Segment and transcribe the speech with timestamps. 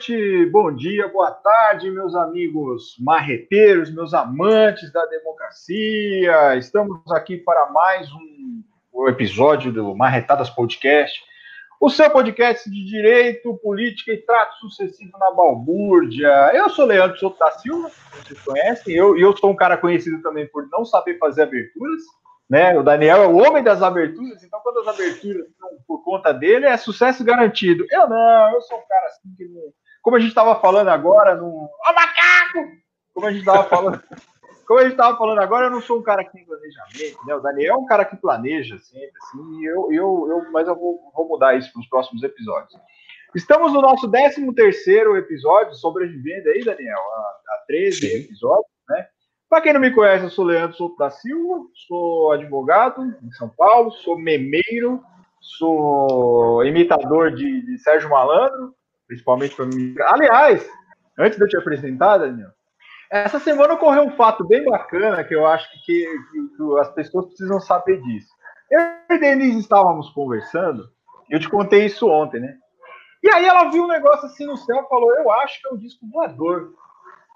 [0.00, 6.56] noite, bom dia, boa tarde, meus amigos marreteiros, meus amantes da democracia.
[6.56, 8.08] Estamos aqui para mais
[8.94, 11.22] um episódio do Marretadas Podcast,
[11.78, 16.50] o seu podcast de direito, política e trato sucessivo na balbúrdia.
[16.54, 17.90] Eu sou Leandro Souto da Silva,
[18.24, 22.00] vocês conhecem, eu, eu sou um cara conhecido também por não saber fazer aberturas.
[22.48, 22.76] Né?
[22.76, 26.64] O Daniel é o homem das aberturas, então quando as aberturas estão por conta dele,
[26.64, 27.84] é sucesso garantido.
[27.90, 29.60] Eu não, eu sou um cara assim que não...
[30.02, 31.68] Como a gente estava falando agora, no.
[31.86, 32.72] Ó, macaco!
[33.14, 34.02] Como a gente estava falando.
[34.66, 37.34] Como a gente estava falando agora, eu não sou um cara que tem planejamento, né?
[37.34, 41.10] O Daniel é um cara que planeja sempre, assim, eu, eu, eu, mas eu vou,
[41.12, 42.80] vou mudar isso para os próximos episódios.
[43.34, 48.16] Estamos no nosso 13 terceiro episódio, sobrevivendo aí, Daniel, a, a 13 Sim.
[48.18, 49.08] episódios, né?
[49.48, 53.48] Para quem não me conhece, eu sou Leandro Souto da Silva, sou advogado em São
[53.48, 55.02] Paulo, sou memeiro,
[55.40, 58.72] sou imitador de, de Sérgio Malandro,
[59.10, 59.92] principalmente para mim.
[60.06, 60.64] Aliás,
[61.18, 62.50] antes de eu te apresentar, Daniel,
[63.10, 66.06] essa semana ocorreu um fato bem bacana que eu acho que, que,
[66.56, 68.28] que as pessoas precisam saber disso.
[68.70, 68.80] Eu
[69.10, 70.88] e Denise estávamos conversando,
[71.28, 72.54] eu te contei isso ontem, né?
[73.20, 75.72] E aí ela viu um negócio assim no céu e falou: Eu acho que é
[75.72, 76.72] um disco voador.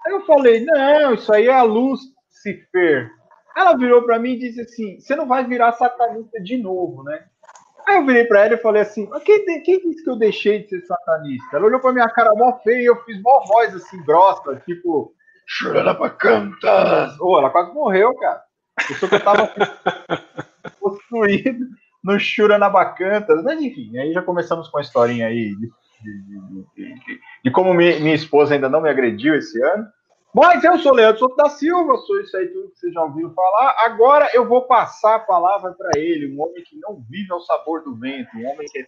[0.05, 3.11] Aí eu falei, não, isso aí é a Lucifer.
[3.57, 7.25] Ela virou para mim e disse assim: você não vai virar satanista de novo, né?
[7.87, 10.69] Aí eu virei para ela e falei assim: quem, quem disse que eu deixei de
[10.69, 11.57] ser satanista?
[11.57, 15.13] Ela olhou pra minha cara mó feia e eu fiz mó voz assim, grossa, tipo,
[15.45, 17.15] chorando pra cantar.
[17.21, 18.41] Oh, ela quase morreu, cara.
[18.89, 19.49] Eu que eu tava
[20.79, 21.65] construído
[22.03, 23.43] no Churanabacantas.
[23.43, 27.99] Mas enfim, aí já começamos com a historinha aí de, de, de, de como mi,
[27.99, 29.87] minha esposa ainda não me agrediu esse ano.
[30.35, 33.33] Mas eu sou Leandro Souto da Silva, sou isso aí tudo que vocês já ouviram
[33.33, 33.73] falar.
[33.85, 37.81] Agora eu vou passar a palavra para ele, um homem que não vive ao sabor
[37.85, 38.85] do vento, um homem que é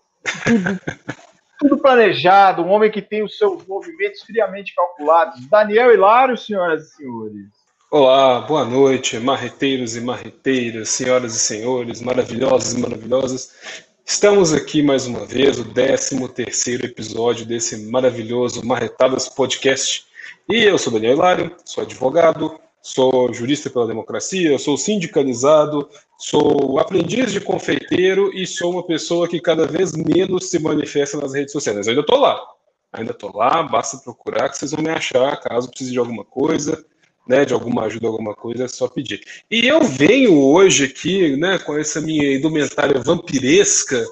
[1.58, 5.48] tudo, planejado, um homem que tem os seus movimentos friamente calculados.
[5.48, 7.48] Daniel Hilário, senhoras e senhores.
[7.90, 13.86] Olá, boa noite, marreteiros e marreteiras, senhoras e senhores, maravilhosos e maravilhosas.
[14.06, 20.07] Estamos aqui mais uma vez, o 13 terceiro episódio desse maravilhoso Marretadas Podcast
[20.50, 27.32] e eu sou Daniel Hilário, sou advogado, sou jurista pela democracia, sou sindicalizado, sou aprendiz
[27.32, 31.78] de confeiteiro e sou uma pessoa que cada vez menos se manifesta nas redes sociais.
[31.78, 32.42] Mas eu ainda estou lá.
[32.94, 36.84] Ainda estou lá, basta procurar que vocês vão me achar, caso precise de alguma coisa,
[37.28, 39.22] né, de alguma ajuda, alguma coisa, é só pedir.
[39.52, 44.04] E eu venho hoje aqui, né, com essa minha indumentária vampiresca.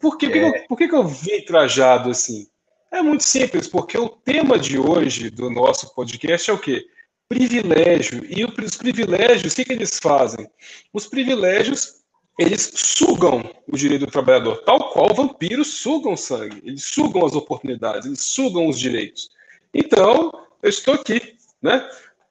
[0.00, 0.30] Por que, é.
[0.30, 2.46] por que, por que, que eu vim trajado assim?
[2.90, 6.84] É muito simples, porque o tema de hoje do nosso podcast é o quê?
[7.28, 8.24] Privilégio.
[8.28, 10.50] E os privilégios, o que, que eles fazem?
[10.92, 12.00] Os privilégios,
[12.36, 16.60] eles sugam o direito do trabalhador, tal qual vampiros sugam sangue.
[16.64, 19.30] Eles sugam as oportunidades, eles sugam os direitos.
[19.72, 21.88] Então, eu estou aqui, né?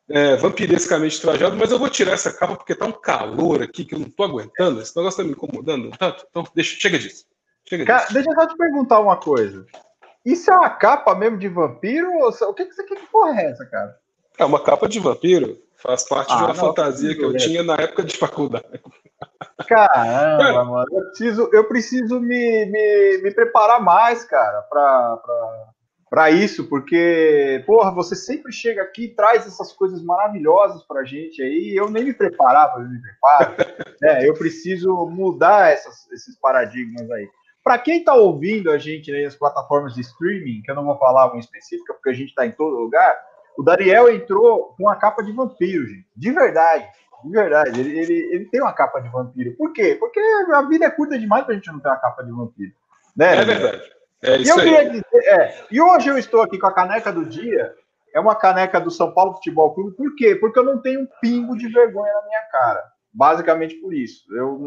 [0.09, 3.94] É, vampirescamente trajado, mas eu vou tirar essa capa porque tá um calor aqui que
[3.94, 4.81] eu não estou aguentando.
[4.81, 6.26] Esse negócio está me incomodando tanto.
[6.30, 7.26] Então, deixa, chega disso.
[7.64, 7.97] Chega disso.
[7.97, 9.66] Cara, deixa eu só te perguntar uma coisa.
[10.25, 12.09] Isso é uma capa mesmo de vampiro?
[12.19, 13.97] o que, que você quer que porra é essa, cara?
[14.38, 15.57] É uma capa de vampiro.
[15.75, 18.81] Faz parte ah, de uma não, fantasia que eu tinha na época de faculdade.
[19.68, 20.88] Caramba, mano.
[20.91, 25.68] Eu preciso, eu preciso me, me, me preparar mais, cara, pra, pra,
[26.09, 31.41] pra isso, porque, porra, você sempre chega aqui e traz essas coisas maravilhosas pra gente
[31.41, 31.74] aí.
[31.74, 33.56] Eu nem me preparava, eu me preparo.
[34.02, 34.28] né?
[34.28, 37.29] Eu preciso mudar essas, esses paradigmas aí.
[37.64, 41.28] Para quem está ouvindo a gente nas plataformas de streaming, que eu não vou falar
[41.28, 43.16] uma específica, porque a gente está em todo lugar,
[43.58, 46.08] o Dariel entrou com a capa de vampiro, gente.
[46.16, 46.88] De verdade.
[47.24, 47.80] De verdade.
[47.80, 49.53] Ele, ele, ele tem uma capa de vampiro.
[49.58, 49.97] Por quê?
[50.00, 52.72] Porque a vida é curta demais para a gente não ter uma capa de vampiro.
[53.16, 53.38] Né?
[53.38, 53.91] É verdade.
[54.22, 54.90] É isso e, eu aí.
[54.90, 57.74] Dizer, é, e hoje eu estou aqui com a caneca do dia.
[58.14, 59.96] É uma caneca do São Paulo Futebol Clube.
[59.96, 60.36] Por quê?
[60.36, 62.84] Porque eu não tenho um pingo de vergonha na minha cara.
[63.14, 64.24] Basicamente por isso.
[64.34, 64.59] Eu,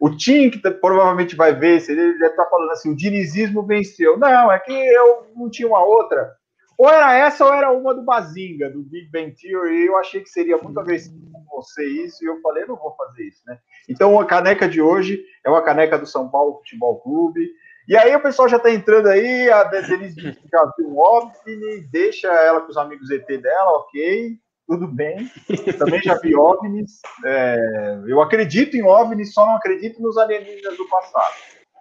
[0.00, 4.16] o Tim, que provavelmente vai ver, ele deve estar falando assim: o dinizismo venceu.
[4.16, 6.36] Não, é que eu não tinha uma outra.
[6.76, 9.86] Ou era essa ou era uma do Bazinga, do Big Bang Theory.
[9.86, 13.42] Eu achei que seria muito agressivo você isso, e eu falei: não vou fazer isso,
[13.46, 13.58] né?
[13.88, 17.50] Então a caneca de hoje é uma caneca do São Paulo Futebol Clube.
[17.88, 22.28] E aí o pessoal já está entrando aí, a Denise já viu um OVNI, deixa
[22.28, 25.30] ela com os amigos ET dela, ok tudo bem.
[25.78, 27.00] Também já vi OVNIs.
[27.24, 31.34] É, eu acredito em OVNIs, só não acredito nos alienígenas do passado.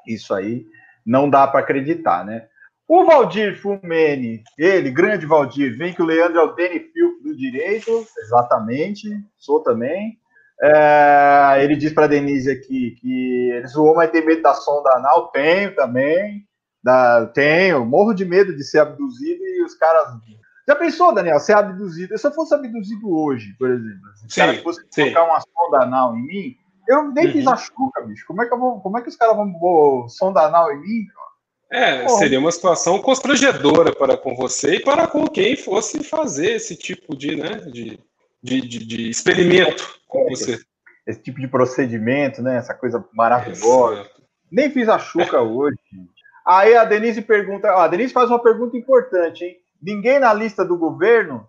[0.07, 0.65] Isso aí
[1.05, 2.47] não dá para acreditar, né?
[2.87, 7.35] O Valdir Fumene, ele, grande Valdir, vem que o Leandro é o Danny Filp do
[7.35, 10.17] direito, exatamente, sou também.
[10.63, 15.27] É, ele diz para Denise aqui que ele zoou, mas tem medo da sonda anal,
[15.31, 16.47] tenho também.
[16.81, 20.07] Da, tenho, morro de medo de ser abduzido e os caras.
[20.67, 22.17] Já pensou, Daniel, ser abduzido?
[22.17, 25.13] Se eu fosse abduzido hoje, por exemplo, se sim, cara fosse sim.
[25.13, 26.55] colocar uma sonda anal em mim,
[26.89, 27.31] eu nem uhum.
[27.31, 28.25] fiz a chuca, bicho.
[28.27, 30.81] Como é que, eu vou, como é que os caras vão pôr sonda anal em
[30.81, 31.05] mim?
[31.71, 32.09] É, Pô.
[32.09, 37.15] seria uma situação constrangedora para com você e para com quem fosse fazer esse tipo
[37.15, 37.99] de, né, de,
[38.41, 40.59] de, de, de experimento com é, você.
[41.05, 42.57] Esse tipo de procedimento, né?
[42.57, 44.01] Essa coisa maravilhosa.
[44.01, 44.21] Exato.
[44.51, 45.77] Nem fiz a chuca hoje.
[46.45, 49.57] Aí a Denise pergunta, a Denise faz uma pergunta importante, hein?
[49.81, 51.47] Ninguém na lista do governo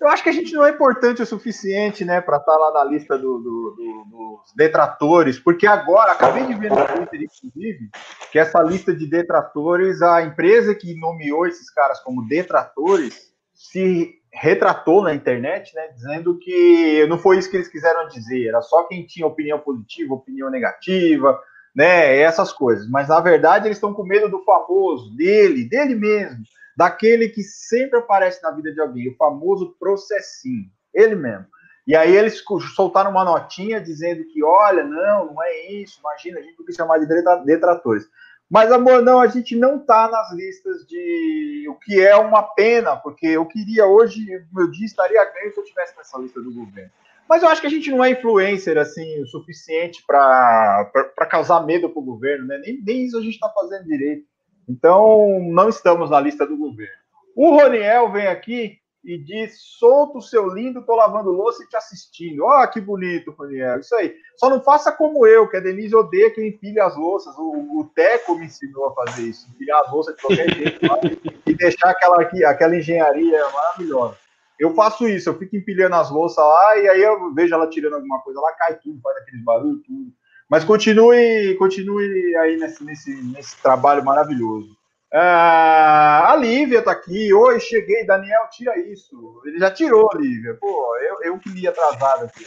[0.00, 2.72] eu acho que a gente não é importante o suficiente, né, para estar tá lá
[2.72, 7.90] na lista do, do, do, dos detratores, porque agora, acabei de ver no Twitter, inclusive,
[8.32, 15.02] que essa lista de detratores, a empresa que nomeou esses caras como detratores, se retratou
[15.02, 19.04] na internet, né, dizendo que não foi isso que eles quiseram dizer, era só quem
[19.04, 21.38] tinha opinião positiva, opinião negativa,
[21.76, 22.88] né, essas coisas.
[22.88, 26.42] Mas na verdade eles estão com medo do famoso, dele, dele mesmo
[26.80, 31.44] daquele que sempre aparece na vida de alguém, o famoso processinho, ele mesmo.
[31.86, 32.42] E aí eles
[32.74, 36.72] soltaram uma notinha dizendo que, olha, não, não é isso, imagina, a gente tem que
[36.72, 37.06] chamar de
[37.44, 38.08] detratores.
[38.48, 41.66] Mas, amor, não, a gente não está nas listas de.
[41.68, 45.64] O que é uma pena, porque eu queria hoje, meu dia estaria ganho se eu
[45.64, 46.90] tivesse nessa lista do governo.
[47.28, 50.90] Mas eu acho que a gente não é influencer assim o suficiente para
[51.30, 52.58] causar medo para o governo, né?
[52.64, 54.29] Nem, nem isso a gente está fazendo direito.
[54.70, 56.94] Então, não estamos na lista do governo.
[57.34, 61.76] O Roniel vem aqui e diz: solta o seu lindo, tô lavando louça e te
[61.76, 62.44] assistindo.
[62.44, 63.80] Ó, oh, que bonito, Roniel.
[63.80, 64.14] Isso aí.
[64.36, 67.34] Só não faça como eu, que a Denise odeia que eu empilhe as louças.
[67.36, 70.80] O, o Teco me ensinou a fazer isso: empilhar as louças de qualquer jeito
[71.46, 74.16] e deixar aquela, aquela engenharia maravilhosa.
[74.58, 77.94] Eu faço isso, eu fico empilhando as louças lá e aí eu vejo ela tirando
[77.94, 80.12] alguma coisa lá, cai tudo, faz aqueles barulhos, tudo.
[80.50, 84.76] Mas continue, continue aí nesse, nesse, nesse trabalho maravilhoso.
[85.12, 87.32] Ah, a Lívia tá aqui.
[87.32, 88.04] Oi, cheguei.
[88.04, 89.40] Daniel, tira isso.
[89.46, 90.56] Ele já tirou, Lívia.
[90.60, 92.44] Pô, eu, eu que li atrasado aqui.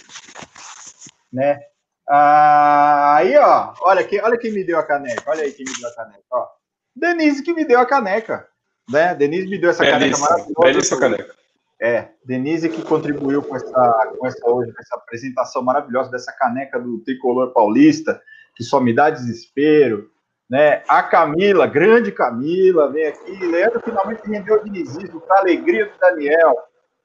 [1.32, 1.62] Né?
[2.08, 3.74] Ah, aí, ó.
[3.80, 5.24] Olha, quem, olha quem me deu a caneca.
[5.26, 6.24] Olha aí quem me deu a caneca.
[6.30, 6.48] Ó.
[6.94, 8.48] Denise que me deu a caneca.
[8.90, 9.16] Né?
[9.16, 10.60] Denise me deu essa caneca maravilhosa.
[10.60, 11.36] Belíssima caneca.
[11.84, 16.80] É, Denise que contribuiu com essa, com essa hoje, com essa apresentação maravilhosa dessa caneca
[16.80, 18.22] do tricolor paulista,
[18.56, 20.10] que só me dá desespero.
[20.50, 20.82] Né?
[20.88, 23.38] A Camila, grande Camila, vem aqui.
[23.38, 26.56] Leandro finalmente rendeu o dinizismo, para alegria do Daniel.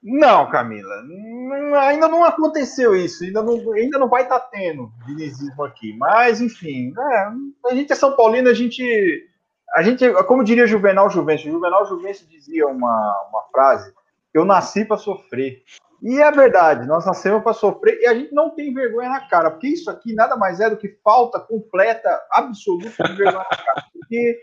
[0.01, 0.95] Não, Camila,
[1.81, 5.93] ainda não aconteceu isso, ainda não, ainda não vai estar tá tendo dinizismo aqui.
[5.97, 9.27] Mas, enfim, é, a gente é São Paulino, a gente,
[9.75, 13.98] a gente, como diria Juvenal Juvencio, Juvenal Juvencio dizia uma, uma frase
[14.33, 15.63] eu nasci para sofrer.
[16.01, 19.51] E é verdade, nós nascemos para sofrer e a gente não tem vergonha na cara,
[19.51, 23.85] porque isso aqui nada mais é do que falta completa, absoluta de vergonha na cara.
[23.91, 24.39] Porque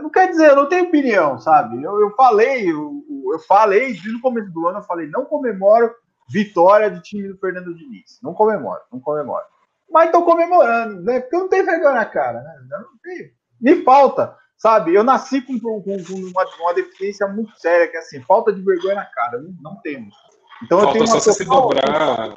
[0.00, 1.82] não quer dizer, eu não tenho opinião, sabe?
[1.82, 3.02] Eu, eu falei, eu,
[3.32, 5.92] eu falei, desde o começo do ano, eu falei, não comemoro
[6.30, 8.20] vitória de time do Fernando Diniz.
[8.22, 9.44] Não comemoro, não comemoro.
[9.90, 11.18] Mas estou comemorando, né?
[11.20, 12.54] Porque eu não tenho vergonha na cara, né?
[12.70, 13.30] Eu não tenho.
[13.60, 18.00] Me falta Sabe, eu nasci com, com, com uma, uma, deficiência muito séria, que é
[18.00, 20.14] assim, falta de vergonha na cara, não, não temos.
[20.62, 22.34] Então falta eu tenho só você se dobrar.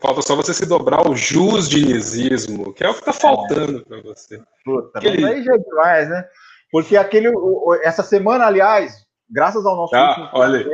[0.00, 3.84] Falta só você se dobrar o jus dinizismo, que é o que está faltando é.
[3.84, 4.42] para você.
[4.64, 5.22] Puta, aquele...
[5.26, 6.24] aí já é demais, né?
[6.72, 7.30] Porque aquele,
[7.82, 10.66] essa semana, aliás, graças ao nosso ah, olha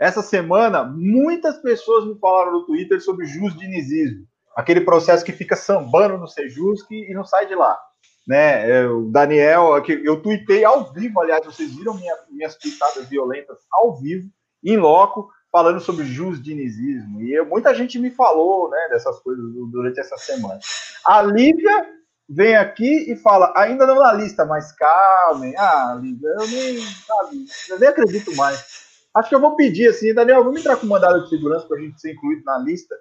[0.00, 4.26] essa semana, muitas pessoas me falaram no Twitter sobre jus dinizismo.
[4.56, 7.78] Aquele processo que fica sambando no Sejusc e não sai de lá
[8.26, 8.70] né?
[8.70, 13.96] É, o Daniel, eu tuitei ao vivo, aliás, vocês viram minha, minhas tuitadas violentas ao
[13.96, 14.28] vivo,
[14.62, 17.22] em loco, falando sobre dinizismo.
[17.22, 20.58] E eu, muita gente me falou, né, dessas coisas durante essa semana.
[21.06, 21.86] A Lívia
[22.28, 25.54] vem aqui e fala, ainda não na lista, mas calmem.
[25.56, 28.84] Ah, Lívia, eu nem, sabe, eu nem acredito mais.
[29.14, 31.80] Acho que eu vou pedir assim, Daniel, vamos entrar com mandado de segurança para a
[31.80, 32.96] gente ser incluído na lista.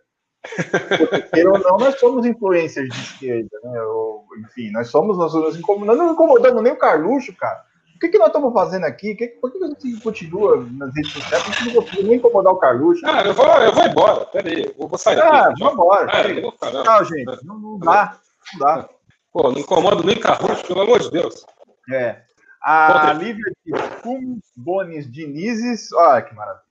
[1.09, 3.81] Porque, ou não, nós somos influências de esquerda, né?
[3.81, 7.63] Ou, enfim, nós somos, nós, não incomodamos nem o Carluxo, cara.
[7.95, 9.15] O que, que nós estamos fazendo aqui?
[9.15, 11.41] Que, por que a gente continua nas redes sociais?
[11.41, 13.01] A gente não consegue nem incomodar o Carluxo.
[13.01, 15.19] Cara, eu vou, eu vou embora, peraí, eu vou sair.
[15.21, 16.11] Ah, aqui, vamos embora.
[16.11, 18.17] É, não, não, gente, não, não dá,
[18.53, 18.89] não dá.
[19.31, 21.45] Pô, não incomodo nem Carluxo, pelo amor de Deus.
[21.91, 22.21] É.
[22.61, 26.62] A Lívia de Cum Bonis Dinizes, olha que maravilha.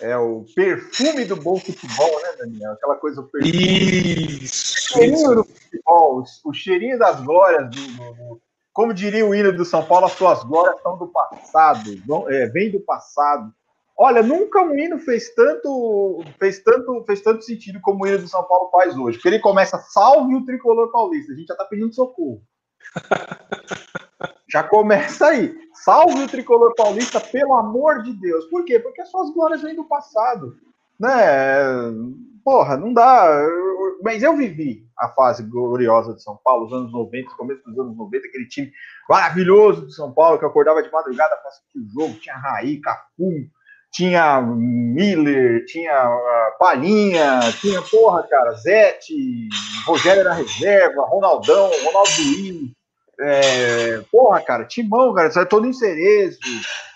[0.00, 2.72] É o perfume do bom futebol, né, Daniel?
[2.72, 3.22] Aquela coisa.
[3.22, 4.92] O isso!
[4.92, 9.52] O cheirinho do futebol, o cheirinho das glórias do, do, do, Como diria o hino
[9.52, 13.50] do São Paulo, as suas glórias são do passado, vão, é, vem do passado.
[13.98, 18.28] Olha, nunca um hino fez tanto, fez tanto, fez tanto sentido como o hino do
[18.28, 19.16] São Paulo faz hoje.
[19.16, 21.32] Porque ele começa salve o tricolor paulista.
[21.32, 22.42] A gente já tá pedindo socorro.
[24.46, 25.65] já começa aí.
[25.86, 28.46] Salve o tricolor paulista, pelo amor de Deus.
[28.46, 28.80] Por quê?
[28.80, 30.56] Porque as suas glórias vêm do passado.
[30.98, 31.14] Né?
[32.44, 33.40] Porra, não dá.
[34.02, 37.96] Mas eu vivi a fase gloriosa de São Paulo, os anos 90, começo dos anos
[37.96, 38.72] 90, aquele time
[39.08, 43.46] maravilhoso de São Paulo, que acordava de madrugada para assistir o jogo, tinha Raí, Cafu,
[43.92, 49.14] tinha Miller, tinha uh, Palhinha, tinha, porra, cara, Zete,
[49.86, 52.72] Rogério era reserva, Ronaldão, Ronaldo Luiz,
[53.18, 56.38] é, porra, cara, Timão, cara, saiu todo em Cerezo,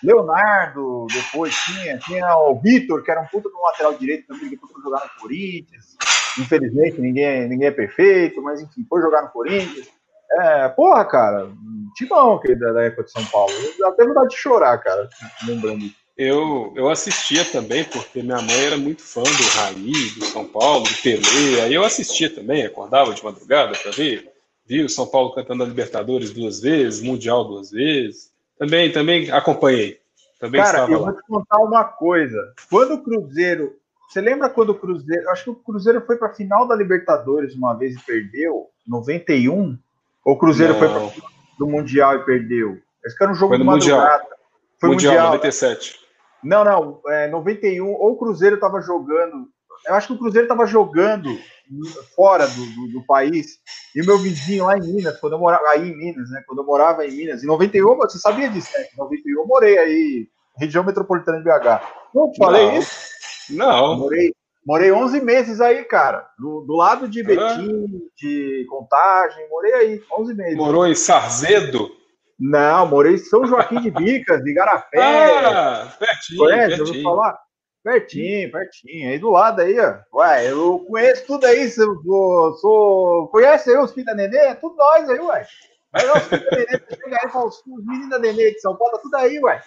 [0.03, 4.57] Leonardo, depois tinha, tinha o Vitor, que era um puta no lateral direito também, que
[4.57, 5.97] foi jogar no Corinthians.
[6.39, 9.87] Infelizmente, ninguém, ninguém é perfeito, mas enfim, foi jogar no Corinthians.
[10.33, 11.49] É, porra, cara,
[11.95, 13.53] Timão, que da, da época de São Paulo.
[13.77, 15.09] Eu até vontade de chorar, cara,
[15.45, 20.45] lembrando eu, eu assistia também, porque minha mãe era muito fã do Raí, do São
[20.45, 21.63] Paulo, do Pelé.
[21.63, 24.30] Aí eu assistia também, acordava de madrugada para ver
[24.71, 28.31] vi o São Paulo cantando a Libertadores duas vezes, Mundial duas vezes.
[28.57, 29.99] Também, também acompanhei.
[30.39, 31.11] Também Cara, eu lá.
[31.11, 32.53] vou te contar uma coisa.
[32.69, 33.75] Quando o Cruzeiro.
[34.07, 35.29] Você lembra quando o Cruzeiro.
[35.29, 38.69] Acho que o Cruzeiro foi para a final da Libertadores uma vez e perdeu?
[38.87, 39.77] 91?
[40.23, 40.79] Ou o Cruzeiro Não.
[40.79, 42.77] foi para do Mundial e perdeu?
[43.05, 44.21] Esse que era um jogo foi no Mundial.
[44.79, 45.99] Foi mundial, mundial 97.
[46.43, 47.01] Não, não.
[47.07, 47.85] É, 91.
[47.87, 49.47] Ou o Cruzeiro estava jogando.
[49.87, 51.37] Eu acho que o Cruzeiro estava jogando
[52.15, 53.57] fora do, do, do, país.
[53.95, 56.43] E o meu vizinho lá em Minas, quando eu morava aí em Minas, né?
[56.45, 58.85] Quando eu morava em Minas, em 91, você sabia disso, né?
[58.93, 61.81] Em 91 eu morei aí, região metropolitana de BH.
[62.13, 62.77] Não falei não.
[62.77, 63.11] isso?
[63.49, 63.97] Não.
[63.97, 64.33] morei,
[64.65, 66.27] morei 11 meses aí, cara.
[66.37, 68.09] Do, do lado de Betim, ah.
[68.17, 70.57] de Contagem, morei aí, 11 meses.
[70.57, 71.89] Morou em Sarzedo?
[72.39, 74.99] Não, morei em São Joaquim de Bicas, de Garapé.
[74.99, 76.77] Ah, pertinho, Conhece?
[76.77, 76.97] pertinho.
[76.97, 77.39] Eu vou falar?
[77.83, 79.09] Pertinho, pertinho.
[79.09, 79.97] Aí do lado aí, ó.
[80.13, 81.69] Ué, eu conheço tudo aí.
[81.69, 83.27] Sou, sou...
[83.29, 84.37] Conhece aí os filhos da Nenê?
[84.37, 85.47] É tudo nós aí, ué.
[85.91, 88.93] Mas os filhos da Nenê, chega aí e os meninos da Nenê de São Paulo,
[88.93, 89.61] tá tudo aí, ué.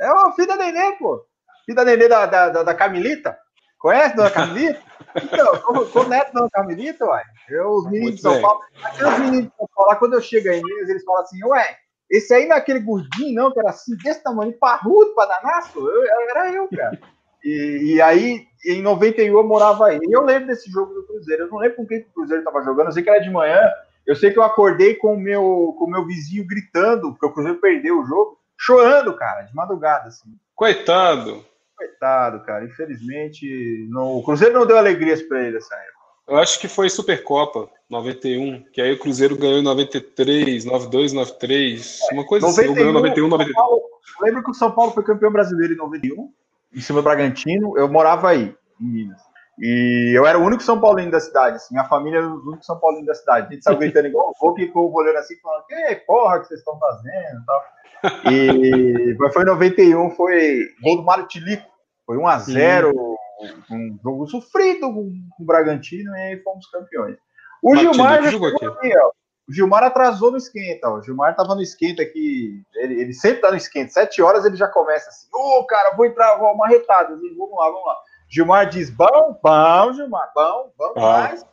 [0.00, 1.24] É o filho da Nenê, pô.
[1.64, 3.38] Filho da Nenê da, da, da, da Camilita.
[3.78, 4.80] Conhece da Camilita?
[5.16, 7.22] Então, eu sou neto da Camilita, ué.
[7.48, 8.42] Eu, os meninos de São bem.
[8.42, 8.60] Paulo.
[8.82, 11.76] Aqueles meninos de São Paulo, quando eu chego aí Minas, eles falam assim, ué,
[12.10, 15.78] esse aí não é aquele gordinho, não, que era assim, desse tamanho, parrudo, padanaço?
[15.78, 16.98] Eu, era eu, cara.
[17.44, 19.98] E, e, aí, em 91, eu morava aí.
[20.02, 21.44] E eu lembro desse jogo do Cruzeiro.
[21.44, 22.86] Eu não lembro com quem o Cruzeiro estava jogando.
[22.86, 23.60] Eu sei que era de manhã.
[24.06, 27.32] Eu sei que eu acordei com o meu, com o meu vizinho gritando, porque o
[27.32, 30.08] Cruzeiro perdeu o jogo, chorando, cara, de madrugada.
[30.08, 30.30] Assim.
[30.54, 31.44] Coitado.
[31.76, 32.64] Coitado, cara.
[32.64, 36.00] Infelizmente, não, o Cruzeiro não deu alegrias para ele essa época.
[36.28, 41.98] Eu acho que foi Supercopa 91, que aí o Cruzeiro ganhou em 93, 92, 93,
[42.12, 42.74] uma coisa 91, assim.
[42.74, 43.56] Ganhou 91, 93.
[43.56, 43.82] Paulo,
[44.20, 46.32] lembro que o São Paulo foi campeão brasileiro em 91
[46.74, 49.20] em cima do Bragantino, eu morava aí, em Minas.
[49.58, 52.64] E eu era o único São Paulino da cidade, assim, a família era os únicos
[52.64, 53.48] São Paulinos da cidade.
[53.48, 56.60] A gente saiu gritando igual o que ficou olhando assim, falando, que porra que vocês
[56.60, 57.62] estão fazendo tal.
[58.32, 61.68] E foi em 91, foi gol do Mário Tilico,
[62.06, 62.92] foi 1x0,
[63.70, 67.16] um jogo sofrido com, com o Bragantino, e aí fomos campeões.
[67.62, 68.64] O Gilmar já aqui.
[68.64, 69.10] aqui ó,
[69.50, 70.98] o Gilmar atrasou no esquenta, ó.
[70.98, 72.62] O Gilmar tava no esquenta aqui.
[72.76, 73.90] Ele, ele sempre tá no esquenta.
[73.90, 77.08] Sete horas ele já começa assim: Ô, oh, cara, vou entrar, vou uma retada.
[77.08, 77.96] Vamos lá, vamos lá.
[78.28, 81.00] Gilmar diz: Bom, bom, Gilmar, bom, vamos ah.
[81.00, 81.46] mais.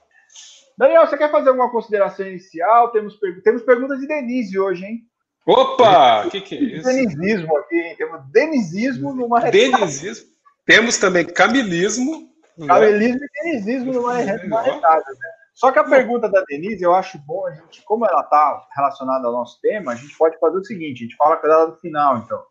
[0.77, 2.91] Daniel, você quer fazer alguma consideração inicial?
[2.91, 3.41] Temos, per...
[3.41, 4.99] Temos perguntas de Denise hoje, hein?
[5.43, 6.27] Opa!
[6.27, 6.83] O que, que é isso?
[6.83, 7.95] Denizismo aqui, hein?
[7.97, 9.77] Temos denizismo numa retada.
[9.77, 10.27] Denizismo.
[10.67, 12.29] Temos também camilismo.
[12.67, 13.25] Camilismo né?
[13.25, 15.36] e denizismo numa retada, né?
[15.57, 19.25] Só que a pergunta da Denise, eu acho bom a gente, como ela está relacionada
[19.25, 21.75] ao nosso tema, a gente pode fazer o seguinte: a gente fala com ela no
[21.77, 22.43] final, então.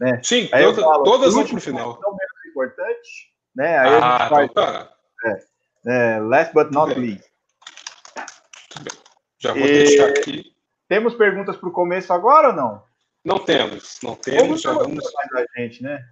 [0.00, 0.20] Né?
[0.20, 2.00] Sim, toda, falo, todas vão para o final.
[2.02, 3.78] Não menos importante, né?
[3.78, 4.92] Aí ah, a gente faz, então tá.
[5.24, 7.24] É, é, last but not least.
[9.38, 9.68] Já vou e...
[9.68, 10.52] deixar aqui.
[10.88, 12.82] Temos perguntas para o começo agora ou não?
[13.24, 14.62] Não temos, não temos.
[14.62, 15.04] já vamos.
[15.34, 16.04] A gente, né?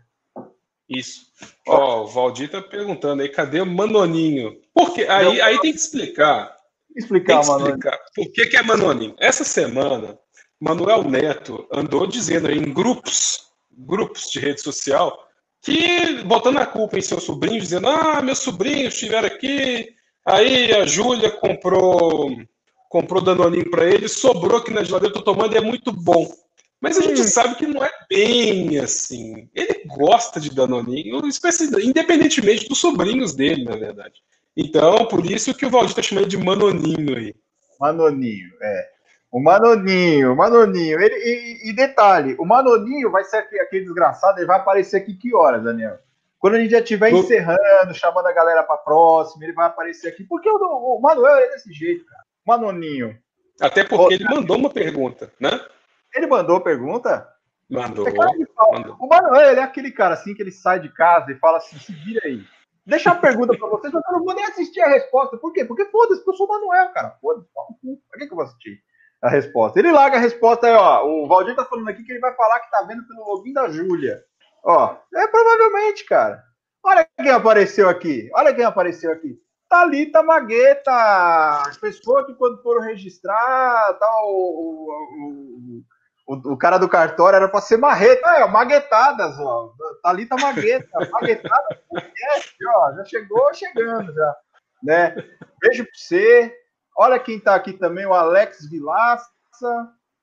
[0.88, 1.26] Isso.
[1.66, 4.56] Ó, oh, o Valdir tá perguntando aí, cadê o Manoninho?
[4.74, 6.56] Porque aí, aí tem que explicar.
[6.96, 7.98] Explicar, tem que explicar.
[8.14, 9.14] Por que, que é Manoninho?
[9.18, 10.18] Essa semana,
[10.58, 15.28] Manuel Neto andou dizendo em grupos, grupos de rede social,
[15.62, 20.86] que botando a culpa em seu sobrinho, dizendo: Ah, meus sobrinhos estiveram aqui, aí a
[20.86, 22.30] Júlia comprou
[22.88, 26.26] comprou Danoninho para ele, sobrou aqui na geladeira, tô tomando e é muito bom.
[26.80, 29.48] Mas a gente sabe que não é bem assim.
[29.54, 31.20] Ele gosta de Danoninho,
[31.82, 34.20] independentemente dos sobrinhos dele, na verdade.
[34.56, 37.34] Então, por isso que o Valdir está chamando de Manoninho aí.
[37.80, 38.88] Manoninho, é.
[39.30, 41.00] O Manoninho, o Manoninho.
[41.00, 45.14] Ele, e, e, detalhe, o Manoninho vai ser aquele, aquele, desgraçado, ele vai aparecer aqui
[45.14, 45.98] que horas, Daniel?
[46.38, 47.18] Quando a gente já estiver no...
[47.18, 50.24] encerrando, chamando a galera para próxima, ele vai aparecer aqui.
[50.24, 52.22] Porque o, o Manuel é desse jeito, cara.
[52.46, 53.18] Manoninho.
[53.60, 55.50] Até porque ele mandou uma pergunta, né?
[56.14, 57.28] Ele mandou pergunta?
[57.70, 58.06] Mandou,
[58.72, 58.96] mandou.
[58.98, 61.78] O Manuel, ele é aquele cara assim que ele sai de casa e fala assim:
[61.78, 62.42] se vira aí.
[62.86, 65.36] Deixa uma pergunta pra vocês, eu não vou nem assistir a resposta.
[65.36, 65.62] Por quê?
[65.62, 67.10] Porque foda-se, porque eu sou o Manuel, cara.
[67.20, 68.80] Foda-se, por que, que eu vou assistir
[69.20, 69.78] a resposta?
[69.78, 71.06] Ele larga a resposta aí, ó.
[71.06, 73.68] O Valdir tá falando aqui que ele vai falar que tá vendo pelo login da
[73.68, 74.22] Júlia.
[74.64, 76.42] Ó, é provavelmente, cara.
[76.82, 78.30] Olha quem apareceu aqui.
[78.32, 79.38] Olha quem apareceu aqui.
[79.68, 80.90] Thalita Magueta,
[81.66, 85.84] as pessoas que quando foram registrar, tal, o, o, o,
[86.28, 89.72] o cara do cartório era para ser marreta, é, maguetadas, ó.
[90.02, 91.78] Thalita Magueta, maguetadas,
[92.66, 94.36] ó, já chegou chegando já,
[94.82, 95.14] né?
[95.58, 96.54] Beijo para você.
[96.98, 99.24] Olha quem está aqui também, o Alex Vilaça.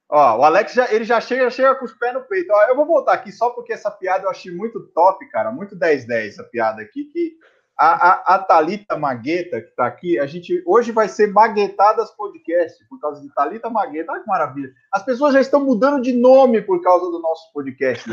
[0.07, 2.53] Ó, o Alex já, ele já chega, chega com os pés no peito.
[2.53, 5.75] Ó, eu vou voltar aqui só porque essa piada eu achei muito top, cara, muito
[5.75, 7.35] 10-10 essa piada aqui que
[7.77, 12.83] a, a, a Thalita Magueta, que está aqui, a gente hoje vai ser Maguetadas Podcast,
[12.87, 14.11] por causa de Thalita Magueta.
[14.11, 14.71] Olha que maravilha.
[14.91, 18.09] As pessoas já estão mudando de nome por causa do nosso podcast.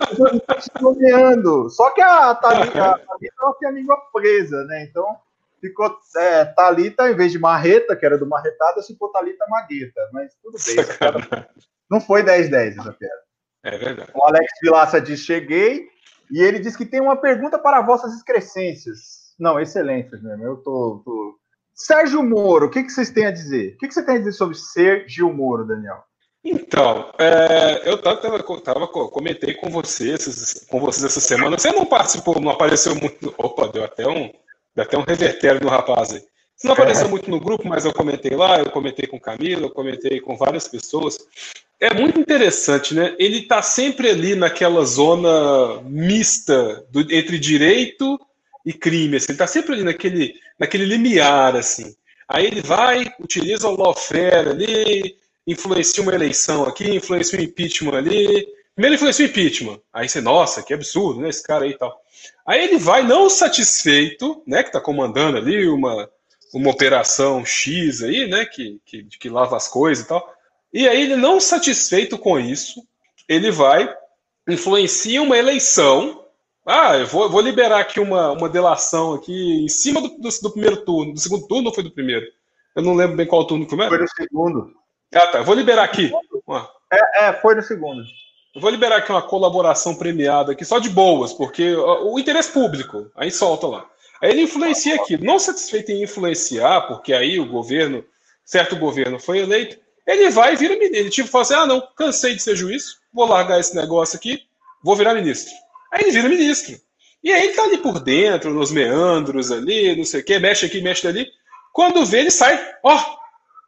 [0.00, 1.70] As pessoas estão se nomeando.
[1.70, 4.84] Só que a Thalita, a Thalita ela tem a língua presa, né?
[4.84, 5.16] Então
[5.60, 10.10] ficou é, Thalita, em vez de Marreta, que era do Marretada, ficou Thalita Magueta.
[10.12, 10.76] Mas tudo bem.
[11.90, 13.22] Não foi 10-10 essa piada.
[13.62, 14.10] É verdade.
[14.14, 15.88] O Alex Vilaça diz: cheguei.
[16.34, 19.34] E ele diz que tem uma pergunta para vossas excrescências.
[19.38, 20.42] Não, excelências mesmo.
[20.42, 21.38] Eu tô, tô...
[21.72, 23.74] Sérgio Moro, o que, que vocês têm a dizer?
[23.74, 26.02] O que, que você tem a dizer sobre ser Gil Moro, Daniel?
[26.44, 28.20] Então, é, eu tava,
[28.60, 31.56] tava, comentei com vocês, com vocês essa semana.
[31.56, 33.32] Você não participou, não apareceu muito.
[33.38, 34.28] Opa, deu até um,
[34.74, 36.22] deu até um revertério no rapaz aí.
[36.64, 37.10] Não apareceu é.
[37.10, 40.66] muito no grupo, mas eu comentei lá, eu comentei com Camila, eu comentei com várias
[40.66, 41.18] pessoas
[41.80, 43.14] é muito interessante, né?
[43.18, 48.18] Ele está sempre ali naquela zona mista do, entre direito
[48.64, 49.16] e crime.
[49.16, 49.26] Assim.
[49.28, 51.94] Ele está sempre ali naquele, naquele limiar, assim.
[52.28, 55.16] Aí ele vai, utiliza o lawfare ali,
[55.46, 58.46] influencia uma eleição aqui, influencia o impeachment ali.
[58.74, 59.78] Primeiro influencia o impeachment.
[59.92, 61.28] Aí você, nossa, que absurdo, né?
[61.28, 62.00] Esse cara aí e tal.
[62.46, 64.62] Aí ele vai, não satisfeito, né?
[64.62, 66.08] Que está comandando ali uma,
[66.54, 68.46] uma operação X aí, né?
[68.46, 70.34] Que, que, que lava as coisas e tal.
[70.72, 72.82] E aí ele não satisfeito com isso,
[73.28, 73.92] ele vai,
[74.48, 76.24] influencia uma eleição.
[76.66, 80.50] Ah, eu vou, vou liberar aqui uma, uma delação aqui em cima do, do, do,
[80.50, 81.12] primeiro turno.
[81.12, 82.26] Do segundo turno ou foi do primeiro?
[82.74, 83.88] Eu não lembro bem qual turno que foi.
[83.88, 84.72] Foi do segundo.
[85.14, 85.38] Ah, tá.
[85.38, 86.12] Eu vou liberar aqui.
[86.92, 88.02] É, é, foi no segundo.
[88.54, 93.10] Eu vou liberar aqui uma colaboração premiada aqui, só de boas, porque o interesse público,
[93.16, 93.90] aí solta lá.
[94.22, 95.16] Aí ele influencia aqui.
[95.16, 98.04] Não satisfeito em influenciar, porque aí o governo,
[98.44, 100.98] certo governo foi eleito, ele vai e vira ministro.
[100.98, 104.42] Ele tipo fala assim: ah, não, cansei de ser juiz, vou largar esse negócio aqui,
[104.82, 105.52] vou virar ministro.
[105.92, 106.76] Aí ele vira ministro.
[107.22, 110.66] E aí ele tá ali por dentro, nos meandros ali, não sei o quê, mexe
[110.66, 111.26] aqui, mexe ali.
[111.72, 113.16] Quando vê, ele sai, ó, oh,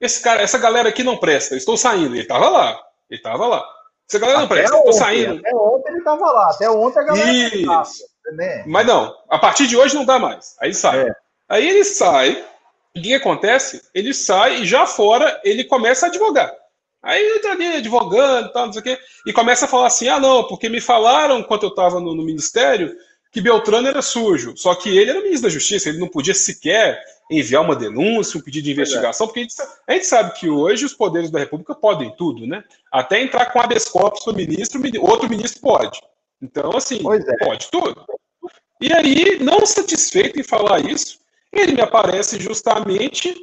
[0.01, 2.15] esse cara, essa galera aqui não presta, eu estou saindo.
[2.15, 2.79] Ele tava lá,
[3.11, 3.65] ele tava lá.
[4.09, 5.41] Essa galera não presta, eu estou saindo.
[5.41, 8.05] Até ontem ele tava lá, até ontem a galera Isso.
[8.33, 8.65] Né?
[8.67, 10.57] Mas não, a partir de hoje não dá mais.
[10.61, 11.09] Aí sai.
[11.09, 11.15] É.
[11.49, 12.45] Aí ele sai,
[12.97, 13.83] o que acontece?
[13.95, 16.53] Ele sai e já fora ele começa a advogar.
[17.03, 20.09] Aí ele tá ali advogando, tal, não sei o quê, e começa a falar assim:
[20.09, 22.97] ah, não, porque me falaram enquanto eu estava no, no, ministério
[23.31, 24.57] que Beltrano era sujo.
[24.57, 28.41] Só que ele era ministro da Justiça, ele não podia sequer enviar uma denúncia, um
[28.41, 29.55] pedido de investigação, porque a gente,
[29.87, 32.65] a gente, sabe que hoje os poderes da República podem tudo, né?
[32.91, 36.01] Até entrar com habeas corpus para o ministro, outro ministro pode.
[36.41, 37.45] Então, assim, é.
[37.45, 38.05] pode tudo.
[38.81, 41.19] E aí, não satisfeito em falar isso,
[41.53, 43.35] ele me aparece justamente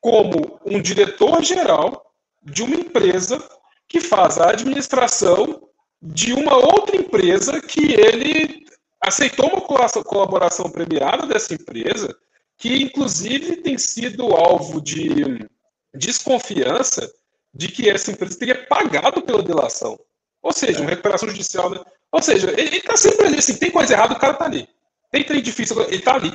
[0.00, 2.12] como um diretor-geral
[2.42, 3.42] de uma empresa
[3.88, 5.68] que faz a administração
[6.00, 8.66] de uma outra empresa que ele
[9.00, 12.14] aceitou uma colaboração premiada dessa empresa,
[12.58, 15.46] que inclusive tem sido alvo de
[15.94, 17.10] desconfiança
[17.54, 19.98] de que essa empresa teria pagado pela delação.
[20.42, 21.70] Ou seja, uma recuperação judicial.
[21.70, 21.80] Né?
[22.12, 24.68] Ou seja, ele está sempre ali, assim, tem coisa errada, o cara está ali.
[25.10, 26.32] Tem trem difícil, ele está ali.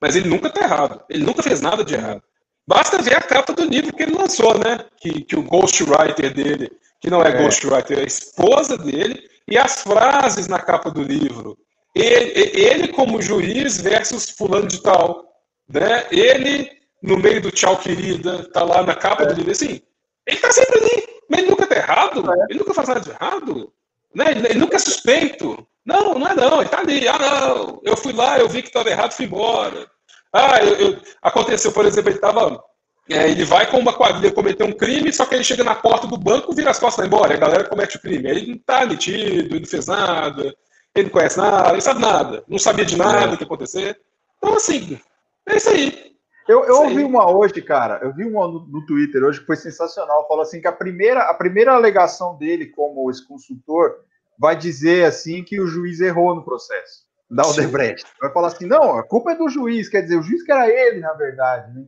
[0.00, 1.02] Mas ele nunca está errado.
[1.08, 2.22] Ele nunca fez nada de errado.
[2.66, 4.84] Basta ver a capa do livro que ele lançou, né?
[5.00, 7.42] Que, que o ghostwriter dele, que não é, é.
[7.42, 11.58] ghostwriter, é a esposa dele, e as frases na capa do livro.
[11.94, 15.24] Ele, ele como juiz versus fulano de tal.
[15.68, 16.06] Né?
[16.10, 16.70] Ele,
[17.02, 19.26] no meio do tchau querida, tá lá na capa é.
[19.26, 19.50] do livro.
[19.50, 19.80] Assim,
[20.26, 22.32] ele tá sempre ali, mas ele nunca tá errado.
[22.32, 22.46] É.
[22.50, 23.72] Ele nunca faz nada de errado.
[24.14, 24.30] Né?
[24.30, 25.66] Ele, ele nunca é suspeito.
[25.84, 27.08] Não, não é não, ele tá ali.
[27.08, 29.86] Ah, não, eu fui lá, eu vi que estava errado, fui embora.
[30.32, 31.00] Ah, eu, eu...
[31.22, 32.62] aconteceu, por exemplo, ele tava.
[33.08, 36.06] É, ele vai com uma quadrilha cometer um crime, só que ele chega na porta
[36.06, 37.34] do banco, vira as costas e vai embora.
[37.34, 38.28] A galera comete o crime.
[38.28, 40.54] Ele não tá metido, ele não fez nada,
[40.94, 43.36] ele não conhece nada, ele sabe nada, não sabia de nada é.
[43.36, 44.00] que ia acontecer.
[44.38, 45.00] Então, assim,
[45.48, 46.10] é isso aí.
[46.48, 49.56] Eu, eu ouvi uma hoje, cara, eu vi uma no, no, Twitter hoje que foi
[49.56, 50.26] sensacional.
[50.26, 53.96] Falou assim que a primeira, a primeira alegação dele como ex-consultor
[54.38, 58.04] vai dizer assim que o juiz errou no processo da Odebrecht.
[58.20, 60.68] Vai falar assim, não, a culpa é do juiz, quer dizer, o juiz que era
[60.68, 61.84] ele, na verdade, né?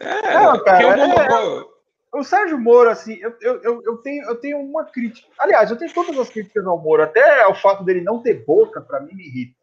[0.00, 4.58] É, não, cara, é, é, o Sérgio Moro, assim, eu, eu, eu, tenho, eu tenho
[4.58, 5.28] uma crítica.
[5.38, 8.80] Aliás, eu tenho todas as críticas ao Moro, até o fato dele não ter boca,
[8.80, 9.56] para mim, me irrita.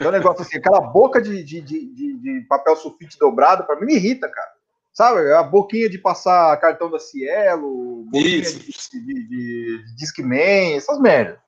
[0.00, 3.86] É um negócio assim, aquela boca de, de, de, de papel sulfite dobrado, para mim,
[3.86, 4.50] me irrita, cara.
[4.92, 5.32] Sabe?
[5.32, 8.58] A boquinha de passar cartão da Cielo, boquinha Isso.
[8.92, 11.38] de, de, de, Discman, essas merdas.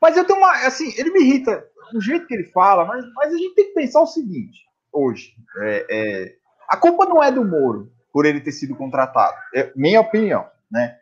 [0.00, 0.66] Mas eu tenho uma.
[0.66, 3.74] Assim, ele me irrita o jeito que ele fala, mas, mas a gente tem que
[3.74, 4.60] pensar o seguinte,
[4.92, 5.34] hoje.
[5.60, 6.34] É, é,
[6.68, 9.36] a culpa não é do Moro por ele ter sido contratado.
[9.54, 10.96] É minha opinião, né?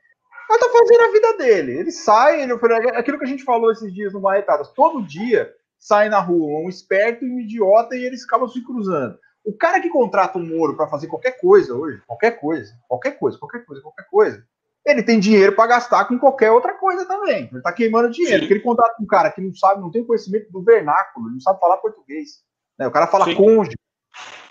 [0.48, 1.78] Ele tá fazendo a vida dele.
[1.78, 2.52] Ele sai, ele,
[2.94, 6.68] aquilo que a gente falou esses dias no Barretadas, todo dia sai na rua um
[6.68, 9.18] esperto e um idiota e eles acabam se cruzando.
[9.42, 13.38] O cara que contrata um Moro para fazer qualquer coisa hoje, qualquer coisa, qualquer coisa,
[13.38, 14.44] qualquer coisa, qualquer coisa,
[14.84, 17.48] ele tem dinheiro para gastar com qualquer outra coisa também.
[17.50, 18.40] Ele tá queimando dinheiro.
[18.40, 21.58] Porque ele contrata um cara que não sabe, não tem conhecimento do vernáculo, não sabe
[21.58, 22.42] falar português.
[22.78, 22.86] Né?
[22.86, 23.34] O cara fala Sim.
[23.34, 23.74] conge.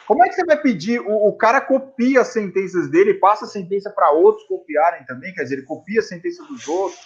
[0.08, 1.00] Como é que você vai pedir?
[1.02, 5.44] O, o cara copia as sentenças dele, passa a sentença para outros copiarem também, quer
[5.44, 7.00] dizer, ele copia a sentença dos outros,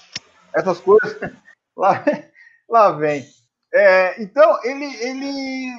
[0.54, 1.18] essas coisas.
[1.76, 2.06] Lá,
[2.70, 3.26] lá vem.
[3.74, 5.72] É, então, ele, ele.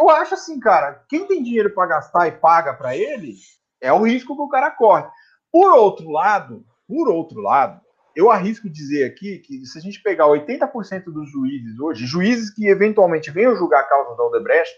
[0.00, 3.34] Eu acho assim, cara, quem tem dinheiro para gastar e paga para ele,
[3.80, 5.04] é o risco que o cara corre.
[5.52, 7.80] Por outro lado, por outro lado,
[8.16, 12.66] eu arrisco dizer aqui que se a gente pegar 80% dos juízes hoje, juízes que
[12.66, 14.74] eventualmente venham julgar a causa da Odebrecht,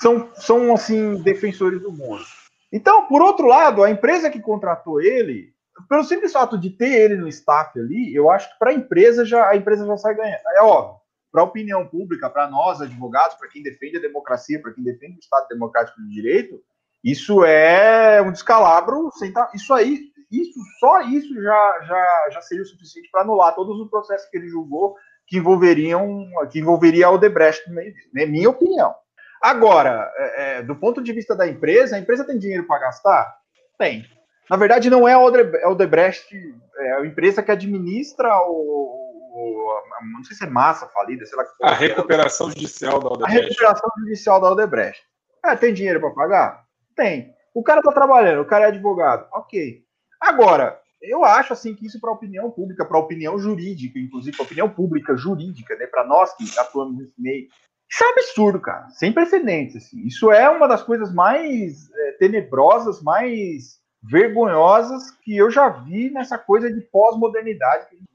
[0.00, 2.24] são, são assim, defensores do mundo.
[2.72, 5.52] Então, por outro lado, a empresa que contratou ele,
[5.88, 9.24] pelo simples fato de ter ele no staff ali, eu acho que para a empresa
[9.24, 10.40] já a empresa já sai ganhando.
[10.56, 14.72] É óbvio, para a opinião pública, para nós advogados, para quem defende a democracia, para
[14.72, 16.62] quem defende o Estado democrático de direito,
[17.02, 19.10] isso é um descalabro.
[19.54, 23.88] Isso aí, isso só isso já já, já seria o suficiente para anular todos os
[23.88, 28.94] processos que ele julgou que envolveriam que envolveria a Odebrecht, na minha opinião.
[29.40, 33.36] Agora, é, é, do ponto de vista da empresa, a empresa tem dinheiro para gastar?
[33.78, 34.04] Tem.
[34.50, 36.34] Na verdade, não é a Odebrecht,
[36.78, 39.07] é a empresa que administra o,
[39.38, 41.44] o não sei se é massa falida, sei lá.
[41.62, 43.38] A recuperação judicial da Odebrecht.
[43.38, 45.02] A recuperação judicial da Odebrecht.
[45.44, 46.64] É, tem dinheiro para pagar?
[46.96, 47.32] Tem.
[47.54, 49.26] O cara está trabalhando, o cara é advogado.
[49.32, 49.82] Ok.
[50.20, 54.36] Agora, eu acho assim que isso para a opinião pública, para a opinião jurídica, inclusive
[54.36, 57.48] para a opinião pública jurídica, né, para nós que atuamos nesse meio,
[57.90, 58.88] isso é um absurdo, cara.
[58.90, 59.76] Sem precedentes.
[59.76, 60.06] Assim.
[60.06, 66.38] Isso é uma das coisas mais é, tenebrosas, mais vergonhosas que eu já vi nessa
[66.38, 68.07] coisa de pós-modernidade que a gente.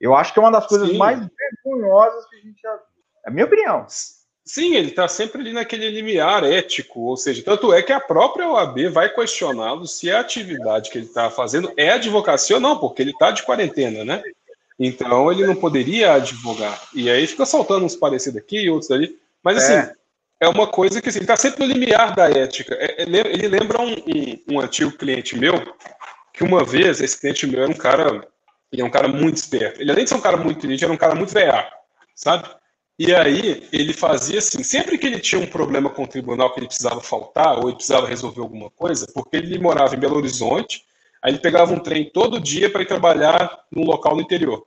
[0.00, 0.96] Eu acho que é uma das coisas Sim.
[0.96, 1.18] mais
[1.64, 3.04] vergonhosas que a gente já viu.
[3.26, 3.86] É a minha opinião.
[4.44, 8.48] Sim, ele está sempre ali naquele limiar ético, ou seja, tanto é que a própria
[8.48, 13.02] OAB vai questioná-lo se a atividade que ele está fazendo é advocacia ou não, porque
[13.02, 14.22] ele está de quarentena, né?
[14.78, 16.80] Então ele não poderia advogar.
[16.94, 19.18] E aí fica soltando uns parecidos aqui e outros ali.
[19.42, 19.92] Mas assim, é,
[20.40, 22.74] é uma coisa que assim, ele está sempre no limiar da ética.
[22.76, 25.54] É, é ele lembra um, um, um, antigo cliente meu,
[26.32, 28.26] que uma vez, esse cliente meu era um cara,
[28.72, 29.80] ele é um cara muito esperto.
[29.80, 31.74] Ele além de ser um cara muito inteligente, era um cara muito veaco,
[32.14, 32.48] sabe?
[32.98, 36.60] E aí ele fazia assim, sempre que ele tinha um problema com o tribunal que
[36.60, 40.84] ele precisava faltar, ou ele precisava resolver alguma coisa, porque ele morava em Belo Horizonte,
[41.22, 44.64] Aí ele pegava um trem todo dia para ir trabalhar num local no interior.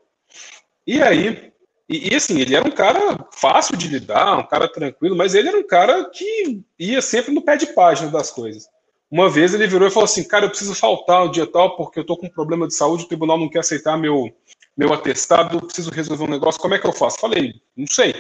[0.85, 1.51] E aí,
[1.87, 5.49] e, e, assim, ele era um cara fácil de lidar, um cara tranquilo, mas ele
[5.49, 8.69] era um cara que ia sempre no pé de página das coisas.
[9.12, 12.00] Uma vez ele virou e falou assim: Cara, eu preciso faltar o dia tal porque
[12.00, 14.34] eu tô com um problema de saúde, o tribunal não quer aceitar meu,
[14.78, 17.19] meu atestado, eu preciso resolver um negócio, como é que eu faço?
[17.19, 18.12] Falei: Não sei.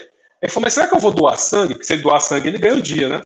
[0.41, 1.75] Ele falou: Mas será que eu vou doar sangue?
[1.75, 3.21] Porque se ele doar sangue, ele ganha o dia, né?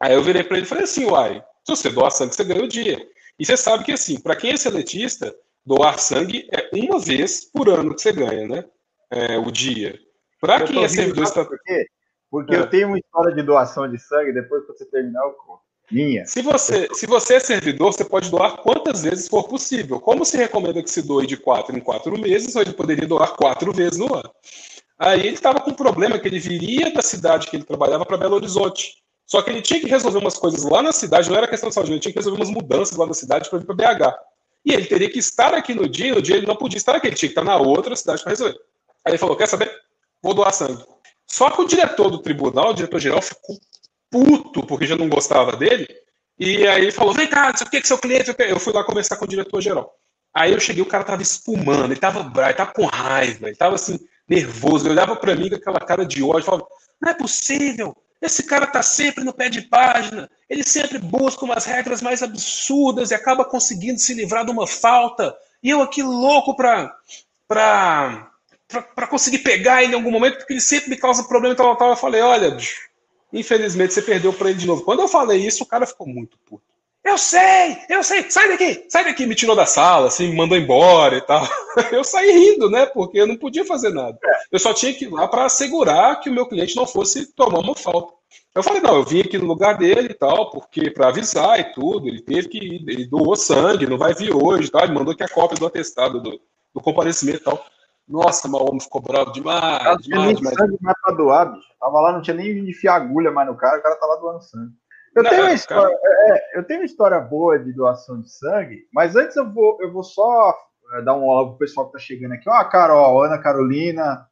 [0.00, 2.64] Aí eu virei para ele e falei assim: Uai, se você doar sangue, você ganha
[2.64, 3.06] o dia.
[3.38, 7.68] E você sabe que, assim, para quem é seletista, doar sangue é uma vez por
[7.68, 8.64] ano que você ganha, né?
[9.10, 9.98] É, o dia.
[10.40, 11.32] Para quem é servidor.
[11.32, 11.86] Por quê?
[12.30, 12.58] Porque é.
[12.58, 15.69] eu tenho uma história de doação de sangue, depois que você terminar, eu conto.
[15.90, 16.24] Minha.
[16.26, 19.98] Se você, se você é servidor, você pode doar quantas vezes for possível.
[20.00, 23.72] Como se recomenda que se doe de quatro em quatro meses, ele poderia doar quatro
[23.72, 24.30] vezes no ano.
[24.98, 28.16] Aí ele estava com um problema que ele viria da cidade que ele trabalhava para
[28.16, 28.98] Belo Horizonte.
[29.26, 31.74] Só que ele tinha que resolver umas coisas lá na cidade, não era questão de
[31.74, 34.16] saúde, ele tinha que resolver umas mudanças lá na cidade para vir para BH.
[34.64, 37.06] E ele teria que estar aqui no dia, no dia ele não podia estar aqui,
[37.06, 38.58] ele tinha que estar na outra cidade para resolver.
[39.04, 39.72] Aí ele falou: Quer saber?
[40.22, 40.84] Vou doar sangue.
[41.26, 43.56] Só que o diretor do tribunal, o diretor-geral, ficou
[44.10, 45.86] puto porque já não gostava dele.
[46.38, 48.34] E aí falou: Vem cá, o que, que seu cliente.
[48.38, 49.94] Eu fui lá conversar com o diretor-geral.
[50.32, 53.74] Aí eu cheguei, o cara tava espumando, ele tava bravo, tava com raiva, ele tava
[53.74, 54.86] assim, nervoso.
[54.86, 56.66] Ele olhava para mim com aquela cara de ódio, falava:
[57.00, 61.64] Não é possível, esse cara está sempre no pé de página, ele sempre busca umas
[61.64, 65.34] regras mais absurdas e acaba conseguindo se livrar de uma falta.
[65.62, 66.94] E eu aqui louco para
[67.48, 71.76] para conseguir pegar ele em algum momento, porque ele sempre me causa problema e tal.
[71.80, 72.88] Eu falei, olha, bicho,
[73.32, 74.82] infelizmente você perdeu para ele de novo.
[74.82, 76.62] Quando eu falei isso, o cara ficou muito puto.
[77.02, 80.56] Eu sei, eu sei, sai daqui, sai daqui, me tirou da sala, assim, me mandou
[80.56, 81.42] embora e tal.
[81.90, 82.84] Eu saí rindo, né?
[82.84, 84.18] Porque eu não podia fazer nada.
[84.52, 87.60] Eu só tinha que ir lá para assegurar que o meu cliente não fosse tomar
[87.60, 88.12] uma falta.
[88.54, 91.72] Eu falei, não, eu vim aqui no lugar dele e tal, porque para avisar e
[91.72, 94.82] tudo, ele teve que ir, ele doou sangue, não vai vir hoje, tá?
[94.82, 96.40] Ele mandou que a cópia do atestado do,
[96.74, 97.64] do comparecimento e tal.
[98.10, 99.84] Nossa, homem ficou bravo demais.
[99.84, 100.56] Não tinha nem demais.
[100.56, 101.68] sangue mais pra doar, bicho.
[101.78, 104.42] Tava lá, não tinha nem de enfiar agulha mais no cara, o cara tava doando
[104.42, 104.72] sangue.
[105.14, 106.36] Eu, não, tenho uma história, cara...
[106.36, 109.92] é, eu tenho uma história boa de doação de sangue, mas antes eu vou, eu
[109.92, 110.56] vou só
[110.94, 112.48] é, dar um olá pro pessoal que tá chegando aqui.
[112.48, 114.26] Ó, a Carol, Ana Carolina,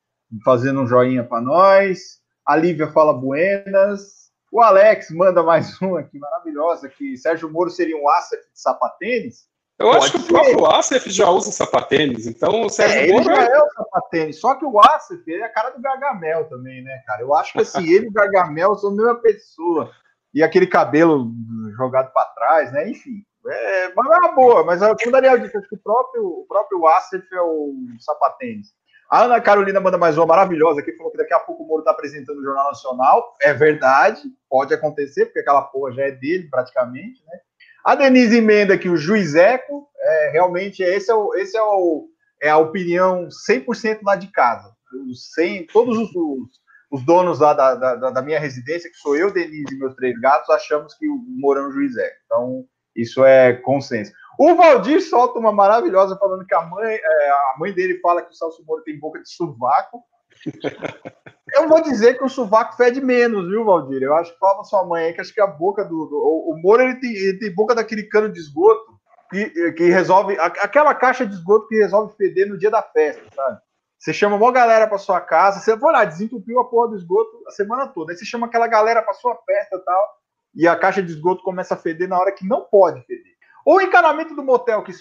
[0.44, 2.18] fazendo um joinha para nós.
[2.44, 4.28] A Lívia fala buenas.
[4.50, 9.47] O Alex manda mais um aqui, maravilhosa, que Sérgio Moro seria um Asset de sapatênis.
[9.78, 13.30] Eu Pode acho que o próprio Asif já usa sapatênis, então o Sérgio é, Moro...
[13.30, 16.48] Ele já é o sapatênis, só que o Asif, ele é a cara do Gargamel
[16.48, 17.22] também, né, cara?
[17.22, 19.90] Eu acho que assim, ele e o Gargamel são a mesma pessoa.
[20.34, 21.30] E aquele cabelo
[21.76, 22.90] jogado para trás, né?
[22.90, 26.46] Enfim, é, mas é uma boa, mas o Daniel disse, acho que o próprio, o
[26.48, 28.72] próprio Asif é o sapatênis.
[29.08, 31.80] A Ana Carolina manda mais uma maravilhosa aqui, falou que daqui a pouco o Moro
[31.80, 33.34] está apresentando o Jornal Nacional.
[33.40, 37.40] É verdade, pode acontecer, porque aquela porra já é dele praticamente, né?
[37.84, 42.08] A Denise emenda que o juiz Eco, é, realmente, esse é, o, esse é, o,
[42.42, 44.72] é a opinião 100% lá de casa.
[45.10, 46.48] Os 100, todos os, os,
[46.90, 50.18] os donos lá da, da, da, minha residência, que sou eu, Denise e meus três
[50.20, 52.16] gatos, achamos que o Moro é juiz Eco.
[52.26, 52.64] Então,
[52.96, 54.12] isso é consenso.
[54.38, 58.30] O Valdir solta uma maravilhosa falando que a mãe, é, a mãe dele fala que
[58.30, 60.02] o Celso Moro tem boca de sovaco.
[61.55, 64.03] Eu vou dizer que o sovaco fede menos, viu, Valdir?
[64.03, 66.07] Eu acho que fala sua mãe aí, que acho que a boca do.
[66.07, 68.98] do o, o Moro ele tem, ele tem boca daquele cano de esgoto
[69.31, 70.38] que, que resolve.
[70.38, 73.59] Aquela caixa de esgoto que resolve feder no dia da festa, sabe?
[73.98, 77.42] Você chama uma galera para sua casa, você vai lá, desentupiu a porra do esgoto
[77.48, 78.12] a semana toda.
[78.12, 80.09] Aí você chama aquela galera para sua festa e tal,
[80.55, 83.33] e a caixa de esgoto começa a feder na hora que não pode feder.
[83.64, 84.92] Ou o encanamento do motel que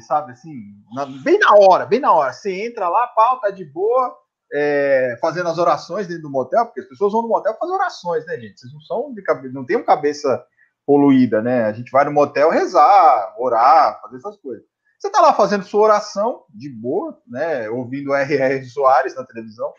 [0.00, 0.32] sabe?
[0.32, 2.32] Assim, na, bem na hora, bem na hora.
[2.32, 4.16] Você entra lá, pau, tá de boa,
[4.52, 8.26] é, fazendo as orações dentro do motel, porque as pessoas vão no motel fazer orações,
[8.26, 8.58] né, gente?
[8.58, 10.44] Vocês não são de cabeça, não tem uma cabeça
[10.86, 11.64] poluída, né?
[11.64, 14.64] A gente vai no motel rezar, orar, fazer essas coisas.
[14.98, 17.70] Você tá lá fazendo sua oração de boa, né?
[17.70, 18.64] Ouvindo R.R.
[18.66, 19.72] Soares na televisão.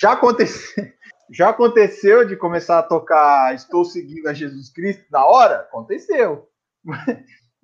[0.00, 0.84] Já aconteceu,
[1.32, 5.60] já aconteceu de começar a tocar Estou seguindo a Jesus Cristo na hora?
[5.60, 6.48] Aconteceu.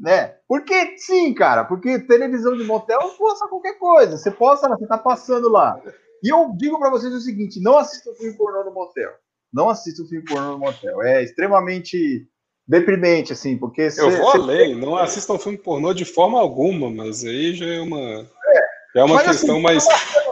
[0.00, 0.34] Né?
[0.48, 4.16] Porque sim, cara, porque televisão de motel posta qualquer coisa.
[4.16, 5.78] Você posta, você tá passando lá.
[6.22, 9.10] E eu digo para vocês o seguinte: não assista o filme pornô no motel.
[9.52, 11.02] Não assista o filme pornô no motel.
[11.02, 12.26] É extremamente
[12.66, 13.90] deprimente, assim, porque.
[13.90, 17.80] Cê, eu vou além, não assistam filme pornô de forma alguma, mas aí já é
[17.80, 18.00] uma.
[18.00, 19.84] É, é uma assim, questão assim, mais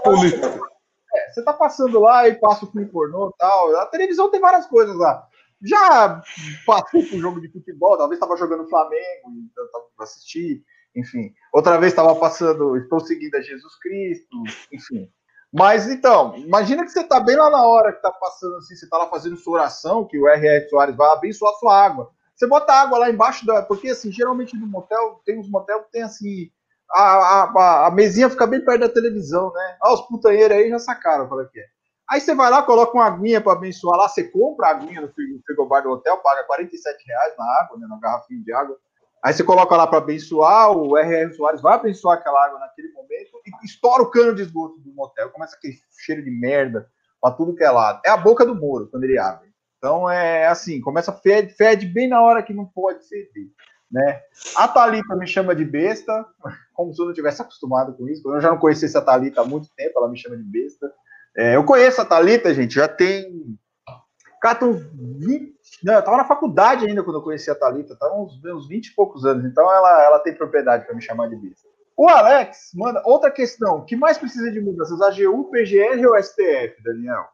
[0.03, 0.61] política.
[1.15, 3.77] É, você tá passando lá e passa o filme pornô e tal.
[3.77, 5.27] A televisão tem várias coisas lá.
[5.63, 6.23] Já
[6.65, 10.63] passei por jogo de futebol, talvez estava jogando Flamengo, estava para assistir,
[10.95, 11.33] enfim.
[11.53, 14.37] Outra vez estava passando, estou seguindo a Jesus Cristo,
[14.73, 15.11] enfim.
[15.53, 18.85] Mas então, imagina que você está bem lá na hora que está passando assim, você
[18.85, 20.69] está lá fazendo sua oração, que o R.R.
[20.69, 22.11] Soares vai abençoar a sua água.
[22.35, 23.63] Você bota água lá embaixo da.
[23.63, 26.51] Porque assim, geralmente no motel, tem uns motel que tem assim.
[26.91, 29.77] A, a, a mesinha fica bem perto da televisão, né?
[29.83, 31.67] Ah, os putanheiros aí já sacaram qual é que é.
[32.11, 35.13] Aí você vai lá, coloca uma aguinha para abençoar lá, você compra a aguinha no
[35.45, 38.79] frigobar do hotel, paga 47 reais na água, né, na garrafinha de água.
[39.23, 41.33] Aí você coloca lá para abençoar, o R.R.
[41.35, 45.31] Soares vai abençoar aquela água naquele momento e estoura o cano de esgoto do motel.
[45.31, 46.89] Começa aquele cheiro de merda
[47.21, 48.01] para tudo que é lado.
[48.07, 49.49] É a boca do Moro quando ele abre.
[49.77, 53.49] Então é assim, começa fede, fede bem na hora que não pode feder.
[53.91, 54.21] Né?
[54.57, 56.27] A Thalita me chama de besta,
[56.75, 58.29] como se eu não tivesse acostumado com isso.
[58.31, 60.93] Eu já não conheci essa Thalita há muito tempo, ela me chama de besta.
[61.39, 63.57] É, eu conheço a Thalita, gente, já tem.
[64.43, 65.57] Cara, tem uns 20.
[65.85, 68.89] Não, eu tava na faculdade ainda quando eu conheci a Thalita, tava uns, uns 20
[68.89, 71.69] e poucos anos, então ela, ela tem propriedade para me chamar de besta.
[71.97, 75.01] O Alex manda outra questão: que mais precisa de mudanças?
[75.01, 77.25] AGU, PGR ou STF, Daniel?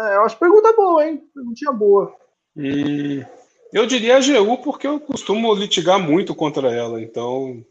[0.00, 1.22] É, eu acho pergunta boa, hein?
[1.32, 2.12] Perguntinha boa.
[2.56, 3.22] Hum,
[3.72, 7.64] eu diria AGU porque eu costumo litigar muito contra ela, então.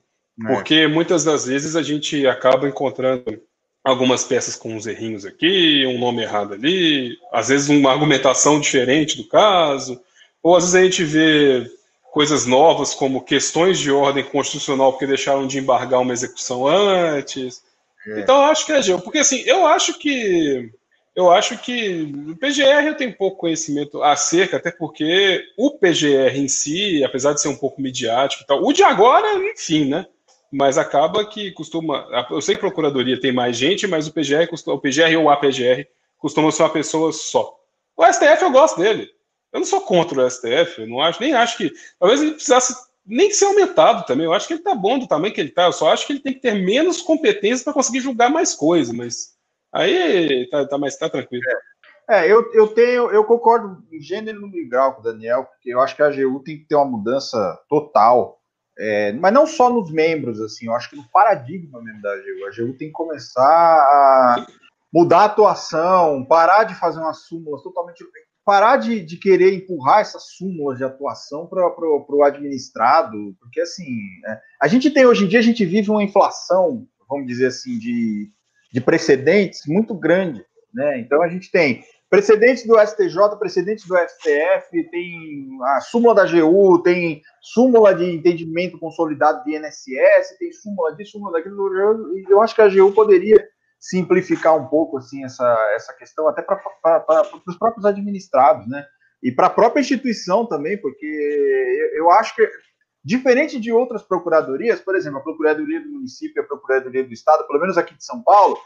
[0.45, 0.53] É.
[0.53, 3.41] Porque muitas das vezes a gente acaba encontrando
[3.83, 9.17] algumas peças com uns errinhos aqui, um nome errado ali, às vezes uma argumentação diferente
[9.17, 9.99] do caso,
[10.41, 11.69] ou às vezes a gente vê
[12.11, 17.63] coisas novas como questões de ordem constitucional porque deixaram de embargar uma execução antes.
[18.05, 18.19] É.
[18.19, 20.69] Então eu acho que é geo, porque assim, eu acho que
[21.15, 26.47] eu acho que o PGR eu tenho pouco conhecimento acerca, até porque o PGR em
[26.47, 30.05] si, apesar de ser um pouco midiático e tal, o de agora, enfim, né?
[30.51, 32.05] Mas acaba que costuma.
[32.29, 35.37] Eu sei que a Procuradoria tem mais gente, mas o PGR, o PGR ou a
[35.37, 35.87] PGR
[36.17, 37.57] costuma ser uma pessoa só.
[37.95, 39.09] O STF eu gosto dele.
[39.51, 41.71] Eu não sou contra o STF, eu não acho, nem acho que.
[41.99, 44.25] Talvez ele precisasse nem ser aumentado também.
[44.25, 45.65] Eu acho que ele tá bom do tamanho que ele tá.
[45.65, 48.93] Eu só acho que ele tem que ter menos competência para conseguir julgar mais coisas,
[48.93, 49.33] mas
[49.71, 51.43] aí tá, tá mais tá tranquilo.
[52.09, 55.73] É, é, eu, eu tenho, eu concordo em gênero no grau com o Daniel, porque
[55.73, 58.40] eu acho que a AGU tem que ter uma mudança total.
[58.77, 62.45] É, mas não só nos membros, assim, eu acho que no paradigma mesmo da AGU.
[62.45, 64.45] A AGU tem que começar a
[64.93, 68.03] mudar a atuação, parar de fazer umas súmulas totalmente
[68.43, 73.85] parar de, de querer empurrar essas súmulas de atuação para o administrado, porque assim,
[74.23, 77.77] né, a gente tem hoje em dia, a gente vive uma inflação, vamos dizer assim,
[77.77, 78.29] de,
[78.71, 80.99] de precedentes muito grande, né?
[80.99, 86.83] Então a gente tem precedentes do STJ, precedentes do STF, tem a súmula da AGU,
[86.83, 92.53] tem súmula de entendimento consolidado de INSS, tem súmula de súmula daquilo, eu, eu acho
[92.53, 93.41] que a AGU poderia
[93.79, 96.61] simplificar um pouco assim essa, essa questão, até para
[97.47, 98.85] os próprios administrados, né?
[99.23, 102.45] E para a própria instituição também, porque eu, eu acho que,
[103.05, 107.61] diferente de outras procuradorias, por exemplo, a Procuradoria do Município, a Procuradoria do Estado, pelo
[107.61, 108.57] menos aqui de São Paulo,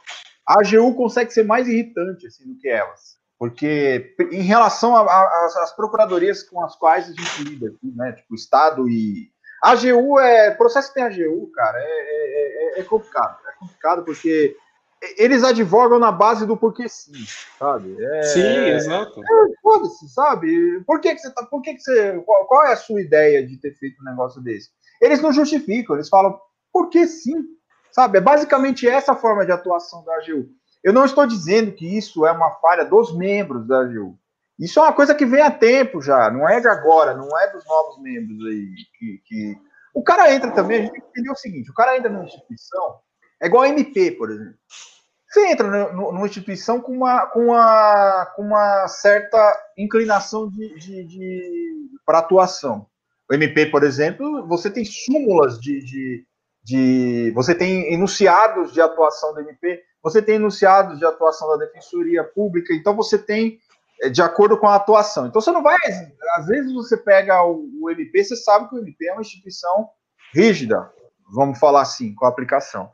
[0.48, 3.24] a AGU consegue ser mais irritante assim, do que elas.
[3.38, 8.14] Porque em relação às procuradorias com as quais a gente lida aqui, né?
[8.14, 9.30] Tipo, Estado e.
[9.64, 10.52] A AGU é.
[10.52, 13.38] Processo tem AGU, cara, é, é, é, é complicado.
[13.48, 14.56] É complicado porque
[15.18, 17.14] eles advogam na base do porquê sim,
[17.60, 17.96] sabe?
[18.02, 19.22] É, sim, exato.
[19.22, 20.82] É, Foda-se, sabe?
[20.86, 21.46] Por que, que você tá.
[21.46, 22.20] Por que, que você.
[22.26, 24.70] Qual, qual, é a sua ideia de ter feito um negócio desse?
[25.02, 26.40] Eles não justificam, eles falam,
[26.72, 27.36] por que sim?
[27.92, 28.18] Sabe?
[28.18, 30.50] É basicamente essa forma de atuação da AGU.
[30.86, 34.16] Eu não estou dizendo que isso é uma falha dos membros da AGU.
[34.60, 37.52] Isso é uma coisa que vem há tempo já, não é de agora, não é
[37.52, 38.68] dos novos membros aí.
[39.00, 39.58] Que, que...
[39.96, 42.26] O cara entra também, a gente tem que entender o seguinte: o cara entra numa
[42.26, 43.00] instituição,
[43.42, 44.54] é igual a MP, por exemplo.
[45.28, 51.90] Você entra numa instituição com uma, com uma, com uma certa inclinação de, de, de
[52.06, 52.86] para atuação.
[53.28, 56.26] O MP, por exemplo, você tem súmulas de, de,
[56.66, 62.24] de, Você tem enunciados de atuação do MP, você tem enunciados de atuação da Defensoria
[62.24, 63.60] Pública, então você tem
[64.02, 65.28] é, de acordo com a atuação.
[65.28, 65.78] Então você não vai.
[66.36, 69.90] Às vezes você pega o, o MP, você sabe que o MP é uma instituição
[70.34, 70.92] rígida,
[71.32, 72.90] vamos falar assim, com a aplicação.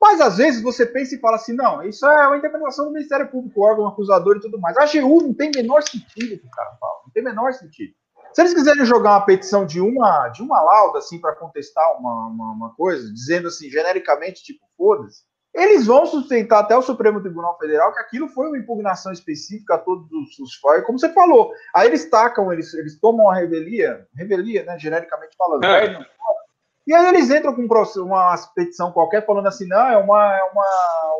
[0.00, 3.30] Mas às vezes você pensa e fala assim: não, isso é uma interpretação do Ministério
[3.30, 4.78] Público, órgão acusador e tudo mais.
[4.78, 7.94] A AGU não tem menor sentido que o cara fala, não tem menor sentido.
[8.34, 12.26] Se eles quiserem jogar uma petição de uma, de uma lauda, assim, para contestar uma,
[12.26, 15.22] uma, uma, coisa, dizendo assim, genericamente, tipo, foda-se,
[15.54, 19.78] eles vão sustentar até o Supremo Tribunal Federal que aquilo foi uma impugnação específica a
[19.78, 21.52] todos os, os como você falou.
[21.72, 26.04] Aí eles tacam, eles, eles tomam a revelia, revelia, né, genericamente falando, é.
[26.86, 30.66] E aí eles entram com uma petição qualquer falando assim, não, é uma, é uma,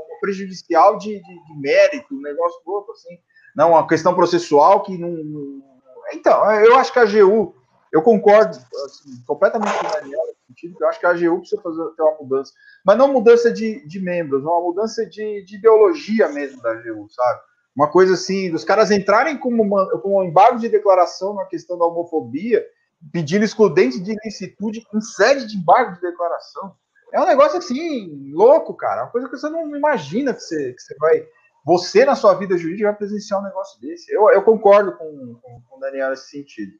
[0.08, 3.18] uma prejudicial de, de, de, mérito, um negócio outro, assim.
[3.56, 5.73] Não, uma questão processual que não.
[6.12, 7.54] Então, eu acho que a AGU,
[7.92, 11.82] eu concordo assim, completamente com o Daniel sentido, eu acho que a AGU precisa fazer
[11.96, 12.52] ter uma mudança.
[12.84, 17.40] Mas não mudança de, de membros, uma mudança de, de ideologia mesmo da AGU, sabe?
[17.74, 21.76] Uma coisa assim, dos caras entrarem com, uma, com um embargo de declaração na questão
[21.76, 22.64] da homofobia
[23.12, 26.74] pedindo excludente de ilicitude em sede de embargo de declaração.
[27.12, 29.02] É um negócio assim, louco, cara.
[29.02, 31.26] Uma coisa que você não imagina que você, que você vai.
[31.64, 34.12] Você, na sua vida jurídica, vai presenciar um negócio desse.
[34.12, 36.72] Eu, eu concordo com, com, com o Daniel nesse sentido.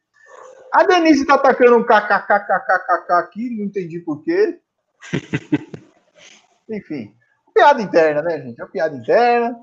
[0.72, 4.60] A Denise tá atacando um kkkkkkk aqui, não entendi por quê.
[6.68, 7.14] Enfim,
[7.54, 8.60] piada interna, né, gente?
[8.60, 9.56] É uma piada interna.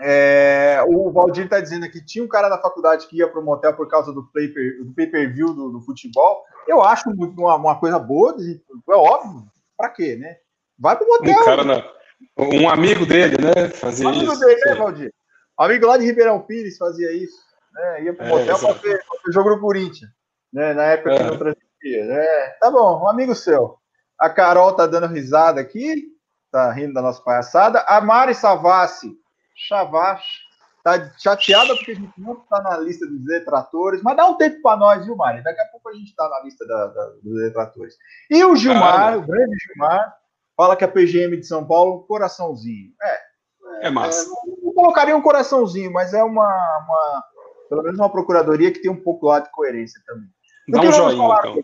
[0.00, 3.44] É, o Valdir está dizendo aqui tinha um cara da faculdade que ia para o
[3.44, 6.44] motel por causa do pay-per-view pay do, do, futebol.
[6.68, 9.44] Eu acho uma, uma coisa boa, é óbvio.
[9.76, 10.36] Para quê, né?
[10.78, 11.40] Vai para o motel.
[11.40, 11.97] Um, cara na...
[12.36, 13.68] um amigo dele, né?
[13.70, 14.40] Fazia um amigo isso.
[14.40, 15.14] dele, né, Valdir?
[15.58, 17.36] Um amigo lá de Ribeirão Pires fazia isso.
[17.72, 18.04] Né?
[18.04, 20.10] Ia para o é, motel para ver, o jogo do Corinthians.
[20.52, 20.72] Né?
[20.74, 21.18] Na época é.
[21.18, 22.04] que não transmitia.
[22.06, 22.26] Né?
[22.60, 23.76] Tá bom, um amigo seu.
[24.18, 26.06] A Carol tá dando risada aqui,
[26.50, 27.84] tá rindo da nossa palhaçada.
[27.86, 29.16] A Mari Savassi
[29.54, 30.48] Chavache
[30.82, 34.62] tá chateada porque a gente não está na lista dos detratores, mas dá um tempo
[34.62, 35.42] para nós, viu, Mari?
[35.42, 37.96] Daqui a pouco a gente está na lista da, da, dos detratores.
[38.30, 40.16] E o Gilmar, o grande Gilmar,
[40.58, 42.92] fala que a PGM de São Paulo, coraçãozinho.
[43.00, 43.86] É.
[43.86, 44.24] É massa.
[44.24, 46.48] É, não colocaria um coraçãozinho, mas é uma,
[46.84, 47.24] uma,
[47.68, 50.28] Pelo menos uma procuradoria que tem um pouco lá de coerência também.
[50.68, 51.62] Dá um joinha, então.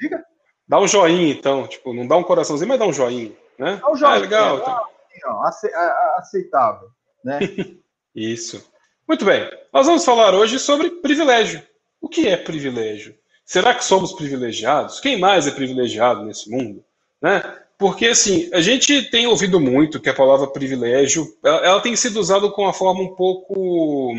[0.00, 0.24] Diga?
[0.68, 1.66] Dá um joinha, então.
[1.66, 3.32] Tipo, não dá um coraçãozinho, mas dá um joinha.
[3.58, 3.80] Né?
[3.82, 4.16] Dá um joinha.
[4.16, 4.58] É legal.
[4.58, 5.42] É, então.
[6.16, 6.88] aceitável
[7.24, 7.40] né?
[8.14, 8.70] Isso.
[9.08, 9.50] Muito bem.
[9.72, 11.62] Nós vamos falar hoje sobre privilégio.
[12.00, 13.16] O que é privilégio?
[13.44, 15.00] Será que somos privilegiados?
[15.00, 16.84] Quem mais é privilegiado nesse mundo?
[17.20, 17.42] Né?
[17.78, 22.18] Porque, assim, a gente tem ouvido muito que a palavra privilégio, ela, ela tem sido
[22.18, 24.16] usada com uma forma um pouco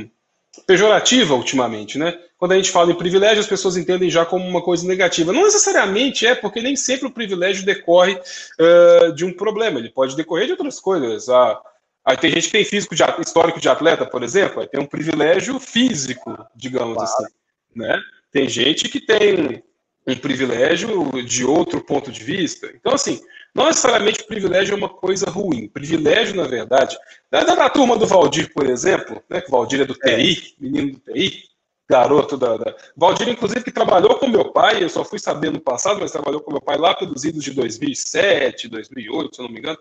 [0.66, 2.18] pejorativa ultimamente, né?
[2.38, 5.34] Quando a gente fala em privilégio, as pessoas entendem já como uma coisa negativa.
[5.34, 9.80] Não necessariamente é, porque nem sempre o privilégio decorre uh, de um problema.
[9.80, 11.30] Ele pode decorrer de outras coisas.
[11.30, 11.60] Ah,
[12.06, 14.86] aí tem gente que tem físico de, histórico de atleta, por exemplo, aí tem um
[14.86, 17.12] privilégio físico, digamos claro.
[17.12, 17.34] assim.
[17.76, 18.00] Né?
[18.32, 19.64] Tem gente que tem
[20.06, 22.72] um privilégio de outro ponto de vista.
[22.76, 23.20] Então, assim,
[23.58, 25.68] não necessariamente privilégio é uma coisa ruim.
[25.68, 26.96] Privilégio, na verdade,
[27.32, 30.92] da, da turma do Valdir, por exemplo, né, que o Valdir é do TI, menino
[30.92, 31.42] do TI,
[31.90, 32.76] garoto da, da.
[32.96, 36.40] Valdir, inclusive, que trabalhou com meu pai, eu só fui saber no passado, mas trabalhou
[36.40, 39.80] com meu pai lá pelos idos de 2007, 2008, se eu não me engano.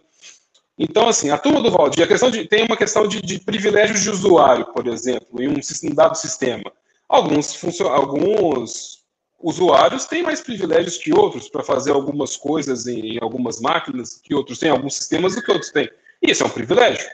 [0.78, 4.00] Então, assim, a turma do Valdir, a questão de, tem uma questão de, de privilégios
[4.00, 6.72] de usuário, por exemplo, em um, um dado sistema.
[7.06, 8.95] Alguns, alguns
[9.38, 14.34] usuários têm mais privilégios que outros para fazer algumas coisas em, em, algumas máquinas que
[14.34, 15.90] outros têm, alguns sistemas do que outros têm.
[16.22, 17.06] E isso é um privilégio,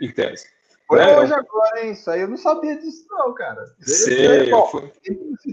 [0.00, 0.46] em tese.
[0.86, 1.18] Foi né?
[1.18, 1.92] hoje agora, hein?
[1.92, 3.64] Isso aí eu não sabia disso, não, cara.
[3.80, 4.50] Sei,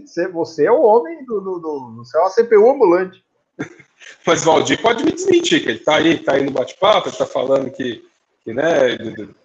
[0.03, 3.23] você, você é o homem do, do, do, Você é uma CPU ambulante.
[4.25, 7.25] Mas Valdir pode me desmentir, que ele tá aí, tá aí no bate-papo, ele tá
[7.25, 8.03] falando que,
[8.43, 8.97] que né,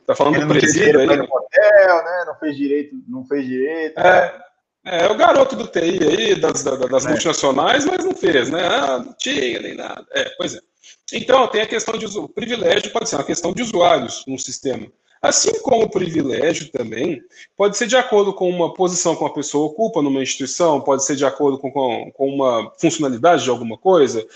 [0.07, 1.07] tá falando ele do presídio aí.
[1.07, 2.25] No hotel, né?
[2.27, 3.99] Não fez direito, não fez direito.
[3.99, 4.43] É, né?
[4.85, 7.09] É, o garoto do TI aí, das, das, é.
[7.09, 8.67] multinacionais, mas não fez, né?
[8.67, 10.05] Ah, não tinha nem nada.
[10.13, 10.61] É, pois é.
[11.13, 14.87] Então, tem a questão de o privilégio, pode ser uma questão de usuários no sistema.
[15.21, 17.23] Assim como o privilégio também
[17.57, 21.15] pode ser de acordo com uma posição que uma pessoa ocupa numa instituição, pode ser
[21.15, 24.27] de acordo com, com, com uma funcionalidade de alguma coisa,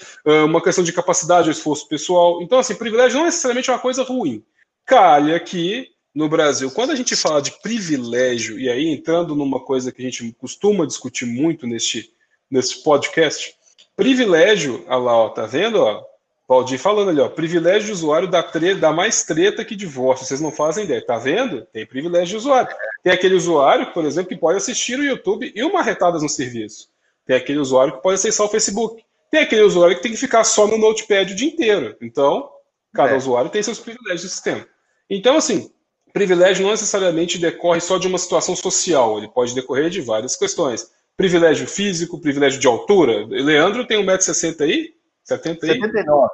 [0.44, 2.40] uma questão de capacidade ou esforço pessoal.
[2.40, 4.44] Então, assim, privilégio não é necessariamente uma coisa ruim.
[4.84, 9.92] Calha que no Brasil, quando a gente fala de privilégio, e aí entrando numa coisa
[9.92, 12.10] que a gente costuma discutir muito neste,
[12.50, 13.54] nesse podcast,
[13.94, 15.78] privilégio, olha lá, ó, tá vendo?
[15.78, 16.02] Ó,
[16.48, 20.40] Valdir falando ali, ó, privilégio de usuário dá, tre dá mais treta que divórcio, vocês
[20.40, 21.66] não fazem ideia, tá vendo?
[21.66, 22.74] Tem privilégio de usuário.
[23.02, 26.88] Tem aquele usuário, por exemplo, que pode assistir o YouTube e uma retadas no serviço.
[27.26, 29.04] Tem aquele usuário que pode acessar o Facebook.
[29.30, 31.94] Tem aquele usuário que tem que ficar só no Notepad o dia inteiro.
[32.00, 32.48] Então,
[32.94, 33.16] cada é.
[33.16, 34.66] usuário tem seus privilégios do sistema.
[35.10, 35.70] Então, assim,
[36.16, 40.90] privilégio não necessariamente decorre só de uma situação social, ele pode decorrer de várias questões.
[41.14, 43.26] Privilégio físico, privilégio de altura.
[43.26, 44.94] Leandro tem 1,60m aí?
[45.22, 45.72] 70 aí?
[45.74, 46.30] 79.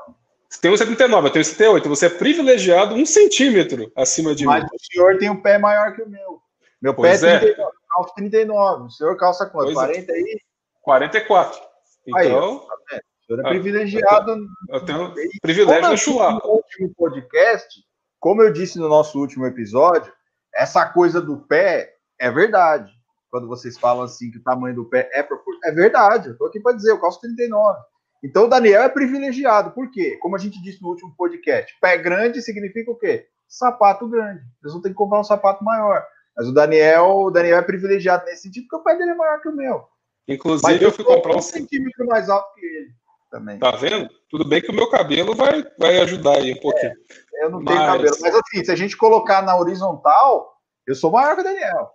[0.61, 1.89] Tem 1,79, eu tenho 78.
[1.89, 4.69] Você é privilegiado um centímetro acima de Mas mim.
[4.71, 6.41] Mas o senhor tem um pé maior que o meu.
[6.81, 7.87] Meu pois pé é 39, é.
[7.89, 8.85] calça 39.
[8.85, 9.65] O senhor calça quanto?
[9.65, 10.15] Pois 40 é.
[10.15, 10.41] aí?
[10.83, 11.61] 44.
[12.07, 12.21] Então.
[12.21, 14.47] Aí, tá o senhor é privilegiado.
[14.69, 15.13] Eu tenho,
[15.43, 16.47] privilégio no chulapa.
[16.47, 17.83] No último podcast,
[18.23, 20.13] como eu disse no nosso último episódio,
[20.55, 22.93] essa coisa do pé é verdade.
[23.29, 26.29] Quando vocês falam assim que o tamanho do pé é proporcional, é verdade.
[26.29, 27.81] Eu tô aqui para dizer, eu calço 39.
[28.23, 29.73] Então o Daniel é privilegiado.
[29.73, 30.19] Por quê?
[30.23, 33.27] Como a gente disse no último podcast, pé grande significa o quê?
[33.49, 34.45] Sapato grande.
[34.63, 36.07] Eles vão ter que comprar um sapato maior.
[36.37, 39.41] Mas o Daniel, o Daniel é privilegiado nesse sentido porque o pé dele é maior
[39.41, 39.83] que o meu.
[40.29, 42.95] Inclusive, Mas eu, eu fui comprar um centímetro mais alto que ele
[43.33, 43.59] também.
[43.59, 44.09] Tá vendo?
[44.31, 46.93] Tudo bem que o meu cabelo vai, vai ajudar aí um pouquinho.
[47.35, 48.17] É, eu não tenho cabelo.
[48.21, 50.53] Mas assim, se a gente colocar na horizontal,
[50.87, 51.91] eu sou maior que o Daniel.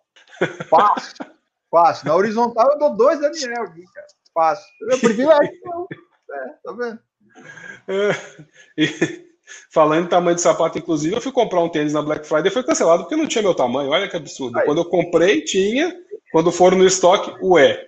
[0.68, 1.16] Fácil.
[1.70, 2.08] Fácil.
[2.08, 4.08] Na horizontal eu dou dois Daniel aqui, cara.
[4.34, 4.66] Fácil.
[4.90, 5.88] Eu prefiro então.
[6.32, 7.00] É, tá vendo?
[7.88, 8.12] É,
[8.78, 9.26] e,
[9.72, 12.54] falando em tamanho de sapato, inclusive, eu fui comprar um tênis na Black Friday e
[12.54, 13.92] foi cancelado porque não tinha meu tamanho.
[13.92, 14.58] Olha que absurdo.
[14.58, 14.66] Aí.
[14.66, 15.96] Quando eu comprei, tinha.
[16.32, 17.86] Quando foram no estoque, ué.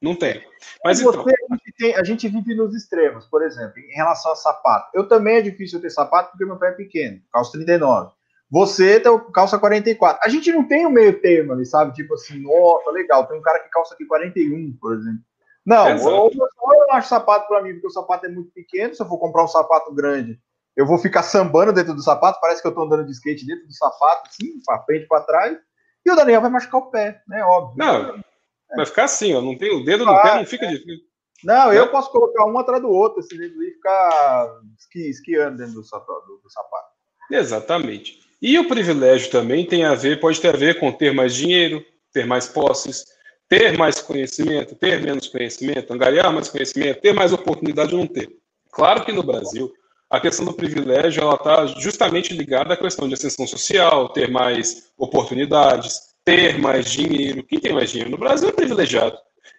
[0.00, 0.42] Não tem.
[0.84, 1.12] Mas então...
[1.12, 1.35] você, gente
[1.76, 4.90] tem, a gente vive nos extremos, por exemplo, em relação a sapato.
[4.94, 8.10] Eu também é difícil ter sapato porque meu pé é pequeno, calça 39.
[8.50, 10.20] Você tem calça 44.
[10.22, 11.92] A gente não tem o um meio termo ali, sabe?
[11.92, 15.20] Tipo assim, nossa, legal, tem um cara que calça aqui 41, por exemplo.
[15.64, 18.94] Não, ou, ou eu não acho sapato para mim, porque o sapato é muito pequeno.
[18.94, 20.38] Se eu for comprar um sapato grande,
[20.76, 22.38] eu vou ficar sambando dentro do sapato.
[22.40, 25.58] Parece que eu tô andando de skate dentro do sapato, assim, para frente, para trás.
[26.04, 27.42] E o Daniel vai machucar o pé, né?
[27.42, 27.76] Óbvio.
[27.76, 28.22] Não,
[28.74, 29.40] Vai ficar assim, ó.
[29.40, 31.04] Não tem o dedo no pé, não fica difícil.
[31.44, 35.74] Não, eu posso colocar um atrás do outro, esse dedo e ficar esqui, esquiando dentro
[35.74, 36.86] do sapato, do, do sapato.
[37.30, 38.20] Exatamente.
[38.40, 41.84] E o privilégio também tem a ver, pode ter a ver com ter mais dinheiro,
[42.12, 43.04] ter mais posses,
[43.48, 48.28] ter mais conhecimento, ter menos conhecimento, angariar mais conhecimento, ter mais oportunidade ou não ter.
[48.70, 49.72] Claro que no Brasil
[50.08, 54.92] a questão do privilégio ela está justamente ligada à questão de ascensão social, ter mais
[54.96, 57.42] oportunidades, ter mais dinheiro.
[57.42, 59.18] Quem tem mais dinheiro no Brasil é privilegiado.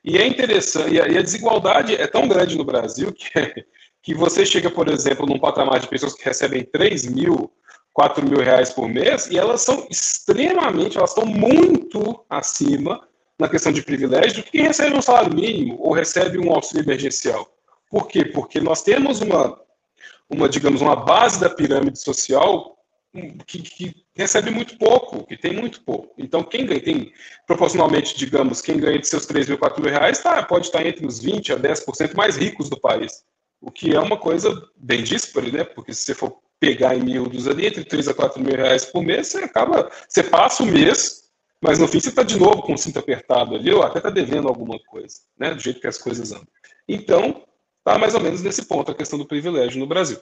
[0.09, 3.27] E é interessante, e a, desigualdade é tão grande no Brasil que,
[4.01, 7.51] que você chega, por exemplo, num patamar de pessoas que recebem 3 mil,
[7.91, 13.05] 4 mil reais por mês, e elas são extremamente, elas estão muito acima
[13.37, 16.85] na questão de privilégio do que quem recebe um salário mínimo ou recebe um auxílio
[16.85, 17.45] emergencial.
[17.89, 18.23] Por quê?
[18.23, 19.59] Porque nós temos uma,
[20.29, 22.76] uma, digamos, uma base da pirâmide social
[23.45, 26.13] que, que, recebe muito pouco, que tem muito pouco.
[26.17, 27.11] Então, quem ganha, tem
[27.45, 31.05] proporcionalmente, digamos, quem ganha de seus 3 mil, 4 mil reais tá, pode estar entre
[31.05, 33.23] os 20% a 10% mais ricos do país.
[33.59, 35.63] O que é uma coisa bem díspare, né?
[35.63, 39.03] Porque se você for pegar em miúdos ali, entre 3 a 4 mil reais por
[39.03, 41.23] mês, você acaba, você passa o mês,
[41.61, 44.09] mas no fim você está de novo com o cinto apertado ali, ou até está
[44.09, 45.53] devendo alguma coisa, né?
[45.53, 46.47] Do jeito que as coisas andam.
[46.87, 47.43] Então,
[47.83, 50.19] tá mais ou menos nesse ponto a questão do privilégio no Brasil.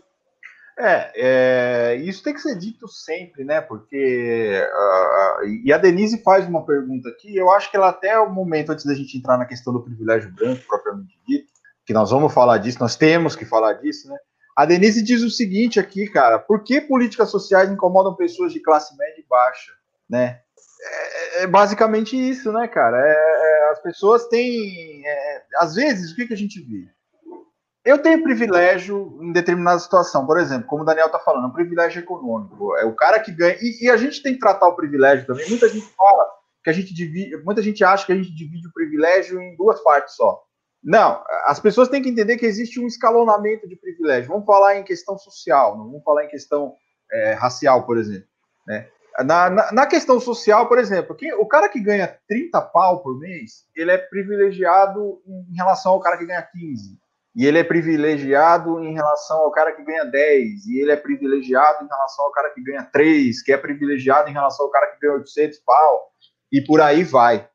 [0.77, 3.61] É, é, isso tem que ser dito sempre, né?
[3.61, 4.61] Porque.
[4.61, 8.71] Uh, e a Denise faz uma pergunta aqui, eu acho que ela até o momento,
[8.71, 11.51] antes da gente entrar na questão do privilégio branco, propriamente dito,
[11.85, 14.17] que nós vamos falar disso, nós temos que falar disso, né?
[14.55, 18.97] A Denise diz o seguinte aqui, cara: por que políticas sociais incomodam pessoas de classe
[18.97, 19.71] média e baixa,
[20.09, 20.41] né?
[20.81, 22.97] É, é basicamente isso, né, cara?
[22.97, 25.03] É, é as pessoas têm.
[25.05, 26.89] É, às vezes, o que, que a gente vê?
[27.85, 31.99] Eu tenho privilégio em determinada situação, por exemplo, como o Daniel está falando, um privilégio
[31.99, 32.75] econômico.
[32.77, 33.55] É o cara que ganha.
[33.61, 35.47] E, e, a gente tem que tratar o privilégio também.
[35.47, 36.27] Muita gente fala
[36.63, 37.37] que a gente divide.
[37.43, 40.41] Muita gente acha que a gente divide o privilégio em duas partes só.
[40.83, 44.31] Não, as pessoas têm que entender que existe um escalonamento de privilégio.
[44.31, 46.73] Vamos falar em questão social, não vamos falar em questão
[47.11, 48.27] é, racial, por exemplo.
[48.67, 48.87] Né?
[49.19, 53.17] Na, na, na, questão social, por exemplo, quem, o cara que ganha 30 pau por
[53.19, 57.04] mês, ele é privilegiado em relação ao cara que ganha 15
[57.35, 61.83] e ele é privilegiado em relação ao cara que ganha 10, e ele é privilegiado
[61.83, 64.99] em relação ao cara que ganha 3, que é privilegiado em relação ao cara que
[65.01, 66.11] ganha 800 pau,
[66.49, 67.49] e por aí vai.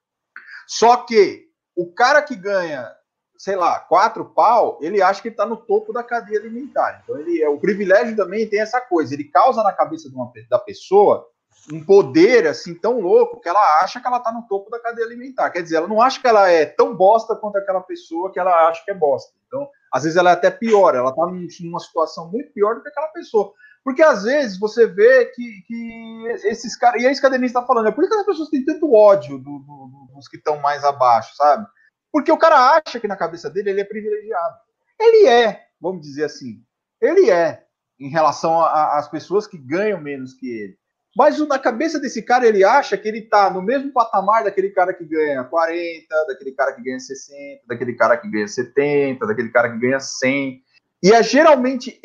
[0.66, 2.92] Só que o cara que ganha,
[3.38, 7.00] sei lá, 4 pau, ele acha que está no topo da cadeia alimentar.
[7.02, 10.58] Então, ele, é, o privilégio também tem essa coisa, ele causa na cabeça uma, da
[10.58, 11.26] pessoa
[11.72, 15.06] um poder assim tão louco que ela acha que ela está no topo da cadeia
[15.06, 15.50] alimentar.
[15.50, 18.68] Quer dizer, ela não acha que ela é tão bosta quanto aquela pessoa que ela
[18.68, 19.32] acha que é bosta.
[19.46, 22.88] Então, às vezes ela é até pior, ela está numa situação muito pior do que
[22.88, 23.52] aquela pessoa.
[23.82, 27.02] Porque às vezes você vê que, que esses caras.
[27.02, 28.92] E é isso que a Denise está falando, é por que as pessoas têm tanto
[28.92, 31.66] ódio do, do, dos que estão mais abaixo, sabe?
[32.12, 34.56] Porque o cara acha que na cabeça dele ele é privilegiado.
[34.98, 36.62] Ele é, vamos dizer assim.
[37.00, 37.64] Ele é,
[37.98, 40.79] em relação às pessoas que ganham menos que ele.
[41.16, 44.94] Mas na cabeça desse cara, ele acha que ele tá no mesmo patamar daquele cara
[44.94, 49.72] que ganha 40, daquele cara que ganha 60, daquele cara que ganha 70, daquele cara
[49.72, 50.62] que ganha 100.
[51.02, 51.98] E é geralmente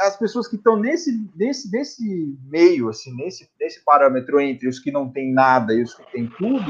[0.00, 4.90] as pessoas que estão nesse, nesse, nesse meio, assim, nesse, nesse parâmetro entre os que
[4.90, 6.66] não têm nada e os que têm tudo,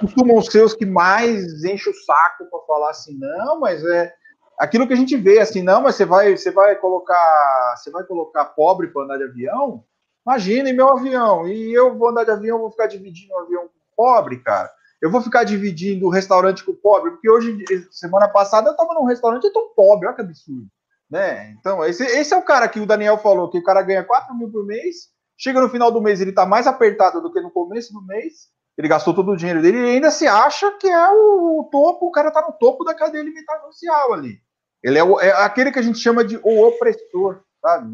[0.00, 4.12] costumam ser os que mais enchem o saco para falar assim, não, mas é
[4.58, 8.04] aquilo que a gente vê, assim, não, mas você vai, você vai colocar, você vai
[8.04, 9.84] colocar pobre para andar de avião,
[10.26, 11.48] Imagina, meu avião.
[11.48, 14.70] E eu vou andar de avião, vou ficar dividindo o avião com pobre, cara.
[15.00, 19.04] Eu vou ficar dividindo o restaurante com pobre, porque hoje, semana passada, eu tava num
[19.04, 20.68] restaurante tão pobre, olha que absurdo.
[21.10, 21.50] Né?
[21.58, 24.34] Então, esse, esse é o cara que o Daniel falou, que o cara ganha 4
[24.34, 27.50] mil por mês, chega no final do mês, ele tá mais apertado do que no
[27.50, 28.48] começo do mês,
[28.78, 32.06] ele gastou todo o dinheiro dele e ainda se acha que é o, o topo,
[32.06, 34.40] o cara tá no topo da cadeia alimentar social ali.
[34.82, 37.92] Ele é, o, é aquele que a gente chama de o opressor, sabe?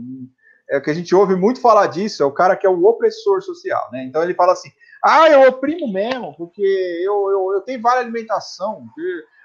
[0.71, 3.43] É que a gente ouve muito falar disso, é o cara que é o opressor
[3.43, 4.05] social, né?
[4.05, 4.71] Então ele fala assim:
[5.03, 8.87] ah, eu oprimo mesmo, porque eu, eu, eu tenho vale alimentação.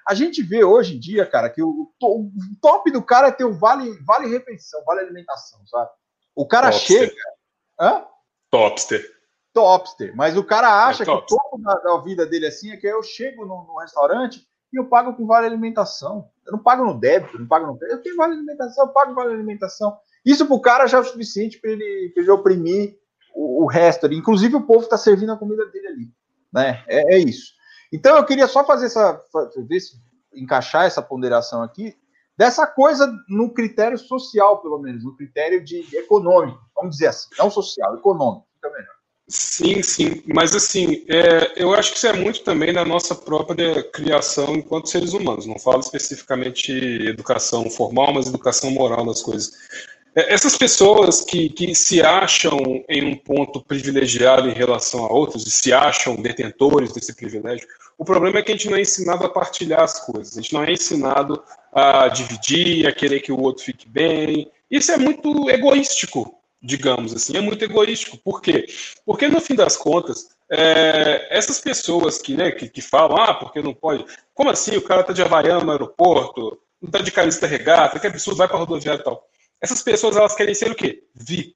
[0.08, 3.46] A gente vê hoje em dia, cara, que o, o top do cara é ter
[3.46, 5.90] o vale, vale refeição, vale alimentação, sabe?
[6.36, 7.10] O cara Topster.
[7.10, 7.22] chega.
[7.80, 8.06] Hã?
[8.50, 9.14] Topster.
[9.54, 10.16] Topster.
[10.16, 12.88] Mas o cara acha é que o topo da, da, vida dele assim é que
[12.88, 16.30] eu chego no, no, restaurante e eu pago com vale alimentação.
[16.46, 17.98] Eu não pago no débito, não pago no crédito.
[17.98, 19.96] Eu tenho vale alimentação, eu pago vale alimentação.
[20.26, 22.98] Isso para o cara já é o suficiente para ele, ele oprimir
[23.36, 24.16] o, o resto ali.
[24.16, 26.12] Inclusive, o povo está servindo a comida dele ali.
[26.54, 26.84] Né?
[26.88, 27.54] É, é, isso.
[27.92, 29.20] Então, eu queria só fazer essa.
[29.68, 29.98] Ver se,
[30.36, 31.96] encaixar essa ponderação aqui,
[32.38, 37.30] dessa coisa no critério social, pelo menos, no critério de, de econômico, vamos dizer assim,
[37.38, 38.94] não social, econômico, fica melhor.
[39.26, 43.82] Sim, sim, mas assim, é, eu acho que isso é muito também da nossa própria
[43.82, 45.46] criação enquanto seres humanos.
[45.46, 49.54] Não falo especificamente educação formal, mas educação moral das coisas.
[50.16, 55.48] É, essas pessoas que, que se acham em um ponto privilegiado em relação a outros
[55.48, 59.26] e se acham detentores desse privilégio, o problema é que a gente não é ensinado
[59.26, 63.40] a partilhar as coisas, a gente não é ensinado a dividir, a querer que o
[63.40, 64.52] outro fique bem.
[64.70, 68.18] Isso é muito egoístico, digamos assim, é muito egoístico.
[68.18, 68.66] Por quê?
[69.06, 73.62] Porque no fim das contas, é, essas pessoas que, né, que, que falam, ah, porque
[73.62, 74.06] não pode.
[74.34, 74.76] Como assim?
[74.78, 78.48] O cara está de Havaiana no aeroporto, não está de camisa regata, que absurdo, vai
[78.48, 79.28] para a rodoviária e tal.
[79.64, 81.04] Essas pessoas, elas querem ser o quê?
[81.16, 81.56] VIP.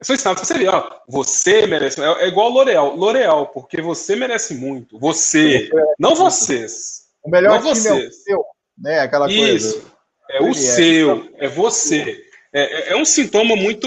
[0.00, 2.02] É só ensinado pra você ver, ó, você merece.
[2.02, 2.96] É, é igual L'Oreal.
[2.96, 4.98] L'Oreal, porque você merece muito.
[4.98, 5.70] Você.
[5.98, 7.06] não vocês.
[7.22, 8.04] O melhor não vocês.
[8.04, 8.44] é o seu,
[8.78, 9.00] né?
[9.00, 9.74] Aquela Isso.
[9.74, 9.92] coisa.
[10.30, 11.30] É o Ele seu.
[11.38, 11.44] É.
[11.44, 12.24] é você.
[12.52, 13.86] é, é um sintoma muito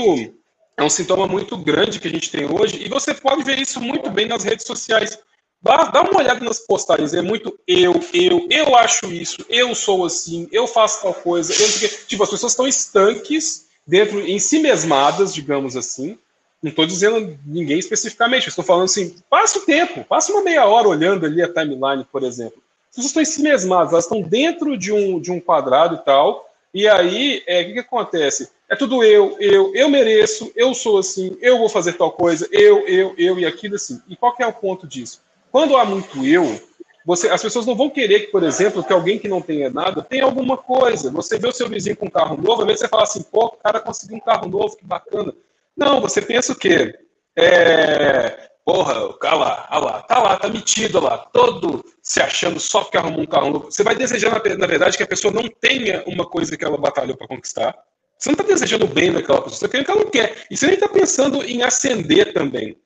[0.80, 3.82] é um sintoma muito grande que a gente tem hoje, e você pode ver isso
[3.82, 5.20] muito bem nas redes sociais.
[5.62, 10.06] Dá, dá uma olhada nas postagens, é muito eu, eu, eu acho isso, eu sou
[10.06, 11.54] assim, eu faço tal coisa.
[11.54, 16.18] Eu, tipo, as pessoas estão estanques dentro, em si mesmadas, digamos assim.
[16.62, 20.88] Não estou dizendo ninguém especificamente, estou falando assim, passa o tempo, passa uma meia hora
[20.88, 22.62] olhando ali a timeline, por exemplo.
[22.90, 26.06] As pessoas estão em si mesmadas, elas estão dentro de um, de um quadrado e
[26.06, 28.50] tal, e aí, é, o que, que acontece?
[28.70, 32.88] É tudo eu, eu, eu mereço, eu sou assim, eu vou fazer tal coisa, eu,
[32.88, 34.02] eu, eu e aquilo assim.
[34.08, 35.22] E qual é o ponto disso?
[35.52, 36.60] Quando há muito eu,
[37.06, 40.02] você, as pessoas não vão querer que, por exemplo, que alguém que não tenha nada
[40.02, 41.10] tenha alguma coisa.
[41.12, 43.46] Você vê o seu vizinho com um carro novo, às vezes você fala assim, pô,
[43.46, 45.34] o cara conseguiu um carro novo, que bacana.
[45.76, 46.94] Não, você pensa o quê?
[47.36, 52.60] É, Porra, o cara lá, ah lá, tá lá, tá metido lá, todo se achando
[52.60, 53.72] só porque arrumou um carro novo.
[53.72, 57.18] Você vai desejar, na verdade, que a pessoa não tenha uma coisa que ela batalhou
[57.18, 57.76] para conquistar.
[58.16, 60.46] Você não está desejando bem daquela pessoa, você está querendo que ela não quer.
[60.52, 62.78] E você nem está pensando em ascender também.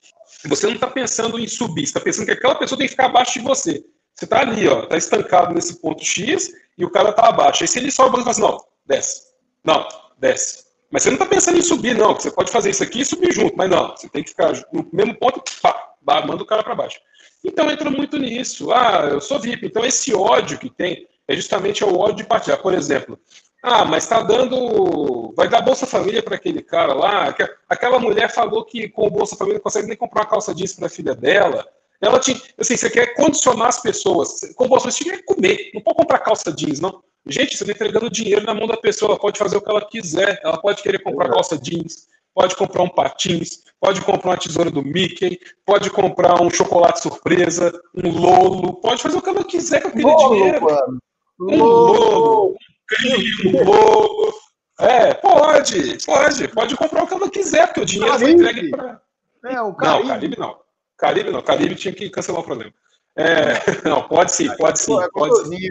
[0.49, 3.33] Você não está pensando em subir, está pensando que aquela pessoa tem que ficar abaixo
[3.33, 3.83] de você.
[4.13, 7.63] Você está ali, ó, está estancado nesse ponto X e o cara está abaixo.
[7.63, 9.21] Aí se ele sobe, você fala assim, não, desce.
[9.63, 9.87] Não,
[10.19, 10.63] desce.
[10.91, 12.13] Mas você não está pensando em subir, não.
[12.13, 13.95] Você pode fazer isso aqui e subir junto, mas não.
[13.95, 16.99] Você tem que ficar no mesmo ponto, pá, manda o cara para baixo.
[17.43, 18.71] Então entra muito nisso.
[18.71, 19.65] Ah, eu sou VIP.
[19.65, 22.61] Então esse ódio que tem é justamente o ódio de partilhar.
[22.61, 23.19] Por exemplo,
[23.64, 25.34] ah, mas está dando.
[25.38, 27.34] Vai dar Bolsa Família para aquele cara lá.
[27.70, 30.74] Aquela mulher falou que com o Bolsa Família não consegue nem comprar uma calça jeans
[30.74, 31.66] para a filha dela.
[32.01, 32.38] Ela tinha.
[32.59, 34.41] Assim, você quer condicionar as pessoas.
[34.57, 35.72] Com o Bolsa Família, você tinha que comer.
[35.74, 37.01] Não pode comprar calça jeans, não.
[37.26, 39.88] Gente, você está entregando dinheiro na mão da pessoa, ela pode fazer o que ela
[39.88, 40.41] quiser.
[40.43, 44.84] Ela pode querer comprar calça jeans, pode comprar um patins, pode comprar uma tesoura do
[44.84, 49.88] Mickey, pode comprar um chocolate surpresa, um lolo, pode fazer o que ela quiser com
[49.88, 50.61] aquele lolo, dinheiro.
[50.66, 50.99] Mano.
[51.39, 52.55] Um lolo,
[54.79, 58.31] É, pode, pode, pode comprar o que ela quiser, porque o dinheiro Caribe.
[58.31, 59.01] foi entregue para.
[59.45, 60.01] É, o Caribe.
[60.01, 60.59] Não, Caribe não.
[60.97, 62.73] Caribe não, Caribe tinha que cancelar o problema.
[63.15, 63.53] É,
[63.87, 64.99] não, pode sim, pode sim.
[64.99, 65.69] É pode sim.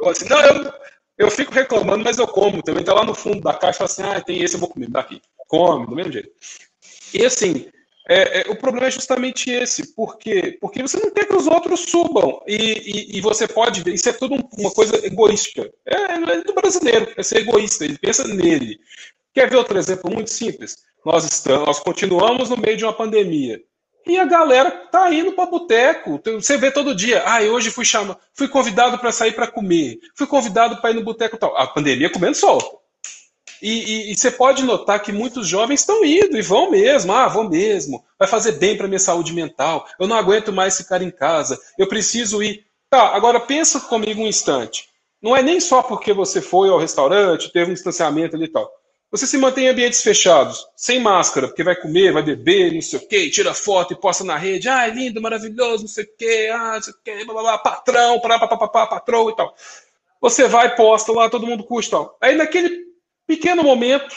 [0.00, 0.28] Pode sim.
[0.28, 0.72] Não, eu,
[1.16, 2.84] eu fico reclamando, mas eu como também.
[2.84, 5.22] Tá lá no fundo da caixa, assim, ah, tem esse, eu vou comer, daqui.
[5.46, 6.30] Come, do mesmo jeito.
[7.14, 7.70] E assim,
[8.08, 11.80] é, é, o problema é justamente esse, porque, porque você não quer que os outros
[11.80, 15.70] subam, e, e, e você pode ver, isso é tudo uma coisa egoística.
[15.86, 18.78] É, é, do brasileiro, é ser egoísta, ele pensa nele.
[19.34, 20.76] Quer ver outro exemplo muito simples?
[21.04, 23.60] Nós, estamos, nós continuamos no meio de uma pandemia.
[24.06, 26.20] E a galera tá indo para boteco.
[26.24, 27.22] Você vê todo dia.
[27.24, 29.98] Ah, hoje fui chamado, fui convidado para sair para comer.
[30.16, 31.56] Fui convidado para ir no boteco tal.
[31.56, 32.79] A pandemia comendo sol.
[33.62, 37.12] E, e, e, você pode notar que muitos jovens estão indo e vão mesmo.
[37.12, 38.04] Ah, vou mesmo.
[38.18, 39.86] Vai fazer bem para minha saúde mental.
[39.98, 41.58] Eu não aguento mais ficar em casa.
[41.78, 42.64] Eu preciso ir.
[42.88, 44.88] Tá, agora pensa comigo um instante.
[45.22, 48.70] Não é nem só porque você foi ao restaurante, teve um distanciamento ali e tal.
[49.10, 52.98] Você se mantém em ambientes fechados, sem máscara, porque vai comer, vai beber, não sei
[52.98, 54.68] o quê, tira foto e posta na rede.
[54.68, 57.58] Ah, lindo, maravilhoso, não sei o quê, ah, não sei o quê, blá, blá, blá,
[57.58, 59.52] patrão, pá, pá, pá, patrão e tal.
[60.20, 62.16] Você vai, posta lá, todo mundo curte e tal.
[62.20, 62.89] Aí naquele
[63.36, 64.14] pequeno momento,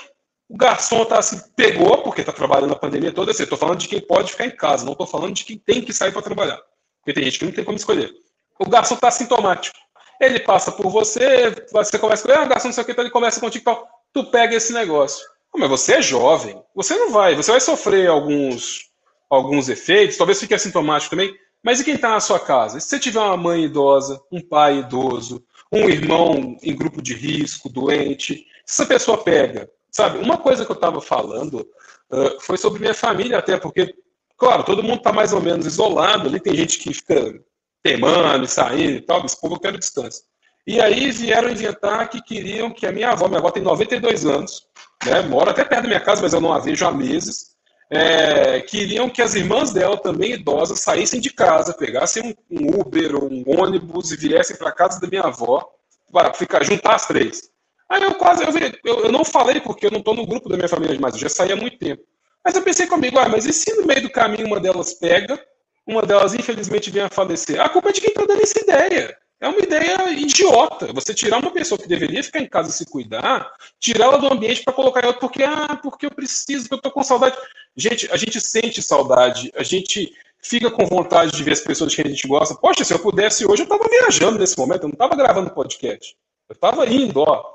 [0.49, 3.31] o garçom tá assim, pegou, porque está trabalhando a pandemia toda.
[3.31, 5.81] Assim, estou falando de quem pode ficar em casa, não estou falando de quem tem
[5.81, 6.59] que sair para trabalhar.
[6.99, 8.11] Porque tem gente que não tem como escolher.
[8.59, 9.77] O garçom está sintomático.
[10.19, 13.11] Ele passa por você, você conversa com ah, garçom, não sei o que, então ele
[13.11, 15.25] conversa contigo e tal tu pega esse negócio.
[15.55, 18.89] Mas você é jovem, você não vai, você vai sofrer alguns,
[19.29, 21.33] alguns efeitos, talvez fique assintomático também,
[21.63, 22.79] mas e quem está na sua casa?
[22.79, 25.43] Se você tiver uma mãe idosa, um pai idoso,
[25.73, 30.19] um irmão em grupo de risco, doente, essa pessoa pega, sabe?
[30.19, 31.67] Uma coisa que eu estava falando
[32.11, 33.95] uh, foi sobre minha família, até porque,
[34.37, 37.43] claro, todo mundo está mais ou menos isolado, ali tem gente que fica
[37.81, 40.23] temando, saindo e tal, esse povo eu quero distância.
[40.65, 44.67] E aí vieram inventar que queriam que a minha avó, minha avó tem 92 anos,
[45.03, 47.52] né, mora até perto da minha casa, mas eu não a vejo há meses,
[47.89, 53.15] é, queriam que as irmãs dela, também idosas, saíssem de casa, pegassem um, um Uber
[53.15, 55.67] ou um ônibus e viessem para casa da minha avó
[56.11, 57.49] para ficar juntar as três.
[57.89, 58.51] Aí eu quase, eu,
[58.83, 61.21] eu, eu não falei porque eu não estou no grupo da minha família mais, eu
[61.21, 62.03] já saí há muito tempo.
[62.43, 65.39] Mas eu pensei comigo, ah, mas e se no meio do caminho uma delas pega,
[65.87, 67.59] uma delas infelizmente vem a falecer?
[67.59, 69.17] A culpa é de quem está dando essa ideia.
[69.43, 70.93] É uma ideia idiota.
[70.93, 74.31] Você tirar uma pessoa que deveria ficar em casa e se cuidar, tirar ela do
[74.31, 77.35] ambiente para colocar ela porque ah, porque eu preciso, porque eu tô com saudade.
[77.75, 82.01] Gente, a gente sente saudade, a gente fica com vontade de ver as pessoas que
[82.01, 82.55] a gente gosta.
[82.55, 86.15] Poxa, se eu pudesse hoje, eu estava viajando nesse momento, eu não estava gravando podcast.
[86.47, 87.53] Eu estava indo, ó.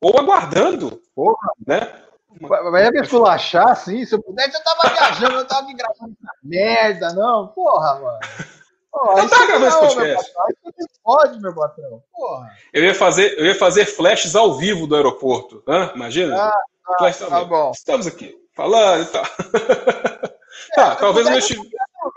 [0.00, 1.50] Ou aguardando, Porra.
[1.66, 1.92] né?
[2.40, 4.06] Vai me esculachar, assim?
[4.06, 7.48] Se eu pudesse, eu tava viajando, eu tava gravando essa merda, não?
[7.48, 8.59] Porra, mano.
[8.92, 10.32] Eu tava gravando esse podcast.
[11.02, 12.02] Pode, meu patrão.
[12.12, 12.50] Porra.
[12.72, 15.62] Eu ia, fazer, eu ia fazer flashes ao vivo do aeroporto.
[15.66, 15.92] Hã?
[15.94, 16.36] Imagina?
[16.36, 16.60] Ah,
[17.00, 17.70] Ah, tá bom.
[17.70, 19.24] Estamos aqui, falando e tal.
[20.74, 21.60] tá, é, talvez não estive.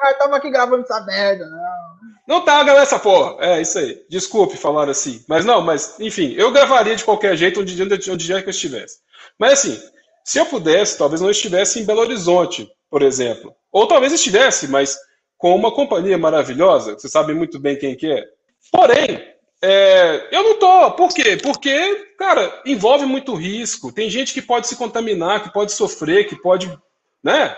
[0.05, 2.13] Estamos aqui gravando essa merda, não.
[2.27, 3.35] Não tá, galera, essa porra.
[3.39, 4.03] É, isso aí.
[4.09, 5.23] Desculpe falar assim.
[5.27, 8.99] Mas não, mas, enfim, eu gravaria de qualquer jeito onde, onde, onde que eu estivesse.
[9.37, 9.81] Mas assim,
[10.23, 13.53] se eu pudesse, talvez não estivesse em Belo Horizonte, por exemplo.
[13.71, 14.97] Ou talvez estivesse, mas
[15.43, 18.25] com uma companhia maravilhosa, você sabe muito bem quem que é.
[18.71, 19.21] Porém,
[19.61, 20.91] é, eu não tô.
[20.91, 21.35] Por quê?
[21.35, 23.91] Porque, cara, envolve muito risco.
[23.91, 26.73] Tem gente que pode se contaminar, que pode sofrer, que pode.
[27.21, 27.53] Né?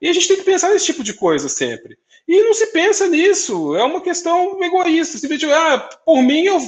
[0.00, 1.98] E a gente tem que pensar nesse tipo de coisa sempre.
[2.26, 5.18] E não se pensa nisso, é uma questão egoísta.
[5.18, 6.58] Simplesmente, ah, por mim eu,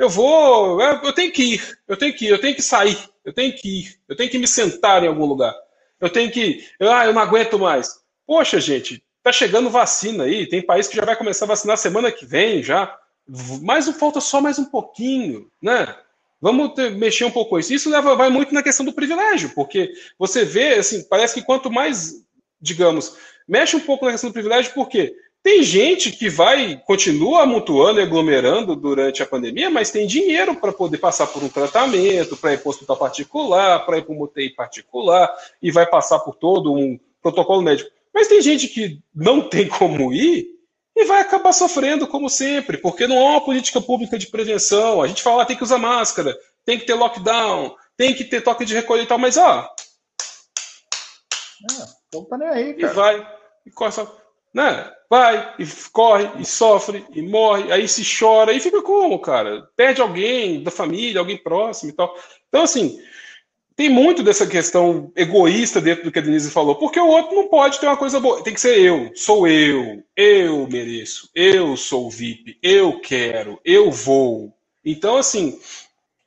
[0.00, 2.98] eu vou, é, eu tenho que ir, eu tenho que ir, eu tenho que sair,
[3.24, 5.54] eu tenho que ir, eu tenho que me sentar em algum lugar.
[6.00, 8.00] Eu tenho que, ah, eu não aguento mais.
[8.26, 12.10] Poxa, gente, tá chegando vacina aí, tem país que já vai começar a vacinar semana
[12.10, 12.96] que vem já.
[13.62, 15.94] Mas falta só mais um pouquinho, né?
[16.40, 17.72] Vamos ter, mexer um pouco com isso.
[17.72, 21.70] Isso leva, vai muito na questão do privilégio, porque você vê, assim, parece que quanto
[21.70, 22.24] mais,
[22.60, 23.16] digamos,
[23.46, 28.02] mexe um pouco na questão do privilégio, porque tem gente que vai, continua amontoando e
[28.02, 32.58] aglomerando durante a pandemia, mas tem dinheiro para poder passar por um tratamento, para ir
[32.58, 36.72] para o hospital particular, para ir para um UTI particular, e vai passar por todo
[36.72, 37.90] um protocolo médico.
[38.14, 40.46] Mas tem gente que não tem como ir
[40.94, 45.00] e vai acabar sofrendo, como sempre, porque não há uma política pública de prevenção.
[45.00, 48.42] A gente fala, ah, tem que usar máscara, tem que ter lockdown, tem que ter
[48.42, 49.68] toque de recolher e tal, mas ó.
[51.70, 52.92] É, então tá nem aí, cara.
[52.92, 53.28] E vai,
[53.66, 54.06] e corre,
[54.54, 54.92] né?
[55.08, 59.68] Vai, e corre, e sofre, e morre, aí se chora, e fica como, cara?
[59.76, 62.14] Perde alguém da família, alguém próximo e tal.
[62.48, 62.98] Então, assim,
[63.74, 67.48] tem muito dessa questão egoísta dentro do que a Denise falou, porque o outro não
[67.48, 68.42] pode ter uma coisa boa.
[68.42, 73.90] Tem que ser eu, sou eu, eu mereço, eu sou o VIP, eu quero, eu
[73.90, 74.52] vou.
[74.84, 75.58] Então, assim,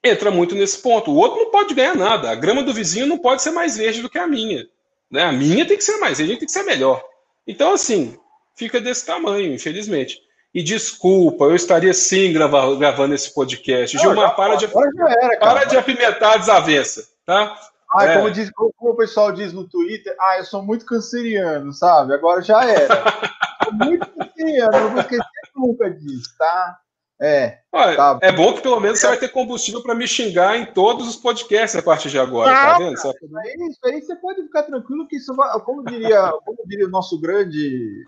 [0.04, 1.12] entra muito nesse ponto.
[1.12, 2.30] O outro não pode ganhar nada.
[2.30, 4.68] A grama do vizinho não pode ser mais verde do que a minha.
[5.10, 5.24] Né?
[5.24, 7.04] A minha tem que ser mais verde, a gente tem que ser melhor.
[7.48, 8.18] Então, assim,
[8.56, 10.20] fica desse tamanho, infelizmente.
[10.54, 13.96] E desculpa, eu estaria sim gravando, gravando esse podcast.
[13.98, 17.56] Não, Gilmar, já, para, de, era, para de apimentar a desavença, tá?
[17.94, 18.18] Ah, é.
[18.18, 22.14] como, diz, como, o pessoal diz no Twitter, ah, eu sou muito canceriano, sabe?
[22.14, 22.88] Agora já era.
[23.64, 26.80] sou muito canceriano, não vou esquecer nunca disso, tá?
[27.22, 27.60] É.
[27.72, 28.20] Olha, tá.
[28.22, 31.16] É bom que pelo menos você vai ter combustível para me xingar em todos os
[31.16, 32.94] podcasts a partir de agora, tá ah, tá vendo?
[32.94, 36.88] Isso aí, isso aí você pode ficar tranquilo que isso vai, como diria, como diria
[36.88, 38.06] o nosso grande,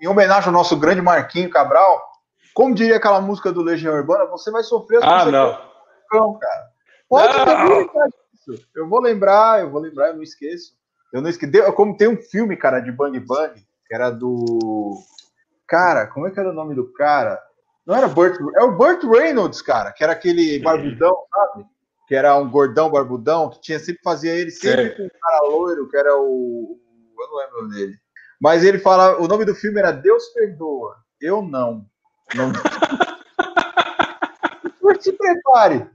[0.00, 2.02] em homenagem ao nosso grande Marquinho Cabral,
[2.52, 6.38] como diria aquela música do Legião Urbana, você vai sofrer as ah, não.
[6.38, 6.74] Cara.
[7.08, 8.23] Pode não.
[8.74, 10.74] Eu vou lembrar, eu vou lembrar, eu não esqueço.
[11.12, 11.52] Eu não esqueci.
[11.72, 13.54] Como tem um filme, cara, de Bang Bang,
[13.86, 14.98] que era do.
[15.66, 17.40] Cara, como é que era o nome do cara?
[17.86, 21.66] Não era Burt, é o Burt Reynolds, cara, que era aquele barbudão, sabe?
[22.08, 25.88] Que era um gordão barbudão, que tinha sempre fazia ele sempre com um cara loiro,
[25.88, 26.78] que era o.
[27.18, 27.94] Eu não lembro dele.
[28.40, 30.96] Mas ele fala, o nome do filme era Deus Perdoa.
[31.20, 31.86] Eu não.
[32.34, 32.52] Não.
[35.04, 35.86] se prepare.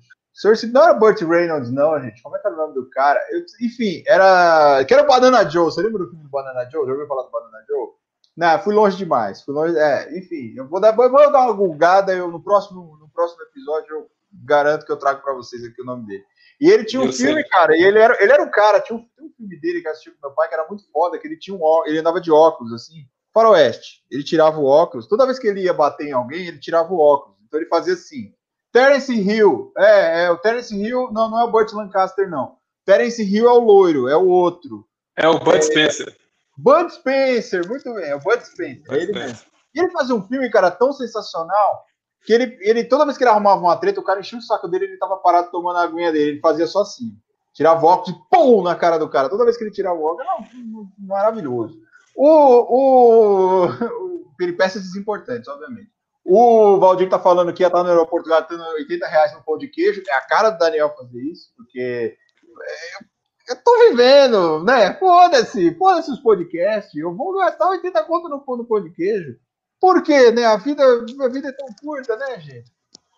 [0.46, 2.24] O senhor não era Burt Reynolds, não, gente.
[2.24, 3.20] Como é que era o nome do cara?
[3.30, 4.86] Eu, enfim, era.
[4.86, 5.66] Que era o Banana Joe.
[5.66, 6.86] Você lembra do filme do Banana Joe?
[6.86, 7.90] Já ouviu falar do Banana Joe?
[8.38, 9.42] Não, fui longe demais.
[9.42, 12.14] Fui longe, é, enfim, eu vou dar, vou dar uma gulgada.
[12.14, 14.10] Eu, no, próximo, no próximo episódio eu
[14.46, 16.24] garanto que eu trago para vocês aqui o nome dele.
[16.62, 17.50] E ele tinha um eu filme, sei.
[17.50, 19.92] cara, e ele era, ele era um cara, tinha um, um filme dele que eu
[19.92, 22.32] assisti com meu pai que era muito foda, que ele tinha um ele andava de
[22.32, 24.06] óculos, assim, faroeste.
[24.10, 27.00] Ele tirava o óculos, toda vez que ele ia bater em alguém, ele tirava o
[27.00, 27.38] óculos.
[27.46, 28.34] Então ele fazia assim.
[28.72, 32.57] Terence Hill, é, é o Terence Hill, não, não é o Burt Lancaster, não.
[32.86, 34.88] Terence Hill é o loiro, é o outro.
[35.15, 36.15] É o Bud é, Spencer.
[36.57, 38.86] Bud Spencer, muito bem, é o Bud Spencer.
[38.86, 39.47] Bud é ele Spencer.
[39.76, 41.86] E ele fazia um filme, cara, tão sensacional
[42.26, 44.67] que ele, ele, toda vez que ele arrumava uma treta, o cara enchia o saco
[44.67, 46.32] dele ele tava parado tomando a aguinha dele.
[46.32, 47.17] Ele fazia só assim.
[47.53, 49.30] Tirava o óculos e pum na cara do cara.
[49.30, 51.80] Toda vez que ele tirava o óculos, não, maravilhoso.
[52.15, 53.65] O, o,
[54.30, 55.91] o peripécias desimportantes, obviamente.
[56.32, 59.68] O Valdir tá falando que ia estar no aeroporto gastando 80 reais no pão de
[59.68, 60.04] queijo.
[60.08, 62.16] É a cara do Daniel fazer isso, porque
[62.62, 64.94] é, eu tô vivendo, né?
[64.94, 66.96] Foda-se, foda-se os podcasts.
[66.96, 69.38] Eu vou gastar 80 conto no pão no pão de queijo.
[69.82, 70.46] Por quê, né?
[70.46, 72.72] A vida, a vida é tão curta, né, gente?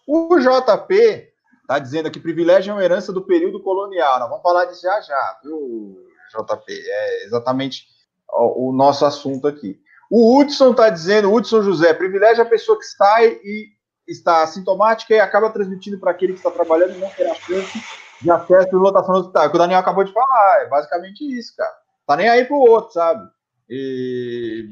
[0.07, 1.34] O JP
[1.68, 4.20] tá dizendo aqui privilégio é uma herança do período colonial.
[4.20, 5.97] Nós vamos falar disso já já, viu,
[6.30, 6.64] JP?
[6.70, 7.88] É exatamente
[8.30, 9.82] o nosso assunto aqui.
[10.12, 13.70] O Hudson tá dizendo, Hudson José, privilégio é a pessoa que sai e
[14.05, 17.82] está sintomática e acaba transmitindo para aquele que está trabalhando e não ter a chance
[18.22, 19.47] de acesso e lotação no hospital.
[19.47, 21.72] O que o Daniel acabou de falar, é basicamente isso, cara.
[22.05, 23.26] Tá nem aí pro outro, sabe?
[23.70, 24.68] E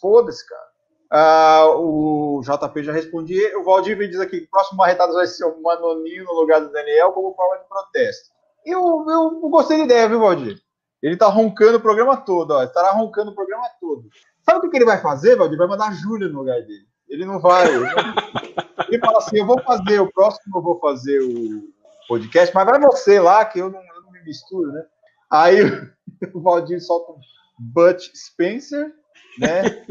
[0.00, 0.72] foda-se, cara.
[1.12, 3.38] Ah, o JP já respondi.
[3.54, 6.72] O Valdir diz aqui que o próximo Marretadas vai ser o Manoninho no lugar do
[6.72, 8.30] Daniel como forma de protesto.
[8.66, 10.60] Eu, eu gostei da ideia, viu, Valdir?
[11.00, 12.64] Ele tá roncando o programa todo, ó.
[12.64, 14.08] Estará roncando o programa todo.
[14.42, 15.58] Sabe o que ele vai fazer, Valdir?
[15.58, 16.86] Vai mandar a Júlia no lugar dele.
[17.08, 17.66] Ele não vai.
[18.88, 21.68] Ele fala assim: eu vou fazer, o próximo eu vou fazer o
[22.08, 24.84] podcast, mas vai você lá, que eu não, eu não me misturo, né?
[25.30, 25.62] Aí
[26.34, 27.20] o Valdir solta um
[27.58, 28.92] Butch Spencer,
[29.38, 29.84] né?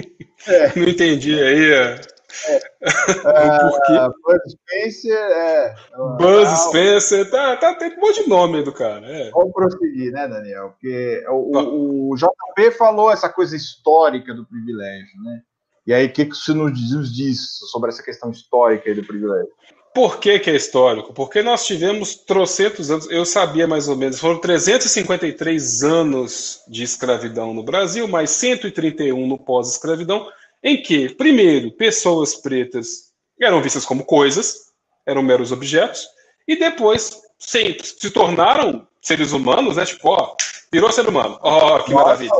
[0.47, 0.67] É.
[0.77, 1.71] Não entendi aí.
[1.71, 2.01] É.
[2.47, 2.59] É.
[3.21, 5.75] Uh, Buzz Spencer, é.
[6.17, 9.05] Buzz ah, Spencer, tá, tá, tem um monte de nome do cara.
[9.05, 9.29] É.
[9.31, 10.69] Vamos prosseguir, né, Daniel?
[10.69, 15.41] Porque o, o, o, JP falou essa coisa histórica do privilégio, né?
[15.85, 17.39] E aí, o que, que você nos diz, nos diz
[17.71, 19.51] sobre essa questão histórica do privilégio?
[19.93, 21.13] Por que, que, é histórico?
[21.13, 27.53] Porque nós tivemos trocentos anos, eu sabia mais ou menos, foram 353 anos de escravidão
[27.53, 30.29] no Brasil, mais 131 no pós-escravidão,
[30.63, 34.71] em que, primeiro, pessoas pretas eram vistas como coisas,
[35.05, 36.07] eram meros objetos,
[36.47, 39.85] e depois se, se tornaram seres humanos, né?
[39.85, 40.35] Tipo, ó,
[40.71, 42.31] virou ser humano, ó, que maravilha.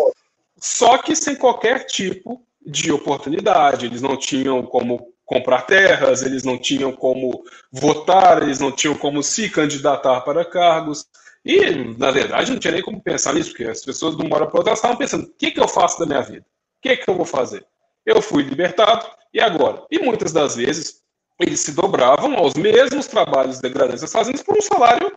[0.57, 6.57] Só que sem qualquer tipo de oportunidade, eles não tinham como comprar terras, eles não
[6.57, 11.05] tinham como votar, eles não tinham como se candidatar para cargos.
[11.43, 14.45] E, na verdade, não tinha nem como pensar nisso, porque as pessoas de uma hora
[14.45, 16.45] para outra estavam pensando: o que, que eu faço da minha vida?
[16.77, 17.65] O que, que eu vou fazer?
[18.05, 19.83] Eu fui libertado, e agora?
[19.89, 21.01] E muitas das vezes
[21.39, 25.11] eles se dobravam aos mesmos trabalhos degradantes das fazendas por um salário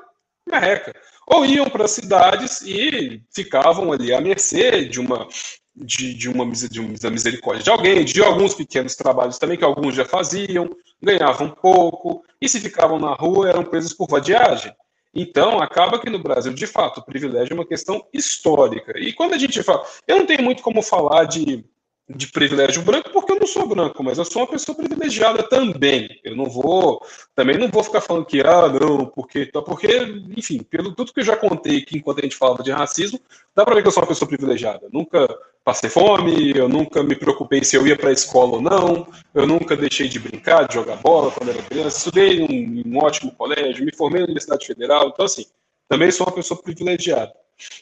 [0.49, 0.95] merreca.
[1.27, 5.27] Ou iam para as cidades e ficavam ali à mercê de uma,
[5.75, 9.95] de, de, uma, de uma misericórdia de alguém, de alguns pequenos trabalhos também, que alguns
[9.95, 10.71] já faziam,
[11.03, 14.73] ganhavam pouco, e se ficavam na rua eram presos por vadiagem.
[15.15, 18.99] Então, acaba que no Brasil, de fato, o privilégio é uma questão histórica.
[18.99, 19.87] E quando a gente fala.
[20.09, 21.65] Eu não tenho muito como falar de
[22.09, 26.21] de privilégio branco porque eu não sou branco, mas eu sou uma pessoa privilegiada também.
[26.23, 27.01] Eu não vou,
[27.35, 29.89] também não vou ficar falando que ah, não, porque tá porque,
[30.37, 33.19] enfim, pelo tudo que eu já contei aqui enquanto a gente falava de racismo,
[33.55, 34.87] dá para ver que eu sou uma pessoa privilegiada.
[34.93, 35.27] Nunca
[35.65, 39.47] passei fome, eu nunca me preocupei se eu ia para a escola ou não, eu
[39.47, 43.33] nunca deixei de brincar, de jogar bola quando era criança, estudei em um, um ótimo
[43.33, 45.47] colégio, me formei na Universidade Federal, então assim,
[45.89, 47.33] também sou uma pessoa privilegiada.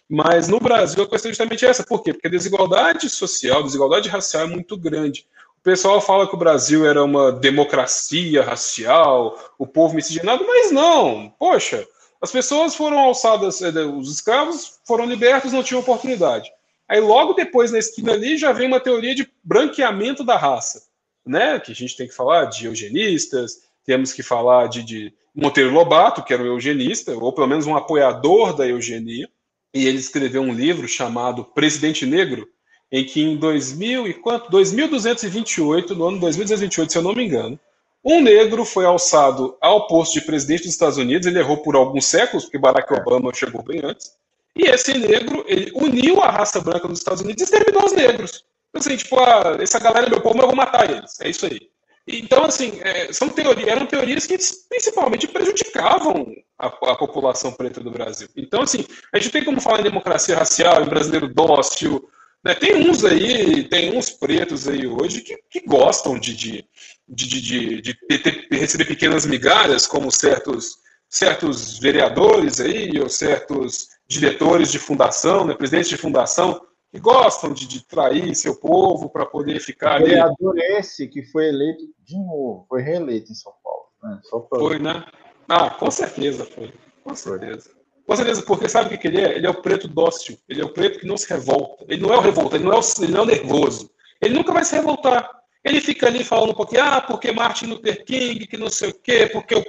[0.08, 1.84] Mas no Brasil a questão é justamente essa.
[1.84, 2.12] Por quê?
[2.12, 5.26] Porque a desigualdade social, a desigualdade racial é muito grande.
[5.58, 11.32] O pessoal fala que o Brasil era uma democracia racial, o povo miscigenado, mas não.
[11.38, 11.86] Poxa,
[12.20, 16.50] as pessoas foram alçadas, eh, os escravos foram libertos, não tinham oportunidade.
[16.88, 20.82] Aí logo depois, na esquina ali, já vem uma teoria de branqueamento da raça,
[21.24, 21.58] né?
[21.60, 26.22] Que a gente tem que falar de eugenistas, temos que falar de, de Monteiro Lobato,
[26.22, 29.28] que era um eugenista, ou pelo menos um apoiador da eugenia
[29.74, 32.48] e ele escreveu um livro chamado Presidente Negro,
[32.90, 34.50] em que em 2000 e quanto?
[34.50, 37.58] 2228, no ano 2228, se eu não me engano,
[38.04, 42.04] um negro foi alçado ao posto de presidente dos Estados Unidos, ele errou por alguns
[42.06, 44.12] séculos, porque Barack Obama chegou bem antes,
[44.54, 48.44] e esse negro, ele uniu a raça branca dos Estados Unidos e exterminou os negros.
[48.68, 51.18] Então, assim, tipo, ah, essa galera é meu povo, eu vou matar eles.
[51.20, 51.71] É isso aí.
[52.06, 54.36] Então, assim, é, são teorias, eram teorias que
[54.68, 58.28] principalmente prejudicavam a, a, população preta do Brasil.
[58.36, 62.08] Então, assim, a gente tem como falar em democracia racial, em brasileiro dócil.
[62.44, 62.54] Né?
[62.56, 66.64] Tem uns aí, tem uns pretos aí hoje que, que gostam de, de,
[67.08, 70.78] de, de, de ter, receber pequenas migalhas, como certos,
[71.08, 76.60] certos vereadores aí, ou certos diretores de fundação, né, presidentes de fundação,
[76.92, 80.10] que gostam de, de trair seu povo para poder ficar ali.
[80.10, 83.86] vereador esse que foi eleito de novo, foi reeleito em São Paulo.
[84.02, 84.20] Né?
[84.30, 84.58] Pra...
[84.60, 85.04] Foi, né?
[85.48, 86.72] Ah, com certeza foi.
[87.02, 87.70] Com certeza.
[88.06, 89.36] Com certeza, porque sabe o que ele é?
[89.36, 90.36] Ele é o preto dócil.
[90.46, 91.84] Ele é o preto que não se revolta.
[91.88, 93.90] Ele não é o revolta, ele não é o, ele não é o nervoso.
[94.20, 95.30] Ele nunca vai se revoltar.
[95.64, 98.94] Ele fica ali falando um pouquinho, ah, porque Martin Luther King, que não sei o
[98.94, 99.64] quê, porque o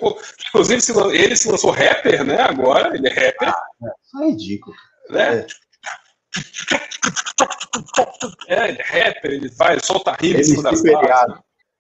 [0.50, 0.82] Inclusive,
[1.16, 2.42] ele se lançou rapper, né?
[2.42, 3.50] Agora, ele é rapper.
[3.50, 3.66] Ah,
[4.02, 4.76] isso é ridículo.
[5.10, 5.40] Né?
[5.40, 5.48] É.
[8.48, 11.36] É, ele é rapper, ele vai, solta rima em cima das bases.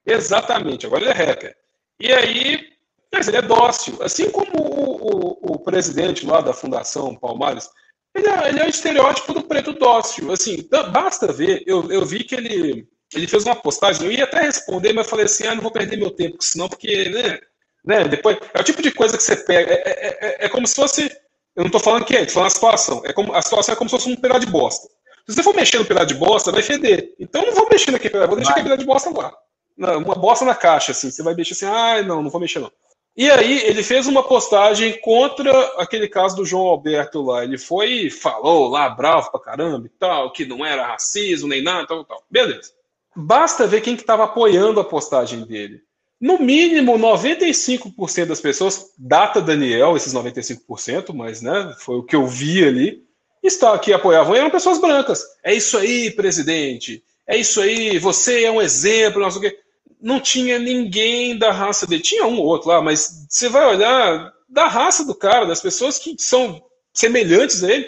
[0.05, 1.55] Exatamente, agora ele é rapper.
[1.99, 2.73] E aí,
[3.11, 4.01] mas ele é dócil.
[4.01, 7.69] Assim como o, o, o presidente lá da Fundação Palmares,
[8.15, 10.31] ele é, ele é o estereótipo do preto dócil.
[10.31, 14.41] Assim, basta ver, eu, eu vi que ele, ele fez uma postagem, eu ia até
[14.41, 17.39] responder, mas falei assim, ah, não vou perder meu tempo, senão, porque, né,
[17.85, 20.67] né, depois, é o tipo de coisa que você pega, é, é, é, é como
[20.67, 21.11] se fosse
[21.55, 23.01] eu não estou falando que é, estou falando a situação.
[23.05, 24.87] É como, a situação é como se fosse um pedaço de bosta.
[25.27, 27.13] Se você for mexer no pedaço de bosta, vai feder.
[27.19, 29.33] Então não vou mexer naquele pedaço, vou deixar aquele pedaço de bosta lá.
[29.77, 31.09] Não, uma bosta na caixa, assim.
[31.09, 32.71] Você vai mexer assim, ah, não, não vou mexer não.
[33.15, 37.43] E aí ele fez uma postagem contra aquele caso do João Alberto lá.
[37.43, 41.61] Ele foi e falou lá, bravo pra caramba e tal, que não era racismo nem
[41.61, 42.23] nada, tal, tal.
[42.29, 42.71] Beleza.
[43.15, 45.81] Basta ver quem que estava apoiando a postagem dele.
[46.23, 52.25] No mínimo 95% das pessoas, data Daniel, esses 95%, mas né, foi o que eu
[52.25, 53.03] vi ali,
[53.43, 55.21] está aqui apoiavam, eram pessoas brancas.
[55.43, 57.03] É isso aí, presidente.
[57.27, 59.59] É isso aí, você é um exemplo, não sei o quê.
[60.01, 62.01] Não tinha ninguém da raça dele.
[62.01, 65.99] Tinha um ou outro lá, mas você vai olhar da raça do cara, das pessoas
[65.99, 66.63] que são
[66.93, 67.85] semelhantes a ele,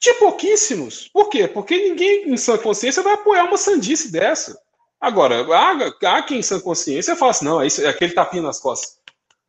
[0.00, 1.10] tinha pouquíssimos.
[1.12, 1.46] Por quê?
[1.46, 4.58] Porque ninguém em sã consciência vai apoiar uma sandice dessa.
[5.04, 8.42] Agora, há, há quem em sã consciência fala assim, não, é, isso, é aquele tapinha
[8.42, 8.96] nas costas.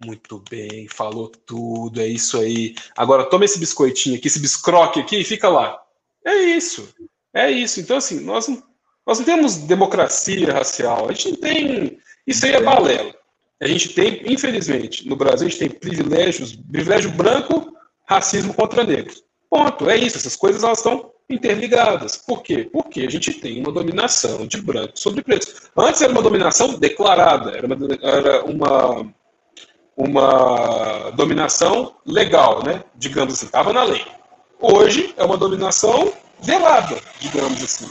[0.06, 2.76] Muito bem, falou tudo, é isso aí.
[2.94, 5.82] Agora toma esse biscoitinho aqui, esse biscroque aqui e fica lá.
[6.26, 6.94] É isso.
[7.34, 7.80] É isso.
[7.80, 8.62] Então, assim, nós não,
[9.08, 11.08] nós não temos democracia racial.
[11.08, 12.00] A gente não tem.
[12.28, 13.16] Isso aí é balela.
[13.62, 17.72] A gente tem, infelizmente, no Brasil, a gente tem privilégios, privilégio branco,
[18.06, 19.24] racismo contra negros.
[19.50, 19.90] Ponto.
[19.90, 20.18] É isso.
[20.18, 22.18] Essas coisas elas estão interligadas.
[22.18, 22.70] Por quê?
[22.72, 25.70] Porque a gente tem uma dominação de brancos sobre pretos.
[25.76, 29.16] Antes era uma dominação declarada, era uma, era uma
[29.96, 32.84] uma dominação legal, né?
[32.96, 34.06] Digamos assim, estava na lei.
[34.60, 37.90] Hoje é uma dominação velada, digamos assim.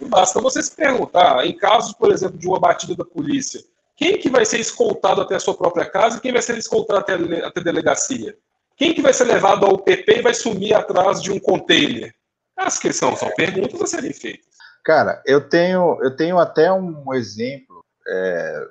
[0.00, 3.62] E basta você se perguntar, em casos, por exemplo, de uma batida da polícia,
[3.96, 6.98] quem que vai ser escoltado até a sua própria casa e quem vai ser escoltado
[6.98, 8.36] até, até a delegacia?
[8.76, 12.12] Quem que vai ser levado ao PP e vai sumir atrás de um container?
[12.56, 14.54] As que são, são perguntas a serem feitas.
[14.84, 18.66] Cara, eu tenho, eu tenho até um exemplo é,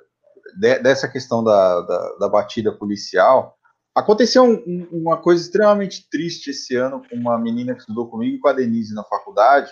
[0.56, 3.58] de, dessa questão da, da, da, batida policial,
[3.94, 8.38] aconteceu um, uma coisa extremamente triste esse ano com uma menina que estudou comigo e
[8.38, 9.70] com a Denise na faculdade.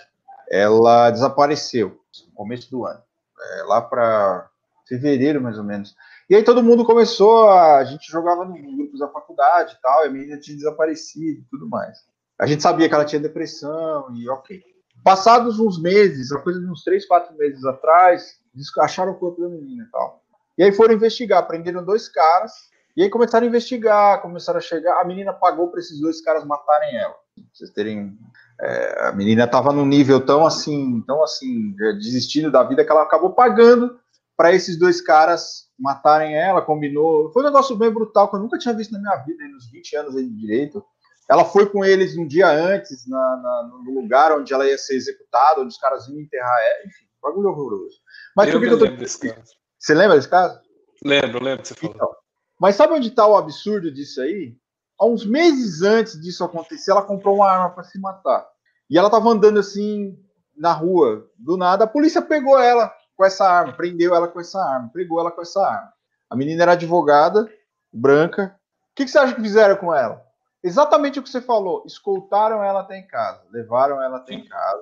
[0.49, 3.01] Ela desapareceu no começo do ano,
[3.39, 4.49] é, lá para
[4.87, 5.95] fevereiro mais ou menos.
[6.29, 7.77] E aí todo mundo começou a.
[7.77, 11.45] A gente jogava no grupos da faculdade e tal, e a menina tinha desaparecido e
[11.49, 11.97] tudo mais.
[12.39, 14.61] A gente sabia que ela tinha depressão e ok.
[15.03, 18.39] Passados uns meses, a coisa de uns três, quatro meses atrás,
[18.79, 20.21] acharam o corpo da menina e tal.
[20.57, 22.53] E aí foram investigar, prenderam dois caras,
[22.95, 25.01] e aí começaram a investigar, começaram a chegar.
[25.01, 27.15] A menina pagou para esses dois caras matarem ela.
[27.51, 28.17] Vocês terem.
[28.61, 33.01] É, a menina estava num nível tão assim, tão assim, desistindo da vida, que ela
[33.01, 33.99] acabou pagando
[34.37, 37.31] para esses dois caras matarem ela, combinou.
[37.31, 39.95] Foi um negócio bem brutal que eu nunca tinha visto na minha vida, nos 20
[39.97, 40.83] anos de direito.
[41.29, 44.95] Ela foi com eles um dia antes, na, na, no lugar onde ela ia ser
[44.95, 46.87] executada, onde os caras iam enterrar ela.
[46.87, 47.97] Enfim, bagulho horroroso.
[48.35, 48.87] Mas eu por que eu tô...
[48.87, 49.53] desse caso.
[49.79, 50.59] Você lembra desse caso?
[51.03, 51.95] Lembro, lembro que você falou.
[51.95, 52.15] Então,
[52.59, 54.55] mas sabe onde está o absurdo disso aí?
[54.99, 58.45] Há uns meses antes disso acontecer, ela comprou uma arma para se matar.
[58.89, 60.17] E ela estava andando assim
[60.55, 64.59] na rua, do nada, a polícia pegou ela com essa arma, prendeu ela com essa
[64.59, 65.93] arma, pegou ela com essa arma.
[66.29, 67.49] A menina era advogada,
[67.91, 68.55] branca.
[68.91, 70.21] O que, que você acha que fizeram com ela?
[70.63, 71.83] Exatamente o que você falou.
[71.85, 74.81] Escoltaram ela até em casa, levaram ela até em casa.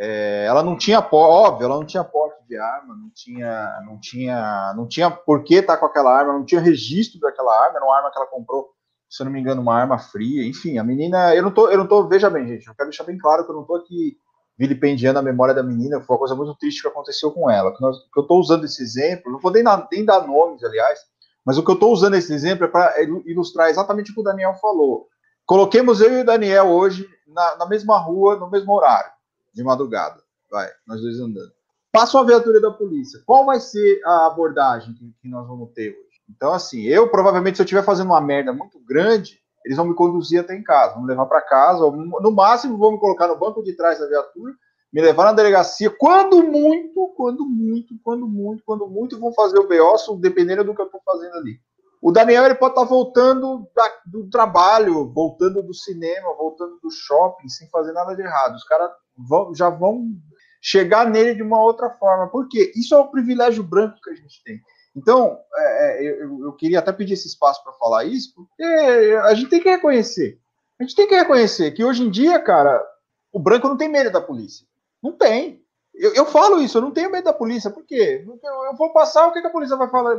[0.00, 4.72] É, ela não tinha óbvio, ela não tinha porte de arma, não tinha, não tinha,
[4.76, 7.84] não tinha por que estar tá com aquela arma, não tinha registro daquela arma, era
[7.84, 8.70] uma arma que ela comprou,
[9.10, 11.76] se eu não me engano, uma arma fria, enfim, a menina, eu não tô, eu
[11.76, 14.16] não tô, veja bem, gente, eu quero deixar bem claro que eu não tô aqui
[14.58, 17.72] vilipendiando a memória da menina, foi uma coisa muito triste que aconteceu com ela.
[17.74, 20.98] Que, nós, que eu tô usando esse exemplo, não vou nem, nem dar nomes, aliás,
[21.46, 22.94] mas o que eu tô usando esse exemplo é para
[23.24, 25.06] ilustrar exatamente o que o Daniel falou.
[25.46, 29.10] Coloquemos eu e o Daniel hoje na, na mesma rua, no mesmo horário
[29.54, 30.20] de madrugada.
[30.50, 31.52] Vai, nós dois andando.
[31.92, 33.22] Passa uma viatura da polícia.
[33.24, 36.20] Qual vai ser a abordagem que, que nós vamos ter hoje?
[36.28, 39.94] Então, assim, eu provavelmente, se eu estiver fazendo uma merda muito grande, eles vão me
[39.94, 43.26] conduzir até em casa, vão me levar para casa, ou, no máximo vão me colocar
[43.28, 44.52] no banco de trás da viatura,
[44.92, 49.68] me levar na delegacia, quando muito, quando muito, quando muito, quando muito, vão fazer o
[49.68, 51.60] BO, dependendo do que eu estou fazendo ali.
[52.00, 56.90] O Daniel ele pode estar tá voltando da, do trabalho, voltando do cinema, voltando do
[56.90, 58.54] shopping, sem fazer nada de errado.
[58.54, 58.90] Os caras
[59.54, 60.06] já vão
[60.62, 62.28] chegar nele de uma outra forma.
[62.28, 62.72] Por quê?
[62.76, 64.60] Isso é o privilégio branco que a gente tem.
[64.98, 68.62] Então, é, é eu, eu, queria até pedir esse espaço para falar isso, porque
[69.22, 70.38] a gente tem que reconhecer.
[70.78, 72.84] A gente tem que reconhecer que hoje em dia, cara,
[73.32, 74.66] o branco não tem medo da polícia.
[75.02, 75.62] Não tem.
[75.94, 77.70] Eu, eu falo isso, eu não tenho medo da polícia.
[77.70, 78.24] Por quê?
[78.26, 80.16] Eu, eu vou passar, o que, que a polícia vai falar?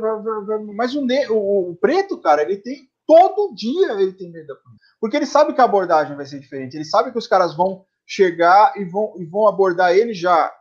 [0.75, 2.89] Mas o, o, o preto, cara, ele tem.
[3.05, 4.85] Todo dia ele tem medo da polícia.
[4.99, 6.75] Porque ele sabe que a abordagem vai ser diferente.
[6.75, 10.51] Ele sabe que os caras vão chegar e vão, e vão abordar ele já,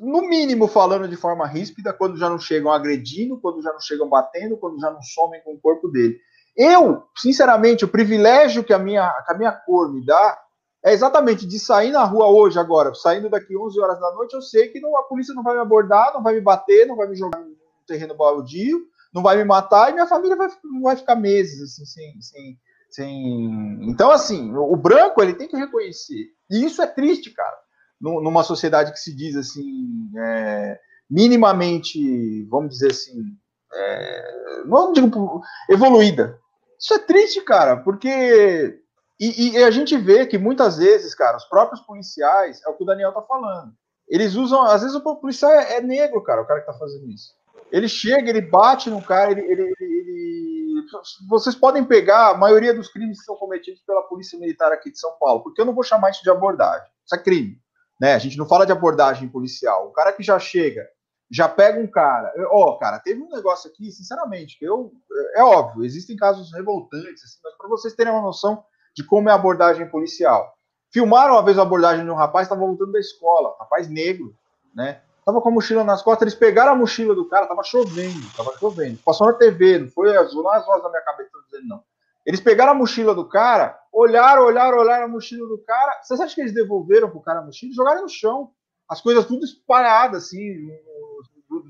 [0.00, 4.08] no mínimo, falando de forma ríspida, quando já não chegam agredindo, quando já não chegam
[4.08, 6.18] batendo, quando já não somem com o corpo dele.
[6.56, 10.38] Eu, sinceramente, o privilégio que a minha, que a minha cor me dá
[10.84, 14.40] é exatamente de sair na rua hoje, agora, saindo daqui 11 horas da noite, eu
[14.40, 17.08] sei que não, a polícia não vai me abordar, não vai me bater, não vai
[17.08, 18.80] me jogar no terreno baldio,
[19.12, 20.48] não vai me matar e minha família vai,
[20.82, 22.58] vai ficar meses assim, sem, sem,
[22.90, 23.90] sem.
[23.90, 27.56] Então, assim, o branco ele tem que reconhecer e isso é triste, cara.
[28.00, 30.78] Numa sociedade que se diz assim, é,
[31.08, 33.22] minimamente, vamos dizer assim,
[33.72, 35.40] é, não digo
[35.70, 36.38] evoluída.
[36.78, 38.78] Isso é triste, cara, porque
[39.18, 42.82] e, e, a gente vê que muitas vezes, cara, os próprios policiais, é o que
[42.82, 43.72] o Daniel tá falando.
[44.06, 47.08] Eles usam, às vezes o policial é, é negro, cara, o cara que tá fazendo
[47.08, 47.34] isso.
[47.72, 50.84] Ele chega, ele bate no cara, ele, ele, ele,
[51.28, 55.00] vocês podem pegar a maioria dos crimes que são cometidos pela polícia militar aqui de
[55.00, 56.86] São Paulo, porque eu não vou chamar isso de abordagem.
[57.04, 57.58] Isso é crime,
[58.00, 58.14] né?
[58.14, 59.88] A gente não fala de abordagem policial.
[59.88, 60.86] O cara que já chega,
[61.30, 62.32] já pega um cara.
[62.50, 64.92] Ó, oh, cara, teve um negócio aqui, sinceramente, que eu.
[65.34, 69.32] É óbvio, existem casos revoltantes, assim, mas para vocês terem uma noção de como é
[69.32, 70.54] a abordagem policial.
[70.92, 74.34] Filmaram uma vez a abordagem de um rapaz, estava voltando da escola, rapaz negro,
[74.74, 75.02] né?
[75.24, 78.56] Tava com a mochila nas costas, eles pegaram a mochila do cara, tava chovendo, tava
[78.58, 78.98] chovendo.
[79.04, 81.82] Passou na TV, não foi azul, não as vozes da minha cabeça dizendo, não.
[82.26, 86.02] Eles pegaram a mochila do cara, olharam, olharam, olharam a mochila do cara.
[86.02, 87.72] Vocês acham que eles devolveram pro cara a mochila?
[87.72, 88.50] Jogaram no chão.
[88.88, 90.68] As coisas tudo espalhadas, assim,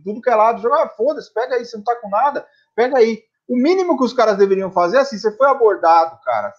[0.03, 0.63] tudo que é lado.
[0.63, 3.23] Jogaram, ah, foda-se, pega aí, você não tá com nada, pega aí.
[3.47, 6.53] O mínimo que os caras deveriam fazer é assim: você foi abordado, cara,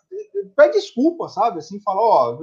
[0.56, 1.58] pede desculpa, sabe?
[1.58, 2.38] Assim, fala, ó,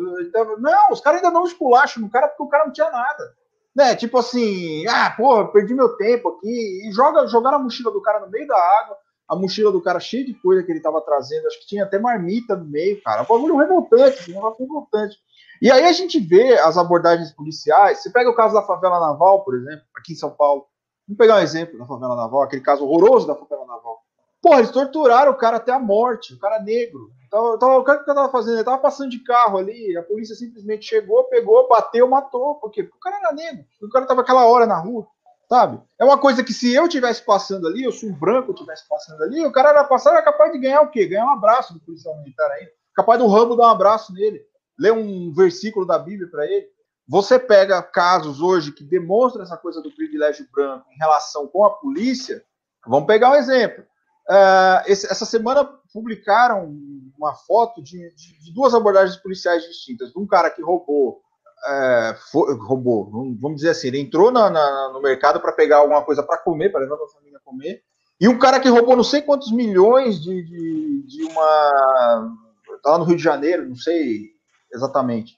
[0.58, 3.34] não, os caras ainda não esculacham no cara porque o cara não tinha nada.
[3.74, 3.94] Né?
[3.96, 6.88] Tipo assim, ah, pô, perdi meu tempo aqui.
[6.88, 8.96] E joga, jogaram a mochila do cara no meio da água,
[9.28, 11.98] a mochila do cara cheia de coisa que ele tava trazendo, acho que tinha até
[11.98, 13.22] marmita no meio, cara.
[13.22, 15.16] Um bagulho revoltante, um negócio revoltante.
[15.62, 18.02] E aí a gente vê as abordagens policiais.
[18.02, 20.66] Você pega o caso da favela naval, por exemplo, aqui em São Paulo.
[21.06, 24.02] Vamos pegar um exemplo da favela naval, aquele caso horroroso da favela naval.
[24.42, 27.10] Porra, eles torturaram o cara até a morte, o cara negro.
[27.26, 28.56] Então, então o cara que tava fazendo?
[28.56, 32.56] Ele tava passando de carro ali, a polícia simplesmente chegou, pegou, bateu, matou.
[32.56, 32.82] Por quê?
[32.82, 33.64] Porque o cara era negro.
[33.82, 35.06] O cara tava aquela hora na rua,
[35.48, 35.80] sabe?
[35.98, 39.22] É uma coisa que se eu tivesse passando ali, eu sou um branco tivesse passando
[39.22, 41.06] ali, o cara era passar, era capaz de ganhar o quê?
[41.06, 42.70] Ganhar um abraço do policial militar ainda.
[42.94, 44.40] Capaz do Rambo dar um abraço nele,
[44.78, 46.66] ler um versículo da Bíblia para ele.
[47.06, 51.70] Você pega casos hoje que demonstram essa coisa do privilégio branco em relação com a
[51.70, 52.42] polícia.
[52.86, 53.84] Vamos pegar um exemplo.
[54.28, 56.74] Uh, esse, essa semana publicaram
[57.18, 60.12] uma foto de, de, de, duas abordagens policiais distintas.
[60.12, 61.20] De um cara que roubou,
[61.66, 63.10] é, foi, roubou,
[63.40, 66.70] vamos dizer assim, ele entrou na, na, no mercado para pegar alguma coisa para comer,
[66.70, 67.82] para levar para a família comer,
[68.20, 72.36] e um cara que roubou não sei quantos milhões de, de, de uma.
[72.82, 74.30] Tá lá no Rio de Janeiro, não sei
[74.72, 75.36] exatamente.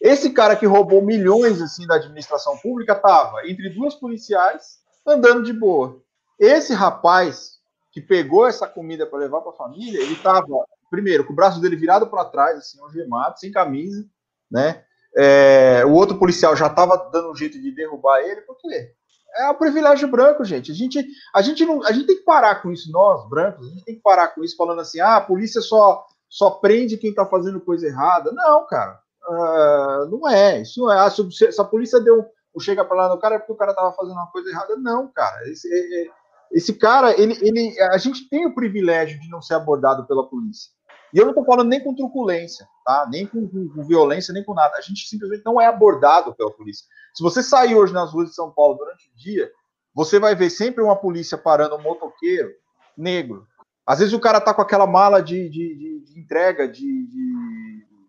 [0.00, 5.52] Esse cara que roubou milhões assim da administração pública estava entre duas policiais andando de
[5.52, 6.00] boa.
[6.38, 7.58] Esse rapaz
[7.90, 10.46] que pegou essa comida para levar para a família, ele estava,
[10.90, 14.06] primeiro, com o braço dele virado para trás, assim, algemado, sem camisa,
[14.50, 14.84] né?
[15.16, 18.92] É, o outro policial já estava dando um jeito de derrubar ele, por quê?
[19.36, 20.72] É o privilégio branco, gente.
[20.72, 23.70] A gente, a gente não, a gente tem que parar com isso, nós brancos, a
[23.70, 27.10] gente tem que parar com isso, falando assim, ah, a polícia só só prende quem
[27.10, 28.30] está fazendo coisa errada.
[28.32, 30.60] Não, cara, uh, não é.
[30.60, 30.98] Isso não é.
[30.98, 33.56] Ah, se, se, a polícia deu um chega para lá no cara é porque o
[33.56, 34.76] cara estava fazendo uma coisa errada.
[34.76, 35.48] Não, cara.
[35.48, 36.10] Esse, é, é
[36.50, 40.70] esse cara, ele, ele, a gente tem o privilégio de não ser abordado pela polícia.
[41.12, 43.06] E eu não estou falando nem com truculência, tá?
[43.10, 44.76] Nem com, com, com, violência, nem com nada.
[44.76, 46.86] A gente simplesmente não é abordado pela polícia.
[47.14, 49.50] Se você sair hoje nas ruas de São Paulo durante o dia,
[49.94, 52.50] você vai ver sempre uma polícia parando um motoqueiro
[52.96, 53.46] negro.
[53.86, 57.08] Às vezes o cara tá com aquela mala de, de, de, de entrega de,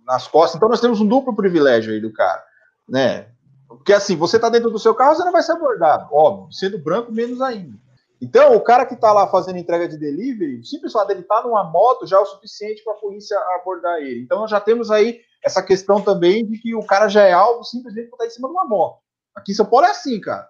[0.06, 0.58] nas costas.
[0.58, 2.44] Então nós temos um duplo privilégio aí do cara,
[2.88, 3.30] né?
[3.68, 6.52] Porque assim, você tá dentro do seu carro, você não vai ser abordado, óbvio.
[6.52, 7.78] Sendo branco, menos ainda.
[8.22, 11.42] Então, o cara que está lá fazendo entrega de delivery, o simples fato dele estar
[11.42, 14.22] tá numa moto já é o suficiente para a polícia abordar ele.
[14.22, 18.10] Então, já temos aí essa questão também de que o cara já é alvo simplesmente
[18.10, 19.00] por estar em cima de uma moto.
[19.36, 20.48] Aqui em São Paulo é assim, cara.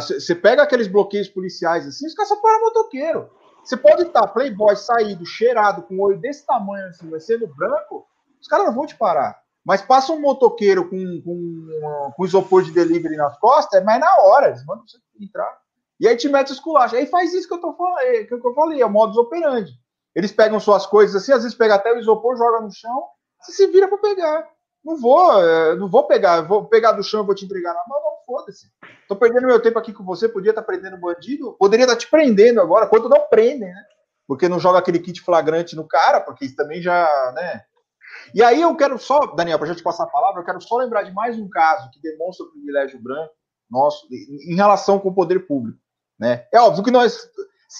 [0.00, 3.30] Você ah, pega aqueles bloqueios policiais assim, os caras só param motoqueiro.
[3.64, 7.46] Você pode estar tá, playboy, saído, cheirado, com um olho desse tamanho assim, vai sendo
[7.46, 8.06] branco,
[8.40, 9.38] os caras não vão te parar.
[9.64, 14.12] Mas passa um motoqueiro com, com, com isopor de delivery nas costas, é mais na
[14.22, 15.56] hora, eles mandam você entrar.
[16.00, 16.96] E aí te mete esculacho.
[16.96, 19.72] Aí faz isso que eu, tô falando, é, que eu falei, é o modus operandi.
[20.14, 23.04] Eles pegam suas coisas assim, às vezes pega até o isopor, joga no chão,
[23.40, 24.48] você se vira para pegar.
[24.82, 28.00] Não vou, é, não vou pegar, vou pegar do chão vou te entregar na mão,
[28.26, 28.66] foda-se.
[29.06, 32.00] Tô perdendo meu tempo aqui com você, podia estar tá prendendo bandido, poderia estar tá
[32.00, 33.84] te prendendo agora, quanto não prendem, né?
[34.26, 37.62] Porque não joga aquele kit flagrante no cara, porque isso também já, né?
[38.34, 40.78] E aí eu quero só, Daniel, para já te passar a palavra, eu quero só
[40.78, 43.32] lembrar de mais um caso que demonstra o privilégio branco
[43.70, 45.78] nosso em relação com o poder público.
[46.20, 46.46] Né?
[46.52, 47.30] É óbvio que nós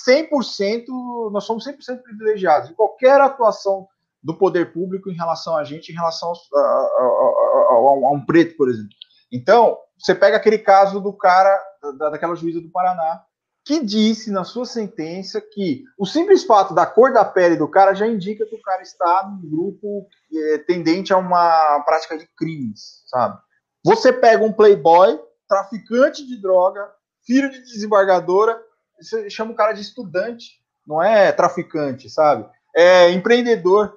[0.09, 0.87] 100%,
[1.31, 3.87] nós somos 100% privilegiados em qualquer atuação
[4.23, 8.57] do poder público em relação a gente, em relação a, a, a, a um preto,
[8.57, 8.91] por exemplo.
[9.31, 11.63] Então, você pega aquele caso do cara,
[11.99, 13.23] da, daquela juíza do Paraná,
[13.65, 17.95] que disse na sua sentença que o simples fato da cor da pele do cara
[17.95, 23.03] já indica que o cara está num grupo é, tendente a uma prática de crimes,
[23.07, 23.39] sabe?
[23.85, 26.91] Você pega um playboy, traficante de droga,
[27.27, 28.61] filho de desembargadora,
[29.01, 32.49] você chama o cara de estudante, não é traficante, sabe?
[32.75, 33.95] É empreendedor,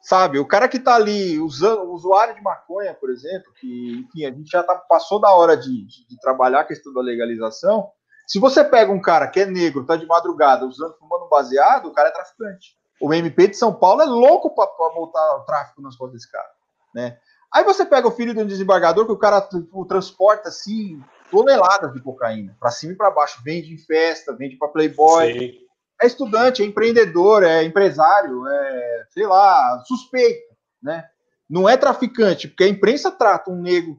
[0.00, 0.38] sabe?
[0.38, 4.30] O cara que está ali usando, o usuário de maconha, por exemplo, que, enfim, a
[4.30, 7.90] gente já tá, passou da hora de, de, de, trabalhar a questão da legalização.
[8.26, 11.92] Se você pega um cara que é negro, tá de madrugada, usando, fumando baseado, o
[11.92, 12.76] cara é traficante.
[13.00, 16.48] O MP de São Paulo é louco para voltar o tráfico nas costas desse cara,
[16.94, 17.18] né?
[17.52, 21.00] Aí você pega o filho de um desembargador que o cara tipo, transporta assim
[21.34, 25.32] toneladas de cocaína, para cima e para baixo, vende em festa, vende para playboy.
[25.32, 25.64] Sim.
[26.00, 31.04] É estudante, é empreendedor, é empresário, é, sei lá, suspeito, né?
[31.48, 33.96] Não é traficante, porque a imprensa trata um negro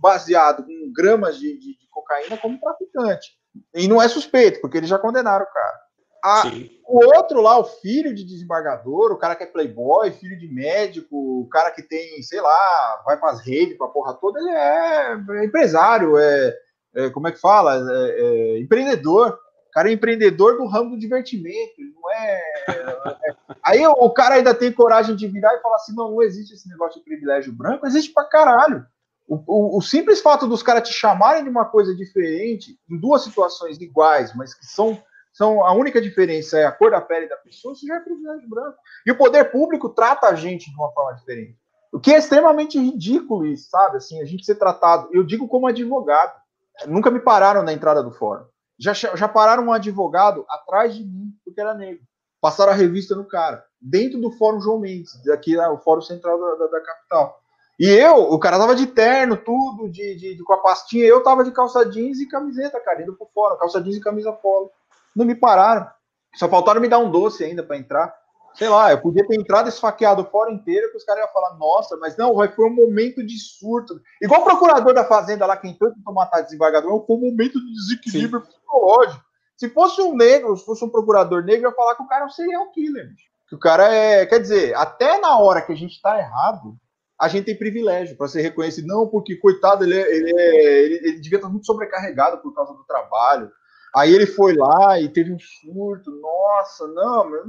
[0.00, 3.32] baseado com gramas de, de, de cocaína como traficante.
[3.74, 5.84] E não é suspeito, porque eles já condenaram o cara.
[6.24, 6.42] A,
[6.86, 11.14] o outro lá, o filho de desembargador, o cara que é playboy, filho de médico,
[11.42, 15.40] o cara que tem, sei lá, vai para as redes, para porra toda, ele é,
[15.40, 16.56] é empresário, é,
[16.94, 17.76] é, como é que fala?
[17.76, 19.38] É, é, empreendedor.
[19.68, 22.40] O cara é empreendedor do ramo do divertimento, não é.
[22.68, 23.16] é
[23.60, 26.68] aí o cara ainda tem coragem de virar e falar assim: não, não existe esse
[26.68, 28.86] negócio de privilégio branco, existe pra caralho.
[29.26, 33.24] O, o, o, simples fato dos caras te chamarem de uma coisa diferente, em duas
[33.24, 35.02] situações iguais, mas que são
[35.34, 38.48] são a única diferença é a cor da pele da pessoa, isso já é privilégio
[38.48, 38.78] branco.
[39.04, 41.58] E o poder público trata a gente de uma forma diferente.
[41.92, 43.96] O que é extremamente ridículo isso, sabe?
[43.96, 46.40] Assim, a gente ser tratado, eu digo como advogado.
[46.86, 48.44] Nunca me pararam na entrada do fórum.
[48.78, 52.02] Já, já pararam um advogado atrás de mim, porque era negro.
[52.40, 56.54] Passaram a revista no cara, dentro do Fórum João Mendes, aqui o Fórum Central da,
[56.56, 57.40] da, da, capital.
[57.78, 61.22] E eu, o cara tava de terno, tudo, de, de, de, com a pastinha, eu
[61.22, 64.70] tava de calça jeans e camiseta, cara, indo pro fórum, calça jeans e camisa polo.
[65.16, 65.88] Não me pararam.
[66.34, 68.14] Só faltaram me dar um doce ainda para entrar.
[68.54, 71.96] Sei lá, eu podia ter entrado esfaqueado fora inteiro, que os caras iam falar, nossa,
[71.96, 74.00] mas não, foi um momento de surto.
[74.22, 77.72] Igual o procurador da Fazenda lá, que entrou tentou matar desembargador, foi um momento de
[77.72, 78.50] desequilíbrio Sim.
[78.50, 79.24] psicológico.
[79.56, 82.24] Se fosse um negro, se fosse um procurador negro, eu ia falar que o cara
[82.24, 83.08] é um serial killer.
[83.48, 84.26] Que o cara é.
[84.26, 86.76] Quer dizer, até na hora que a gente tá errado,
[87.20, 88.86] a gente tem privilégio para ser reconhecido.
[88.86, 92.72] Não, porque, coitado, ele, é, ele, é, ele, ele devia estar muito sobrecarregado por causa
[92.72, 93.50] do trabalho
[93.94, 96.10] Aí ele foi lá e teve um surto.
[96.20, 97.44] Nossa, não, meu,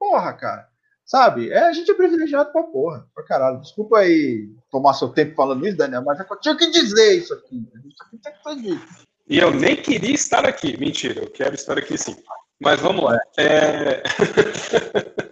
[0.00, 0.66] porra, cara.
[1.04, 1.50] Sabe?
[1.50, 3.60] É, a gente é privilegiado pra porra, pra caralho.
[3.60, 7.68] Desculpa aí tomar seu tempo falando isso, Daniel, mas eu tinha que dizer isso aqui.
[7.84, 8.32] Isso aqui tem
[8.62, 8.80] que.
[9.28, 10.76] E eu nem queria estar aqui.
[10.78, 12.16] Mentira, eu quero estar aqui sim.
[12.60, 13.18] Mas vamos lá.
[13.36, 14.02] É...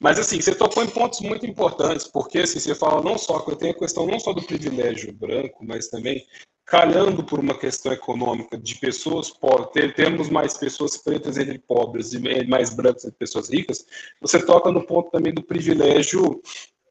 [0.00, 3.52] Mas assim, você tocou em pontos muito importantes, porque assim, você fala não só que
[3.52, 6.26] eu tenho a questão não só do privilégio branco, mas também
[6.66, 12.46] calhando por uma questão econômica de pessoas pobres, temos mais pessoas pretas entre pobres e
[12.46, 13.84] mais brancas entre pessoas ricas,
[14.20, 16.40] você toca no ponto também do privilégio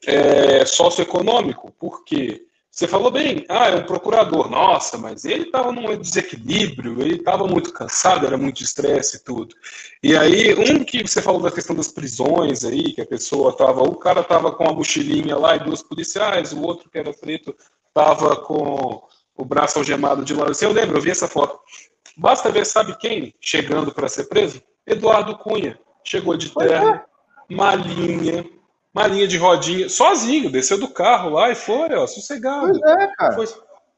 [0.06, 5.95] é, socioeconômico, porque você falou bem, ah, é um procurador, nossa, mas ele estava num
[5.95, 9.56] desequilíbrio, ele estava muito cansado, era muito estresse e tudo.
[10.02, 13.84] E aí, um que você falou da questão das prisões aí, que a pessoa estava,
[13.84, 17.56] o cara estava com a mochilinha lá e duas policiais, o outro que era preto
[17.90, 19.04] estava com
[19.35, 20.51] o braço algemado de lado.
[20.61, 21.60] Eu lembro, eu vi essa foto.
[22.15, 24.61] Basta ver, sabe quem chegando para ser preso?
[24.85, 25.80] Eduardo Cunha.
[26.03, 27.03] Chegou de terno, é.
[27.49, 28.45] malinha,
[28.93, 32.77] malinha de rodinha, sozinho, desceu do carro lá e foi, ó, sossegado.
[32.80, 33.34] Pois é, cara.
[33.34, 33.47] Foi,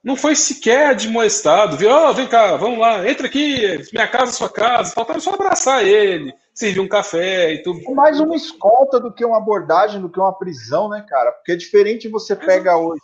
[0.03, 1.89] não foi sequer admoestado, viu?
[1.89, 4.93] Oh, vem cá, vamos lá, entra aqui, minha casa, sua casa.
[4.93, 7.81] Faltava só abraçar ele, servir um café e tudo.
[7.83, 11.31] É mais uma escolta do que uma abordagem, do que uma prisão, né, cara?
[11.31, 13.01] Porque é diferente você pega hoje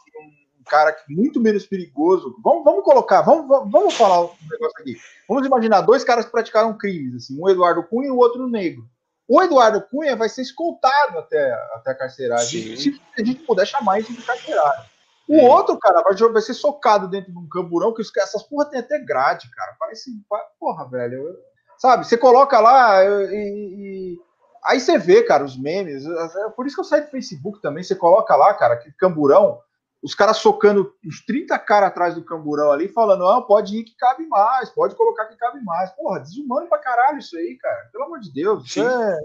[0.71, 2.33] cara muito menos perigoso.
[2.41, 4.95] Vamos, vamos colocar, vamos, vamos falar um negócio aqui.
[5.27, 8.85] Vamos imaginar dois caras que praticaram crimes, assim, um Eduardo Cunha e o outro negro.
[9.27, 13.99] O Eduardo Cunha vai ser escoltado até, até a carceragem, se a gente puder chamar
[13.99, 14.85] isso de carceragem.
[15.27, 18.79] O outro, cara, vai, vai ser socado dentro de um camburão, que essas porra tem
[18.79, 19.75] até grade, cara.
[19.79, 20.11] Parece.
[20.59, 21.37] Porra, velho.
[21.77, 24.19] Sabe, você coloca lá e, e
[24.65, 26.05] aí você vê, cara, os memes.
[26.05, 27.83] É por isso que eu saio do Facebook também.
[27.83, 29.59] Você coloca lá, cara, que camburão
[30.01, 33.95] os caras socando uns 30 caras atrás do camburão ali, falando, não, pode ir que
[33.95, 35.91] cabe mais, pode colocar que cabe mais.
[35.91, 37.89] Porra, desumano pra caralho isso aí, cara.
[37.91, 38.75] Pelo amor de Deus.
[38.77, 39.19] É...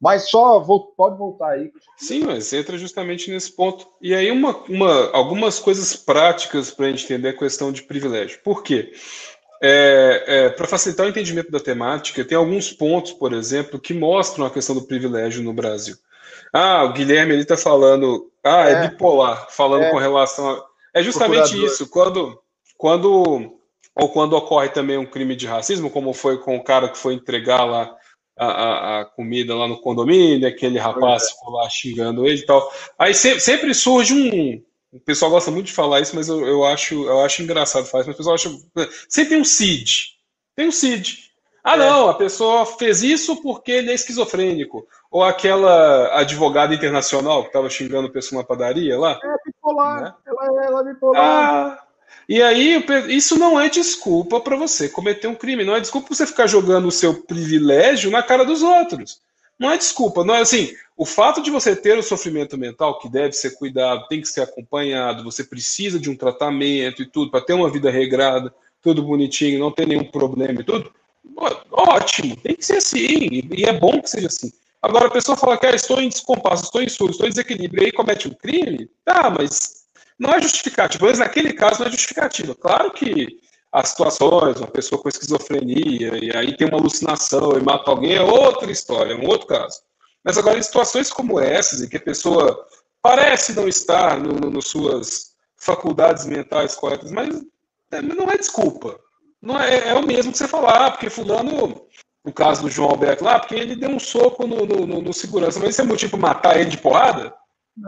[0.00, 1.70] Mas só vou, pode voltar aí.
[1.96, 3.86] Sim, mas entra justamente nesse ponto.
[4.00, 8.40] E aí, uma, uma, algumas coisas práticas para a gente entender a questão de privilégio.
[8.42, 8.92] Por quê?
[9.62, 14.44] É, é, para facilitar o entendimento da temática, tem alguns pontos, por exemplo, que mostram
[14.44, 15.96] a questão do privilégio no Brasil.
[16.52, 18.30] Ah, o Guilherme ele está falando.
[18.44, 19.90] Ah, é, é, bipolar, falando é.
[19.90, 20.64] com relação a.
[20.94, 21.66] É justamente Procurador.
[21.66, 21.88] isso.
[21.88, 22.42] Quando,
[22.76, 23.58] quando
[23.94, 27.14] ou quando ocorre também um crime de racismo, como foi com o cara que foi
[27.14, 27.94] entregar lá
[28.36, 31.28] a, a, a comida lá no condomínio, aquele rapaz é.
[31.28, 32.72] ficou lá xingando ele e tal.
[32.98, 34.62] Aí sempre, sempre surge um.
[34.92, 38.02] O pessoal gosta muito de falar isso, mas eu, eu acho, eu acho engraçado falar
[38.02, 38.50] isso, mas o pessoal acha.
[39.08, 40.08] Sempre tem um CID.
[40.54, 41.18] Tem o CID.
[41.64, 41.78] Ah, é.
[41.78, 44.86] não, a pessoa fez isso porque ele é esquizofrênico.
[45.12, 49.20] Ou aquela advogada internacional que estava xingando a pessoa na padaria lá.
[49.22, 50.14] É bipolar, né?
[50.26, 51.22] ela, ela é bipolar.
[51.22, 51.82] Ah,
[52.26, 56.16] e aí, isso não é desculpa para você cometer um crime, não é desculpa para
[56.16, 59.20] você ficar jogando o seu privilégio na cara dos outros.
[59.58, 60.74] Não é desculpa, não é assim.
[60.96, 64.40] O fato de você ter o sofrimento mental que deve ser cuidado, tem que ser
[64.40, 69.60] acompanhado, você precisa de um tratamento e tudo para ter uma vida regrada, tudo bonitinho,
[69.60, 70.90] não ter nenhum problema e tudo.
[71.70, 74.52] Ótimo, tem que ser assim, e é bom que seja assim.
[74.82, 77.82] Agora a pessoa fala que ah, estou em descompasso, estou em surto, estou em desequilíbrio,
[77.82, 79.84] e aí comete um crime, tá, mas
[80.18, 81.06] não é justificativo.
[81.06, 82.54] Mas naquele caso não é justificativo.
[82.56, 83.28] Claro que
[83.70, 88.22] as situações, uma pessoa com esquizofrenia, e aí tem uma alucinação e mata alguém, é
[88.22, 89.80] outra história, é um outro caso.
[90.24, 92.66] Mas agora, em situações como essas, em que a pessoa
[93.00, 97.40] parece não estar no, no, nas suas faculdades mentais corretas, mas
[97.92, 98.98] é, não é desculpa.
[99.40, 101.86] Não é, é o mesmo que você falar, ah, porque fulano,
[102.24, 105.58] no caso do João Alberto lá, porque ele deu um soco no, no, no segurança,
[105.58, 107.34] mas isso é motivo para matar ele de porrada?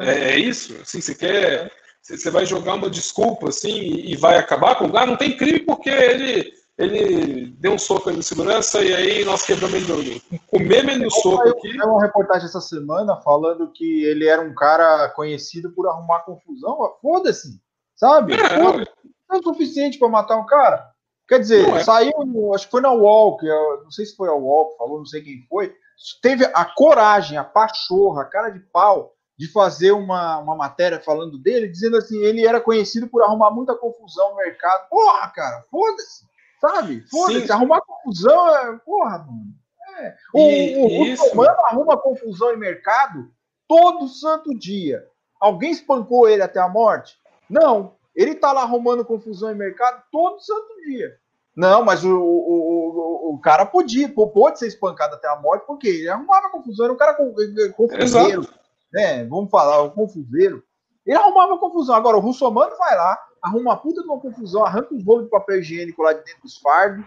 [0.01, 0.75] É, é isso?
[0.83, 1.71] Assim, você quer
[2.05, 5.07] você vai jogar uma desculpa assim e vai acabar com o lugar?
[5.07, 9.75] Não tem crime porque ele, ele deu um soco no segurança e aí nós quebramos
[9.75, 11.71] ele no Comemos ele no soco aqui.
[11.71, 16.77] Tem uma reportagem essa semana falando que ele era um cara conhecido por arrumar confusão.
[17.01, 17.59] Foda-se,
[17.97, 18.35] sabe?
[18.35, 18.85] É, Foda
[19.33, 20.94] é o suficiente para matar um cara.
[21.29, 21.83] Quer dizer, é.
[21.83, 24.77] saiu, acho que foi na UOL, que eu, não sei se foi a UOL que
[24.77, 25.75] falou, não sei quem foi.
[26.21, 31.39] Teve a coragem, a pachorra, a cara de pau de fazer uma, uma matéria falando
[31.39, 34.89] dele, dizendo assim, ele era conhecido por arrumar muita confusão no mercado.
[34.89, 36.25] Porra, cara, foda-se,
[36.61, 37.05] sabe?
[37.11, 38.79] Foda-se, arrumar confusão é.
[38.85, 39.55] Porra, mano.
[39.99, 40.15] É.
[40.33, 43.31] O, e, o, o arruma confusão em mercado
[43.69, 45.05] todo santo dia.
[45.41, 47.17] Alguém espancou ele até a morte?
[47.49, 47.97] Não.
[48.15, 51.17] Ele tá lá arrumando confusão em mercado todo santo dia.
[51.57, 55.87] Não, mas o, o, o, o cara podia, pode ser espancado até a morte, porque
[55.87, 58.49] ele arrumava confusão, era um cara confuseiro
[58.95, 59.25] né?
[59.25, 60.63] Vamos falar, o confuseiro.
[61.05, 61.95] Ele arrumava confusão.
[61.97, 65.31] Agora, o russomano vai lá, arruma uma puta de uma confusão, arranca os rolos de
[65.31, 67.05] papel higiênico lá de dentro dos fardos,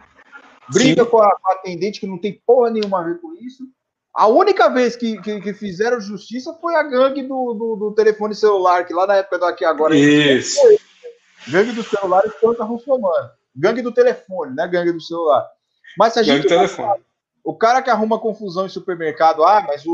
[0.72, 3.64] briga com a, com a, atendente que não tem porra nenhuma a ver com isso.
[4.14, 8.36] A única vez que, que, que fizeram justiça foi a gangue do, do, do, telefone
[8.36, 9.96] celular, que lá na época do Aqui Agora.
[9.96, 10.60] Isso.
[11.50, 13.30] Gangue dos celulares contra russomano.
[13.56, 14.68] Gangue do telefone, né?
[14.68, 15.50] Gangue do celular.
[15.98, 16.48] Mas se a gente.
[17.44, 19.94] O cara que arruma confusão em supermercado, ah, mas o,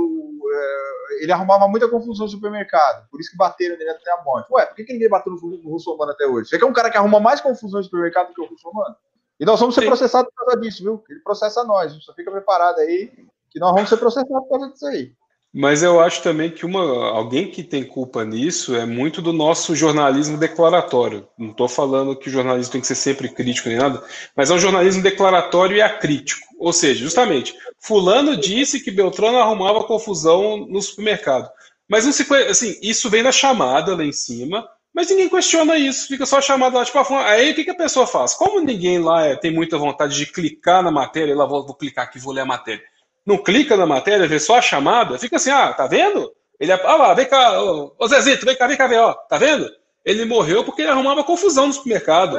[0.51, 4.51] é, ele arrumava muita confusão no supermercado, por isso que bateram nele até a morte.
[4.51, 6.49] Ué, por que, que ninguém bateu no, no Russomano até hoje?
[6.49, 8.95] Você quer um cara que arruma mais confusão no supermercado do que o Russomano?
[9.39, 9.87] E nós vamos ser Sim.
[9.87, 11.03] processados por causa disso, viu?
[11.07, 13.11] Ele processa nós, só fica preparado aí,
[13.51, 15.13] que nós vamos ser processados por causa disso aí.
[15.55, 19.75] Mas eu acho também que uma, alguém que tem culpa nisso é muito do nosso
[19.75, 21.27] jornalismo declaratório.
[21.37, 24.03] Não estou falando que o jornalismo tem que ser sempre crítico nem nada,
[24.35, 26.41] mas é um jornalismo declaratório e acrítico.
[26.57, 31.47] Ou seja, justamente, fulano disse que Beltrano arrumava confusão no supermercado.
[31.87, 36.07] Mas não se, assim, isso vem na chamada lá em cima, mas ninguém questiona isso,
[36.07, 38.33] fica só a chamada lá, tipo, aí o que, que a pessoa faz?
[38.33, 42.05] Como ninguém lá é, tem muita vontade de clicar na matéria, lá vou, vou clicar
[42.05, 42.92] aqui, vou ler a matéria
[43.25, 46.31] não clica na matéria, vê só a chamada, fica assim, ah, tá vendo?
[46.59, 49.37] Ele, ah lá, vem cá, ô, ô Zezito, vem cá, vem cá ver, ó, tá
[49.37, 49.69] vendo?
[50.05, 52.37] Ele morreu porque ele arrumava confusão no supermercado.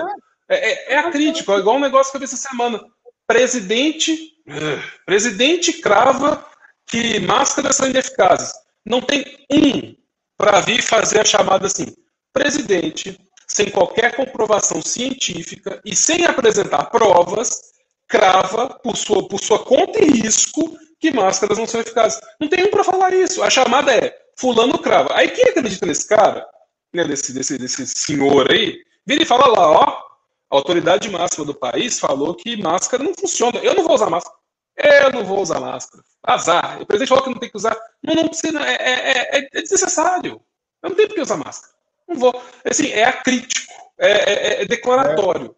[0.49, 2.81] É, é, é crítico, é igual um negócio que eu vi essa semana.
[3.27, 4.17] Presidente,
[5.07, 6.45] presidente crava
[6.87, 8.53] que máscaras são ineficazes.
[8.85, 9.95] Não tem um
[10.37, 11.95] para vir fazer a chamada assim.
[12.33, 17.74] Presidente, sem qualquer comprovação científica e sem apresentar provas,
[18.09, 22.21] crava por sua, por sua conta e risco que máscaras não são eficazes.
[22.41, 23.43] Não tem um para falar isso.
[23.43, 25.11] A chamada é fulano crava.
[25.13, 26.47] Aí quem acredita nesse cara,
[26.93, 30.05] né, desse, desse, desse senhor aí, vira e fala lá, ó,
[30.51, 33.59] a autoridade máxima do país falou que máscara não funciona.
[33.59, 34.37] Eu não vou usar máscara.
[34.77, 36.03] Eu não vou usar máscara.
[36.23, 36.81] Azar.
[36.81, 37.77] O presidente falou que não tem que usar.
[38.03, 38.61] Não, não precisa.
[38.61, 40.41] É, é, é, é desnecessário.
[40.83, 41.73] Eu não tenho que usar máscara.
[42.09, 42.43] Não vou.
[42.65, 43.73] Assim, é acrítico.
[43.99, 45.55] É, é, é declaratório.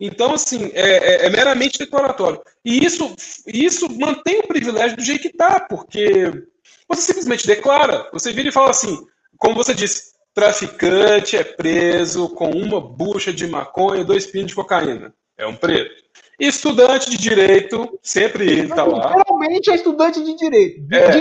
[0.00, 2.40] Então, assim, é, é, é, meramente declaratório.
[2.64, 3.14] E isso,
[3.46, 6.30] isso mantém o privilégio do jeito que está, porque
[6.88, 8.96] você simplesmente declara, você vira e fala assim,
[9.36, 14.54] como você disse, traficante é preso com uma bucha de maconha e dois pinos de
[14.54, 15.12] cocaína.
[15.36, 16.08] É um preto.
[16.38, 19.12] Estudante de direito, sempre ele está lá.
[19.12, 20.94] Geralmente é estudante de direito.
[20.94, 21.12] É,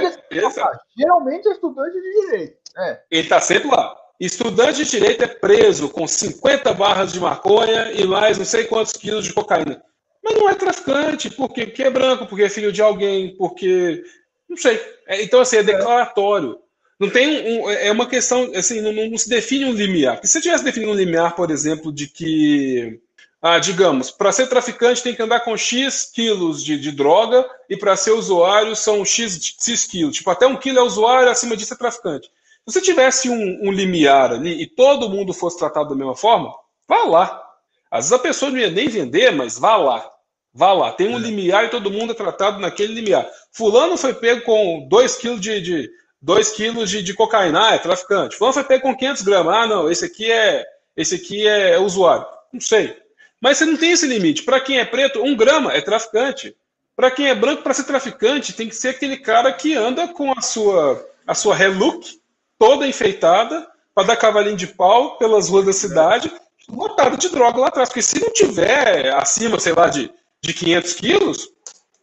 [0.95, 2.57] geralmente é estudante de direito.
[2.77, 3.01] É.
[3.09, 3.95] Ele está sempre lá.
[4.19, 8.93] Estudante de direito é preso com 50 barras de maconha e mais não sei quantos
[8.93, 9.81] quilos de cocaína.
[10.23, 14.03] Mas não é traficante, porque, porque é branco, porque é filho de alguém, porque.
[14.49, 14.81] Não sei.
[15.07, 16.57] É, então, assim, é declaratório.
[16.99, 20.15] Não tem um, é uma questão, assim, não, não, se define um limiar.
[20.15, 22.99] Porque se tivesse definido um limiar, por exemplo, de que
[23.41, 27.77] ah, digamos, para ser traficante tem que andar com X quilos de, de droga e
[27.77, 30.17] para ser usuário são X, X quilos.
[30.17, 32.31] Tipo, até um quilo é usuário, acima disso é traficante.
[32.67, 36.53] Se você tivesse um, um limiar ali e todo mundo fosse tratado da mesma forma,
[36.85, 37.43] vá lá.
[37.89, 40.11] Às vezes a pessoa não ia nem vender, mas vá lá.
[40.53, 40.91] Vá lá.
[40.91, 41.21] Tem um é.
[41.21, 43.25] limiar e todo mundo é tratado naquele limiar.
[43.53, 45.89] Fulano foi pego com 2 quilos de, de,
[46.21, 48.35] 2 quilos de, de cocaína, ah, é traficante.
[48.35, 50.65] Fulano foi pego com 500 gramas, ah, não, esse aqui é,
[50.95, 52.25] esse aqui é usuário.
[52.51, 52.97] Não sei.
[53.39, 54.43] Mas você não tem esse limite.
[54.43, 56.53] Para quem é preto, um grama é traficante.
[56.97, 60.33] Para quem é branco, para ser traficante, tem que ser aquele cara que anda com
[60.37, 62.19] a sua, a sua relook
[62.57, 66.31] toda enfeitada, para dar cavalinho de pau pelas ruas da cidade,
[66.69, 67.89] lotado de droga lá atrás.
[67.89, 70.11] Porque se não tiver acima, sei lá, de,
[70.41, 71.49] de 500 quilos,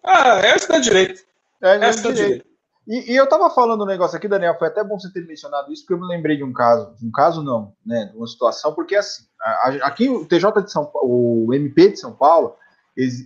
[0.02, 1.22] ah, é estudar direito.
[1.62, 2.12] É, é direito.
[2.12, 2.54] direito.
[2.86, 5.72] E, e, eu estava falando um negócio aqui, Daniel, foi até bom você ter mencionado
[5.72, 8.26] isso, porque eu me lembrei de um caso, de um caso não, né, de uma
[8.26, 9.24] situação, porque assim,
[9.82, 12.56] aqui o TJ de São Paulo, o MP de São Paulo,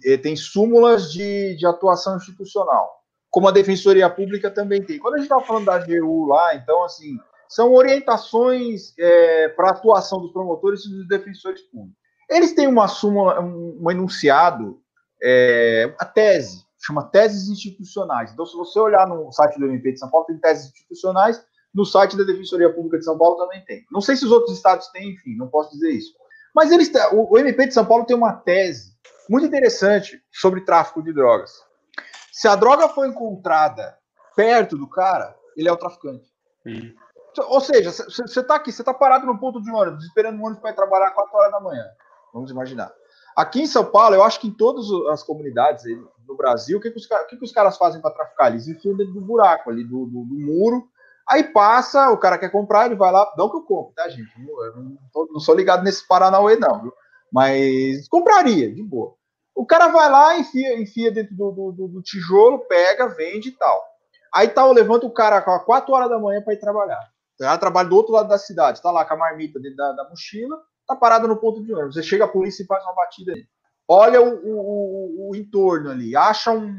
[0.04, 2.97] eh, tem súmulas de, de atuação institucional,
[3.30, 4.98] como a Defensoria Pública também tem.
[4.98, 7.18] Quando a gente estava falando da AGU lá, então, assim,
[7.48, 11.96] são orientações é, para atuação dos promotores e dos defensores públicos.
[12.28, 14.80] Eles têm uma súmula, um, um enunciado,
[15.22, 18.32] é, a tese, chama teses institucionais.
[18.32, 21.42] Então, se você olhar no site do MP de São Paulo, tem teses institucionais,
[21.74, 23.84] no site da Defensoria Pública de São Paulo também tem.
[23.90, 26.12] Não sei se os outros estados têm, enfim, não posso dizer isso.
[26.54, 28.92] Mas eles, o, o MP de São Paulo tem uma tese
[29.28, 31.50] muito interessante sobre tráfico de drogas.
[32.38, 33.98] Se a droga foi encontrada
[34.36, 36.24] perto do cara, ele é o traficante.
[36.64, 36.94] Hum.
[37.48, 40.62] Ou seja, você está aqui, você está parado no ponto de ônibus, esperando o ônibus
[40.62, 41.84] para trabalhar 4 horas da manhã.
[42.32, 42.92] Vamos imaginar.
[43.36, 45.82] Aqui em São Paulo, eu acho que em todas as comunidades
[46.28, 48.52] no Brasil, o que, que, os, que, que os caras fazem para traficar?
[48.52, 50.88] Eles enfiam dentro do buraco ali, do, do, do, muro.
[51.28, 53.28] Aí passa, o cara quer comprar, ele vai lá.
[53.36, 54.30] Não que eu compre, tá, gente?
[54.40, 56.92] Eu não, tô, não sou ligado nesse Paranauê, não, viu?
[57.32, 59.17] Mas compraria, de boa.
[59.58, 63.84] O cara vai lá, enfia, enfia dentro do, do, do tijolo, pega, vende e tal.
[64.32, 67.00] Aí tal, levanta o cara às 4 horas da manhã para ir trabalhar.
[67.34, 69.92] O cara trabalha do outro lado da cidade, tá lá com a marmita dentro da,
[69.94, 70.56] da mochila,
[70.86, 71.96] tá parado no ponto de ônibus.
[71.96, 73.48] Você chega a polícia e faz uma batida ali.
[73.88, 76.72] Olha o, o, o, entorno ali, acha um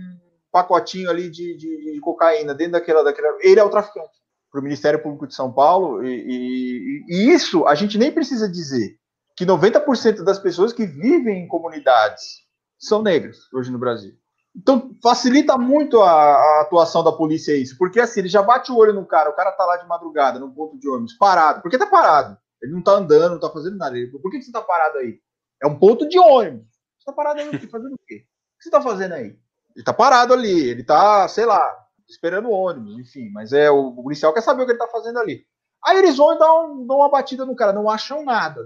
[0.49, 3.37] pacotinho ali de, de, de, cocaína dentro daquela, daquela.
[3.41, 4.17] Ele é o traficante.
[4.49, 8.49] Para o Ministério Público de São Paulo, e, e, e isso a gente nem precisa
[8.49, 8.97] dizer
[9.35, 12.47] que 90% das pessoas que vivem em comunidades
[12.79, 14.17] são negras hoje no Brasil.
[14.55, 18.77] Então facilita muito a, a, atuação da polícia isso, porque assim, ele já bate o
[18.77, 21.61] olho no cara, o cara tá lá de madrugada, no ponto de ônibus, parado.
[21.61, 22.37] Por que tá parado?
[22.61, 23.97] Ele não tá andando, não tá fazendo nada.
[23.97, 25.19] Ele, por que, que você tá parado aí?
[25.61, 26.67] É um ponto de ônibus.
[26.97, 28.25] Você tá parado aí fazendo o quê?
[28.55, 29.37] O que você tá fazendo aí?
[29.75, 33.89] Ele tá parado ali, ele tá, sei lá, esperando o ônibus, enfim, mas é o,
[33.89, 35.45] o policial quer saber o que ele tá fazendo ali.
[35.85, 38.61] Aí eles vão e dão, dão uma batida no cara, não acham nada.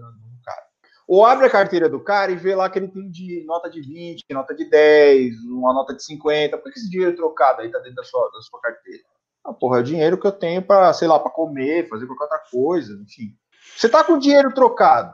[1.07, 3.81] Ou abre a carteira do cara e vê lá que ele tem de nota de
[3.81, 6.57] 20, nota de 10, uma nota de 50.
[6.57, 9.03] Por que esse dinheiro trocado aí tá dentro da sua, da sua carteira?
[9.43, 12.23] Ah, porra, é o dinheiro que eu tenho para, sei lá, para comer, fazer qualquer
[12.23, 13.35] outra coisa, enfim.
[13.75, 15.13] Você tá com dinheiro trocado.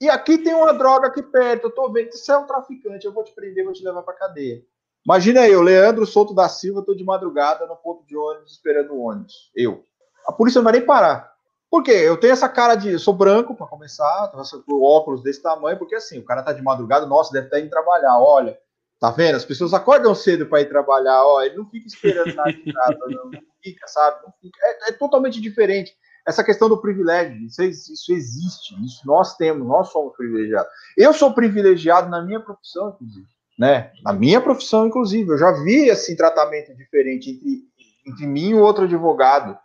[0.00, 3.12] E aqui tem uma droga aqui perto, eu tô vendo, você é um traficante, eu
[3.12, 4.62] vou te prender, vou te levar pra cadeia.
[5.04, 9.00] Imagina eu, Leandro Souto da Silva, tô de madrugada no ponto de ônibus esperando o
[9.00, 9.50] ônibus.
[9.54, 9.84] Eu.
[10.26, 11.35] A polícia não vai nem parar.
[11.70, 11.92] Por quê?
[11.92, 12.98] Eu tenho essa cara de.
[12.98, 14.32] Sou branco, para começar,
[14.68, 17.62] o óculos desse tamanho, porque assim, o cara tá de madrugada, nossa, deve estar tá
[17.62, 18.18] indo trabalhar.
[18.18, 18.58] Olha,
[19.00, 19.36] tá vendo?
[19.36, 22.98] As pessoas acordam cedo para ir trabalhar, ó, ele não fica esperando nada de nada,
[23.08, 24.22] não, não fica, sabe?
[24.24, 24.58] Não fica.
[24.62, 29.90] É, é totalmente diferente essa questão do privilégio, isso, isso, existe, isso nós temos, nós
[29.90, 30.70] somos privilegiados.
[30.96, 33.92] Eu sou privilegiado na minha profissão, inclusive, né?
[34.02, 37.62] Na minha profissão, inclusive, eu já vi assim tratamento diferente entre,
[38.04, 39.56] entre mim e outro advogado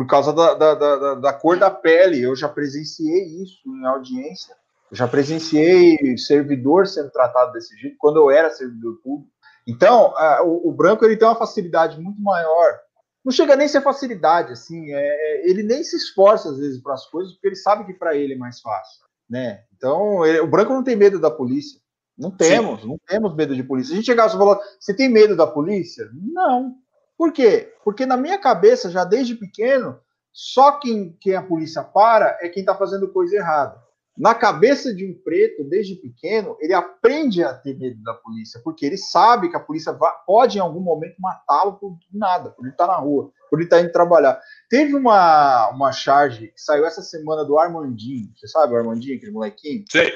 [0.00, 2.22] por causa da, da, da, da cor da pele.
[2.22, 4.56] Eu já presenciei isso em audiência.
[4.90, 9.30] Eu já presenciei servidor sendo tratado desse jeito quando eu era servidor público.
[9.66, 12.78] Então, a, o, o branco ele tem uma facilidade muito maior
[13.22, 16.80] não chega nem a ser facilidade, assim, é, é, ele nem se esforça às vezes
[16.80, 19.62] para as coisas, porque ele sabe que para ele é mais fácil, né?
[19.76, 21.78] Então, ele, o branco não tem medo da polícia.
[22.16, 22.88] Não temos, Sim.
[22.88, 23.92] não temos medo de polícia.
[23.92, 26.08] A gente chegava e falou, você tem medo da polícia?
[26.14, 26.76] Não.
[27.20, 27.70] Por quê?
[27.84, 30.00] Porque na minha cabeça, já desde pequeno,
[30.32, 33.78] só quem, quem a polícia para é quem está fazendo coisa errada
[34.16, 38.86] na cabeça de um preto, desde pequeno, ele aprende a ter medo da polícia, porque
[38.86, 39.94] ele sabe que a polícia
[40.26, 43.64] pode em algum momento matá-lo por nada, por ele estar tá na rua, por ele
[43.64, 44.40] estar tá indo trabalhar.
[44.70, 49.32] Teve uma, uma charge que saiu essa semana do Armandinho, você sabe o Armandinho, aquele
[49.32, 49.84] molequinho?
[49.90, 50.10] Sim.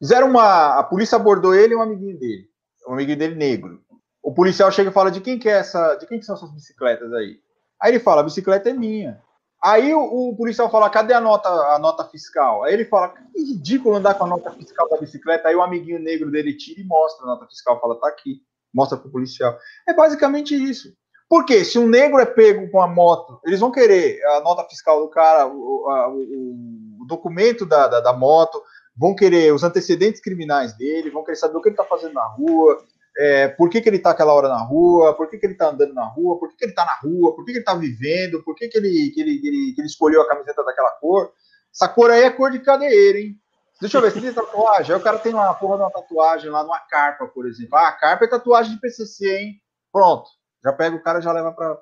[0.00, 0.78] Fizeram uma.
[0.78, 2.48] A polícia abordou ele e um amiguinho dele,
[2.88, 3.80] um amiguinho dele negro.
[4.22, 5.96] O policial chega e fala: de quem que é essa.
[5.96, 7.38] De quem que são essas bicicletas aí?
[7.80, 9.22] Aí ele fala: a bicicleta é minha.
[9.62, 12.64] Aí o, o, policial fala, cadê a nota, a nota fiscal?
[12.64, 15.48] Aí ele fala, que ridículo andar com a nota fiscal da bicicleta.
[15.48, 18.40] Aí o amiguinho negro dele tira e mostra a nota fiscal, fala, tá aqui,
[18.72, 19.58] mostra pro policial.
[19.86, 20.94] É basicamente isso.
[21.28, 25.00] Porque se um negro é pego com a moto, eles vão querer a nota fiscal
[25.00, 28.60] do cara, o, o, o documento da, da, da, moto,
[28.96, 32.26] vão querer os antecedentes criminais dele, vão querer saber o que ele tá fazendo na
[32.26, 32.82] rua,
[33.20, 35.68] é, por que, que ele está aquela hora na rua, por que, que ele está
[35.68, 37.74] andando na rua, por que, que ele está na rua, por que, que ele está
[37.74, 40.90] vivendo, por que, que, ele, que, ele, que, ele, que ele escolheu a camiseta daquela
[40.92, 41.30] cor.
[41.70, 43.36] Essa cor aí é cor de cadeira, hein?
[43.78, 44.94] Deixa eu ver, se tem tatuagem.
[44.94, 47.76] Aí o cara tem uma porra de uma tatuagem lá numa carpa, por exemplo.
[47.76, 49.54] Ah, a carpa é tatuagem de PCC, hein?
[49.92, 50.30] Pronto.
[50.64, 51.76] Já pega o cara já leva pra,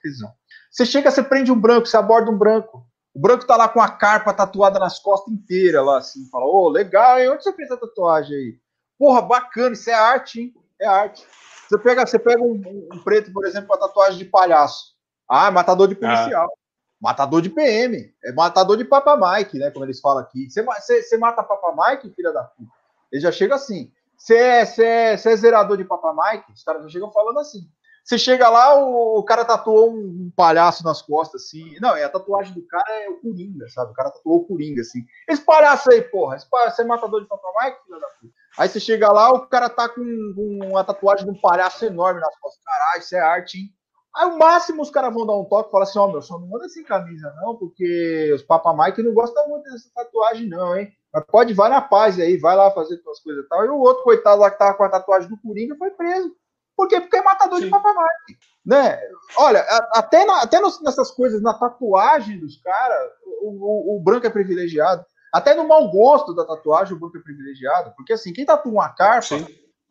[0.00, 0.30] prisão.
[0.70, 2.86] Você chega, você prende um branco, você aborda um branco.
[3.12, 6.28] O branco tá lá com a carpa tatuada nas costas inteira, lá assim.
[6.30, 7.30] Fala, ô, oh, legal, hein?
[7.30, 8.60] Onde você fez a tatuagem aí?
[8.96, 10.54] Porra, bacana, isso é arte, hein?
[10.80, 11.26] É arte.
[11.68, 14.94] Você pega, você pega um, um preto, por exemplo, com a tatuagem de palhaço.
[15.28, 16.46] Ah, matador de policial.
[16.46, 16.58] Ah.
[17.00, 18.12] Matador de PM.
[18.24, 19.70] É matador de Papa Mike, né?
[19.70, 20.50] Como eles falam aqui.
[20.50, 22.70] Você, você, você mata Papa Mike, filha da puta.
[23.12, 23.92] Ele já chega assim.
[24.16, 26.52] Você é, você, é, você é zerador de Papa Mike?
[26.52, 27.70] Os caras já chegam falando assim.
[28.08, 31.78] Você chega lá, o, o cara tatuou um, um, palhaço nas costas, assim.
[31.78, 33.92] Não, é a tatuagem do cara é o Coringa, sabe?
[33.92, 35.04] O cara tatuou o Coringa, assim.
[35.28, 36.36] Esse palhaço aí, porra.
[36.36, 38.32] Esse palhaço, você é matador de Papa Mike, filha da puta?
[38.56, 40.02] Aí você chega lá, o cara tá com,
[40.34, 42.64] com uma tatuagem de um palhaço enorme nas costas.
[42.64, 43.74] Caralho, isso é arte, hein?
[44.16, 46.22] Aí o máximo os caras vão dar um toque e falar assim: Ó, oh, meu,
[46.22, 50.48] só não manda sem camisa, não, porque os Papa Mike não gostam muito dessa tatuagem,
[50.48, 50.90] não, hein?
[51.12, 53.66] Mas pode, vai na paz aí, vai lá fazer suas coisas e tal.
[53.66, 56.34] E o outro coitado lá que tava com a tatuagem do Coringa foi preso.
[56.78, 57.00] Por quê?
[57.00, 57.64] Porque é matador Sim.
[57.64, 58.38] de Papa Mike.
[58.64, 59.00] Né?
[59.36, 63.10] Olha, até, na, até nessas coisas, na tatuagem dos caras,
[63.42, 65.04] o, o, o branco é privilegiado.
[65.34, 67.92] Até no mau gosto da tatuagem, o banco é privilegiado.
[67.96, 69.46] Porque assim, quem tatua uma carpa, Sim.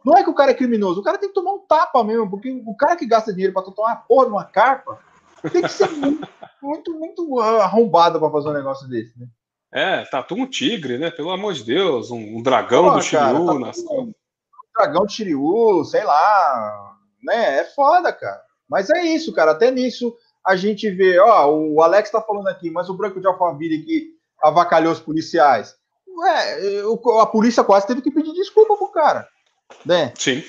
[0.06, 2.30] não é que o cara é criminoso, o cara tem que tomar um tapa mesmo.
[2.30, 4.98] Porque o cara que gasta dinheiro para tatuar uma porra numa carpa
[5.52, 6.26] tem que ser muito,
[6.64, 9.28] muito, muito arrombado para fazer um negócio desse, né?
[9.74, 11.12] É, tatua um tigre, né?
[11.12, 14.14] Pelo amor de Deus, um, um dragão do Shiryu nas um
[14.78, 17.60] dragão de Shiryu, sei lá, né?
[17.60, 18.42] É foda, cara.
[18.70, 19.52] Mas é isso, cara.
[19.52, 23.28] Até nisso a gente vê, ó, o Alex tá falando aqui, mas o branco de
[23.28, 25.76] Alphaville que avacalhou os policiais.
[26.08, 26.82] Ué,
[27.22, 29.28] a polícia quase teve que pedir desculpa pro cara,
[29.86, 30.14] né?
[30.16, 30.44] Sim.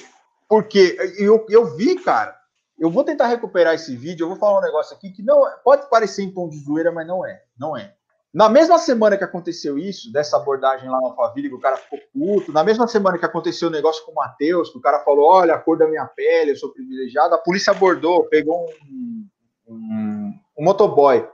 [0.48, 2.34] Porque eu, eu vi, cara,
[2.78, 5.90] eu vou tentar recuperar esse vídeo, eu vou falar um negócio aqui que não pode
[5.90, 7.94] parecer em tom de zoeira, mas não é, não é.
[8.32, 11.98] Na mesma semana que aconteceu isso, dessa abordagem lá na família, que o cara ficou
[12.12, 15.24] puto, na mesma semana que aconteceu o negócio com o Matheus, que o cara falou,
[15.24, 19.26] olha, a cor da minha pele, eu sou privilegiado, a polícia abordou, pegou um,
[19.66, 21.26] um, um motoboy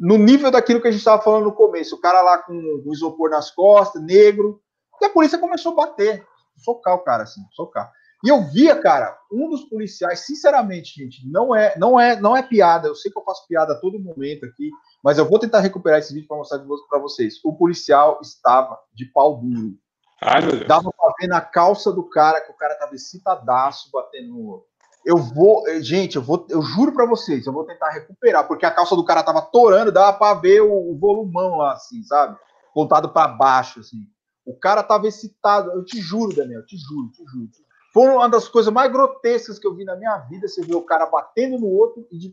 [0.00, 1.94] no nível daquilo que a gente estava falando no começo.
[1.94, 4.60] O cara lá com o isopor nas costas, negro.
[5.00, 7.92] E a polícia começou a bater, socar o cara, assim, socar.
[8.24, 12.42] E eu via, cara, um dos policiais, sinceramente, gente, não é, não é, não é
[12.42, 12.88] piada.
[12.88, 14.70] Eu sei que eu faço piada a todo momento aqui,
[15.02, 17.40] mas eu vou tentar recuperar esse vídeo para mostrar para vocês.
[17.44, 19.74] O policial estava de pau duro.
[20.22, 24.62] Ai, Dava para ver na calça do cara que o cara tava excitadaço batendo
[25.04, 28.66] eu vou, eh, gente, eu vou, eu juro para vocês, eu vou tentar recuperar, porque
[28.66, 32.38] a calça do cara tava torando, dava para ver o, o, volumão lá, assim, sabe?
[32.74, 34.06] Voltado para baixo, assim.
[34.44, 37.48] O cara tava excitado, eu te juro, Daniel, te juro, te juro.
[37.92, 40.82] Foi uma das coisas mais grotescas que eu vi na minha vida, você vê o
[40.82, 42.32] cara batendo no outro, e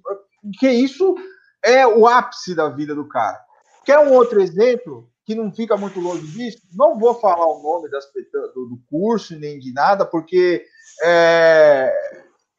[0.60, 1.16] que isso
[1.64, 3.40] é o ápice da vida do cara.
[3.84, 6.60] Quer um outro exemplo que não fica muito longe disso?
[6.74, 8.06] Não vou falar o nome das,
[8.54, 10.64] do, do curso nem de nada, porque
[11.04, 11.94] é,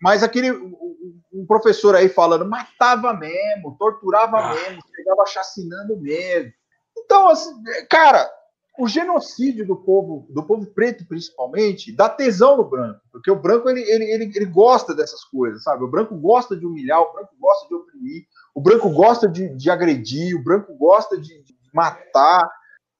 [0.00, 0.50] mas aquele
[1.32, 4.54] um professor aí falando, matava mesmo, torturava ah.
[4.54, 6.52] mesmo, chegava chacinando mesmo.
[6.98, 7.52] Então, assim,
[7.88, 8.28] cara,
[8.78, 13.68] o genocídio do povo, do povo preto principalmente, dá tesão no branco, porque o branco
[13.68, 15.82] ele, ele, ele, ele gosta dessas coisas, sabe?
[15.82, 18.24] O branco gosta de humilhar, o branco gosta de oprimir,
[18.54, 22.48] o branco gosta de, de agredir, o branco gosta de, de matar.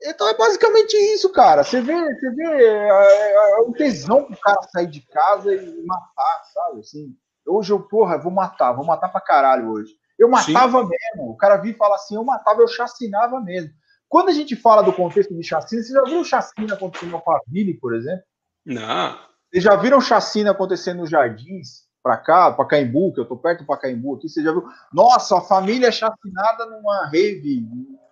[0.03, 1.63] Então é basicamente isso, cara.
[1.63, 5.87] Você vê, você vê é, é, é um tesão pro cara sair de casa e
[5.87, 6.81] matar, sabe?
[6.81, 9.93] Assim, hoje eu, porra, vou matar, vou matar pra caralho hoje.
[10.19, 10.89] Eu matava Sim.
[10.89, 11.31] mesmo.
[11.31, 13.71] O cara vinha e fala assim, eu matava, eu chacinava mesmo.
[14.09, 17.75] Quando a gente fala do contexto de chacina, vocês já viram chacina acontecendo no Faville,
[17.75, 18.25] por exemplo?
[18.65, 19.19] Não.
[19.51, 21.87] Vocês já viram chacina acontecendo nos jardins?
[22.03, 24.65] Pra cá, pra Caimbu, que eu tô perto do Pacaembu aqui, você já viu?
[24.93, 27.67] Nossa, a família é chacinada numa rave,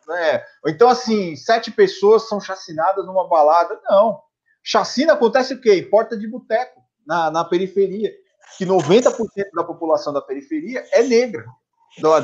[0.07, 0.43] né?
[0.67, 3.81] Então, assim, sete pessoas são chacinadas numa balada.
[3.89, 4.21] Não.
[4.63, 5.77] Chacina acontece o quê?
[5.77, 8.13] Em porta de boteco, na, na periferia.
[8.59, 9.13] Que 90%
[9.55, 11.45] da população da periferia é negra.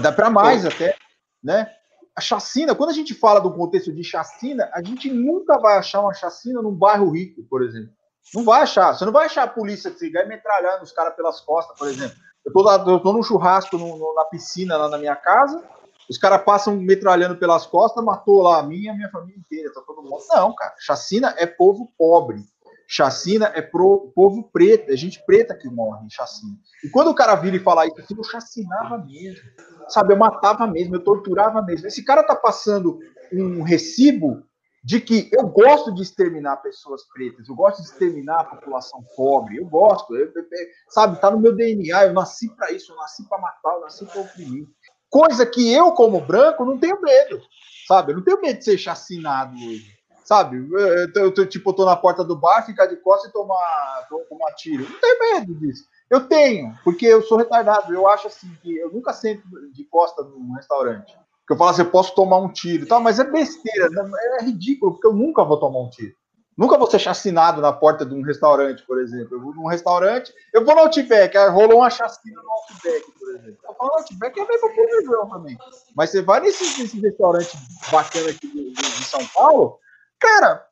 [0.00, 0.96] Dá para mais até,
[1.42, 1.70] né?
[2.14, 6.00] A chacina, quando a gente fala do contexto de chacina, a gente nunca vai achar
[6.00, 7.90] uma chacina num bairro rico, por exemplo.
[8.34, 8.94] Não vai achar.
[8.94, 12.16] Você não vai achar a polícia chegar e metralhando os caras pelas costas, por exemplo.
[12.44, 15.62] Eu tô, lá, eu tô num churrasco no, no, na piscina lá na minha casa,
[16.10, 19.80] os caras passam metralhando pelas costas, matou lá a minha, a minha família inteira, tá
[19.86, 20.22] todo mundo.
[20.30, 22.44] Não, cara, chacina é povo pobre.
[22.86, 26.56] Chacina é pro povo preto, é gente preta que morre em chacina.
[26.84, 29.42] E quando o cara vira e fala isso, eu chacinava mesmo.
[29.88, 31.86] Sabe, eu matava mesmo, eu torturava mesmo.
[31.86, 32.98] Esse cara tá passando
[33.32, 34.42] um recibo
[34.84, 39.56] de que eu gosto de exterminar pessoas pretas, eu gosto de exterminar a população pobre,
[39.56, 40.44] eu gosto, eu, eu,
[40.88, 44.04] sabe, tá no meu DNA, eu nasci para isso, eu nasci para matar, eu nasci
[44.04, 44.66] para oprimir.
[45.08, 47.40] Coisa que eu, como branco, não tenho medo,
[47.86, 48.12] sabe?
[48.12, 49.86] Eu não tenho medo de ser chacinado hoje,
[50.24, 50.56] sabe?
[50.56, 54.52] Eu, eu, tipo, eu tô na porta do bar, ficar de costas e tomar, tomar
[54.54, 54.86] tiro.
[54.88, 55.84] Não tenho medo disso.
[56.10, 57.92] Eu tenho, porque eu sou retardado.
[57.92, 59.42] Eu acho assim que eu nunca sento
[59.72, 61.16] de costa num restaurante.
[61.46, 63.00] Que eu falo assim, eu posso tomar um tiro, tá?
[63.00, 64.10] Mas é besteira, né?
[64.40, 66.14] é ridículo, porque eu nunca vou tomar um tiro.
[66.56, 69.36] Nunca vou ser chacinado na porta de um restaurante, por exemplo.
[69.36, 73.58] Eu vou num restaurante, eu vou no Outback, rolou uma chacina no Outback, por exemplo.
[73.64, 75.58] Eu falo, Outback é bem pra público também.
[75.96, 77.56] Mas você vai nesse, nesse restaurante
[77.90, 79.78] bacana aqui de, de, de, São Paulo,
[80.22, 80.64] cara,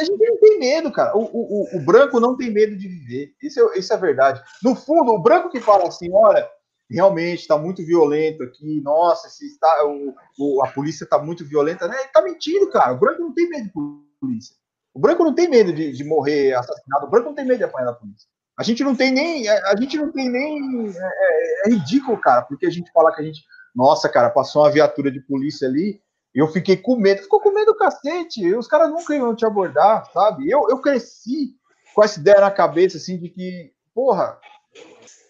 [0.00, 1.16] a gente não tem medo, cara.
[1.16, 3.32] O, o, o, branco não tem medo de viver.
[3.42, 4.42] Isso é, isso é verdade.
[4.62, 6.48] No fundo, o branco que fala assim, olha,
[6.90, 11.86] realmente está muito violento aqui, nossa, se está, o, o a polícia está muito violenta,
[11.86, 11.96] né?
[12.12, 12.92] Tá mentindo, cara.
[12.92, 13.72] O branco não tem medo de
[14.20, 14.56] polícia.
[14.94, 17.64] O branco não tem medo de, de morrer assassinado, o branco não tem medo de
[17.64, 18.26] apanhar da polícia.
[18.58, 19.48] A gente não tem nem.
[19.48, 20.88] A gente não tem nem.
[20.88, 23.44] É, é, é ridículo, cara, porque a gente fala que a gente.
[23.74, 26.00] Nossa, cara, passou uma viatura de polícia ali,
[26.38, 27.22] eu fiquei com medo.
[27.22, 28.54] Ficou com medo do cacete.
[28.54, 30.48] Os caras nunca iam te abordar, sabe?
[30.48, 31.56] Eu, eu cresci
[31.94, 34.38] com essa ideia na cabeça, assim, de que, porra,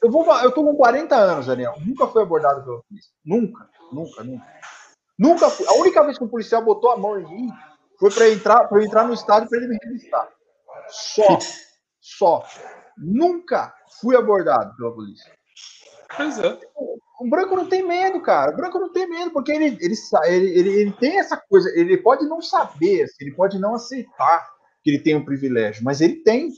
[0.02, 1.74] eu, vou, eu tô com 40 anos, Daniel.
[1.80, 3.10] Nunca fui abordado pela polícia.
[3.24, 4.46] Nunca, nunca, nunca.
[5.18, 5.66] Nunca fui.
[5.66, 7.52] A única vez que o policial botou a mão em mim
[7.98, 10.28] foi para entrar, para entrar no estádio para ele me revistar.
[10.88, 11.38] Só,
[12.00, 12.44] só.
[12.98, 15.32] Nunca fui abordado pela polícia.
[16.16, 16.58] Pois é.
[17.20, 18.52] O branco não tem medo, cara.
[18.52, 19.94] O branco não tem medo, porque ele, ele,
[20.26, 21.68] ele, ele, tem essa coisa.
[21.74, 24.48] Ele pode não saber, assim, ele pode não aceitar
[24.82, 26.50] que ele tem um privilégio, mas ele tem.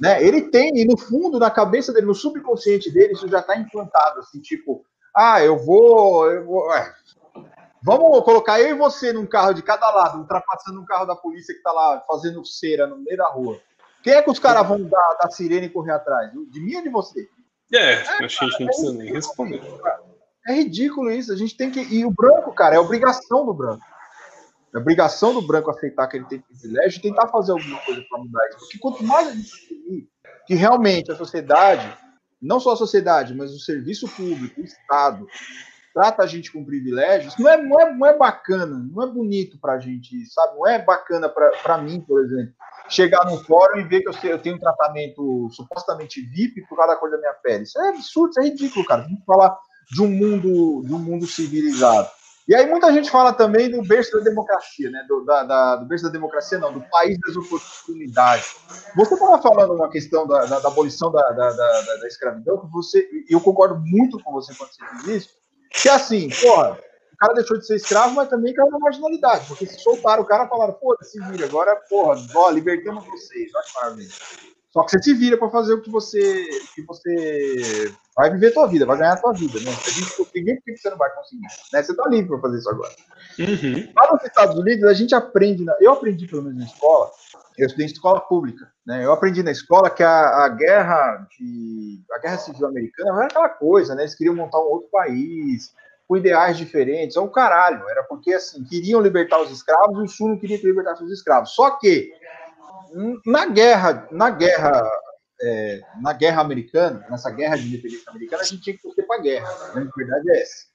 [0.00, 0.22] Né?
[0.22, 4.20] Ele tem, e no fundo, na cabeça dele, no subconsciente dele, isso já está implantado,
[4.20, 4.84] assim, tipo,
[5.14, 6.30] ah, eu vou.
[6.30, 6.94] Eu vou é,
[7.82, 11.52] vamos colocar eu e você num carro de cada lado, ultrapassando um carro da polícia
[11.52, 13.58] que está lá fazendo cera no meio da rua.
[14.02, 16.30] Quem é que os caras vão dar, dar sirene e correr atrás?
[16.30, 17.28] De mim ou de você?
[17.72, 19.62] É, é acho que a gente não precisa nem responder.
[20.46, 21.32] É ridículo isso.
[21.32, 21.80] A gente tem que.
[21.80, 23.84] E o branco, cara, é obrigação do branco.
[24.74, 28.18] É obrigação do branco aceitar que ele tem privilégio e tentar fazer alguma coisa para
[28.18, 28.58] mudar isso.
[28.58, 30.08] Porque quanto mais a gente
[30.46, 31.92] que realmente a sociedade,
[32.40, 35.26] não só a sociedade, mas o serviço público, o Estado,
[35.96, 39.58] trata a gente com privilégios, não é, não é, não é bacana, não é bonito
[39.58, 40.54] para a gente, sabe?
[40.54, 42.52] Não é bacana para mim, por exemplo,
[42.86, 47.00] chegar num fórum e ver que eu, eu tenho um tratamento supostamente VIP por causa
[47.00, 47.62] da da minha pele.
[47.62, 49.04] Isso é absurdo, isso é ridículo, cara.
[49.04, 49.58] A gente falar
[49.90, 52.10] de um mundo, de um mundo civilizado.
[52.46, 55.02] E aí muita gente fala também do berço da democracia, né?
[55.08, 58.54] Do, da, da, do berço da democracia, não, do país das oportunidades.
[58.94, 63.40] Você estava falando uma questão da, da, da abolição da, da, escravidão, que você, eu
[63.40, 65.45] concordo muito com você quando você diz isso,
[65.80, 66.78] que é assim, porra,
[67.12, 70.26] o cara deixou de ser escravo, mas também caiu na marginalidade, porque se soltaram o
[70.26, 74.14] cara falaram, pô, se vira, agora, porra, ó, libertamos vocês, olha que maravilha.
[74.76, 76.20] Só que você se vira para fazer o que você,
[76.74, 79.72] que você vai viver a tua vida, vai ganhar a tua vida, né?
[79.72, 81.46] Se a gente conseguir, por que você não vai conseguir?
[81.72, 81.82] Né?
[81.82, 82.92] Você tá livre para fazer isso agora.
[83.38, 83.92] Uhum.
[83.96, 87.10] Lá nos Estados Unidos, a gente aprende, eu aprendi pelo menos na escola,
[87.56, 89.02] eu estudei em escola pública, né?
[89.02, 93.48] Eu aprendi na escola que a, a guerra de, a guerra civil americana era aquela
[93.48, 94.02] coisa, né?
[94.02, 95.72] Eles queriam montar um outro país,
[96.06, 100.06] com ideais diferentes, é um caralho, era porque assim, queriam libertar os escravos e o
[100.08, 101.54] sul não queria que libertasse os escravos.
[101.54, 102.12] Só que
[103.24, 104.90] na guerra, na guerra,
[105.40, 109.16] é, na guerra americana, nessa guerra de independência americana, a gente tinha que torcer para
[109.16, 109.48] a guerra.
[109.48, 110.66] A verdade é essa.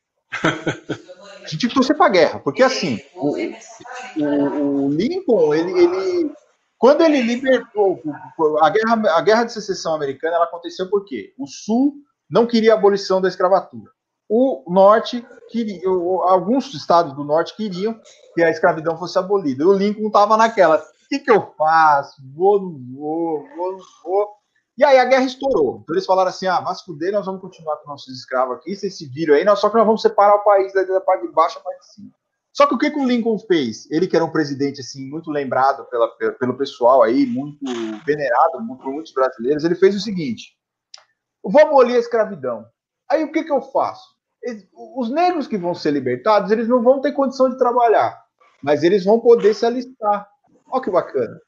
[1.43, 3.35] A gente tinha que torcer para a guerra, porque assim, o,
[4.17, 6.33] o, o Lincoln, ele, ele,
[6.77, 8.01] quando ele libertou
[8.61, 11.95] a guerra, a guerra de secessão americana, ela aconteceu porque o Sul
[12.29, 13.91] não queria a abolição da escravatura.
[14.29, 15.81] O Norte queria,
[16.23, 17.99] alguns estados do Norte queriam
[18.33, 19.61] que a escravidão fosse abolida.
[19.61, 20.81] E o Lincoln estava naquela
[21.11, 22.21] que, que eu faço?
[22.33, 24.29] Vou, não vou, vou, não vou.
[24.77, 25.81] E aí a guerra estourou.
[25.83, 28.97] Então eles falaram assim: ah, mas fuder, nós vamos continuar com nossos escravos aqui, vocês
[28.97, 31.61] se viram aí, só que nós vamos separar o país da, parte de baixo à
[31.61, 32.11] parte de cima.
[32.53, 33.89] Só que o que, que o Lincoln fez?
[33.91, 36.07] Ele que era um presidente assim muito lembrado pela,
[36.39, 37.65] pelo pessoal aí, muito
[38.05, 40.55] venerado por muitos brasileiros, ele fez o seguinte:
[41.43, 42.65] vou abolir a escravidão.
[43.09, 44.15] Aí o que, que eu faço?
[44.97, 48.17] Os negros que vão ser libertados, eles não vão ter condição de trabalhar,
[48.63, 50.31] mas eles vão poder se alistar.
[50.71, 51.39] Olha que bacana.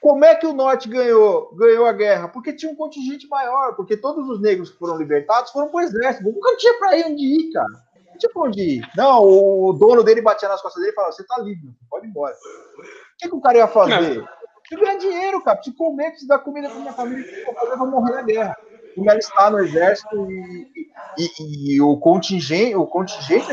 [0.00, 2.28] Como é que o Norte ganhou, ganhou a guerra?
[2.28, 5.80] Porque tinha um contingente maior, porque todos os negros que foram libertados foram para o
[5.80, 6.30] exército.
[6.30, 7.68] Nunca tinha para onde ir, cara.
[8.16, 8.90] tinha pra onde ir.
[8.96, 12.10] Não, o dono dele batia nas costas dele e falava: Você tá livre, pode ir
[12.10, 12.34] embora.
[12.34, 12.82] O
[13.18, 14.24] que, que o cara ia fazer?
[14.60, 15.56] Preciso ganhar dinheiro, cara.
[15.56, 17.26] Preciso comer, preciso dar comida pra minha família.
[17.46, 18.56] Eu vou morrer na guerra.
[18.94, 23.46] Como ela está no exército e, e, e, o contingente, o contingente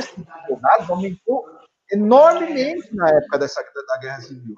[0.47, 1.45] soldados aumentou
[1.91, 4.55] enormemente na época dessa, da Guerra Civil.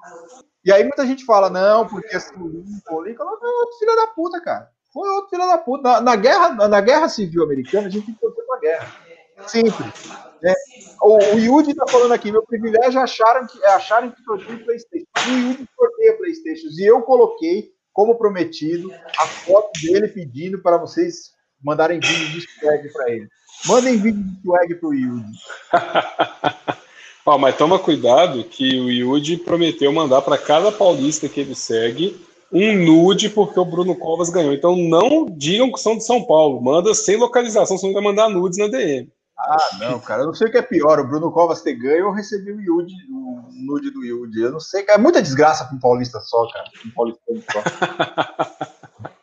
[0.64, 4.06] E aí muita gente fala, não, porque assim, o Lincoln, Lincoln é outro filho da
[4.08, 4.68] puta, cara.
[4.92, 5.82] Foi outro filho da puta.
[5.82, 8.94] Na, na, guerra, na guerra civil americana, a gente tem que torcer guerra.
[9.46, 9.84] Sempre.
[10.42, 10.54] Né?
[11.00, 14.64] O, o Yudi tá falando aqui, meu privilégio é acharam que, é acharem que sorteio
[14.64, 15.06] Playstation.
[15.16, 16.68] O Yudi sorteia Playstation.
[16.78, 21.32] E eu coloquei, como prometido, a foto dele pedindo para vocês
[21.62, 23.28] mandarem vídeo de swag para ele.
[23.66, 25.32] Mandem vídeo de swag pro Yudi.
[27.26, 32.28] oh, mas toma cuidado que o Yudi prometeu mandar para cada paulista que ele segue
[32.52, 34.52] um nude porque o Bruno Covas ganhou.
[34.52, 36.60] Então não digam que são de São Paulo.
[36.62, 39.10] Manda sem localização, senão vai mandar nudes na DM.
[39.38, 40.22] Ah, não, cara.
[40.22, 42.60] Eu não sei o que é pior, o Bruno Covas ter ganho ou receber o,
[42.60, 44.40] Yudi, o nude do Yudi.
[44.40, 46.68] Eu não sei, É muita desgraça para um paulista só, cara.
[46.84, 47.22] Um paulista
[47.52, 48.64] só.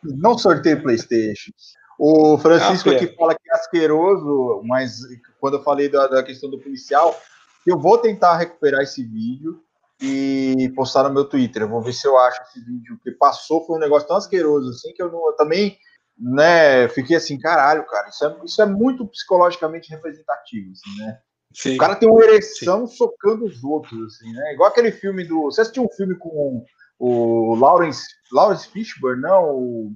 [0.02, 1.52] não sorteio Playstation.
[1.98, 4.98] O Francisco ah, aqui fala que é asqueroso, mas
[5.40, 7.18] quando eu falei da, da questão do policial,
[7.66, 9.62] eu vou tentar recuperar esse vídeo
[10.00, 11.62] e postar no meu Twitter.
[11.62, 13.64] Eu vou ver se eu acho esse vídeo que passou.
[13.66, 15.78] Foi um negócio tão asqueroso assim que eu, não, eu também
[16.18, 21.18] né, fiquei assim, caralho, cara, isso é, isso é muito psicologicamente representativo, assim, né?
[21.52, 21.74] Sim.
[21.74, 22.96] O cara tem uma ereção Sim.
[22.96, 24.52] socando os outros, assim, né?
[24.52, 25.44] Igual aquele filme do.
[25.44, 26.64] Você assistiu um filme com
[26.98, 29.54] o Lawrence, Lawrence Fishburne, não?
[29.54, 29.92] O,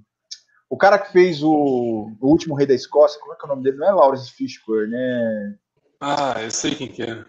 [0.70, 3.48] o cara que fez o, o Último Rei da Escócia, como é que é o
[3.48, 3.76] nome dele?
[3.78, 5.55] Não é Lawrence Fishburne, né?
[6.01, 7.24] Ah, eu sei quem que é.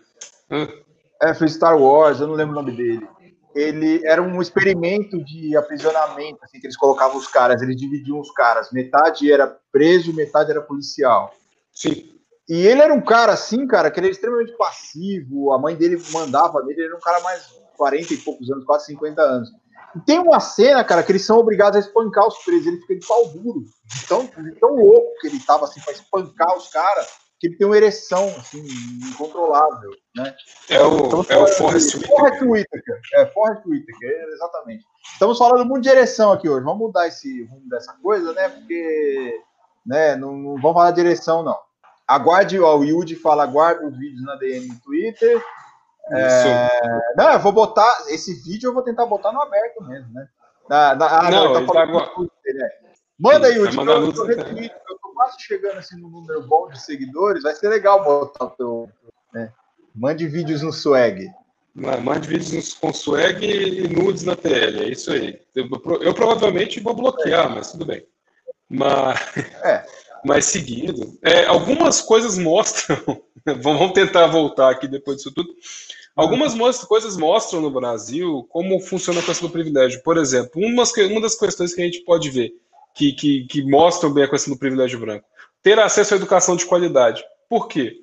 [1.22, 3.08] É, fez Star Wars, eu não lembro o nome dele.
[3.54, 8.32] Ele era um experimento de aprisionamento, assim, que eles colocavam os caras, eles dividiam os
[8.32, 11.34] caras, metade era preso, metade era policial.
[11.74, 12.12] Sim.
[12.50, 16.02] E ele era um cara assim, cara, que ele era extremamente passivo, a mãe dele
[16.12, 17.44] mandava nele, ele era um cara mais
[17.78, 19.50] 40 e poucos anos, quase 50 anos.
[19.96, 22.96] E tem uma cena, cara, que eles são obrigados a espancar os presos, ele fica
[22.96, 23.66] de pau duro,
[24.08, 24.28] tão,
[24.60, 27.08] tão louco que ele tava assim para espancar os caras,
[27.42, 28.64] que ele tem uma ereção assim,
[29.10, 30.36] incontrolável, né?
[30.70, 32.16] É o, então, é o Forrest Whitaker.
[32.16, 33.02] Forrest Whitaker.
[33.16, 34.86] É, Forrest Whitaker, exatamente.
[35.12, 36.64] Estamos falando muito de ereção aqui hoje.
[36.64, 38.48] Vamos mudar esse rumo dessa coisa, né?
[38.48, 39.42] Porque
[39.84, 41.58] né, não, não vamos falar de ereção, não.
[42.08, 45.44] Aguarde, ó, o Yudi fala, aguarde os vídeos na DM no Twitter.
[46.12, 46.70] É,
[47.18, 47.92] não, eu vou botar.
[48.10, 50.28] Esse vídeo eu vou tentar botar no aberto mesmo, né?
[50.70, 52.06] Na, na, ah, não, não tá falando tá...
[52.14, 52.70] Twitter, né?
[53.20, 57.54] Manda aí, Yudi, eu, eu, eu, quase chegando assim no número bom de seguidores, vai
[57.54, 58.90] ser legal botar o teu.
[59.32, 59.54] Né?
[59.94, 61.30] Mande vídeos no swag.
[61.76, 65.40] Mande vídeos com swag e nudes na TL, é isso aí.
[65.56, 65.70] Eu,
[66.02, 67.56] eu provavelmente vou bloquear, é.
[67.56, 68.04] mas tudo bem.
[68.68, 69.20] Mas,
[69.64, 69.86] é.
[70.26, 72.98] mas seguindo, é, algumas coisas mostram.
[73.62, 75.54] vamos tentar voltar aqui depois disso tudo.
[76.16, 80.04] Algumas coisas mostram no Brasil como funciona a questão do privilégio.
[80.04, 82.54] Por exemplo, uma das questões que a gente pode ver
[82.94, 85.26] que, que, que mostram bem a questão do privilégio branco.
[85.62, 87.24] Ter acesso à educação de qualidade.
[87.50, 88.00] Por quê?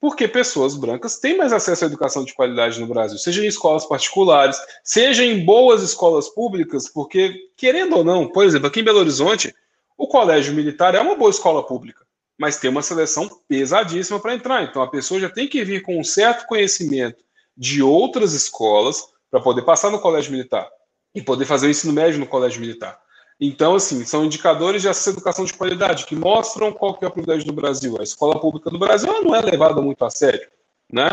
[0.00, 3.86] Porque pessoas brancas têm mais acesso à educação de qualidade no Brasil, seja em escolas
[3.86, 8.98] particulares, seja em boas escolas públicas, porque, querendo ou não, por exemplo, aqui em Belo
[8.98, 9.54] Horizonte,
[9.96, 12.04] o colégio militar é uma boa escola pública,
[12.36, 14.64] mas tem uma seleção pesadíssima para entrar.
[14.64, 17.22] Então a pessoa já tem que vir com um certo conhecimento
[17.56, 20.68] de outras escolas para poder passar no colégio militar
[21.14, 23.01] e poder fazer o ensino médio no colégio militar.
[23.44, 27.44] Então, assim, são indicadores de educação de qualidade que mostram qual que é a prioridade
[27.44, 27.96] do Brasil.
[27.98, 30.48] A escola pública do Brasil não é levada muito a sério,
[30.88, 31.10] né?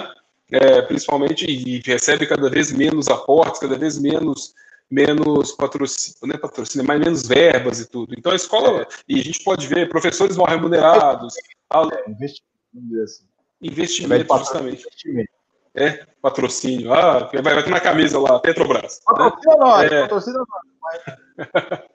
[0.51, 4.53] É, principalmente e recebe cada vez menos aportes, cada vez menos
[4.91, 8.13] menos patrocínio, não é patrocínio, mas menos verbas e tudo.
[8.15, 8.87] Então a escola, é.
[9.07, 13.23] e a gente pode ver professores mal remunerados, é, investimento, assim.
[13.59, 14.85] investimento justamente.
[14.85, 15.31] Investimento.
[15.73, 16.93] É, patrocínio.
[16.93, 19.01] Ah, vai, vai ter na camisa lá, Petrobras.
[19.03, 19.59] Patrocina né?
[19.59, 20.01] nós, é.
[20.01, 21.79] patrocina nós.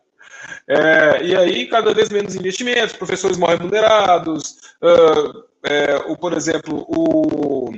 [0.69, 6.85] É, e aí, cada vez menos investimentos, professores mal remunerados, uh, é, o, por exemplo,
[6.89, 7.73] o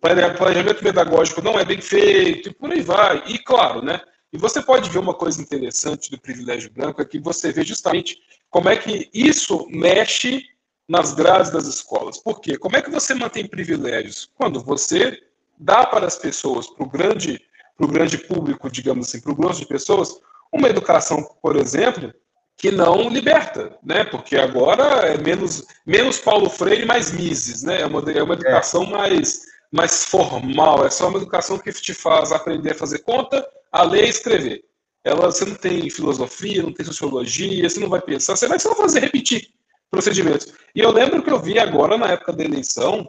[0.00, 3.22] planejamento pedagógico não é bem feito, e por aí vai.
[3.26, 4.00] E claro, né?
[4.32, 8.18] E você pode ver uma coisa interessante do privilégio branco, é que você vê justamente
[8.50, 10.42] como é que isso mexe
[10.88, 12.18] nas grades das escolas.
[12.18, 12.58] Por quê?
[12.58, 14.28] Como é que você mantém privilégios?
[14.34, 15.18] Quando você
[15.58, 17.40] dá para as pessoas, para o grande,
[17.80, 20.18] grande público, digamos assim, para o grosso de pessoas,
[20.54, 22.12] uma educação, por exemplo,
[22.56, 24.04] que não liberta, né?
[24.04, 27.80] Porque agora é menos, menos Paulo Freire, mais Mises, né?
[27.80, 28.90] É uma, é uma educação é.
[28.90, 33.82] mais, mais formal, é só uma educação que te faz aprender a fazer conta, a
[33.82, 34.64] ler e escrever.
[35.02, 38.74] Ela, você não tem filosofia, não tem sociologia, você não vai pensar, você vai só
[38.74, 39.48] fazer repetir
[39.90, 40.52] procedimentos.
[40.74, 43.06] E eu lembro que eu vi agora, na época da eleição,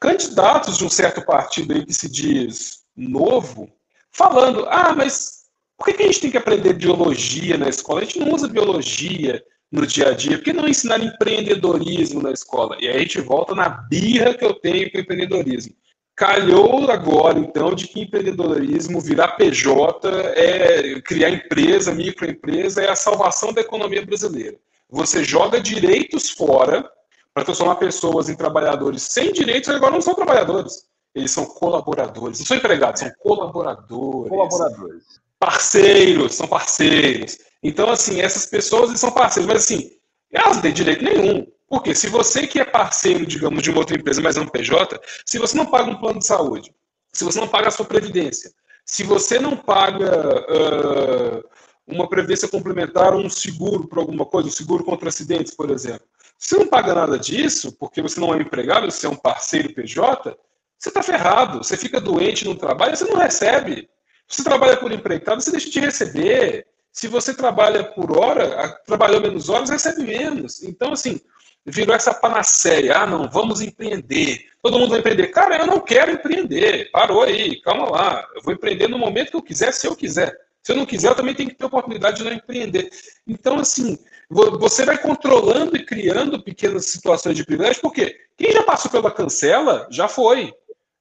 [0.00, 3.70] candidatos de um certo partido aí que se diz novo,
[4.10, 5.35] falando: ah, mas
[5.76, 8.00] por que a gente tem que aprender biologia na escola?
[8.00, 12.30] A gente não usa biologia no dia a dia, por que não ensinar empreendedorismo na
[12.30, 12.76] escola?
[12.80, 15.74] E aí a gente volta na birra que eu tenho com empreendedorismo.
[16.14, 23.52] Calhou agora, então, de que empreendedorismo, virar PJ, é criar empresa, microempresa, é a salvação
[23.52, 24.56] da economia brasileira.
[24.88, 26.88] Você joga direitos fora
[27.34, 30.86] para transformar pessoas em trabalhadores sem direitos, agora não são trabalhadores.
[31.14, 32.38] Eles são colaboradores.
[32.38, 34.30] Não são empregados, são colaboradores.
[34.30, 35.25] Colaboradores.
[35.38, 37.38] Parceiros, são parceiros.
[37.62, 39.90] Então, assim, essas pessoas são parceiros, mas assim,
[40.32, 41.46] elas não têm direito nenhum.
[41.68, 45.00] Porque se você que é parceiro, digamos, de uma outra empresa, mas é um PJ,
[45.24, 46.72] se você não paga um plano de saúde,
[47.12, 48.52] se você não paga a sua previdência,
[48.84, 51.44] se você não paga uh,
[51.86, 56.06] uma previdência complementar, um seguro para alguma coisa, um seguro contra acidentes, por exemplo,
[56.38, 59.74] se você não paga nada disso, porque você não é empregado, você é um parceiro
[59.74, 60.36] PJ,
[60.78, 61.64] você está ferrado.
[61.64, 63.88] Você fica doente no trabalho, você não recebe.
[64.28, 66.66] Você trabalha por empreitado, você deixa de receber.
[66.92, 70.62] Se você trabalha por hora, trabalhou menos horas, recebe menos.
[70.62, 71.20] Então, assim,
[71.64, 72.98] virou essa panaceia.
[72.98, 74.46] Ah, não, vamos empreender.
[74.62, 75.28] Todo mundo vai empreender.
[75.28, 76.90] Cara, eu não quero empreender.
[76.90, 78.26] Parou aí, calma lá.
[78.34, 80.34] Eu vou empreender no momento que eu quiser, se eu quiser.
[80.62, 82.90] Se eu não quiser, eu também tenho que ter oportunidade de não empreender.
[83.26, 83.98] Então, assim,
[84.28, 89.86] você vai controlando e criando pequenas situações de privilégio, porque quem já passou pela cancela
[89.90, 90.52] já foi,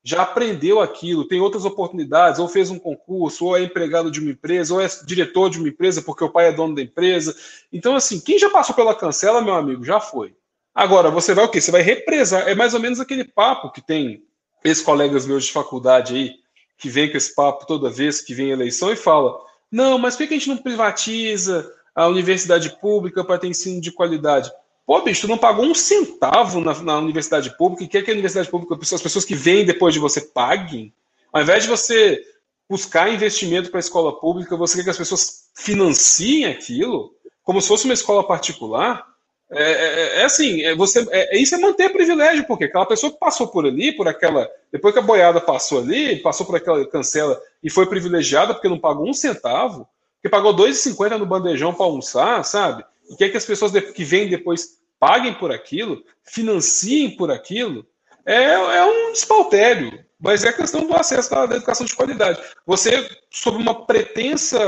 [0.08, 4.30] já aprendeu aquilo, tem outras oportunidades, ou fez um concurso, ou é empregado de uma
[4.30, 7.36] empresa, ou é diretor de uma empresa porque o pai é dono da empresa.
[7.74, 10.36] Então, assim, quem já passou pela cancela, meu amigo, já foi.
[10.76, 11.60] Agora, você vai o quê?
[11.60, 12.48] Você vai represar.
[12.48, 14.24] É mais ou menos aquele papo que tem
[14.64, 16.36] ex-colegas meus de faculdade aí,
[16.78, 19.36] que vem com esse papo toda vez que vem eleição e fala:
[19.72, 23.92] não, mas por que a gente não privatiza a universidade pública para ter ensino de
[23.92, 24.52] qualidade?
[24.86, 28.14] Pô, bicho, tu não pagou um centavo na, na universidade pública e quer que a
[28.14, 30.94] universidade pública, as pessoas que vêm depois de você paguem?
[31.34, 32.24] Ao invés de você
[32.70, 37.14] buscar investimento para a escola pública, você quer que as pessoas financiem aquilo,
[37.44, 39.06] como se fosse uma escola particular?
[39.52, 43.20] É, é, é assim, é, você, é, isso é manter privilégio, porque aquela pessoa que
[43.20, 44.50] passou por ali, por aquela.
[44.72, 48.80] Depois que a boiada passou ali, passou por aquela cancela e foi privilegiada porque não
[48.80, 49.88] pagou um centavo,
[50.22, 52.84] que pagou R$ 2,50 no bandejão para almoçar, sabe?
[53.10, 57.86] E quer que as pessoas que vêm depois paguem por aquilo, financiem por aquilo,
[58.26, 60.04] é, é um despautério.
[60.20, 62.42] Mas é questão do acesso à educação de qualidade.
[62.66, 64.60] Você, sob uma pretensa,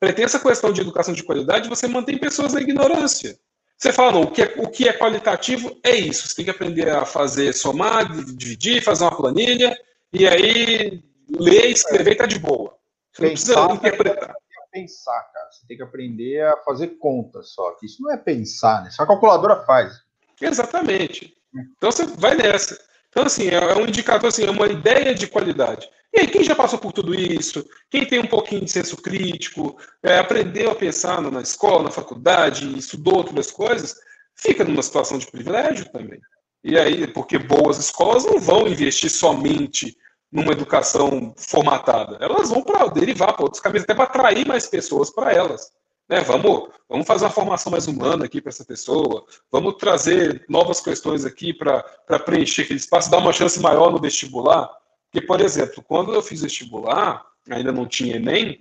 [0.00, 3.38] pretensa questão de educação de qualidade, você mantém pessoas na ignorância.
[3.78, 6.28] Você fala, não, o que, é, o que é qualitativo é isso.
[6.28, 9.76] Você tem que aprender a fazer, somar, dividir, fazer uma planilha,
[10.12, 12.76] e aí ler, escrever está de boa.
[13.12, 14.34] Você não precisa interpretar.
[14.74, 15.52] Pensar, cara.
[15.52, 17.70] Você tem que aprender a fazer contas só.
[17.76, 18.90] Que isso não é pensar, né?
[18.90, 19.94] Só a calculadora faz.
[20.40, 21.32] Exatamente.
[21.76, 22.76] Então você vai nessa.
[23.08, 25.88] Então, assim, é, é um indicador, assim, é uma ideia de qualidade.
[26.12, 29.78] E aí, quem já passou por tudo isso, quem tem um pouquinho de senso crítico,
[30.02, 33.94] é, aprendeu a pensar na escola, na faculdade, estudou outras coisas,
[34.34, 36.20] fica numa situação de privilégio também.
[36.64, 39.96] E aí, porque boas escolas não vão investir somente
[40.34, 45.08] numa educação formatada, elas vão para derivar para outros caminhos, até para atrair mais pessoas
[45.08, 45.70] para elas.
[46.08, 50.80] Né, vamos, vamos fazer uma formação mais humana aqui para essa pessoa, vamos trazer novas
[50.80, 51.84] questões aqui para
[52.26, 54.68] preencher aquele espaço, dar uma chance maior no vestibular.
[55.10, 58.60] Porque, por exemplo, quando eu fiz vestibular, ainda não tinha Enem,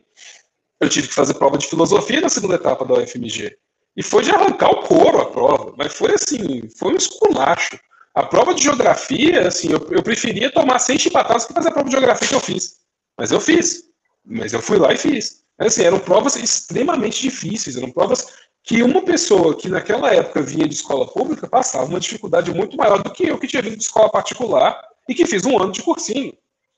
[0.79, 3.57] eu tive que fazer prova de filosofia na segunda etapa da UFMG.
[3.97, 7.79] E foi de arrancar o couro a prova, mas foi assim, foi um esculacho.
[8.13, 11.89] A prova de geografia, assim, eu, eu preferia tomar 100 chibatadas que fazer a prova
[11.89, 12.75] de geografia que eu fiz.
[13.17, 13.83] Mas eu fiz.
[14.25, 15.43] Mas eu fui lá e fiz.
[15.57, 18.27] Assim, eram provas extremamente difíceis, eram provas
[18.63, 23.01] que uma pessoa que naquela época vinha de escola pública passava uma dificuldade muito maior
[23.01, 25.81] do que eu que tinha vindo de escola particular e que fiz um ano de
[25.81, 26.33] cursinho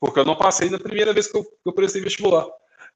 [0.06, 2.46] porque eu não passei na primeira vez que eu, que eu prestei vestibular.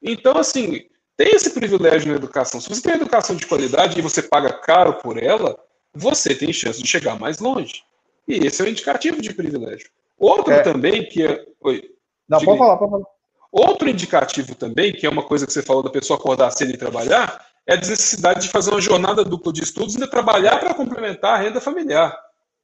[0.02, 0.86] Então, assim,
[1.18, 2.62] tem esse privilégio na educação.
[2.62, 5.58] Se você tem educação de qualidade e você paga caro por ela,
[5.94, 7.84] você tem chance de chegar mais longe.
[8.30, 9.90] E esse é o indicativo de privilégio.
[10.18, 10.62] Outro é.
[10.62, 11.44] também que é.
[11.62, 11.82] Oi.
[12.28, 13.06] Não, pode falar, pode falar.
[13.52, 16.78] Outro indicativo também, que é uma coisa que você falou da pessoa acordar cedo e
[16.78, 21.34] trabalhar, é a necessidade de fazer uma jornada dupla de estudos e trabalhar para complementar
[21.34, 22.16] a renda familiar.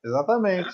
[0.03, 0.69] Exatamente.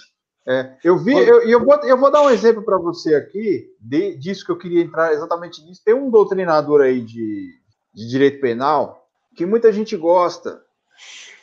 [0.46, 4.18] É, eu vi, eu, eu, vou, eu vou dar um exemplo para você aqui de,
[4.18, 5.82] disso que eu queria entrar exatamente nisso.
[5.86, 7.54] Tem um doutrinador aí de,
[7.94, 10.62] de direito penal que muita gente gosta.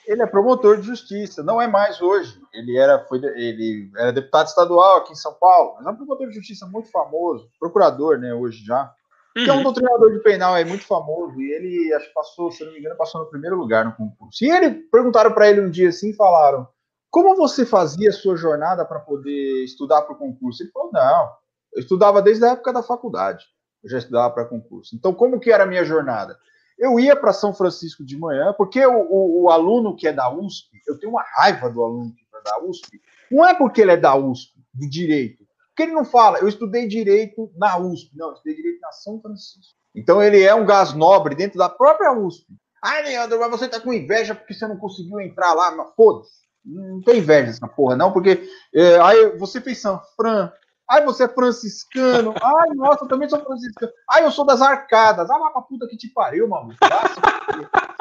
[0.08, 2.40] Ele é promotor de justiça, não é mais hoje.
[2.52, 6.28] Ele era, foi, ele era deputado estadual aqui em São Paulo, mas é um promotor
[6.28, 8.90] de justiça muito famoso, procurador, né, hoje já.
[9.36, 9.44] Uhum.
[9.44, 9.62] Que é um uhum.
[9.64, 12.96] doutrinador de penal é muito famoso e ele, acho que passou, se não me engano,
[12.96, 14.42] passou no primeiro lugar no concurso.
[14.42, 16.66] E ele perguntaram para ele um dia assim, falaram:
[17.10, 20.62] como você fazia a sua jornada para poder estudar para o concurso?
[20.62, 21.32] Ele falou, não,
[21.74, 23.44] eu estudava desde a época da faculdade,
[23.82, 24.94] eu já estudava para concurso.
[24.94, 26.38] Então, como que era a minha jornada?
[26.78, 30.30] Eu ia para São Francisco de manhã, porque o, o, o, aluno que é da
[30.30, 33.00] USP, eu tenho uma raiva do aluno que é da USP,
[33.30, 36.86] não é porque ele é da USP, do direito, porque ele não fala, eu estudei
[36.86, 39.76] direito na USP, não, eu estudei direito na São Francisco.
[39.94, 42.46] Então ele é um gás nobre dentro da própria USP.
[42.82, 45.72] Ai, Leandro, mas você tá com inveja porque você não conseguiu entrar lá.
[45.96, 46.46] Foda-se.
[46.64, 49.82] Não tem inveja dessa porra, não, porque é, aí você fez
[50.16, 50.52] Fran.
[50.90, 52.34] Ai, você é franciscano.
[52.42, 53.92] Ai, nossa, eu também sou franciscano.
[54.10, 55.30] Ai, eu sou das arcadas.
[55.30, 56.76] Ah, mas pra puta que te pariu, maluco.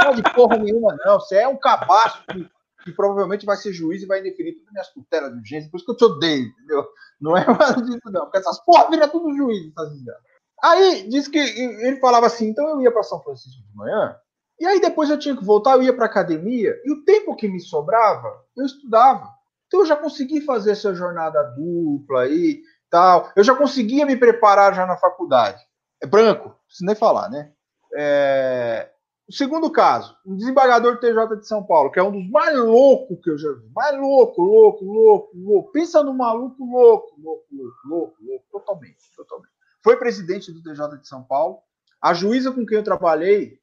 [0.03, 1.19] Não de porra nenhuma, não.
[1.19, 2.49] Você é um cabaço que,
[2.85, 5.69] que, provavelmente vai ser juiz e vai indeferir todas as minhas tutelas de urgência.
[5.69, 6.88] Por isso que eu te odeio, entendeu?
[7.19, 8.22] Não é mais disso, não.
[8.22, 10.18] Porque essas porra viram tudo juiz, tá dizendo.
[10.64, 14.15] Aí, disse que ele falava assim, então eu ia para São Francisco de manhã,
[14.59, 17.47] e aí depois eu tinha que voltar, eu ia para academia, e o tempo que
[17.47, 19.30] me sobrava, eu estudava.
[19.68, 23.31] Então eu já consegui fazer essa jornada dupla aí, tal.
[23.35, 25.61] Eu já conseguia me preparar já na faculdade.
[26.01, 27.51] É branco, preciso nem falar, né?
[27.95, 28.89] É...
[29.27, 32.57] O segundo caso, um desembargador do TJ de São Paulo, que é um dos mais
[32.57, 33.69] loucos que eu já vi.
[33.76, 35.72] Mais louco, louco, louco, louco.
[35.73, 39.51] Pensa no maluco louco, louco, louco, louco, louco, totalmente, totalmente.
[39.84, 41.59] Foi presidente do TJ de São Paulo.
[42.01, 43.59] A juíza com quem eu trabalhei,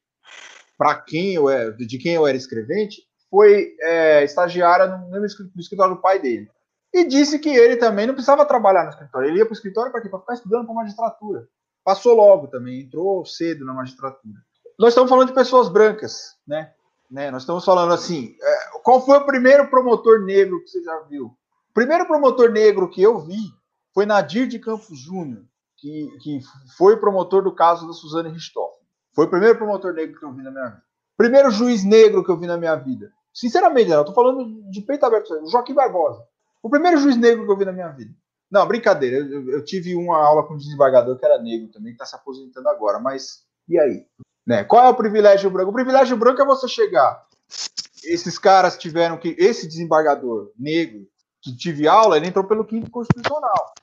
[0.77, 5.95] para quem eu era, de quem eu era escrevente, foi é, estagiária no, no, escritório
[5.95, 6.47] do pai dele.
[6.95, 9.27] E disse que ele também não precisava trabalhar no escritório.
[9.27, 10.07] Ele ia para o escritório para quê?
[10.07, 11.45] Para ficar estudando para magistratura.
[11.83, 14.35] Passou logo também, entrou cedo na magistratura.
[14.79, 16.71] Nós estamos falando de pessoas brancas, né?
[17.11, 17.29] né?
[17.31, 21.25] Nós estamos falando assim, é, qual foi o primeiro promotor negro que você já viu?
[21.25, 23.41] O primeiro promotor negro que eu vi
[23.93, 25.43] foi Nadir de Campos Júnior,
[25.75, 26.39] que, que
[26.77, 28.87] foi promotor do caso da Suzane Richthofen.
[29.13, 30.83] Foi o primeiro promotor negro que eu vi na minha vida.
[31.17, 33.11] Primeiro juiz negro que eu vi na minha vida.
[33.33, 35.45] Sinceramente, eu tô falando de peito aberto.
[35.51, 36.23] Joaquim Barbosa.
[36.65, 38.11] O primeiro juiz negro que eu vi na minha vida.
[38.49, 39.17] Não, brincadeira.
[39.17, 42.15] Eu, eu tive uma aula com um desembargador que era negro também, que está se
[42.15, 42.97] aposentando agora.
[42.97, 44.07] Mas e aí?
[44.43, 44.63] Né?
[44.63, 45.69] Qual é o privilégio branco?
[45.69, 47.23] O privilégio branco é você chegar.
[48.03, 49.35] Esses caras tiveram que.
[49.37, 51.07] Esse desembargador negro
[51.39, 53.75] que tive aula, ele entrou pelo quinto constitucional.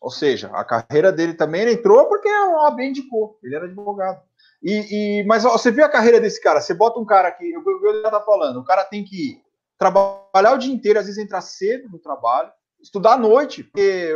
[0.00, 3.38] Ou seja, a carreira dele também ele entrou porque a OAB indicou.
[3.40, 4.20] Ele era advogado.
[4.60, 7.52] E, e, mas ó, você vê a carreira desse cara, você bota um cara aqui,
[7.52, 9.40] eu, eu tá falando, o cara tem que
[9.80, 12.52] trabalhar o dia inteiro, às vezes entrar cedo no trabalho,
[12.82, 14.14] estudar à noite, porque,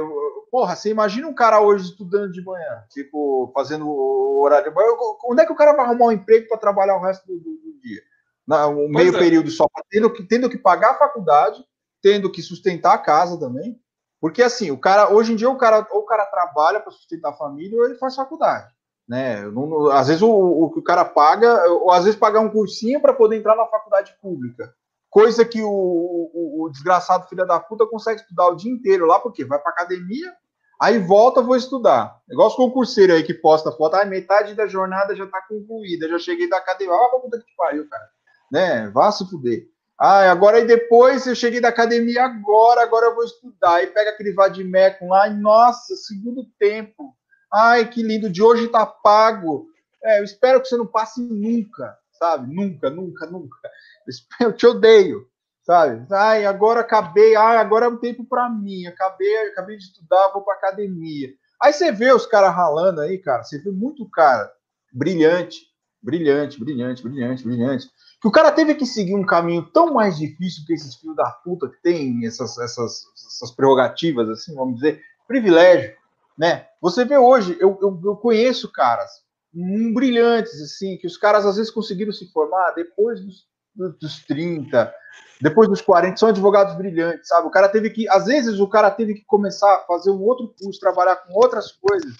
[0.51, 4.91] porra, você imagina um cara hoje estudando de manhã, tipo, fazendo o horário de manhã,
[5.25, 7.81] onde é que o cara vai arrumar um emprego para trabalhar o resto do, do,
[7.83, 8.03] dia?
[8.47, 9.19] Na, um meio é.
[9.19, 11.65] período só, tendo que, tendo que pagar a faculdade,
[12.03, 13.81] tendo que sustentar a casa também,
[14.21, 17.31] porque assim, o cara, hoje em dia, o cara, ou o cara trabalha para sustentar
[17.31, 18.71] a família, ou ele faz faculdade.
[19.09, 19.43] Né?
[19.51, 23.15] Não, às vezes o, o, o cara paga, ou às vezes pagar um cursinho para
[23.15, 24.75] poder entrar na faculdade pública.
[25.15, 29.21] Coisa que o, o, o, desgraçado filho da puta consegue estudar o dia inteiro lá,
[29.21, 30.35] porque vai para academia,
[30.83, 32.19] aí volta, vou estudar.
[32.29, 36.19] Igual os concurseiros aí que posta foto, ah, metade da jornada já está concluída, já
[36.19, 36.93] cheguei da academia.
[36.93, 38.09] Ah, puta que pariu, cara.
[38.51, 38.91] Né?
[38.91, 39.69] Vá se fuder.
[39.97, 43.85] Ah, agora e depois eu cheguei da academia agora, agora eu vou estudar.
[43.85, 47.15] E pega aquele vadimecum lá, e nossa, segundo tempo.
[47.53, 49.69] Ai, que lindo, de hoje tá pago.
[50.03, 52.53] É, eu espero que você não passe nunca, sabe?
[52.53, 53.57] Nunca, nunca, nunca.
[54.41, 55.27] Eu te odeio,
[55.63, 56.07] sabe?
[56.13, 58.87] Ai, agora acabei, ai, agora é um tempo para mim.
[58.87, 61.31] Acabei, acabei de estudar, vou para academia.
[61.63, 63.43] Aí você vê os caras ralando aí, cara.
[63.43, 64.51] Você vê muito cara
[64.93, 65.59] brilhante,
[66.03, 67.89] brilhante, brilhante, brilhante, brilhante
[68.25, 71.31] que o cara teve que seguir um caminho tão mais difícil que esses filhos da
[71.31, 74.99] puta que tem essas, essas, essas prerrogativas, assim, vamos dizer,
[75.29, 75.95] privilégio,
[76.39, 76.67] né?
[76.81, 79.11] Você vê hoje, eu, eu, eu conheço caras
[79.55, 83.45] um, brilhantes, assim, que os caras às vezes conseguiram se formar depois dos,
[83.75, 84.93] dos 30,
[85.41, 87.47] depois dos 40, são advogados brilhantes, sabe?
[87.47, 90.55] O cara teve que, às vezes, o cara teve que começar a fazer um outro
[90.61, 92.15] curso, trabalhar com outras coisas,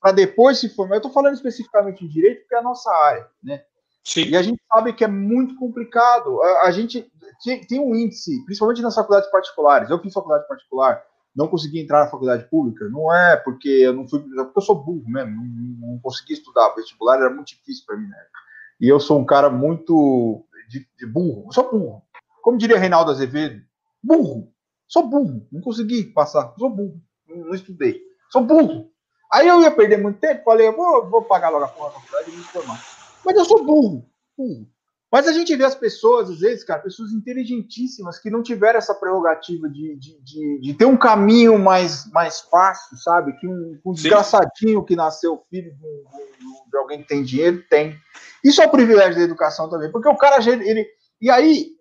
[0.00, 0.96] para depois se formar.
[0.96, 3.62] Eu estou falando especificamente de direito, porque é a nossa área, né?
[4.04, 4.24] Sim.
[4.28, 6.40] E a gente sabe que é muito complicado.
[6.42, 7.10] A, a gente
[7.44, 9.90] tem, tem, um índice, principalmente nas faculdades particulares.
[9.90, 11.02] Eu fiz faculdade particular,
[11.34, 12.88] não consegui entrar na faculdade pública.
[12.88, 16.32] Não é porque eu não fui, é porque eu sou burro mesmo, não, não consegui
[16.32, 16.74] estudar.
[16.74, 18.16] Vestibular era muito difícil para mim, né?
[18.80, 21.52] E eu sou um cara muito de, de burro.
[21.52, 22.02] Sou burro.
[22.42, 23.60] Como diria Reinaldo Azevedo,
[24.02, 24.52] burro.
[24.88, 25.46] Sou burro.
[25.52, 26.54] Não consegui passar.
[26.56, 27.00] Sou burro.
[27.28, 28.00] Não, não estudei.
[28.30, 28.90] Sou burro.
[29.32, 30.44] Aí eu ia perder muito tempo.
[30.44, 32.80] Falei, vou, vou pagar logo a faculdade e me formar.
[33.24, 34.08] Mas eu sou burro.
[34.36, 34.66] burro.
[35.10, 38.94] Mas a gente vê as pessoas, às vezes, cara, pessoas inteligentíssimas que não tiveram essa
[38.94, 43.32] prerrogativa de, de, de, de ter um caminho mais, mais fácil, sabe?
[43.38, 45.80] Que um, um desgraçadinho que nasceu filho de,
[46.70, 47.98] de, alguém que tem dinheiro tem.
[48.44, 50.86] Isso é o privilégio da educação também, porque o cara, ele.
[51.20, 51.72] E aí,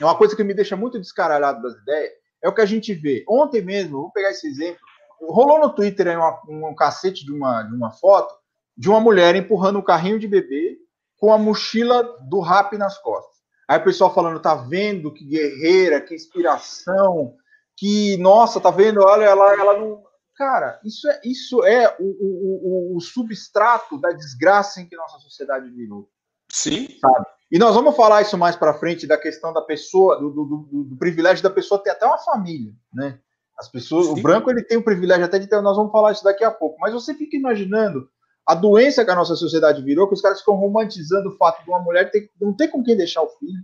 [0.00, 2.12] é uma coisa que me deixa muito descaralhado das ideias,
[2.42, 3.24] é o que a gente vê.
[3.28, 4.80] Ontem mesmo, vou pegar esse exemplo,
[5.20, 8.34] rolou no Twitter aí uma, um cacete de uma, de uma foto
[8.78, 10.78] de uma mulher empurrando um carrinho de bebê
[11.18, 13.36] com a mochila do rap nas costas.
[13.68, 17.34] Aí o pessoal falando, tá vendo que guerreira, que inspiração,
[17.76, 20.02] que, nossa, tá vendo, olha, ela, ela não.
[20.34, 25.68] Cara, isso é, isso é o, o, o, substrato da desgraça em que nossa sociedade
[25.68, 26.08] virou.
[26.48, 26.88] Sim.
[27.00, 27.26] Sabe?
[27.50, 30.84] E nós vamos falar isso mais para frente da questão da pessoa, do, do, do,
[30.84, 33.18] do, privilégio da pessoa ter até uma família, né?
[33.58, 34.12] As pessoas, Sim.
[34.12, 36.50] o branco ele tem o privilégio até de ter, nós vamos falar isso daqui a
[36.50, 36.78] pouco.
[36.78, 38.08] Mas você fica imaginando
[38.48, 41.68] a doença que a nossa sociedade virou, que os caras ficam romantizando o fato de
[41.68, 43.60] uma mulher ter, não ter com quem deixar o filho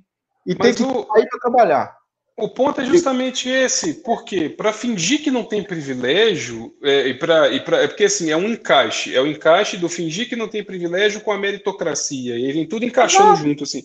[0.46, 1.06] e ter que o...
[1.06, 1.96] sair para trabalhar.
[2.36, 7.48] O ponto é justamente esse, porque para fingir que não tem privilégio, é, e pra,
[7.48, 10.48] e pra, é porque assim, é um encaixe, é o encaixe do fingir que não
[10.48, 13.84] tem privilégio com a meritocracia, e vem tudo encaixando junto, assim.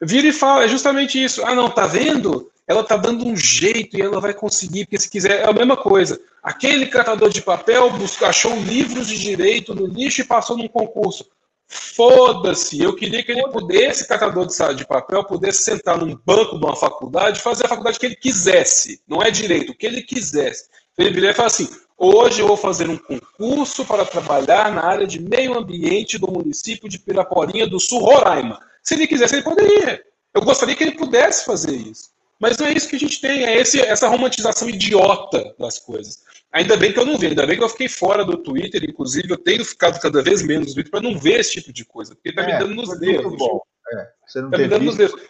[0.00, 1.44] Vira e fala, é justamente isso.
[1.44, 2.48] Ah, não, tá vendo?
[2.68, 5.74] Ela tá dando um jeito e ela vai conseguir, porque se quiser, é a mesma
[5.74, 6.20] coisa.
[6.42, 11.26] Aquele catador de papel buscou, achou livros de direito no lixo e passou num concurso.
[11.66, 16.64] Foda-se, eu queria que ele pudesse, catador de, de papel, pudesse sentar num banco de
[16.64, 19.00] uma faculdade, fazer a faculdade que ele quisesse.
[19.08, 20.68] Não é direito, o que ele quisesse.
[20.98, 25.06] Ele viria e falar assim: hoje eu vou fazer um concurso para trabalhar na área
[25.06, 28.60] de meio ambiente do município de Piraporinha do Sul, Roraima.
[28.82, 30.02] Se ele quisesse, ele poderia.
[30.34, 32.17] Eu gostaria que ele pudesse fazer isso.
[32.38, 36.22] Mas não é isso que a gente tem, é esse, essa romantização idiota das coisas.
[36.52, 39.30] Ainda bem que eu não vi, ainda bem que eu fiquei fora do Twitter, inclusive
[39.30, 42.14] eu tenho ficado cada vez menos no Twitter para não ver esse tipo de coisa,
[42.14, 43.36] porque tá é, me dando nos dedos.
[43.36, 43.60] Bom.
[43.92, 45.20] É, você não tá me dando nos dedos.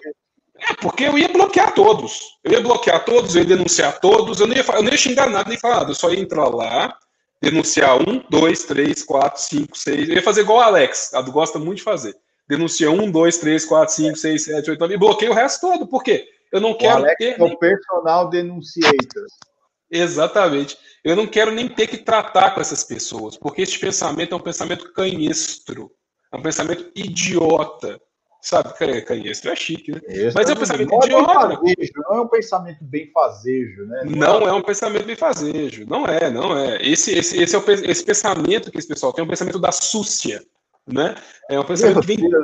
[0.60, 2.39] É, porque eu ia bloquear todos.
[2.44, 5.28] Eu ia bloquear todos, eu ia denunciar todos, eu não ia, eu não ia xingar
[5.28, 6.97] nada nem falar nada, eu só ia entrar lá,
[7.40, 10.09] denunciar um, dois, três, quatro, cinco, seis.
[10.09, 12.16] Eu ia fazer igual o Alex, a do gosta muito de fazer.
[12.48, 15.86] Denuncia um, dois, três, quatro, cinco, seis, sete, oito, nove, e bloqueio o resto todo.
[15.86, 16.26] Por quê?
[16.52, 16.94] Eu não quero.
[16.94, 17.40] O Alex ter...
[17.40, 19.26] é o personal denunciator.
[19.90, 20.76] Exatamente.
[21.02, 24.40] Eu não quero nem ter que tratar com essas pessoas, porque esse pensamento é um
[24.40, 25.90] pensamento canhestro,
[26.32, 28.00] é um pensamento idiota.
[28.40, 28.72] Sabe,
[29.04, 30.00] canhestro é chique, né?
[30.32, 31.54] Mas é um pensamento não idiota.
[31.54, 34.02] É fazejo, não é um pensamento bem fazejo, né?
[34.04, 35.84] Não, não é um pensamento bem fazejo.
[35.86, 36.80] Não é, não é.
[36.80, 39.72] Esse, esse, esse, é o, esse pensamento que esse pessoal tem é um pensamento da
[39.72, 40.40] súcia,
[40.86, 41.16] né?
[41.50, 42.28] É um pensamento que vem.
[42.28, 42.38] Né?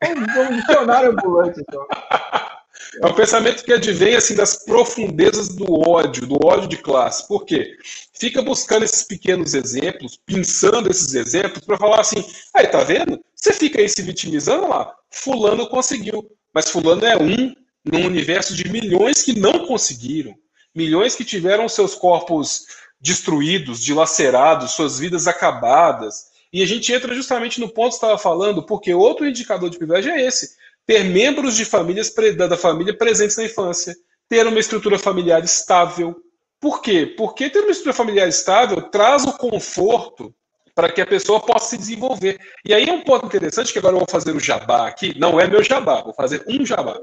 [0.00, 1.86] É um dicionário ambulante, então.
[3.02, 7.26] É um pensamento que advém assim das profundezas do ódio, do ódio de classe.
[7.28, 7.76] Por quê?
[8.18, 12.24] Fica buscando esses pequenos exemplos, pensando esses exemplos para falar assim:
[12.54, 13.20] aí tá vendo?
[13.34, 14.92] Você fica aí se vitimizando lá.
[15.10, 20.34] Fulano conseguiu, mas fulano é um num universo de milhões que não conseguiram,
[20.74, 22.66] milhões que tiveram seus corpos
[23.00, 26.28] destruídos, dilacerados, suas vidas acabadas.
[26.52, 30.12] E a gente entra justamente no ponto que estava falando, porque outro indicador de privilégio
[30.12, 30.56] é esse
[30.88, 33.94] ter membros de famílias da família presentes na infância,
[34.26, 36.16] ter uma estrutura familiar estável.
[36.58, 37.14] Por quê?
[37.14, 40.34] Porque ter uma estrutura familiar estável traz o conforto
[40.74, 42.40] para que a pessoa possa se desenvolver.
[42.64, 45.12] E aí é um ponto interessante que agora eu vou fazer o jabá aqui.
[45.18, 46.98] Não é meu jabá, vou fazer um jabá.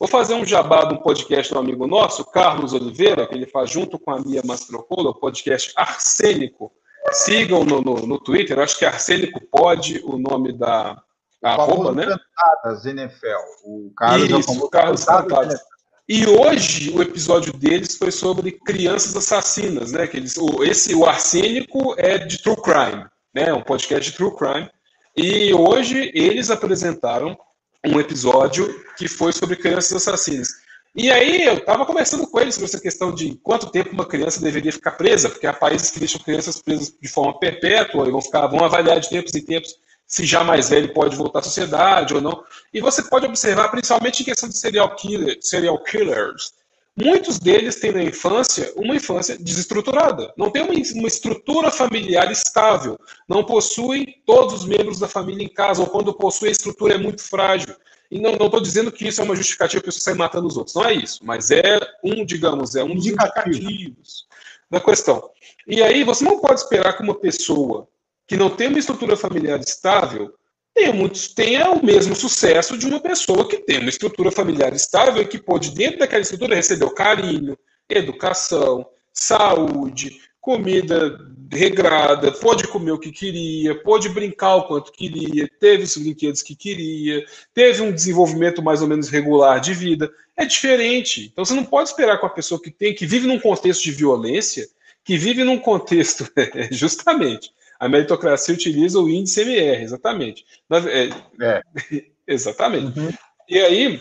[0.00, 3.46] Vou fazer um jabá de um podcast de um amigo nosso, Carlos Oliveira, que ele
[3.46, 6.72] faz junto com a Mia Mastrocola, o podcast Arsênico.
[7.12, 11.02] Sigam no, no, no Twitter, acho que Arsênico pode, o nome da,
[11.42, 12.06] a arroba, né?
[12.06, 13.26] Cantadas NFL.
[13.64, 15.60] O Carlos Isso, é o Carlos Cantadas.
[16.08, 20.06] E hoje o episódio deles foi sobre crianças assassinas, né?
[20.06, 23.04] Que eles, o, esse, o Arsênico é de True Crime,
[23.34, 23.52] né?
[23.52, 24.70] Um podcast de True Crime.
[25.16, 27.36] E hoje eles apresentaram
[27.84, 30.48] um episódio que foi sobre crianças assassinas.
[30.94, 34.40] E aí eu estava conversando com eles sobre essa questão de quanto tempo uma criança
[34.40, 38.22] deveria ficar presa, porque há países que deixam crianças presas de forma perpétua e vão
[38.22, 39.74] ficar, vão avaliar de tempos em tempos
[40.06, 42.44] se já mais velho pode voltar à sociedade ou não.
[42.72, 46.52] E você pode observar, principalmente em questão de serial, killer, serial killers,
[46.96, 50.32] muitos deles têm na infância uma infância desestruturada.
[50.36, 52.98] Não tem uma, uma estrutura familiar estável.
[53.28, 56.98] Não possuem todos os membros da família em casa, ou quando possuem, a estrutura é
[56.98, 57.74] muito frágil.
[58.08, 60.56] E não estou dizendo que isso é uma justificativa para a pessoa sair matando os
[60.56, 60.76] outros.
[60.76, 61.18] Não é isso.
[61.24, 64.26] Mas é um, digamos, é um dos indicativos
[64.70, 65.28] da questão.
[65.66, 67.88] E aí você não pode esperar que uma pessoa
[68.26, 70.32] que não tem uma estrutura familiar estável
[70.76, 75.22] tenha, muitos, tenha o mesmo sucesso de uma pessoa que tem uma estrutura familiar estável
[75.22, 77.56] e que pode, dentro daquela estrutura, receber o carinho,
[77.88, 81.18] educação, saúde, comida
[81.50, 86.54] regrada, pode comer o que queria, pode brincar o quanto queria, teve os brinquedos que
[86.54, 87.24] queria,
[87.54, 90.10] teve um desenvolvimento mais ou menos regular de vida.
[90.36, 91.30] É diferente.
[91.32, 93.92] Então você não pode esperar com a pessoa que tem, que vive num contexto de
[93.92, 94.68] violência,
[95.02, 96.28] que vive num contexto,
[96.70, 100.44] justamente, a meritocracia utiliza o índice MR, exatamente.
[100.70, 101.08] É,
[101.44, 101.62] é.
[102.26, 102.98] exatamente.
[102.98, 103.10] Uhum.
[103.48, 104.00] E aí,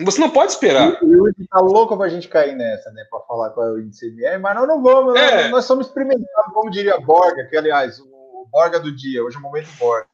[0.00, 1.00] Você não pode esperar.
[1.02, 3.04] O Yuri tá louco pra gente cair nessa, né?
[3.08, 5.42] Pra falar qual é o índice MR, mas nós não vamos, é.
[5.42, 9.38] nós, nós somos experimentados, como diria Borga, que aliás, o Borga do dia, hoje é
[9.38, 10.08] o momento Borga.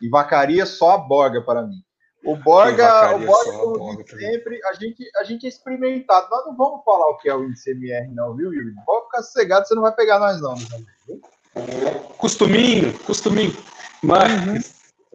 [0.00, 1.82] E vacaria só a Borga para mim.
[2.24, 6.28] O Borga, o Borga, como Borga sempre, a gente, a gente é experimentado.
[6.30, 8.74] Nós não vamos falar o que é o índice MR, não, viu, Yuri?
[8.84, 10.54] Pode ficar sossegado, você não vai pegar nós, não.
[12.16, 13.56] Costuminho, costuminho.
[14.02, 14.60] Mas, uhum.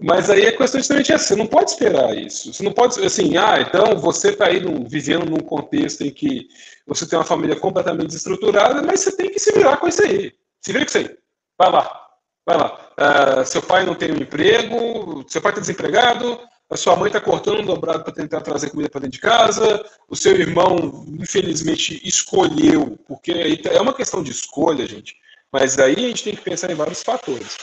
[0.01, 2.53] mas aí a questão justamente é você não pode esperar isso.
[2.53, 6.47] Você não pode, assim, ah, então você está aí num, vivendo num contexto em que
[6.85, 10.33] você tem uma família completamente desestruturada, mas você tem que se virar com isso aí.
[10.61, 11.17] Se vira com isso aí.
[11.57, 12.03] Vai lá.
[12.45, 12.89] Vai lá.
[12.99, 16.39] Uh, seu pai não tem um emprego, seu pai está desempregado,
[16.69, 19.85] a sua mãe está cortando um dobrado para tentar trazer comida para dentro de casa,
[20.09, 25.15] o seu irmão, infelizmente, escolheu, porque é uma questão de escolha, gente,
[25.53, 27.55] mas aí a gente tem que pensar em vários fatores.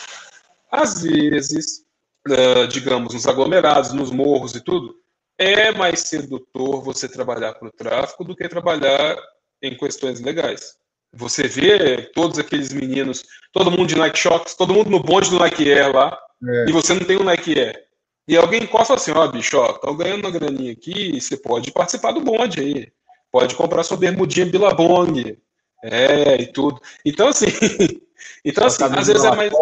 [0.71, 1.85] Às vezes,
[2.29, 4.95] uh, digamos, nos aglomerados, nos morros e tudo,
[5.37, 9.17] é mais sedutor você trabalhar para o tráfico do que trabalhar
[9.61, 10.77] em questões legais.
[11.13, 15.41] Você vê todos aqueles meninos, todo mundo de Nike Shox, todo mundo no bonde do
[15.41, 16.17] Nike Air lá,
[16.49, 16.67] é.
[16.69, 17.85] e você não tem um Nike Air.
[18.29, 22.13] E alguém encosta assim, ó, bicho, ó, tô ganhando uma graninha aqui, você pode participar
[22.13, 22.93] do bonde aí.
[23.33, 25.37] Pode comprar sua bermudinha Billabong.
[25.83, 26.81] É, e tudo.
[27.05, 27.47] Então, assim,
[28.45, 29.53] então, assim às vezes é mais.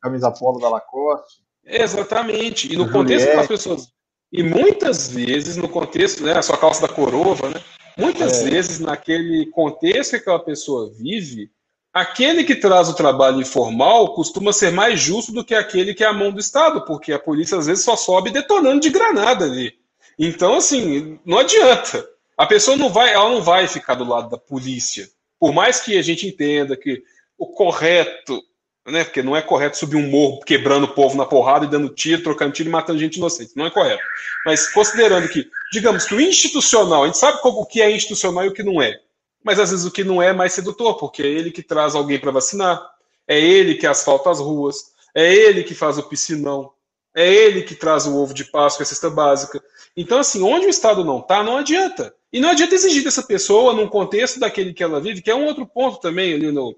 [0.00, 1.40] Camisa polo da Lacoste.
[1.64, 2.72] Exatamente.
[2.72, 3.88] E no contexto que as pessoas.
[4.32, 7.62] E muitas vezes, no contexto, né, a sua calça da corova, né?
[7.96, 8.50] Muitas é.
[8.50, 11.50] vezes, naquele contexto que aquela pessoa vive,
[11.92, 16.06] aquele que traz o trabalho informal costuma ser mais justo do que aquele que é
[16.06, 19.74] a mão do Estado, porque a polícia às vezes só sobe detonando de granada ali.
[20.18, 22.06] Então, assim, não adianta.
[22.36, 25.08] A pessoa não vai, ela não vai ficar do lado da polícia.
[25.38, 27.02] Por mais que a gente entenda que
[27.36, 28.42] o correto,
[28.86, 31.88] né, porque não é correto subir um morro quebrando o povo na porrada e dando
[31.88, 33.52] tiro, trocando tiro e matando gente inocente.
[33.54, 34.02] Não é correto.
[34.44, 38.48] Mas considerando que, digamos que o institucional, a gente sabe o que é institucional e
[38.48, 39.00] o que não é
[39.42, 42.18] mas às vezes o que não é mais sedutor, porque é ele que traz alguém
[42.18, 42.86] para vacinar,
[43.26, 46.72] é ele que asfalta as ruas, é ele que faz o piscinão,
[47.14, 49.62] é ele que traz o ovo de Páscoa, a cesta básica.
[49.96, 52.14] Então, assim, onde o Estado não está, não adianta.
[52.32, 55.46] E não adianta exigir dessa pessoa, num contexto daquele que ela vive, que é um
[55.46, 56.76] outro ponto também ali no,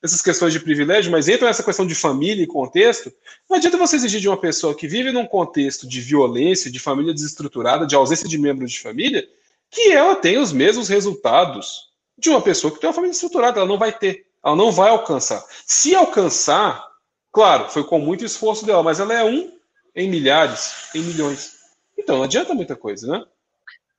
[0.00, 3.12] nessas questões de privilégio, mas entra nessa questão de família e contexto.
[3.50, 7.12] Não adianta você exigir de uma pessoa que vive num contexto de violência, de família
[7.12, 9.28] desestruturada, de ausência de membros de família,
[9.68, 13.68] que ela tenha os mesmos resultados de uma pessoa que tem uma família estruturada, ela
[13.68, 15.44] não vai ter, ela não vai alcançar.
[15.66, 16.86] Se alcançar,
[17.32, 19.52] claro, foi com muito esforço dela, mas ela é um
[19.96, 21.54] em milhares, em milhões.
[21.98, 23.24] Então não adianta muita coisa, né?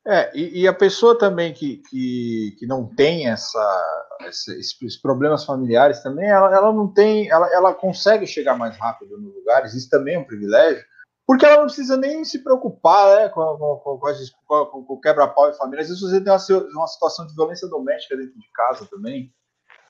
[0.07, 6.03] É, e, e a pessoa também que, que, que não tem essa, esses problemas familiares
[6.03, 10.13] também, ela, ela não tem, ela, ela consegue chegar mais rápido nos lugares, isso também
[10.13, 10.85] é um privilégio,
[11.25, 15.57] porque ela não precisa nem se preocupar né, com, com, com, com o quebra-pau em
[15.57, 15.81] família.
[15.81, 19.33] Às vezes você tem uma, uma, situação de violência doméstica dentro de casa também.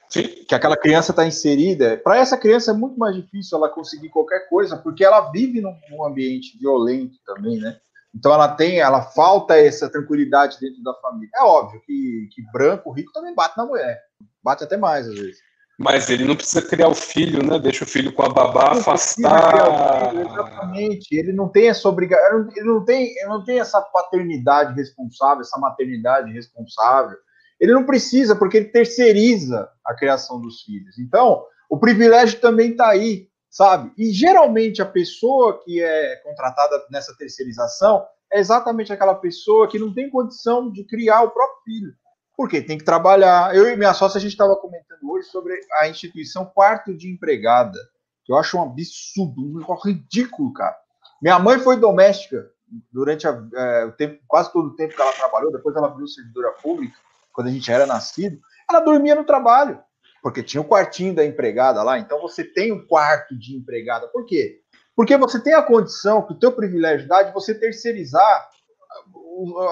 [0.07, 0.23] Sim.
[0.47, 1.97] Que aquela criança está inserida.
[1.97, 5.75] Para essa criança é muito mais difícil ela conseguir qualquer coisa, porque ela vive num,
[5.89, 7.77] num ambiente violento também, né?
[8.15, 11.29] Então ela tem, ela falta essa tranquilidade dentro da família.
[11.35, 13.99] É óbvio que, que branco, rico também bate na mulher.
[14.41, 15.37] Bate até mais, às vezes.
[15.77, 17.59] Mas ele não precisa criar o filho, né?
[17.59, 20.09] Deixa o filho com a babá não afastar.
[20.09, 21.13] Filho, exatamente.
[21.13, 25.59] Ele não tem essa obrigação, ele não tem, ele não tem essa paternidade responsável, essa
[25.59, 27.17] maternidade responsável.
[27.59, 30.97] Ele não precisa, porque ele terceiriza a criação dos filhos.
[30.97, 33.94] Então, o privilégio também está aí, sabe?
[33.98, 39.94] E geralmente a pessoa que é contratada nessa terceirização é exatamente aquela pessoa que não
[39.94, 41.94] tem condição de criar o próprio filho.
[42.36, 43.56] Porque tem que trabalhar.
[43.56, 47.80] Eu e minha sócia, a gente estava comentando hoje sobre a instituição quarto de empregada,
[48.26, 50.76] que eu acho um absurdo, um ridículo, cara.
[51.22, 52.52] Minha mãe foi doméstica
[52.91, 56.10] durante a, é, o tempo, quase todo o tempo que ela trabalhou, depois ela virou
[56.10, 56.98] servidora pública,
[57.32, 58.38] quando a gente era nascido,
[58.69, 59.82] ela dormia no trabalho,
[60.26, 64.07] porque tinha o quartinho da empregada lá, então você tem um quarto de empregada.
[64.07, 64.60] Por quê?
[64.95, 68.49] Porque você tem a condição, que o teu privilégio dá de você terceirizar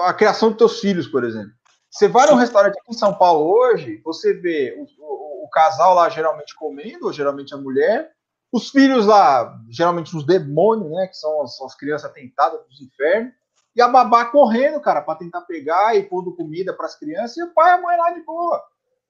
[0.04, 1.50] a, criação dos teus filhos, por exemplo.
[1.90, 5.92] Você vai num restaurante aqui em São Paulo hoje, você vê o, o, o casal
[5.92, 8.12] lá geralmente comendo, ou geralmente a mulher,
[8.52, 13.32] os filhos lá, geralmente os demônios, né, que são as, as crianças tentadas dos infernos,
[13.74, 17.42] e a babá correndo, cara, para tentar pegar e pondo comida para as crianças, e
[17.42, 18.62] o pai e a mãe lá de boa.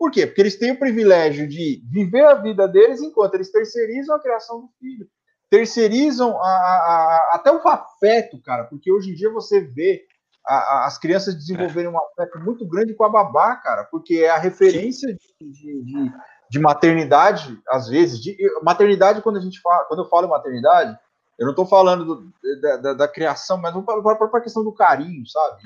[0.04, 0.26] Por quê?
[0.26, 4.60] Porque eles têm o privilégio de viver a vida deles enquanto eles terceirizam a criação
[4.60, 5.08] do filho.
[5.48, 10.04] Terceirizam a, a, a, até o afeto, cara, porque hoje em dia você vê
[10.44, 15.08] as crianças desenvolverem um afeto muito grande com a babá, cara, porque é a referência
[15.08, 16.12] de, de, de,
[16.50, 18.20] de maternidade, às vezes.
[18.20, 20.98] De, maternidade, quando a gente fala, quando eu falo maternidade,
[21.38, 25.26] eu não estou falando do, da, da, da, criação, mas para a questão do carinho,
[25.26, 25.62] sabe?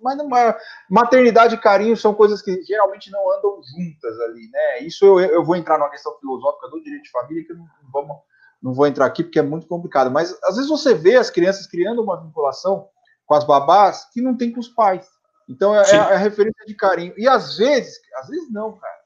[0.00, 0.56] Mas
[0.88, 4.80] maternidade e carinho são coisas que geralmente não andam juntas ali, né?
[4.80, 7.90] Isso eu, eu vou entrar numa questão filosófica do direito de família que não, não,
[7.92, 8.16] vamos,
[8.62, 10.10] não vou entrar aqui porque é muito complicado.
[10.10, 12.88] Mas às vezes você vê as crianças criando uma vinculação
[13.24, 15.06] com as babás que não tem com os pais.
[15.48, 17.14] Então é, é a referência de carinho.
[17.16, 18.96] E às vezes, às vezes não, cara.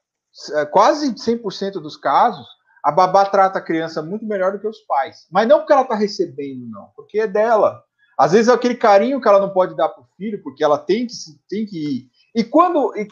[0.61, 2.47] É, quase 100% dos casos,
[2.83, 5.27] a babá trata a criança muito melhor do que os pais.
[5.31, 7.83] Mas não porque ela está recebendo, não, porque é dela.
[8.21, 10.77] Às vezes é aquele carinho que ela não pode dar para o filho, porque ela
[10.77, 11.13] tem que,
[11.49, 12.11] tem que ir.
[12.35, 13.07] E quando e,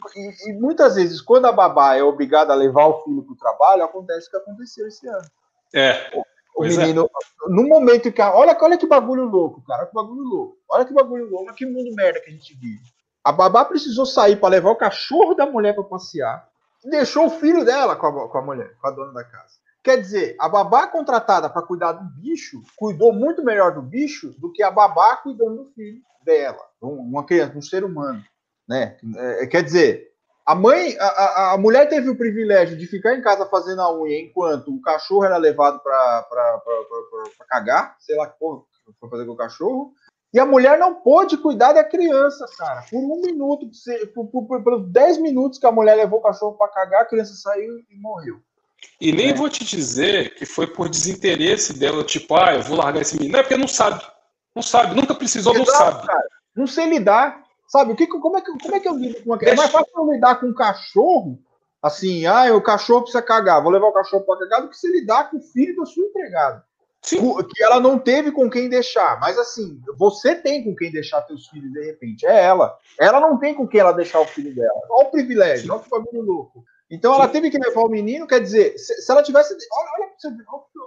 [0.47, 3.83] e, muitas vezes, quando a babá é obrigada a levar o filho para o trabalho,
[3.83, 5.27] acontece o que aconteceu esse ano.
[5.73, 6.11] É.
[6.15, 6.69] O, o é.
[6.69, 7.49] menino, é.
[7.49, 8.21] no momento que.
[8.21, 9.87] Olha, olha que bagulho louco, cara.
[9.87, 10.57] Que bagulho louco.
[10.69, 12.93] Olha que bagulho louco, olha que mundo merda que a gente vive.
[13.23, 16.47] A babá precisou sair para levar o cachorro da mulher para passear
[16.85, 19.55] e deixou o filho dela com a, com a mulher, com a dona da casa.
[19.83, 24.51] Quer dizer, a babá contratada para cuidar do bicho cuidou muito melhor do bicho do
[24.51, 28.21] que a babá cuidando do filho dela, uma criança, um ser humano,
[28.67, 28.97] né?
[29.15, 30.09] É, quer dizer,
[30.45, 34.19] a mãe, a, a, mulher teve o privilégio de ficar em casa fazendo a unha
[34.19, 36.61] enquanto o cachorro era levado para
[37.47, 38.37] cagar, sei lá que
[38.99, 39.93] para fazer com o cachorro,
[40.33, 42.83] e a mulher não pôde cuidar da criança, cara.
[42.89, 43.69] Por um minuto,
[44.13, 47.05] por, por, por, por dez minutos que a mulher levou o cachorro para cagar, a
[47.05, 48.39] criança saiu e morreu.
[48.99, 49.33] E nem é.
[49.33, 53.33] vou te dizer que foi por desinteresse dela, tipo, ah, eu vou largar esse menino.
[53.33, 54.03] Não é porque não sabe.
[54.55, 56.07] Não sabe, nunca precisou, Exato, não sabe.
[56.07, 56.27] Cara.
[56.55, 57.43] Não sei lidar.
[57.67, 59.53] Sabe, o que, como, é que, como é que eu lido com uma criança?
[59.53, 61.39] É mais fácil eu lidar com um cachorro,
[61.83, 64.91] assim, ah, o cachorro precisa cagar, vou levar o cachorro para cagar, do que se
[64.91, 66.63] lidar com o filho da sua empregada.
[67.01, 67.33] Sim.
[67.43, 69.19] Que ela não teve com quem deixar.
[69.19, 72.25] Mas assim, você tem com quem deixar seus filhos de repente.
[72.25, 72.77] É ela.
[72.99, 74.81] Ela não tem com quem ela deixar o filho dela.
[74.89, 76.63] Olha o privilégio, olha que bagulho louco.
[76.89, 79.55] Então ela teve que levar o menino, quer dizer, se, se ela tivesse.
[79.71, 80.39] Olha,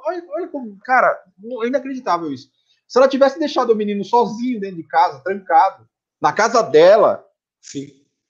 [0.07, 0.77] olha, olha, como.
[0.85, 1.23] Cara,
[1.62, 2.49] é inacreditável isso.
[2.89, 5.87] Se ela tivesse deixado o menino sozinho dentro de casa, trancado,
[6.20, 7.24] na casa dela.
[7.61, 7.89] Sim.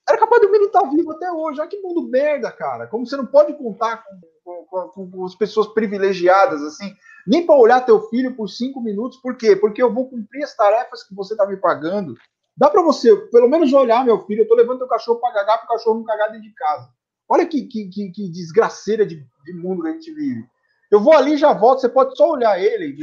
[0.08, 1.60] Era capaz do menino estar vivo até hoje.
[1.60, 2.86] Olha que mundo merda, cara.
[2.86, 4.04] Como você não pode contar
[4.44, 6.94] com, com, com, com as pessoas privilegiadas, assim
[7.26, 9.18] nem para olhar teu filho por cinco minutos.
[9.18, 9.56] Por quê?
[9.56, 12.14] Porque eu vou cumprir as tarefas que você está me pagando.
[12.56, 14.40] Dá para você, pelo menos, olhar meu filho.
[14.40, 16.88] Eu estou levando teu cachorro para cagar para o cachorro não cagar dentro de casa.
[17.32, 20.44] Olha que, que, que, que desgraceira de, de, mundo que a gente vive.
[20.90, 22.94] Eu vou ali já volto, você pode só olhar ele.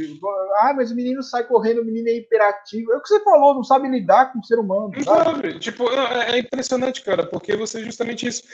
[0.60, 2.92] Ah, mas o menino sai correndo, o menino é hiperativo.
[2.92, 4.92] É o que você falou, não sabe lidar com o ser humano.
[4.94, 5.58] Não sabe.
[5.58, 8.44] Tipo, é, é impressionante, cara, porque você é justamente isso.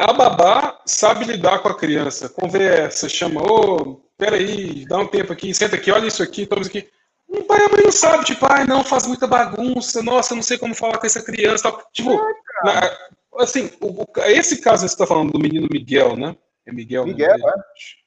[0.00, 5.54] A babá sabe lidar com a criança, conversa, chama, ô, peraí, dá um tempo aqui,
[5.54, 6.88] senta aqui, olha isso aqui, isso aqui.
[7.28, 10.58] O pai e mãe não sabe, tipo, ai, não, faz muita bagunça, nossa, não sei
[10.58, 11.82] como falar com essa criança, tal.
[11.92, 12.16] Tipo, é,
[12.64, 12.98] na,
[13.38, 16.36] assim, o, esse caso que você está falando do menino Miguel, né?
[16.66, 17.12] É Miguel, né?
[17.12, 17.52] Miguel, né?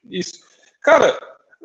[0.09, 0.39] Isso.
[0.81, 1.17] Cara,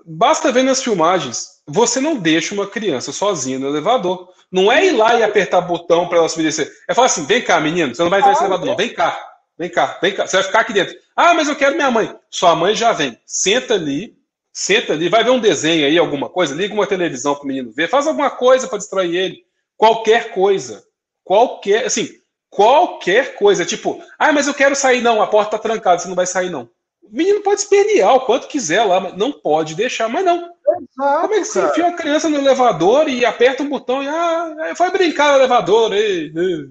[0.05, 4.29] basta ver nas filmagens, você não deixa uma criança sozinha no elevador.
[4.51, 6.73] Não é ir lá e apertar botão para ela subir descer.
[6.89, 9.21] É falar assim, vem cá, menino, você não vai entrar nesse elevador, não, vem cá.
[9.59, 10.27] Vem cá, vem cá.
[10.27, 10.95] Você vai ficar aqui dentro.
[11.17, 12.15] Ah, mas eu quero minha mãe.
[12.31, 13.19] Sua mãe já vem.
[13.25, 14.17] Senta ali,
[14.59, 17.71] Senta ali, vai ver um desenho aí, alguma coisa, liga uma televisão para o menino
[17.73, 19.45] ver, faz alguma coisa para distrair ele.
[19.77, 20.83] Qualquer coisa.
[21.23, 22.09] Qualquer, assim,
[22.51, 23.65] qualquer coisa.
[23.65, 26.51] Tipo, ah, mas eu quero sair, não, a porta está trancada, você não vai sair,
[26.51, 26.69] não.
[27.03, 30.37] O menino pode espernear o quanto quiser lá, mas não pode deixar, mas não.
[30.37, 34.09] Exato, Como é que você enfia uma criança no elevador e aperta um botão e
[34.09, 35.93] ah, vai brincar no elevador?
[35.95, 36.71] E, e.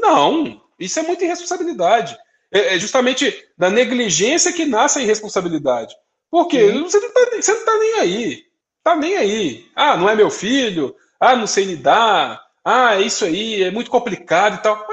[0.00, 2.16] Não, isso é muita irresponsabilidade.
[2.52, 5.94] É, é justamente da negligência que nasce a irresponsabilidade.
[6.30, 8.44] Porque você, não tá, você não tá nem aí.
[8.82, 9.66] Tá nem aí.
[9.74, 10.94] Ah, não é meu filho.
[11.20, 12.40] Ah, não sei lidar.
[12.64, 14.86] Ah, é isso aí, é muito complicado e tal.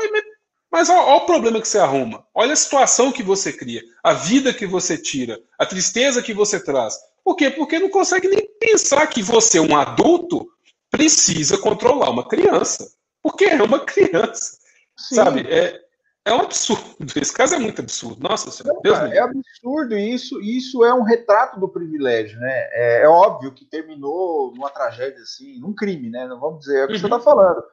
[0.72, 2.26] Mas olha, o problema que você arruma.
[2.34, 6.60] Olha a situação que você cria, a vida que você tira, a tristeza que você
[6.60, 6.96] traz.
[7.24, 7.50] Por quê?
[7.50, 10.48] Porque não consegue nem pensar que você, um adulto,
[10.90, 12.92] precisa controlar uma criança.
[13.22, 14.58] Porque é uma criança.
[14.98, 15.16] Sim.
[15.16, 15.42] Sabe?
[15.50, 15.80] É,
[16.26, 16.86] é um absurdo.
[17.16, 18.22] Esse caso é muito absurdo.
[18.22, 18.80] Nossa Senhora.
[18.84, 20.40] Deus cara, é absurdo isso.
[20.42, 22.68] Isso é um retrato do privilégio, né?
[22.72, 26.28] É, é, óbvio que terminou numa tragédia assim, num crime, né?
[26.28, 27.00] Não vamos dizer é o que uhum.
[27.00, 27.64] você está falando.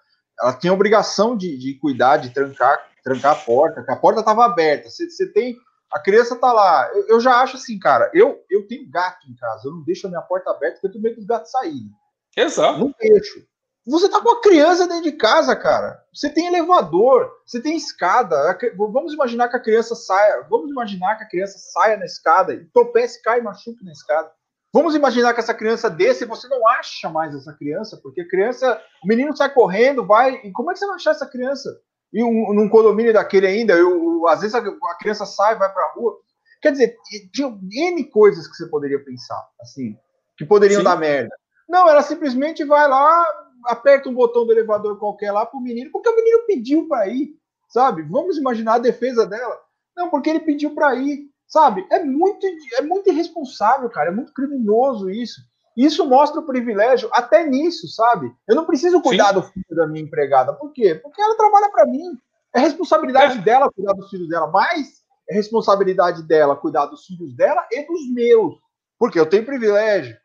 [0.40, 4.44] Ela tinha obrigação de, de cuidar, de trancar, trancar a porta, que a porta estava
[4.44, 4.88] aberta.
[4.88, 5.56] Você, você tem.
[5.92, 6.90] A criança tá lá.
[6.94, 8.10] Eu, eu, já acho assim, cara.
[8.14, 9.68] Eu, eu tenho gato em casa.
[9.68, 11.90] Eu não deixo a minha porta aberta porque eu tenho medo dos gatos saírem.
[12.36, 12.78] Exato.
[12.78, 13.46] Não deixo.
[13.86, 16.02] Você tá com a criança dentro de casa, cara.
[16.12, 18.58] Você tem elevador, você tem escada.
[18.76, 20.44] Vamos imaginar que a criança saia.
[20.50, 24.30] Vamos imaginar que a criança saia na escada e tropece, cai e machuque na escada.
[24.72, 28.28] Vamos imaginar que essa criança desce e você não acha mais essa criança, porque a
[28.28, 30.34] criança, o menino sai correndo, vai.
[30.42, 31.80] E como é que você vai achar essa criança?
[32.12, 35.92] E um, num condomínio daquele ainda, eu, às vezes a, a criança sai, vai pra
[35.94, 36.18] rua.
[36.60, 36.96] Quer dizer,
[37.32, 39.96] tinha N coisas que você poderia pensar, assim,
[40.36, 40.84] que poderiam Sim.
[40.84, 41.34] dar merda.
[41.68, 43.26] Não, ela simplesmente vai lá,
[43.66, 47.34] aperta um botão do elevador qualquer lá pro menino, porque o menino pediu para ir,
[47.68, 48.02] sabe?
[48.02, 49.58] Vamos imaginar a defesa dela.
[49.96, 51.86] Não, porque ele pediu para ir, sabe?
[51.90, 54.10] É muito, é muito irresponsável, cara.
[54.10, 55.40] É muito criminoso isso.
[55.76, 58.32] Isso mostra o privilégio até nisso, sabe?
[58.48, 59.34] Eu não preciso cuidar Sim.
[59.34, 60.54] do filho da minha empregada.
[60.54, 60.94] Por quê?
[60.94, 62.18] Porque ela trabalha para mim.
[62.54, 63.42] É responsabilidade é.
[63.42, 68.10] dela cuidar dos filhos dela, mas é responsabilidade dela cuidar dos filhos dela e dos
[68.10, 68.54] meus.
[68.98, 70.16] Porque eu tenho privilégio.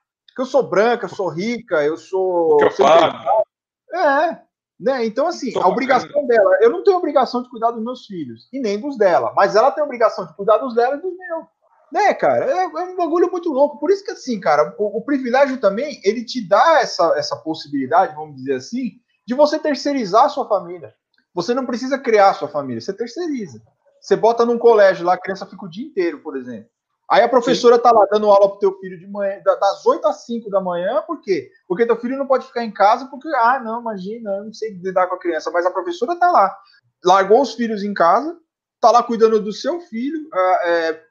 [0.41, 2.57] Eu sou branca, eu sou rica, eu sou.
[2.57, 3.99] Que eu.
[3.99, 4.41] É.
[4.79, 5.05] Né?
[5.05, 8.59] Então, assim, a obrigação dela, eu não tenho obrigação de cuidar dos meus filhos, e
[8.59, 11.45] nem dos dela, mas ela tem obrigação de cuidar dos dela e dos meus.
[11.91, 12.45] Né, cara?
[12.45, 13.77] É, é, um bagulho muito louco.
[13.77, 18.15] Por isso que, assim, cara, o, o, privilégio também, ele te dá essa, essa possibilidade,
[18.15, 18.93] vamos dizer assim,
[19.27, 20.95] de você terceirizar a sua família.
[21.33, 23.61] Você não precisa criar a sua família, você terceiriza.
[24.01, 26.69] Você bota num colégio lá, a criança fica o dia inteiro, por exemplo.
[27.11, 27.81] Aí a professora Sim.
[27.81, 31.03] tá lá dando aula pro teu filho de manhã, das 8 às 5 da manhã,
[31.05, 31.51] por quê?
[31.67, 34.71] Porque teu filho não pode ficar em casa, porque, ah, não, imagina, eu não sei
[34.75, 36.57] lidar com a criança, mas a professora tá lá.
[37.03, 38.39] Largou os filhos em casa,
[38.79, 40.25] tá lá cuidando do seu filho,
[40.63, 41.01] é,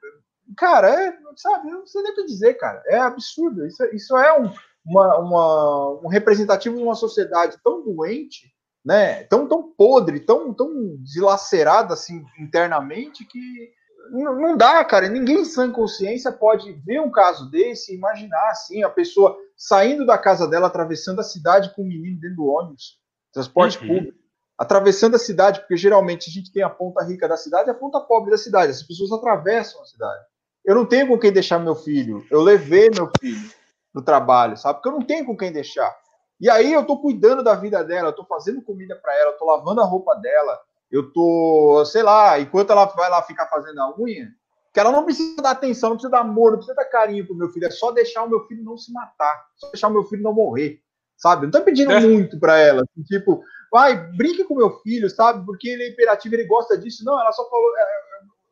[0.57, 2.81] cara, é, sabe, eu não sei nem o que dizer, cara.
[2.87, 3.63] É absurdo.
[3.67, 4.51] Isso, isso é um,
[4.83, 8.51] uma, uma, um representativo de uma sociedade tão doente,
[8.83, 9.25] né?
[9.25, 13.71] Tão, tão podre, tão, tão dilacerada assim internamente que
[14.11, 15.07] não, dá, cara.
[15.07, 20.17] Ninguém sem consciência pode ver um caso desse e imaginar assim, a pessoa saindo da
[20.17, 22.99] casa dela, atravessando a cidade com o um menino dentro do ônibus,
[23.31, 23.87] transporte uhum.
[23.87, 24.21] público
[24.61, 27.73] atravessando a cidade, porque geralmente a gente tem a ponta rica da cidade e a
[27.73, 28.71] ponta pobre da cidade.
[28.71, 30.23] As pessoas atravessam a cidade.
[30.63, 32.23] Eu não tenho com quem deixar meu filho.
[32.29, 33.49] Eu levei meu filho
[33.91, 34.75] no trabalho, sabe?
[34.75, 35.91] Porque eu não tenho com quem deixar.
[36.39, 39.37] E aí eu tô cuidando da vida dela, eu tô fazendo comida para ela, eu
[39.39, 40.59] tô lavando a roupa dela,
[40.91, 44.29] eu tô, sei lá, enquanto ela vai lá ficar fazendo a unha,
[44.73, 47.35] que ela não precisa dar atenção, não precisa dar amor, não precisa dar carinho pro
[47.35, 50.03] meu filho, é só deixar o meu filho não se matar, só deixar o meu
[50.03, 50.81] filho não morrer,
[51.17, 51.45] sabe?
[51.45, 51.99] Não tô pedindo é.
[51.99, 55.45] muito para ela, assim, tipo, vai, brinque com meu filho, sabe?
[55.45, 57.05] Porque ele é imperativo, ele gosta disso.
[57.05, 57.85] Não, ela só falou, é,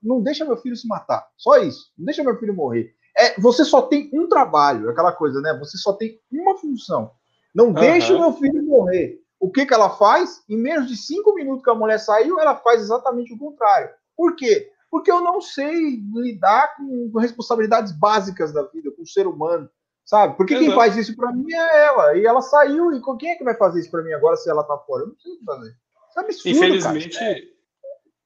[0.02, 1.28] não deixa meu filho se matar.
[1.38, 1.92] Só isso.
[1.98, 2.94] Não deixa meu filho morrer.
[3.18, 5.54] É, você só tem um trabalho, aquela coisa, né?
[5.60, 7.12] Você só tem uma função.
[7.54, 7.74] Não uhum.
[7.74, 9.20] deixa meu filho morrer.
[9.40, 10.44] O que, que ela faz?
[10.50, 13.90] Em menos de cinco minutos que a mulher saiu, ela faz exatamente o contrário.
[14.16, 14.70] Por quê?
[14.92, 19.70] Porque eu não sei lidar com responsabilidades básicas da vida, com o ser humano,
[20.04, 20.36] sabe?
[20.36, 22.18] Porque quem faz isso para mim é ela.
[22.18, 24.64] E ela saiu, e quem é que vai fazer isso para mim agora se ela
[24.64, 25.04] tá fora?
[25.04, 25.70] Eu não sei fazer.
[26.10, 27.38] Isso é absurdo, Infelizmente, cara.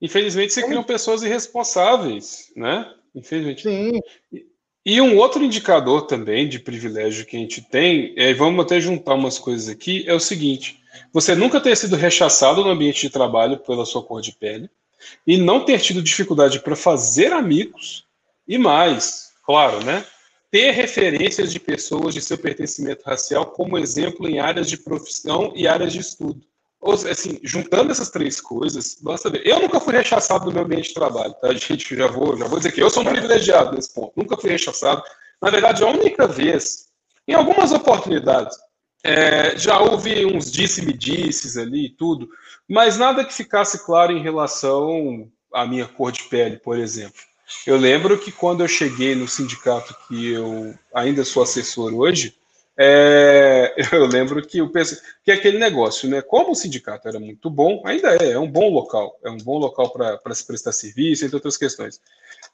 [0.02, 2.94] Infelizmente, se criam pessoas irresponsáveis, né?
[3.14, 3.64] Infelizmente.
[3.64, 4.00] Sim.
[4.86, 9.14] E um outro indicador também de privilégio que a gente tem, e vamos até juntar
[9.14, 10.82] umas coisas aqui, é o seguinte:
[11.14, 14.70] você nunca ter sido rechaçado no ambiente de trabalho pela sua cor de pele,
[15.26, 18.06] e não ter tido dificuldade para fazer amigos,
[18.46, 20.06] e mais, claro, né?
[20.52, 25.68] Ter referências de pessoas de seu pertencimento racial como exemplo em áreas de profissão e
[25.68, 26.42] áreas de estudo
[26.92, 28.98] assim, juntando essas três coisas,
[29.32, 29.42] ver.
[29.46, 31.54] Eu nunca fui rechaçado no meu ambiente de trabalho, tá?
[31.54, 34.14] Gente, já vou, já vou dizer que eu sou um privilegiado nesse ponto.
[34.16, 35.02] Nunca fui rechaçado.
[35.42, 36.88] Na verdade, a única vez,
[37.28, 38.58] em algumas oportunidades,
[39.04, 42.30] é, já houve uns disse-me-disses ali e tudo,
[42.70, 47.20] mas nada que ficasse claro em relação à minha cor de pele, por exemplo.
[47.68, 52.36] Eu lembro que quando eu cheguei no sindicato que eu ainda sou assessor hoje,
[52.78, 56.22] é, eu lembro que o que é aquele negócio, né?
[56.22, 59.58] Como o sindicato era muito bom, ainda é, é um bom local, é um bom
[59.58, 62.02] local para se prestar serviço, entre outras questões.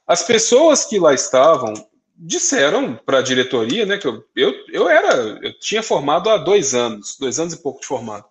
[0.05, 1.73] As pessoas que lá estavam
[2.21, 6.75] disseram para a diretoria, né, que eu, eu, eu era, eu tinha formado há dois
[6.75, 8.25] anos, dois anos e pouco de formado.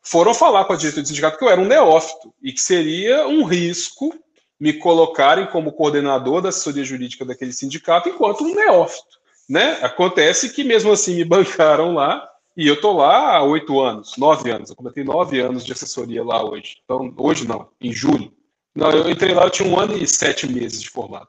[0.00, 3.26] Foram falar com a diretoria do sindicato que eu era um neófito e que seria
[3.26, 4.14] um risco
[4.60, 9.78] me colocarem como coordenador da assessoria jurídica daquele sindicato enquanto um neófito né?
[9.82, 14.50] Acontece que mesmo assim me bancaram lá e eu tô lá há oito anos, nove
[14.50, 14.70] anos.
[14.70, 16.76] Eu completei nove anos de assessoria lá hoje.
[16.84, 18.32] Então, hoje não, em julho.
[18.74, 21.28] Não, eu entrei lá, eu tinha um ano e sete meses de formado.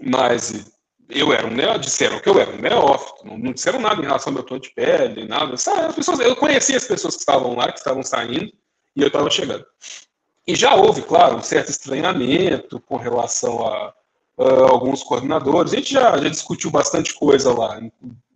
[0.00, 0.72] Mas
[1.08, 4.04] eu era um neófito, disseram que eu era um neófito, não, não disseram nada em
[4.04, 5.54] relação ao meu tom de pele, nada.
[5.54, 8.52] As pessoas, eu conhecia as pessoas que estavam lá, que estavam saindo,
[8.94, 9.64] e eu estava chegando.
[10.46, 13.92] E já houve, claro, um certo estranhamento com relação a
[14.38, 15.72] uh, alguns coordenadores.
[15.72, 17.80] A gente já, já discutiu bastante coisa lá,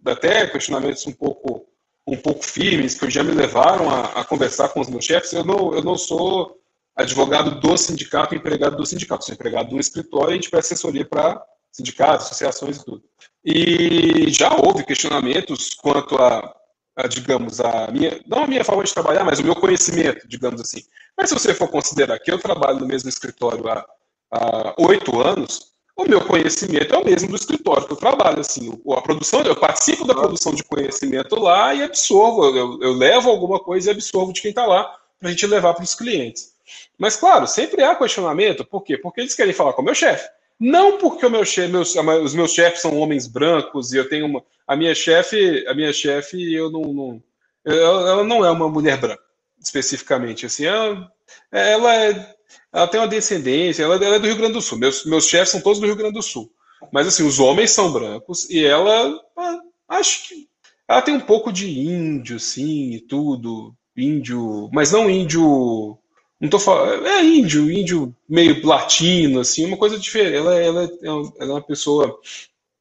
[0.05, 1.67] até questionamentos um pouco
[2.07, 5.33] um pouco firmes que já me levaram a, a conversar com os meus chefes.
[5.33, 6.59] Eu não, eu não sou
[6.97, 10.75] advogado do sindicato, empregado do sindicato, sou empregado de um escritório e a gente presta
[10.75, 11.41] assessoria para
[11.71, 13.03] sindicatos, associações e tudo.
[13.45, 16.55] E já houve questionamentos quanto a,
[16.97, 20.61] a, digamos, a minha, não a minha forma de trabalhar, mas o meu conhecimento, digamos
[20.61, 20.83] assim.
[21.17, 25.70] Mas se você for considerar que eu trabalho no mesmo escritório há oito anos,
[26.03, 28.41] o meu conhecimento é o mesmo do escritório que eu trabalho.
[28.41, 33.31] Assim, a produção, eu participo da produção de conhecimento lá e absorvo, eu, eu levo
[33.31, 36.55] alguma coisa e absorvo de quem está lá para a gente levar para os clientes.
[36.99, 38.65] Mas, claro, sempre há questionamento.
[38.65, 38.97] Por quê?
[38.97, 40.29] Porque eles querem falar com o meu chefe.
[40.59, 44.27] Não porque o meu chefe, meus, os meus chefes são homens brancos e eu tenho
[44.27, 44.43] uma.
[44.67, 47.23] A minha chefe, a minha chefe, eu não, não
[47.65, 49.23] ela não é uma mulher branca,
[49.61, 50.47] especificamente.
[50.47, 51.13] Assim, ela,
[51.53, 52.35] ela, é,
[52.73, 54.79] ela tem uma descendência, ela, ela, é do Rio Grande do Sul.
[54.79, 56.51] Meus, meus chefes são todos do Rio Grande do Sul.
[56.93, 60.49] Mas assim, os homens são brancos e ela, ah, acho que
[60.89, 63.75] ela tem um pouco de índio, sim, e tudo.
[63.97, 66.01] Índio, mas não índio
[66.41, 67.07] não tô falando.
[67.07, 70.37] É índio, índio meio latino, assim, uma coisa diferente.
[70.37, 72.19] Ela, ela, ela é uma pessoa.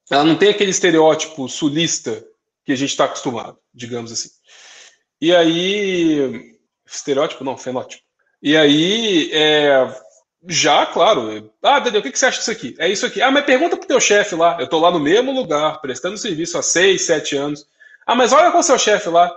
[0.09, 2.25] Ela não tem aquele estereótipo sulista
[2.65, 4.29] que a gente está acostumado, digamos assim.
[5.19, 6.57] E aí.
[6.87, 8.01] Estereótipo, não, fenótipo.
[8.41, 9.87] E aí, é,
[10.47, 11.51] já, claro.
[11.61, 12.75] Ah, Daniel, o que, você acha disso aqui?
[12.79, 13.21] É isso aqui.
[13.21, 14.57] Ah, mas pergunta pro teu chefe lá.
[14.59, 17.67] Eu tô lá no mesmo lugar, prestando serviço há seis, sete anos.
[18.05, 19.31] Ah, mas olha com o seu chefe lá.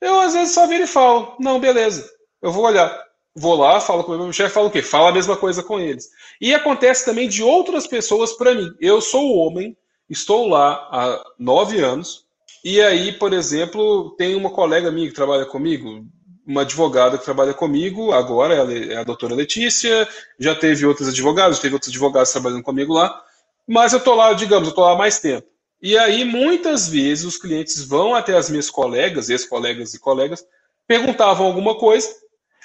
[0.00, 2.10] Eu às vezes só viro e falo, não, beleza,
[2.42, 4.82] eu vou olhar vou lá, falo com o meu chefe, falo o quê?
[4.82, 6.10] Fala a mesma coisa com eles.
[6.40, 8.74] E acontece também de outras pessoas para mim.
[8.80, 9.76] Eu sou o homem,
[10.08, 12.24] estou lá há nove anos,
[12.64, 16.04] e aí, por exemplo, tem uma colega minha que trabalha comigo,
[16.50, 20.08] uma advogada que trabalha comigo, agora ela é a doutora Letícia,
[20.38, 23.22] já teve outros advogados, teve outros advogados trabalhando comigo lá,
[23.66, 25.46] mas eu estou lá, digamos, eu estou lá há mais tempo.
[25.80, 30.44] E aí, muitas vezes, os clientes vão até as minhas colegas, ex-colegas e colegas,
[30.86, 32.08] perguntavam alguma coisa,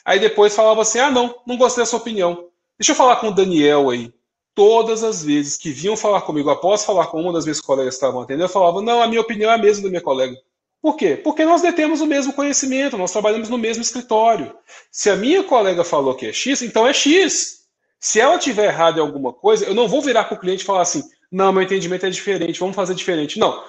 [0.05, 2.47] Aí depois falava assim: ah, não, não gostei da sua opinião.
[2.77, 4.13] Deixa eu falar com o Daniel aí.
[4.53, 7.97] Todas as vezes que vinham falar comigo, após falar com uma das minhas colegas que
[7.97, 10.37] estavam atendendo, eu falava: não, a minha opinião é a mesma da minha colega.
[10.85, 11.17] Por quê?
[11.17, 14.55] Porque nós detemos o mesmo conhecimento, nós trabalhamos no mesmo escritório.
[14.91, 17.65] Se a minha colega falou que é X, então é X.
[17.99, 20.65] Se ela tiver errado em alguma coisa, eu não vou virar para o cliente e
[20.67, 21.01] falar assim:
[21.31, 23.39] não, meu entendimento é diferente, vamos fazer diferente.
[23.39, 23.63] Não.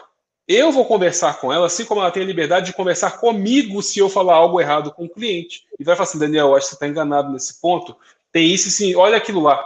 [0.47, 3.98] Eu vou conversar com ela, assim como ela tem a liberdade de conversar comigo se
[3.98, 5.62] eu falar algo errado com o cliente.
[5.80, 7.97] E vai falar assim, Daniel, acho que você está enganado nesse ponto.
[8.30, 9.59] Tem isso sim, olha aquilo lá.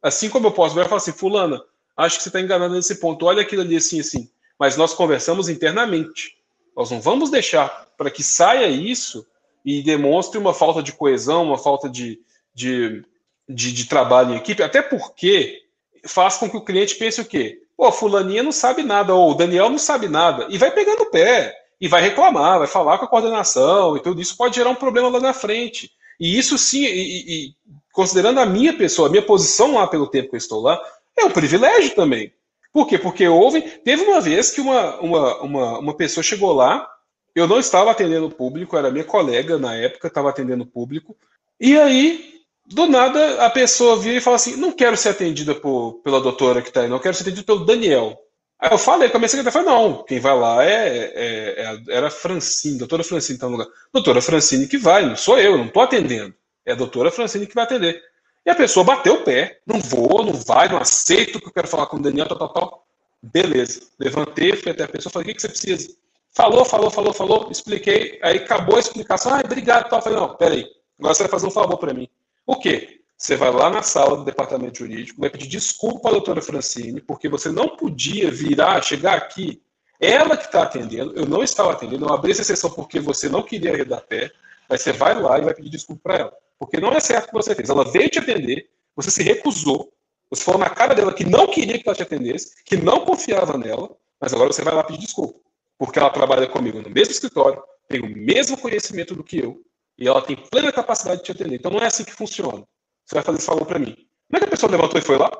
[0.00, 1.62] Assim como eu posso, vai falar assim, fulana,
[1.98, 4.30] acho que você está enganado nesse ponto, olha aquilo ali assim, assim.
[4.58, 6.42] Mas nós conversamos internamente.
[6.76, 9.26] Nós não vamos deixar para que saia isso
[9.64, 12.20] e demonstre uma falta de coesão, uma falta de,
[12.54, 13.02] de,
[13.48, 15.62] de, de trabalho em equipe, até porque
[16.06, 17.60] faz com que o cliente pense o quê?
[17.76, 21.10] Pô, fulaninha não sabe nada, ou o Daniel não sabe nada, e vai pegando o
[21.10, 24.76] pé, e vai reclamar, vai falar com a coordenação, e tudo isso pode gerar um
[24.76, 25.90] problema lá na frente.
[26.20, 27.54] E isso sim, e, e,
[27.92, 30.80] considerando a minha pessoa, a minha posição lá pelo tempo que eu estou lá,
[31.16, 32.32] é um privilégio também.
[32.74, 32.98] Por quê?
[32.98, 33.62] Porque houve.
[33.62, 36.84] Teve uma vez que uma, uma, uma, uma pessoa chegou lá,
[37.32, 41.16] eu não estava atendendo o público, era minha colega na época, estava atendendo o público,
[41.60, 42.34] e aí
[42.66, 46.60] do nada a pessoa vira e fala assim: não quero ser atendida por, pela doutora
[46.60, 48.18] que está aí, não quero ser atendida pelo Daniel.
[48.58, 51.96] Aí eu falei com a minha secretária, falei, não, quem vai lá é, é, é
[51.96, 53.68] era Francine, doutora Francine está no lugar.
[53.92, 56.34] Doutora Francine que vai, não sou eu, não estou atendendo.
[56.66, 58.02] É a doutora Francine que vai atender.
[58.44, 61.66] E a pessoa bateu o pé, não vou, não vai, não aceito que eu quero
[61.66, 62.86] falar com o Daniel, tal, tal, tal.
[63.22, 63.80] Beleza.
[63.98, 65.94] Levantei, fui até a pessoa, falei, o que, você precisa?
[66.30, 70.02] Falou, falou, falou, falou, expliquei, aí acabou a explicação, ah, obrigado, tal.
[70.02, 70.66] Falei, não, peraí,
[70.98, 72.08] agora você vai fazer um favor para mim.
[72.46, 73.00] O quê?
[73.16, 77.28] Você vai lá na sala do departamento jurídico, vai pedir desculpa à doutora Francine, porque
[77.28, 79.62] você não podia virar, chegar aqui.
[79.98, 83.42] Ela que está atendendo, eu não estava atendendo, eu abri essa sessão porque você não
[83.42, 84.30] queria arredar pé.
[84.68, 86.32] Aí você vai lá e vai pedir desculpa para ela.
[86.58, 87.68] Porque não é certo o que você fez.
[87.68, 89.92] Ela veio te atender, você se recusou,
[90.30, 93.58] você falou na cara dela que não queria que ela te atendesse, que não confiava
[93.58, 95.38] nela, mas agora você vai lá pedir desculpa.
[95.78, 99.60] Porque ela trabalha comigo no mesmo escritório, tem o mesmo conhecimento do que eu,
[99.98, 101.56] e ela tem plena capacidade de te atender.
[101.56, 102.64] Então não é assim que funciona.
[103.04, 103.94] Você vai fazer esse favor para mim.
[103.94, 105.30] Como é que a pessoa levantou e foi lá?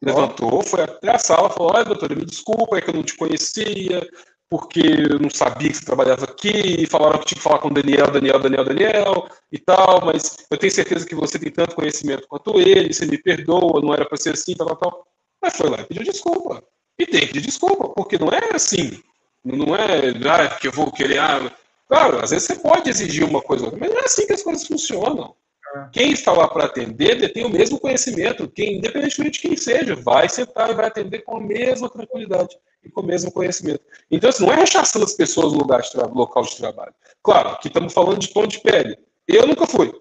[0.00, 3.16] Levantou, foi até a sala, falou: Olha, doutora, me desculpa, é que eu não te
[3.16, 4.08] conhecia,
[4.50, 7.68] porque eu não sabia que você trabalhava aqui, e falaram que tinha que falar com
[7.68, 11.74] o Daniel, Daniel, Daniel, Daniel e tal, mas eu tenho certeza que você tem tanto
[11.74, 15.06] conhecimento quanto ele, você me perdoa, não era para ser assim, tal, tal.
[15.40, 16.62] Mas foi lá e pediu desculpa.
[16.98, 19.00] E tem que pedir desculpa, porque não é assim.
[19.44, 21.52] Não é, ah, que eu vou querer, ah,
[21.88, 24.66] Claro, às vezes você pode exigir uma coisa, mas não é assim que as coisas
[24.66, 25.34] funcionam.
[25.74, 25.88] É.
[25.90, 30.28] Quem está lá para atender tem o mesmo conhecimento, quem, independentemente de quem seja, vai
[30.28, 33.80] sentar e vai atender com a mesma tranquilidade e com o mesmo conhecimento.
[34.10, 36.94] Então, assim, não é rechaçando as pessoas no lugar de local de trabalho.
[37.22, 38.96] Claro, aqui estamos falando de tom de pele.
[39.26, 39.92] Eu nunca fui.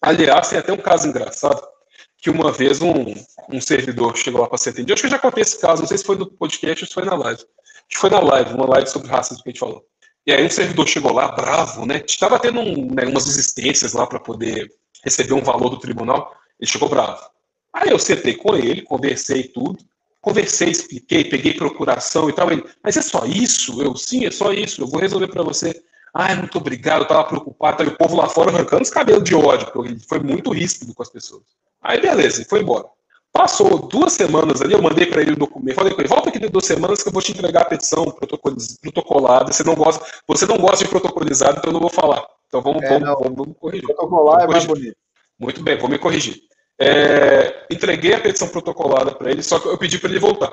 [0.00, 1.66] Aliás, tem até um caso engraçado,
[2.18, 3.14] que uma vez um,
[3.50, 4.92] um servidor chegou lá para ser atendido.
[4.92, 6.94] Acho que eu já contei esse caso, não sei se foi no podcast ou se
[6.94, 7.40] foi na live.
[7.40, 9.84] Acho que foi na live, uma live sobre racismo que a gente falou.
[10.26, 12.02] E aí o servidor chegou lá bravo, né?
[12.04, 14.68] Estava tendo um, né, umas existências lá para poder
[15.04, 16.34] receber um valor do tribunal.
[16.60, 17.22] Ele chegou bravo.
[17.72, 19.78] Aí eu sentei com ele, conversei tudo.
[20.26, 22.50] Conversei, expliquei, peguei procuração e tal.
[22.50, 23.80] Ele, mas é só isso?
[23.80, 25.80] Eu, sim, é só isso, eu vou resolver para você.
[26.12, 27.82] Ai, muito obrigado, eu tava preocupado.
[27.82, 30.92] Aí o povo lá fora arrancando os cabelos de ódio, porque ele foi muito ríspido
[30.92, 31.42] com as pessoas.
[31.80, 32.86] Aí beleza, ele foi embora.
[33.32, 36.40] Passou duas semanas ali, eu mandei para ele o documento, falei com ele, volta aqui
[36.40, 38.10] de duas semanas que eu vou te entregar a petição
[38.82, 39.52] protocolada.
[39.52, 42.26] Você não gosta, você não gosta de protocolizado, então eu não vou falar.
[42.48, 43.86] Então vamos, é, vamos, vamos, vamos, corrigir.
[43.86, 44.50] Protocolar vamos corrigir.
[44.50, 44.96] é mais bonito.
[45.38, 46.45] Muito bem, vou me corrigir.
[46.78, 50.52] É, entreguei a petição protocolada para ele, só que eu pedi para ele voltar.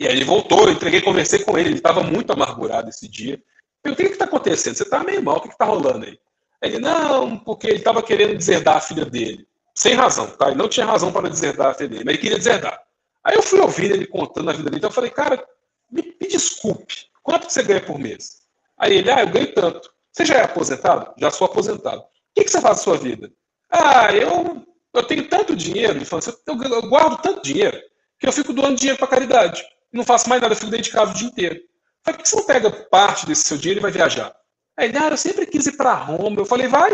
[0.00, 3.40] E aí ele voltou, eu entreguei, conversei com ele, ele estava muito amargurado esse dia.
[3.84, 4.76] Eu, o que está acontecendo?
[4.76, 6.18] Você está meio mal, o que está rolando aí?
[6.62, 9.46] Ele, não, porque ele estava querendo deserdar a filha dele.
[9.74, 10.48] Sem razão, tá?
[10.48, 12.80] Ele não tinha razão para deserdar a filha dele, mas ele queria deserdar.
[13.24, 15.44] Aí eu fui ouvir ele contando a vida dele, então eu falei, cara,
[15.90, 18.38] me, me desculpe, quanto você ganha por mês?
[18.76, 19.90] Aí ele, ah, eu ganho tanto.
[20.12, 21.12] Você já é aposentado?
[21.18, 22.00] Já sou aposentado.
[22.00, 22.04] O
[22.34, 23.30] que, que você faz na sua vida?
[23.70, 24.66] Ah, eu,
[24.98, 27.78] eu tenho tanto dinheiro, falou assim, eu, guardo tanto dinheiro
[28.18, 29.64] que eu fico doando dinheiro para caridade.
[29.92, 31.60] Não faço mais nada, eu fico casa o dia inteiro.
[32.02, 34.34] Falei, por que você não pega parte desse seu dinheiro e vai viajar?
[34.76, 36.40] Aí ele, ah, eu sempre quis ir para Roma.
[36.40, 36.90] Eu falei, vai,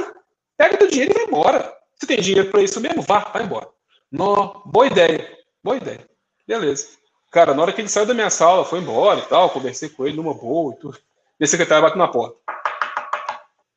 [0.56, 1.72] pega teu dinheiro e vai embora.
[1.97, 3.02] Você tem dinheiro para isso mesmo?
[3.02, 3.68] Vá, vai embora.
[4.10, 5.28] No, boa ideia,
[5.62, 6.09] boa ideia.
[6.47, 6.89] Beleza.
[7.31, 10.06] Cara, na hora que ele saiu da minha sala, foi embora e tal, conversei com
[10.06, 10.98] ele numa boa e tudo.
[11.40, 12.36] E a secretária bateu na porta.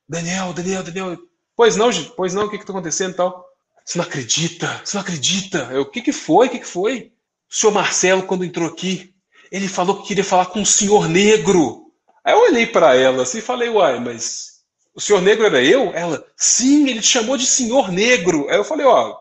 [0.08, 1.18] Daniel, Daniel, Daniel.
[1.56, 3.47] Pois não, pois não, o que que tá acontecendo e tal?
[3.88, 5.70] Você não acredita, você não acredita.
[5.72, 7.14] Eu, o que que foi, o que que foi?
[7.50, 9.14] O senhor Marcelo, quando entrou aqui,
[9.50, 11.90] ele falou que queria falar com o senhor negro.
[12.22, 14.60] Aí eu olhei para ela assim e falei, uai, mas
[14.94, 15.94] o senhor negro era eu?
[15.94, 18.50] Ela, sim, ele te chamou de senhor negro.
[18.50, 19.16] Aí eu falei, ó,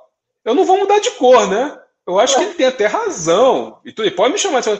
[0.45, 1.79] eu não vou mudar de cor, né?
[2.05, 3.79] Eu acho que ele tem até razão.
[3.85, 4.71] E tu ele pode me chamar de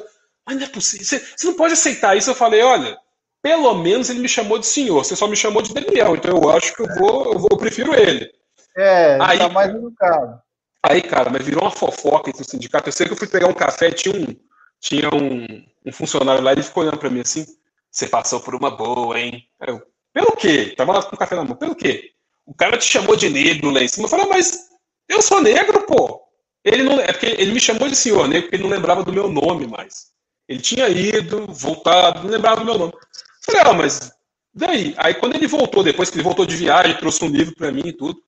[0.45, 2.31] mas não é possível, você, você não pode aceitar isso.
[2.31, 2.99] Eu falei, olha,
[3.41, 6.51] pelo menos ele me chamou de senhor, você só me chamou de Daniel, então eu
[6.51, 8.29] acho que eu vou, eu, vou, eu prefiro ele.
[8.77, 10.41] É, aí, tá mais educado.
[10.83, 12.89] Aí, cara, mas virou uma fofoca entre o sindicato.
[12.89, 14.37] Eu sei que eu fui pegar um café, tinha um,
[14.81, 17.45] tinha um, um funcionário lá, ele ficou olhando para mim assim,
[17.91, 19.49] você passou por uma boa, hein?
[19.59, 19.83] Aí eu,
[20.13, 20.75] pelo quê?
[20.77, 21.57] Tava lá com o café na mão.
[21.57, 22.13] Pelo quê?
[22.45, 24.05] O cara te chamou de negro lá em cima.
[24.05, 24.69] Eu falei, mas
[25.09, 26.23] eu sou negro, pô.
[26.65, 29.13] Ele não, é porque ele me chamou de senhor negro porque ele não lembrava do
[29.13, 30.13] meu nome mais.
[30.49, 32.93] Ele tinha ido, voltado, não lembrava do meu nome.
[32.93, 33.01] Eu
[33.43, 34.13] falei, ah, mas
[34.59, 34.95] daí?
[34.97, 37.83] Aí quando ele voltou, depois que ele voltou de viagem, trouxe um livro para mim
[37.87, 38.19] e tudo.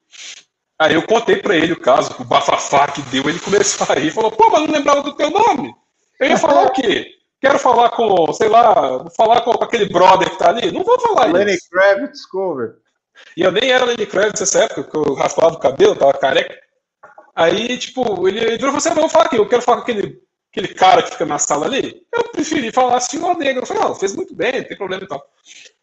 [0.79, 4.13] Aí eu contei para ele o caso, o bafafá que deu, ele começou a rir,
[4.13, 5.75] falou, pô, mas não lembrava do teu nome.
[6.21, 7.19] Eu ia falar o quê?
[7.41, 10.73] Quero falar com, sei lá, vou falar com aquele brother que tá ali.
[10.73, 11.69] Não vou falar Lenny isso.
[11.73, 12.77] Lenny Kravitz cover.
[13.37, 16.57] E eu nem era Lenny Kravitz nessa época, porque eu raspava o cabelo, tava careca.
[17.35, 19.83] Aí, tipo, ele, ele virou você, assim, ah, vou falar aqui, eu quero falar com
[19.85, 22.03] aquele, aquele cara que fica na sala ali.
[22.13, 23.63] Eu preferi falar senhor negro.
[23.63, 25.25] Eu falei, não, fez muito bem, não tem problema e tal.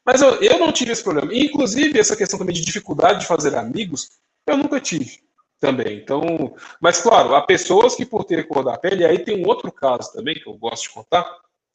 [0.05, 1.33] Mas eu, eu não tive esse problema.
[1.33, 4.09] Inclusive, essa questão também de dificuldade de fazer amigos,
[4.45, 5.19] eu nunca tive
[5.59, 5.97] também.
[5.97, 9.71] Então, mas claro, há pessoas que por ter cor da pele, aí tem um outro
[9.71, 11.25] caso também que eu gosto de contar,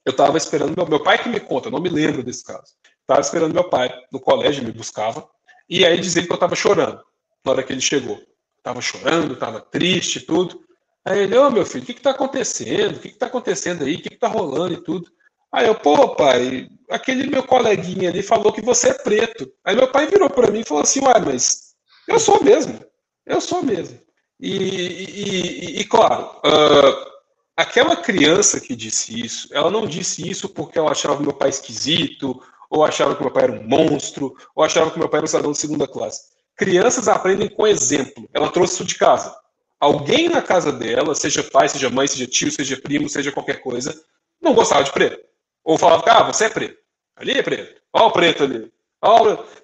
[0.05, 2.75] eu estava esperando meu, meu pai que me conta, não me lembro desse caso.
[3.00, 5.28] Estava esperando meu pai no colégio, me buscava,
[5.68, 7.02] e aí dizia que eu estava chorando
[7.44, 8.20] na hora que ele chegou.
[8.59, 10.62] Estava chorando, estava triste tudo.
[11.05, 12.97] Aí ele, ô oh, meu filho, o que está acontecendo?
[12.97, 13.97] O que está acontecendo aí?
[13.97, 15.10] O que está rolando e tudo?
[15.52, 19.50] Aí eu, pô, pai, aquele meu coleguinha ali falou que você é preto.
[19.64, 21.74] Aí meu pai virou para mim e falou assim, uai, mas
[22.06, 22.78] eu sou mesmo.
[23.26, 24.00] Eu sou mesmo.
[24.38, 27.10] E, e, e, e claro, uh,
[27.56, 32.40] aquela criança que disse isso, ela não disse isso porque ela achava meu pai esquisito,
[32.70, 35.28] ou achava que meu pai era um monstro, ou achava que meu pai era um
[35.28, 36.22] cidadão de segunda classe.
[36.56, 38.28] Crianças aprendem com exemplo.
[38.32, 39.34] Ela trouxe isso de casa.
[39.78, 43.98] Alguém na casa dela, seja pai, seja mãe, seja tio, seja primo, seja qualquer coisa,
[44.40, 45.30] não gostava de preto.
[45.70, 46.76] Ou falava, ah, você é preto.
[47.15, 47.81] Ali é preto.
[47.92, 48.73] Olha o preto ali.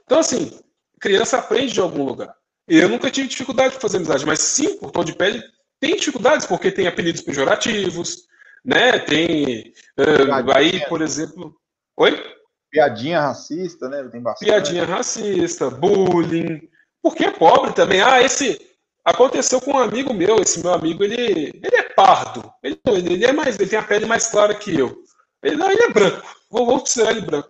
[0.05, 0.57] Então, assim,
[1.01, 2.33] criança aprende de algum lugar.
[2.69, 5.43] Eu nunca tive dificuldade de fazer amizade, mas sim, por tom de pele,
[5.81, 8.19] tem dificuldades, porque tem apelidos pejorativos,
[8.65, 9.01] né?
[9.01, 9.73] Tem.
[9.99, 11.57] Uh, aí, por exemplo.
[11.97, 12.23] Oi?
[12.71, 14.05] Piadinha racista, né?
[14.05, 14.49] Tem bastante.
[14.49, 16.69] Piadinha racista, bullying.
[17.03, 18.01] Porque é pobre também.
[18.01, 18.65] Ah, esse.
[19.05, 22.49] Aconteceu com um amigo meu, esse meu amigo, ele, ele é pardo.
[22.63, 23.59] Ele, ele é mais.
[23.59, 25.05] Ele tem a pele mais clara que eu.
[25.47, 26.23] Ele, não, ele é branco.
[26.51, 27.49] Vou, vou considerar ele branco.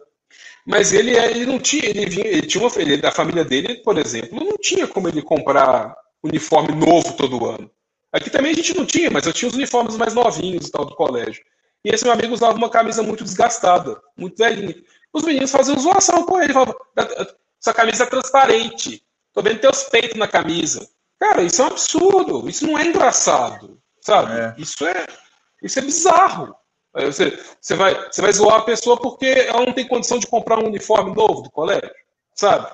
[0.67, 3.97] Mas ele, ele não tinha, ele, vinha, ele tinha uma, ele, da família dele, por
[3.97, 7.71] exemplo, não tinha como ele comprar uniforme novo todo ano.
[8.13, 10.85] Aqui também a gente não tinha, mas eu tinha os uniformes mais novinhos e tal
[10.85, 11.43] do colégio.
[11.85, 14.75] E esse meu amigo usava uma camisa muito desgastada, muito velhinha.
[15.13, 16.75] Os meninos faziam zoação com ele, falavam,
[17.61, 19.03] sua camisa é transparente,
[19.33, 20.87] tô vendo teus peitos na camisa.
[21.19, 24.33] Cara, isso é um absurdo, isso não é engraçado, sabe?
[24.33, 24.55] É.
[24.59, 25.07] Isso é
[25.63, 26.55] isso é bizarro.
[27.05, 30.59] Você, você, vai, você vai zoar a pessoa porque ela não tem condição de comprar
[30.59, 31.91] um uniforme novo do colégio,
[32.35, 32.67] sabe?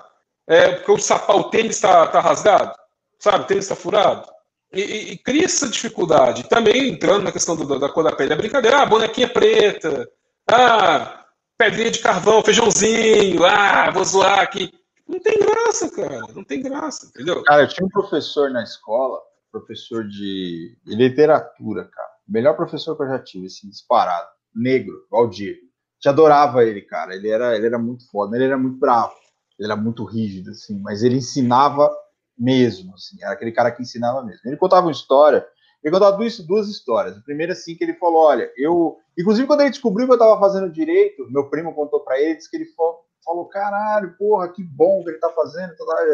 [0.47, 2.73] É porque o, sapato, o tênis está tá rasgado,
[3.19, 3.45] sabe?
[3.45, 4.31] O tênis está furado.
[4.73, 6.49] E, e, cria essa dificuldade.
[6.49, 10.09] Também entrando na questão do, da cor da pele, a brincadeira, ah, bonequinha preta,
[10.51, 11.27] ah,
[11.59, 14.73] pedrinha de carvão, feijãozinho, ah, vou zoar aqui.
[15.07, 17.43] Não tem graça, cara, não tem graça, entendeu?
[17.43, 19.21] Cara, eu tinha um professor na escola,
[19.51, 25.57] professor de literatura, cara, melhor professor que eu já tive, assim, disparado, negro, Valdir.
[26.01, 29.15] Te adorava ele, cara, ele era, ele era muito foda, ele era muito bravo,
[29.59, 31.91] ele era muito rígido, assim, mas ele ensinava
[32.37, 34.41] mesmo, assim, era aquele cara que ensinava mesmo.
[34.45, 35.47] Ele contava uma história,
[35.83, 37.17] ele contava duas, duas histórias.
[37.17, 38.97] A primeira, assim, que ele falou: olha, eu.
[39.19, 42.49] Inclusive, quando ele descobriu que eu estava fazendo direito, meu primo contou para ele, disse
[42.49, 45.75] que ele falou, falou: caralho, porra, que bom que ele está fazendo.
[45.77, 46.05] Tá,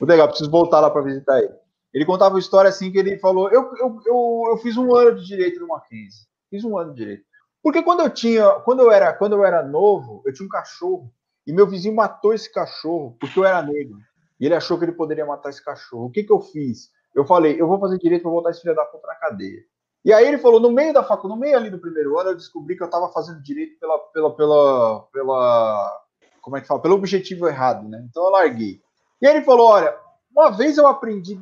[0.00, 1.54] Muito legal, preciso voltar lá para visitar ele.
[1.92, 5.18] Ele contava uma história assim que ele falou: eu, eu, eu, eu fiz um ano
[5.18, 6.26] de direito no Mackenzie.
[6.50, 7.24] Fiz um ano de direito.
[7.62, 11.12] Porque quando eu tinha, quando eu era, quando eu era novo, eu tinha um cachorro
[11.46, 13.98] e meu vizinho matou esse cachorro porque eu era negro.
[14.40, 16.06] E ele achou que ele poderia matar esse cachorro.
[16.06, 16.90] O que, que eu fiz?
[17.14, 19.60] Eu falei, eu vou fazer direito, vou botar esse filho da puta na cadeia.
[20.04, 22.36] E aí ele falou, no meio da faculdade, no meio ali do primeiro ano, eu
[22.36, 26.02] descobri que eu estava fazendo direito pela, pela, pela, pela,
[26.40, 26.80] como é que fala?
[26.82, 28.04] Pelo objetivo errado, né?
[28.10, 28.80] Então eu larguei.
[29.20, 29.96] E aí ele falou, olha,
[30.34, 31.38] uma vez eu aprendi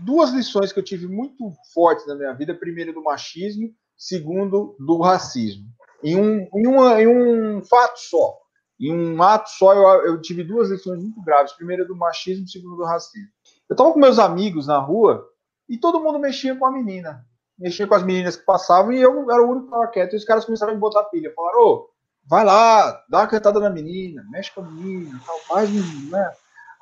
[0.00, 2.54] duas lições que eu tive muito fortes na minha vida.
[2.54, 3.72] Primeiro, do machismo.
[3.96, 5.64] Segundo, do racismo.
[6.04, 8.38] Em um, em, uma, em um fato só.
[8.80, 11.52] Em um ato só, eu, eu tive duas lições muito graves.
[11.52, 13.28] Primeiro do machismo, segundo do racismo.
[13.68, 15.28] Eu estava com meus amigos na rua
[15.68, 17.26] e todo mundo mexia com a menina.
[17.58, 20.12] Mexia com as meninas que passavam e eu era o único que estava quieto.
[20.12, 21.32] E os caras começaram a me botar pilha.
[21.34, 21.90] Falaram, ô,
[22.24, 25.68] vai lá, dá uma cantada na menina, mexe com a menina, tal, faz
[26.08, 26.32] né?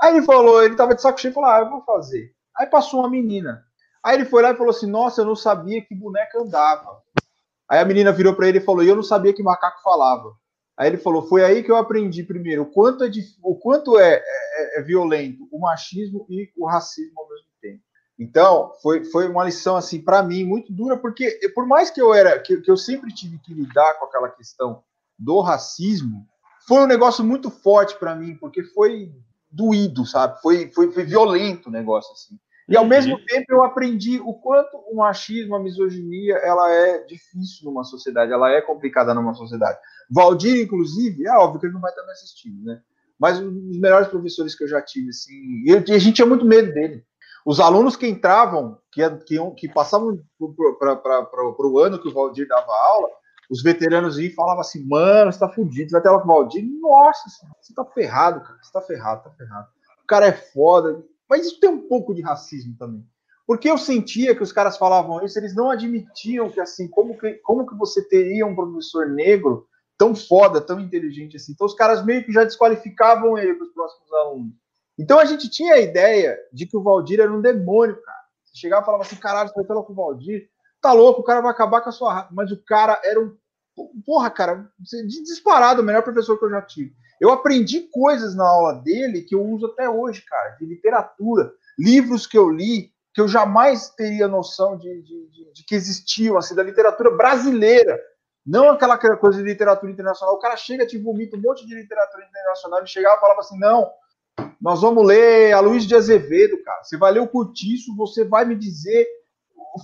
[0.00, 2.32] Aí ele falou, ele tava de saco cheio e falou, ah, eu vou fazer.
[2.56, 3.64] Aí passou uma menina.
[4.04, 7.02] Aí ele foi lá e falou assim, nossa, eu não sabia que boneca andava.
[7.68, 10.32] Aí a menina virou para ele e falou, eu não sabia que macaco falava.
[10.76, 13.10] Aí ele falou: foi aí que eu aprendi primeiro o quanto é,
[13.42, 17.82] o quanto é, é, é violento o machismo e o racismo ao mesmo tempo.
[18.18, 22.12] Então foi, foi uma lição assim para mim muito dura porque por mais que eu
[22.12, 24.82] era que, que eu sempre tive que lidar com aquela questão
[25.18, 26.26] do racismo,
[26.68, 29.10] foi um negócio muito forte para mim porque foi
[29.56, 30.40] doído, sabe?
[30.40, 32.38] Foi, foi, foi violento o negócio assim.
[32.68, 37.64] E ao mesmo tempo eu aprendi o quanto o machismo, a misoginia, ela é difícil
[37.64, 39.78] numa sociedade, ela é complicada numa sociedade.
[40.10, 42.80] Valdir, inclusive, é óbvio que ele não vai estar me assistindo, né?
[43.18, 45.32] Mas um dos melhores professores que eu já tive, assim,
[45.64, 47.04] e a gente tinha muito medo dele.
[47.46, 50.18] Os alunos que entravam, que, que, que passavam
[50.58, 53.08] para o ano que o Valdir dava aula,
[53.50, 56.34] os veteranos iam e falavam assim, mano, você tá fudido, vai ter aula com o
[56.34, 56.64] Valdir.
[56.80, 57.22] Nossa,
[57.60, 59.68] você tá ferrado, cara, você tá ferrado, tá ferrado.
[60.02, 61.04] O cara é foda.
[61.28, 63.04] Mas isso tem um pouco de racismo também.
[63.46, 67.34] Porque eu sentia que os caras falavam isso, eles não admitiam que assim, como que,
[67.34, 71.52] como que você teria um professor negro tão foda, tão inteligente assim.
[71.52, 74.52] Então os caras meio que já desqualificavam ele para os próximos alunos.
[74.98, 78.18] Então a gente tinha a ideia de que o Valdir era um demônio, cara.
[78.44, 80.48] Você chegava e falava assim, caralho, você vai falar com o Valdir,
[80.86, 83.36] tá louco, o cara vai acabar com a sua Mas o cara era um.
[84.06, 84.70] Porra, cara,
[85.24, 86.94] disparado, o melhor professor que eu já tive.
[87.20, 92.26] Eu aprendi coisas na aula dele que eu uso até hoje, cara, de literatura, livros
[92.26, 96.54] que eu li, que eu jamais teria noção de, de, de, de que existiam, assim,
[96.54, 97.98] da literatura brasileira.
[98.46, 100.36] Não aquela coisa de literatura internacional.
[100.36, 102.78] O cara chega, te vomita um monte de literatura internacional.
[102.78, 103.90] Ele chegava e falava assim: não,
[104.60, 106.82] nós vamos ler a Luiz de Azevedo, cara.
[106.84, 109.06] Você vai ler o Curtiço, você vai me dizer.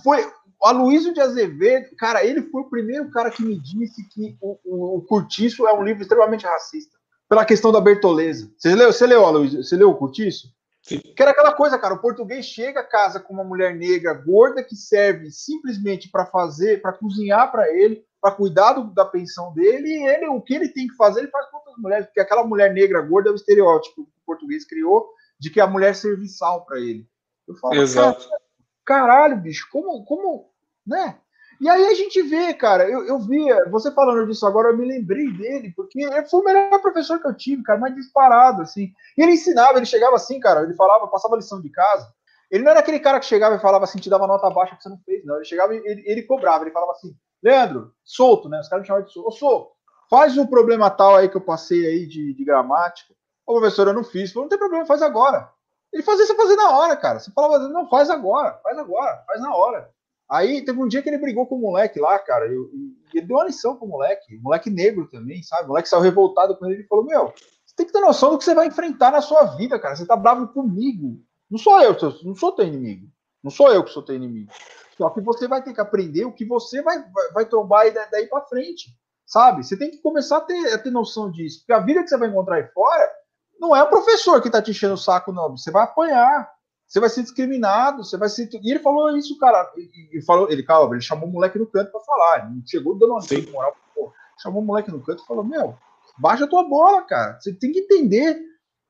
[0.03, 0.25] Foi
[0.63, 4.57] a Luiz de Azevedo, cara, ele foi o primeiro cara que me disse que o,
[4.63, 6.97] o, o Curtiço é um livro extremamente racista.
[7.27, 8.51] Pela questão da Bertoleza.
[8.57, 9.53] Você leu, você leu, Luiz?
[9.53, 10.47] Você leu o Curtiço?
[10.83, 10.99] Sim.
[10.99, 11.93] Que era aquela coisa, cara.
[11.93, 16.81] O português chega a casa com uma mulher negra gorda que serve simplesmente para fazer,
[16.81, 20.69] para cozinhar para ele, para cuidar do, da pensão dele, e ele, o que ele
[20.69, 23.35] tem que fazer, ele faz com outras mulheres, porque aquela mulher negra gorda é o
[23.35, 25.09] estereótipo que o português criou
[25.39, 27.05] de que a mulher é serviçal para ele.
[27.47, 28.25] Eu falo, Exato.
[28.85, 30.52] caralho, bicho, como, como,
[30.85, 31.17] né?
[31.61, 34.85] E aí a gente vê, cara, eu, eu via, você falando disso agora, eu me
[34.85, 38.91] lembrei dele, porque foi o melhor professor que eu tive, cara, mais disparado, assim.
[39.17, 42.11] E ele ensinava, ele chegava assim, cara, ele falava, passava lição de casa.
[42.51, 44.83] Ele não era aquele cara que chegava e falava assim, te dava nota baixa que
[44.83, 45.35] você não fez, não.
[45.35, 48.59] Ele chegava e ele, ele cobrava, ele falava assim, Leandro, solto, né?
[48.59, 49.27] Os caras me chamavam de solto.
[49.27, 49.71] Ô, solto,
[50.09, 53.13] faz um problema tal aí que eu passei aí de, de gramática.
[53.45, 54.31] Ô, professor, eu não fiz.
[54.31, 55.49] Falei, não tem problema, faz agora.
[55.91, 57.19] Ele fazia você fazer na hora, cara.
[57.19, 59.89] Você falava, não, faz agora, faz agora, faz na hora.
[60.29, 62.55] Aí teve um dia que ele brigou com o moleque lá, cara, e,
[63.13, 65.65] e ele deu uma lição pro moleque, moleque negro também, sabe?
[65.65, 67.33] O moleque saiu revoltado com ele e falou: Meu,
[67.65, 69.95] você tem que ter noção do que você vai enfrentar na sua vida, cara.
[69.95, 71.19] Você tá bravo comigo.
[71.49, 73.07] Não sou eu, não sou teu inimigo.
[73.43, 74.51] Não sou eu que sou teu inimigo.
[74.97, 78.27] Só que você vai ter que aprender o que você vai, vai, vai trombar daí
[78.27, 78.95] para frente,
[79.25, 79.63] sabe?
[79.63, 81.59] Você tem que começar a ter, a ter noção disso.
[81.59, 83.11] Porque a vida que você vai encontrar aí fora
[83.59, 85.57] não é o professor que está te enchendo o saco, não.
[85.57, 86.52] Você vai apanhar.
[86.93, 88.47] Você vai ser discriminado, você vai ser.
[88.61, 89.67] E ele falou isso, cara.
[90.13, 92.51] E, falou, ele, calma, ele chamou o moleque no canto para falar.
[92.51, 95.75] Ele chegou dando uma moral, pô, chamou o moleque no canto e falou: Meu,
[96.19, 97.39] baixa a tua bola, cara.
[97.39, 98.39] Você tem que entender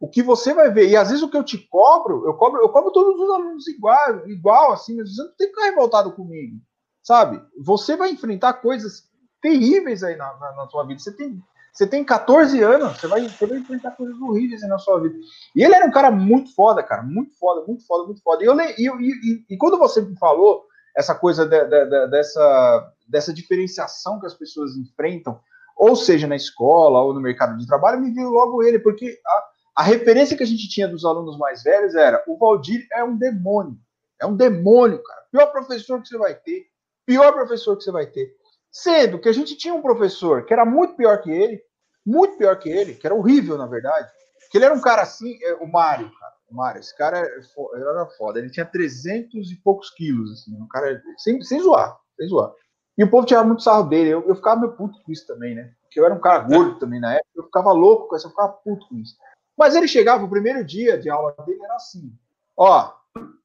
[0.01, 0.89] o que você vai ver.
[0.89, 3.67] E às vezes o que eu te cobro, eu cobro, eu cobro todos os alunos
[3.69, 6.57] igual, igual assim, mas você não tem que ficar revoltado comigo.
[7.01, 7.41] Sabe?
[7.57, 9.09] Você vai enfrentar coisas
[9.41, 10.99] terríveis aí na, na, na sua vida.
[10.99, 11.41] Você tem
[11.73, 15.15] você tem 14 anos, você vai, você vai enfrentar coisas horríveis na sua vida.
[15.55, 18.43] E ele era um cara muito foda, cara, muito foda, muito foda, muito foda.
[18.43, 22.93] E, eu, e, e, e quando você me falou essa coisa de, de, de, dessa,
[23.07, 25.39] dessa diferenciação que as pessoas enfrentam,
[25.75, 29.43] ou seja, na escola ou no mercado de trabalho, me viu logo ele, porque a,
[29.77, 33.17] a referência que a gente tinha dos alunos mais velhos era: o Valdir é um
[33.17, 33.79] demônio,
[34.21, 35.23] é um demônio, cara.
[35.31, 36.67] Pior professor que você vai ter,
[37.03, 38.31] pior professor que você vai ter.
[38.73, 41.61] Sendo que a gente tinha um professor que era muito pior que ele,
[42.03, 44.09] muito pior que ele, que era horrível, na verdade.
[44.49, 46.33] Que ele era um cara assim, é, o Mário, cara.
[46.49, 48.39] O Mário, esse cara era foda.
[48.39, 50.55] Ele tinha 300 e poucos quilos, assim.
[50.59, 52.51] Um cara, sem, sem zoar, sem zoar.
[52.97, 54.09] E o povo tirava muito sarro dele.
[54.09, 55.71] Eu, eu ficava meio puto com isso também, né?
[55.83, 57.29] Porque eu era um cara gordo também na época.
[57.35, 59.15] Eu ficava louco com isso, eu ficava puto com isso.
[59.55, 62.11] Mas ele chegava, o primeiro dia de aula dele era assim.
[62.57, 62.91] Ó,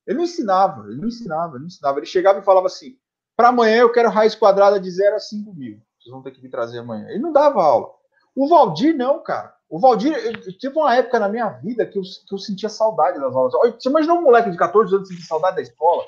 [0.07, 1.99] ele não ensinava, ele não ensinava, ele não ensinava.
[1.99, 2.97] Ele chegava e falava assim:
[3.39, 5.81] para amanhã eu quero raiz quadrada de 0 a 5 mil.
[5.97, 7.07] Vocês vão ter que me trazer amanhã.
[7.09, 7.89] Ele não dava aula.
[8.35, 9.55] O Valdir, não, cara.
[9.71, 10.13] O Valdir,
[10.61, 13.53] teve uma época na minha vida que eu, que eu sentia saudade das aulas.
[13.79, 16.05] Você imagina um moleque de 14 anos sentir saudade da escola?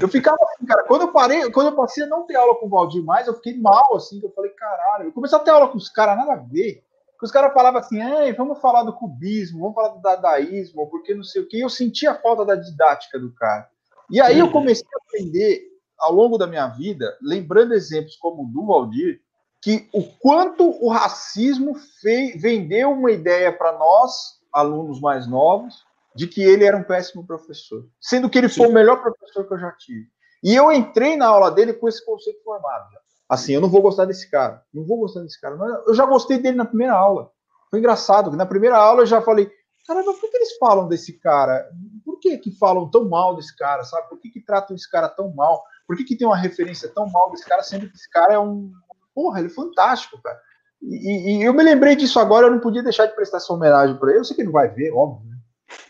[0.00, 0.84] Eu ficava assim, cara.
[0.84, 3.34] Quando eu parei, quando eu passei a não ter aula com o Valdir mais, eu
[3.34, 5.08] fiquei mal, assim, que eu falei, caralho.
[5.08, 6.82] Eu comecei a ter aula com os caras, nada a ver.
[7.22, 7.98] os caras falavam assim,
[8.34, 11.60] vamos falar do cubismo, vamos falar do dadaísmo, porque não sei o que.
[11.60, 13.68] Eu sentia a falta da didática do cara.
[14.10, 18.46] E aí eu comecei a aprender ao longo da minha vida, lembrando exemplos como o
[18.46, 19.20] do Valdir,
[19.62, 25.84] que o quanto o racismo fez, vendeu uma ideia para nós, alunos mais novos,
[26.14, 28.62] de que ele era um péssimo professor, sendo que ele Sim.
[28.62, 30.06] foi o melhor professor que eu já tive.
[30.42, 32.86] E eu entrei na aula dele com esse conceito formado.
[33.28, 35.56] Assim, eu não vou gostar desse cara, não vou gostar desse cara.
[35.56, 37.30] Mas eu já gostei dele na primeira aula.
[37.68, 39.50] Foi engraçado, que na primeira aula eu já falei,
[39.86, 41.68] caramba, por que eles falam desse cara?
[42.04, 44.08] Por que que falam tão mal desse cara, sabe?
[44.08, 45.64] Por que que tratam esse cara tão mal?
[45.86, 48.38] Por que, que tem uma referência tão mal desse cara, sendo que esse cara é
[48.38, 48.72] um.
[49.14, 50.38] Porra, ele é fantástico, cara.
[50.82, 53.96] E, e, eu me lembrei disso agora, eu não podia deixar de prestar essa homenagem
[53.96, 54.18] para ele.
[54.18, 55.28] Eu sei que ele não vai ver, óbvio.
[55.30, 55.36] Né?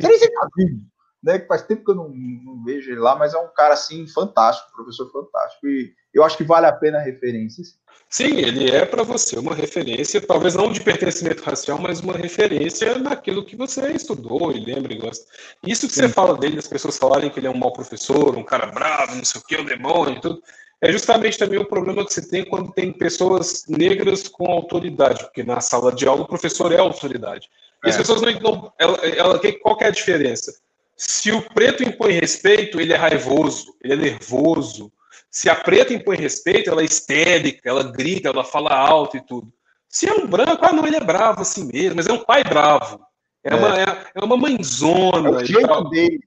[0.00, 0.81] Nem tá vivo,
[1.22, 1.38] né?
[1.38, 4.06] Que faz tempo que eu não, não, vejo ele lá, mas é um cara assim
[4.06, 5.66] fantástico, professor fantástico.
[5.66, 7.64] E eu acho que vale a pena a referência.
[8.08, 12.96] Sim, ele é para você uma referência, talvez não de pertencimento racial, mas uma referência
[12.98, 15.26] naquilo que você estudou e lembra e gosta.
[15.66, 16.02] Isso que Sim.
[16.02, 19.16] você fala dele, as pessoas falarem que ele é um mau professor, um cara bravo,
[19.16, 20.40] não sei o que, um demônio e tudo,
[20.80, 25.42] é justamente também o problema que você tem quando tem pessoas negras com autoridade, porque
[25.42, 27.48] na sala de aula o professor é autoridade.
[27.84, 27.90] E é.
[27.90, 28.72] as pessoas não.
[28.78, 30.52] Ela, ela, qual é a diferença?
[30.97, 34.91] Se o preto impõe respeito, ele é raivoso, ele é nervoso,
[35.36, 39.52] se a preta impõe respeito, ela é histérica, ela grita, ela fala alto e tudo.
[39.86, 42.42] Se é um branco, ah, não, ele é bravo assim mesmo, mas é um pai
[42.42, 43.00] bravo.
[43.44, 43.55] É, é.
[43.55, 43.84] Uma, é,
[44.15, 45.28] é uma mãezona.
[45.28, 46.20] É o jeito dele.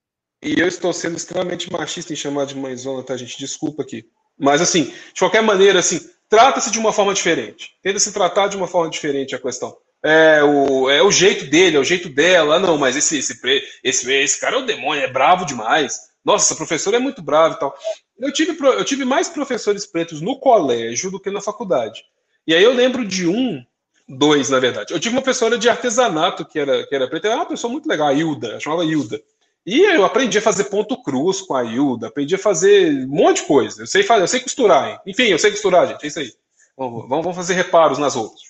[0.43, 3.39] E eu estou sendo extremamente machista em chamar de mãezona, tá, gente?
[3.39, 4.05] Desculpa aqui.
[4.37, 7.71] Mas, assim, de qualquer maneira, assim, trata-se de uma forma diferente.
[7.81, 9.75] Tenta se tratar de uma forma diferente a questão.
[10.03, 12.55] É o, é o jeito dele, é o jeito dela.
[12.55, 13.39] Ah, não, mas esse, esse,
[13.83, 15.99] esse, esse cara é o demônio, é bravo demais.
[16.23, 17.75] Nossa, essa professora é muito brava e tal.
[18.17, 22.03] Eu tive, eu tive mais professores pretos no colégio do que na faculdade.
[22.45, 23.63] E aí eu lembro de um,
[24.07, 24.93] dois, na verdade.
[24.93, 27.87] Eu tive uma professora de artesanato que era, que era preta, era uma pessoa muito
[27.87, 29.21] legal, a Hilda, chamava Hilda.
[29.65, 33.41] E eu aprendi a fazer ponto cruz com a Hilda, aprendi a fazer um monte
[33.41, 33.83] de coisa.
[33.83, 34.99] Eu sei fazer, eu sei costurar, hein?
[35.05, 36.33] Enfim, eu sei costurar, gente, é isso aí.
[36.75, 38.41] Vamos, vamos fazer reparos nas roupas.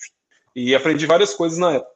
[0.54, 1.90] E aprendi várias coisas na época.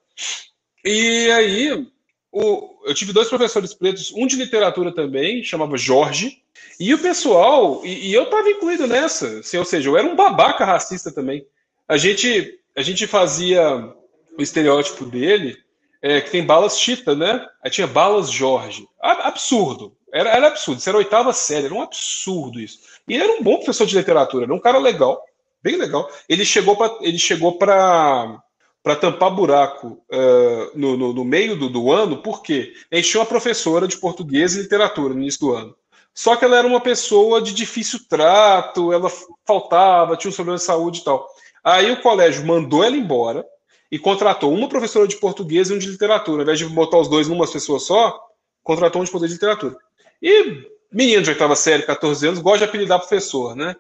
[0.84, 1.86] E aí,
[2.31, 6.42] o, eu tive dois professores pretos, um de literatura também, chamava Jorge,
[6.78, 10.16] e o pessoal, e, e eu estava incluído nessa, assim, ou seja, eu era um
[10.16, 11.47] babaca racista também.
[11.89, 13.94] A gente, a gente fazia
[14.36, 15.57] o estereótipo dele,
[16.02, 17.47] é, que tem balas Chita, né?
[17.62, 18.86] Aí tinha balas Jorge.
[19.00, 19.97] Absurdo.
[20.12, 20.78] Era, era absurdo.
[20.78, 22.78] Isso era oitava série, era um absurdo isso.
[23.08, 25.24] E ele era um bom professor de literatura, era um cara legal,
[25.65, 26.09] bem legal.
[26.28, 28.39] Ele chegou para ele chegou para
[28.83, 33.26] para tampar buraco uh, no, no, no, meio do, do ano, porque gente tinha uma
[33.26, 35.75] professora de português e literatura no início do ano.
[36.15, 39.10] Só que ela era uma pessoa de difícil trato, ela
[39.47, 41.26] faltava, tinha um problema de saúde e tal.
[41.65, 43.43] Aí o colégio mandou ela embora
[43.91, 46.43] e contratou uma professora de português e um de literatura.
[46.43, 48.20] Ao invés de botar os dois numa pessoa só,
[48.62, 49.76] contratou um de português e literatura.
[50.20, 53.75] E menino de oitava série, 14 anos, gosta de apelidar professor, né?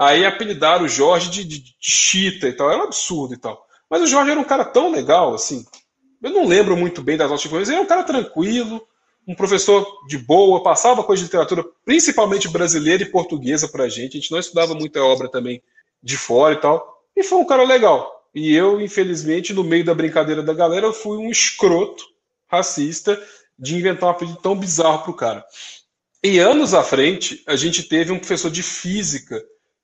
[0.00, 2.70] Aí apelidaram o Jorge de, de, de chita e tal.
[2.70, 3.66] Era um absurdo e tal.
[3.90, 5.62] Mas o Jorge era um cara tão legal, assim.
[6.22, 7.68] Eu não lembro muito bem das nossas coisas.
[7.68, 8.80] Ele era um cara tranquilo,
[9.28, 14.16] um professor de boa, passava coisa de literatura, principalmente brasileira e portuguesa para a gente.
[14.16, 15.62] A gente não estudava muita obra também
[16.02, 17.02] de fora e tal.
[17.14, 18.10] E foi um cara legal.
[18.34, 22.02] E eu, infelizmente, no meio da brincadeira da galera, fui um escroto
[22.48, 23.22] racista
[23.58, 25.44] de inventar um apelido tão bizarro pro cara.
[26.24, 29.38] E anos à frente, a gente teve um professor de física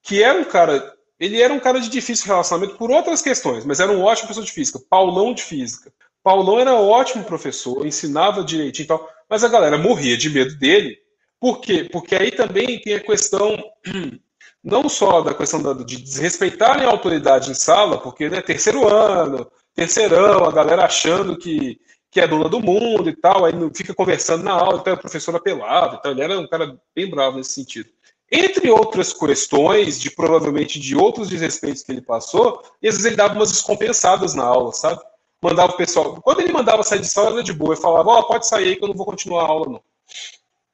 [0.06, 0.94] que era um cara.
[1.18, 4.44] Ele era um cara de difícil relacionamento por outras questões, mas era um ótimo professor
[4.44, 5.92] de física, Paulão de física.
[6.22, 10.96] Paulão era ótimo professor, ensinava direitinho e tal, mas a galera morria de medo dele.
[11.40, 11.88] Por quê?
[11.90, 13.56] Porque aí também tem a questão
[14.62, 20.44] não só da questão de desrespeitarem a autoridade em sala, porque né, terceiro ano, terceirão,
[20.44, 24.44] a galera achando que, que é dona do mundo e tal, aí não fica conversando
[24.44, 27.88] na aula, então o professor apelava, então ele era um cara bem bravo nesse sentido.
[28.30, 33.16] Entre outras questões, de provavelmente de outros desrespeitos que ele passou, e às vezes ele
[33.16, 35.00] dava umas descompensadas na aula, sabe?
[35.40, 36.20] Mandava o pessoal.
[36.22, 37.74] Quando ele mandava sair de sala, era de boa.
[37.74, 39.82] Eu falava, ó, oh, pode sair aí que eu não vou continuar a aula, não.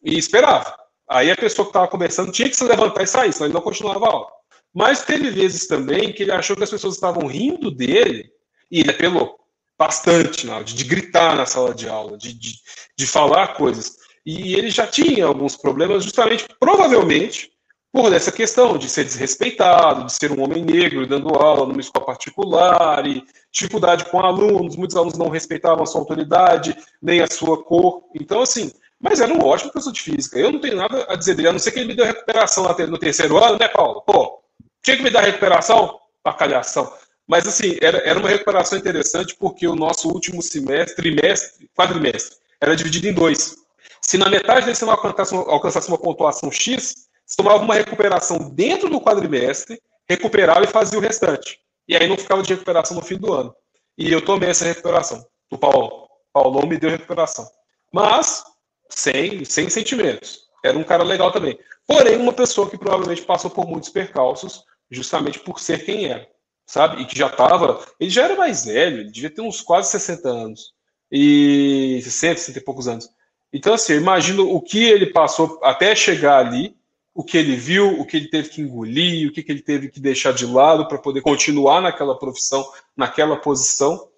[0.02, 0.74] E esperava.
[1.08, 3.60] Aí a pessoa que estava conversando tinha que se levantar e sair, senão ele não
[3.60, 4.28] continuava a aula.
[4.72, 8.32] Mas teve vezes também que ele achou que as pessoas estavam rindo dele
[8.70, 9.38] e ele apelou
[9.78, 12.54] bastante na de, de gritar na sala de aula, de, de,
[12.96, 13.96] de falar coisas.
[14.24, 17.50] E ele já tinha alguns problemas, justamente, provavelmente,
[17.92, 22.06] por essa questão de ser desrespeitado, de ser um homem negro dando aula numa escola
[22.06, 27.62] particular, e dificuldade com alunos, muitos alunos não respeitavam a sua autoridade, nem a sua
[27.62, 28.04] cor.
[28.14, 30.38] Então, assim, mas era um ótimo professor de física.
[30.38, 32.64] Eu não tenho nada a dizer dele, a não ser que ele me deu recuperação
[32.88, 34.00] no terceiro ano, né, Paulo?
[34.02, 34.40] Pô,
[34.80, 35.98] tinha que me dar recuperação?
[36.22, 36.90] Pacalhação.
[37.26, 42.74] Mas, assim, era, era uma recuperação interessante porque o nosso último semestre, trimestre, quadrimestre, era
[42.74, 43.56] dividido em dois.
[44.04, 49.00] Se na metade você não alcançasse alcançasse uma pontuação X, tomava uma recuperação dentro do
[49.00, 51.58] quadrimestre, recuperava e fazia o restante.
[51.88, 53.54] E aí não ficava de recuperação no fim do ano.
[53.96, 56.08] E eu tomei essa recuperação do Paulo.
[56.32, 57.46] Paulo me deu recuperação.
[57.92, 58.42] Mas
[58.88, 60.40] sem, sem sentimentos.
[60.64, 61.58] Era um cara legal também.
[61.86, 66.26] Porém, uma pessoa que provavelmente passou por muitos percalços, justamente por ser quem era,
[66.66, 67.02] sabe?
[67.02, 67.84] E que já estava.
[67.98, 70.72] Ele já era mais velho, ele devia ter uns quase 60 anos.
[71.10, 73.08] E 60, 60 e poucos anos.
[73.52, 76.74] Então, assim, eu imagino o que ele passou até chegar ali,
[77.14, 79.90] o que ele viu, o que ele teve que engolir, o que, que ele teve
[79.90, 82.66] que deixar de lado para poder continuar naquela profissão,
[82.96, 84.08] naquela posição,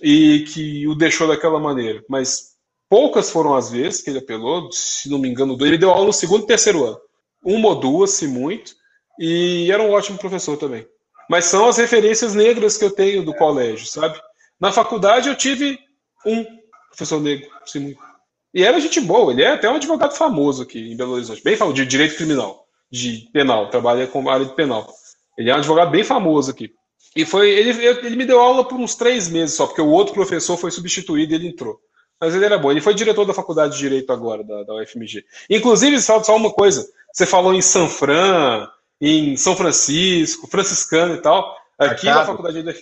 [0.00, 2.02] e que o deixou daquela maneira.
[2.08, 2.50] Mas
[2.90, 6.12] Poucas foram as vezes que ele apelou, se não me engano, ele deu aula no
[6.12, 7.00] segundo e terceiro ano.
[7.40, 8.74] Uma ou duas, se muito,
[9.16, 10.84] e era um ótimo professor também.
[11.28, 14.20] Mas são as referências negras que eu tenho do colégio, sabe?
[14.58, 15.78] Na faculdade eu tive
[16.26, 16.44] um
[16.88, 18.09] professor negro, se muito.
[18.52, 21.56] E era gente boa, ele é até um advogado famoso aqui em Belo Horizonte, bem
[21.56, 24.92] famoso, de direito criminal, de penal, trabalha com área de penal.
[25.38, 26.72] Ele é um advogado bem famoso aqui.
[27.14, 30.14] E foi ele, ele me deu aula por uns três meses só, porque o outro
[30.14, 31.80] professor foi substituído e ele entrou.
[32.20, 32.70] Mas ele era bom.
[32.70, 35.24] Ele foi diretor da faculdade de Direito agora, da, da UFMG.
[35.48, 36.86] Inclusive, só, só uma coisa.
[37.12, 38.68] Você falou em São Fran,
[39.00, 41.56] em São Francisco, franciscano e tal.
[41.78, 42.74] Aqui na faculdade da,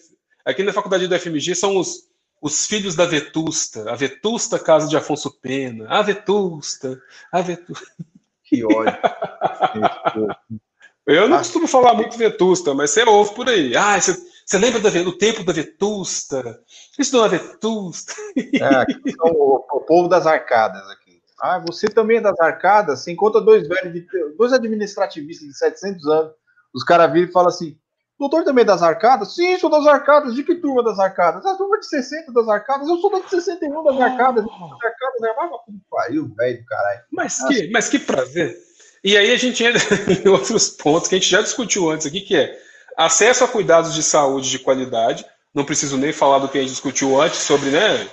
[0.44, 2.07] aqui na faculdade da FMG são os,
[2.40, 7.00] os filhos da Vetusta, a Vetusta Casa de Afonso Pena, a Vetusta,
[7.32, 7.86] a Vetusta.
[8.44, 8.96] Que ódio.
[11.06, 13.74] Eu não costumo falar muito Vetusta, mas você ouve por aí.
[13.74, 14.14] Ah, você
[14.48, 16.58] você lembra do, tempo da Vetusta?
[16.98, 18.14] Isso não é Vetusta?
[18.34, 21.20] É, aqui são o, o, povo das arcadas aqui.
[21.38, 23.00] Ah, você também é das arcadas?
[23.00, 24.06] Você encontra dois velhos, de,
[24.38, 26.32] dois administrativistas de 700 anos.
[26.72, 27.78] Os caras viram e falam assim:
[28.18, 29.34] doutor também das arcadas?
[29.34, 30.34] Sim, sou das arcadas.
[30.34, 31.46] De que turma das arcadas?
[31.46, 32.88] A turma de 60 das arcadas.
[32.88, 34.44] Eu sou da de 61 das arcadas.
[34.44, 34.68] Oh.
[34.68, 37.00] Das arcadas é mais uma pariu, velho do caralho.
[37.12, 38.56] Mas que, mas que prazer.
[39.04, 39.80] E aí a gente entra
[40.12, 42.58] em outros pontos que a gente já discutiu antes aqui, que é
[42.96, 45.24] acesso a cuidados de saúde de qualidade.
[45.54, 48.08] Não preciso nem falar do que a gente discutiu antes sobre, né?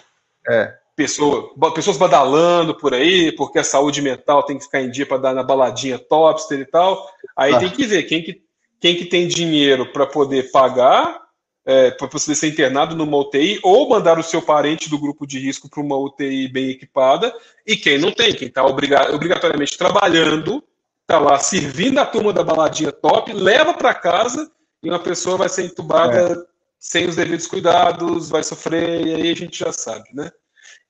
[0.48, 0.74] É.
[0.95, 5.17] Pessoa, pessoas badalando por aí, porque a saúde mental tem que ficar em dia para
[5.17, 7.06] dar na baladinha topster e tal.
[7.35, 7.59] Aí ah.
[7.59, 8.44] tem que ver quem que,
[8.86, 11.20] quem que tem dinheiro para poder pagar,
[11.66, 15.40] é, para você ser internado numa UTI, ou mandar o seu parente do grupo de
[15.40, 20.64] risco para uma UTI bem equipada, e quem não tem, quem está obrigatoriamente trabalhando,
[21.02, 24.52] está lá servindo a turma da baladinha top, leva para casa
[24.84, 26.36] e uma pessoa vai ser entubada é.
[26.78, 30.30] sem os devidos cuidados, vai sofrer, e aí a gente já sabe, né?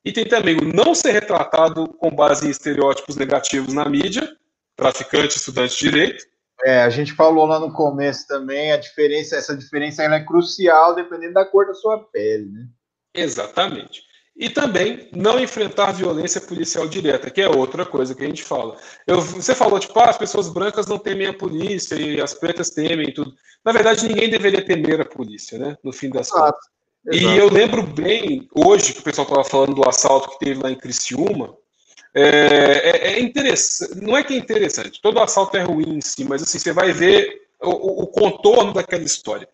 [0.04, 4.36] E tem também o não ser retratado com base em estereótipos negativos na mídia,
[4.76, 6.35] traficante, estudante de direito.
[6.64, 11.34] É, a gente falou lá no começo também, a diferença, essa diferença é crucial dependendo
[11.34, 12.68] da cor da sua pele, né?
[13.14, 14.04] Exatamente.
[14.38, 18.76] E também não enfrentar violência policial direta, que é outra coisa que a gente fala.
[19.08, 22.70] Eu, você falou, tipo, ah, as pessoas brancas não temem a polícia e as pretas
[22.70, 23.34] temem tudo.
[23.64, 25.78] Na verdade, ninguém deveria temer a polícia, né?
[25.82, 26.60] No fim das contas.
[27.12, 30.70] E eu lembro bem, hoje, que o pessoal estava falando do assalto que teve lá
[30.70, 31.56] em Criciúma,
[32.18, 36.24] É, é, é, interessante, não é que é interessante, todo assalto é ruim em si,
[36.24, 39.50] mas assim, você vai ver o, o contorno daquela história.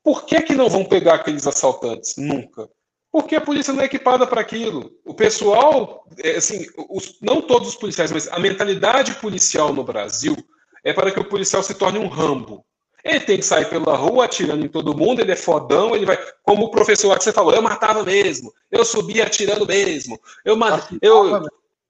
[0.00, 2.14] Por que, que não vão pegar aqueles assaltantes?
[2.16, 2.68] Nunca.
[3.10, 4.92] Porque a polícia não é equipada para aquilo.
[5.04, 10.36] O pessoal, é, assim, os, não todos os policiais, mas a mentalidade policial no Brasil
[10.84, 12.64] é para que o policial se torne um rambo.
[13.04, 16.16] Ele tem que sair pela rua atirando em todo mundo, ele é fodão, ele vai.
[16.44, 20.56] Como o professor que você falou, eu matava mesmo, eu subia atirando mesmo, eu,
[21.02, 21.44] eu,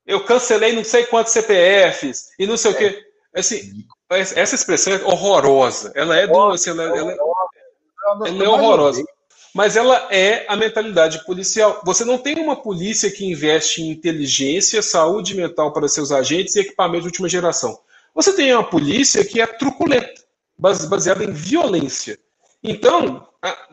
[0.06, 2.74] eu cancelei não sei quantos CPFs e não sei é.
[2.74, 3.06] o quê.
[3.34, 5.92] Assim, essa expressão é horrorosa.
[5.94, 6.50] Ela é do.
[6.50, 7.16] Assim, ela, ela,
[8.26, 9.02] ela é horrorosa.
[9.54, 11.82] Mas ela é a mentalidade policial.
[11.84, 16.60] Você não tem uma polícia que investe em inteligência, saúde mental para seus agentes e
[16.60, 17.78] equipamento de última geração.
[18.14, 20.22] Você tem uma polícia que é truculenta,
[20.58, 22.18] baseada em violência.
[22.62, 23.26] Então,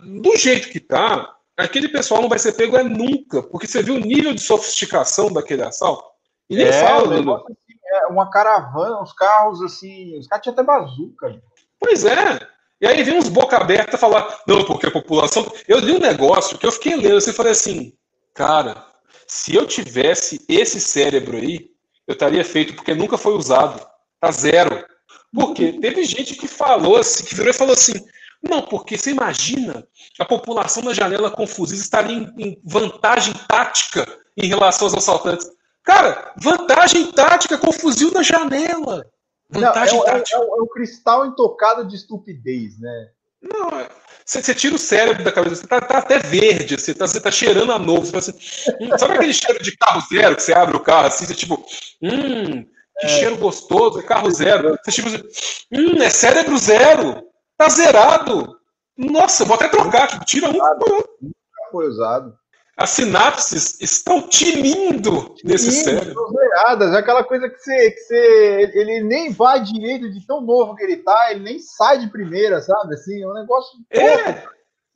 [0.03, 3.95] do jeito que está, aquele pessoal não vai ser pego é nunca, porque você viu
[3.95, 6.09] o nível de sofisticação daquele assalto.
[6.49, 7.49] E nem é, fala, assim,
[7.91, 11.41] é uma caravana, uns carros assim, os caras tinham até bazuca.
[11.79, 12.39] Pois é.
[12.81, 15.45] E aí vem uns boca aberta falar, não, porque a população.
[15.67, 17.93] Eu li um negócio que eu fiquei lendo assim, e falei assim,
[18.33, 18.85] cara,
[19.27, 21.69] se eu tivesse esse cérebro aí,
[22.07, 23.85] eu estaria feito, porque nunca foi usado.
[24.19, 24.85] Tá zero.
[25.33, 27.93] Porque teve gente que falou assim, que virou e falou assim,
[28.41, 29.85] não, porque você imagina
[30.17, 35.47] a população da janela confusista estaria em, em vantagem tática em relação aos assaltantes.
[35.89, 39.07] Cara, vantagem tática com fuzil na janela.
[39.49, 40.37] Vantagem não, é, tática.
[40.37, 43.07] É, é, é, o cristal intocado de estupidez, né?
[43.41, 43.89] Não, é.
[44.23, 47.19] Você, você, tira o cérebro da cabeça, você tá, tá até verde, você tá, você
[47.19, 48.05] tá cheirando a novo.
[48.05, 51.25] Você assim, hum, sabe aquele cheiro de carro zero que você abre o carro assim,
[51.25, 51.55] você tipo,
[52.03, 52.63] hum,
[52.99, 53.07] que é.
[53.07, 54.77] cheiro gostoso, é carro zero.
[54.85, 55.23] Você tipo assim,
[55.71, 57.23] hum, é cérebro zero,
[57.57, 58.55] tá zerado.
[58.95, 60.53] Nossa, vou até trocar, tipo, tira um.
[60.53, 62.37] Nunca foi usado.
[62.79, 66.31] As sinapses estão tinindo nesse Sim, cérebro.
[66.31, 68.71] Zeradas, é aquela coisa que você, que você.
[68.73, 72.61] Ele nem vai direito de tão novo que ele tá, ele nem sai de primeira,
[72.61, 72.93] sabe?
[72.93, 73.77] Assim, é um negócio.
[73.89, 74.45] É.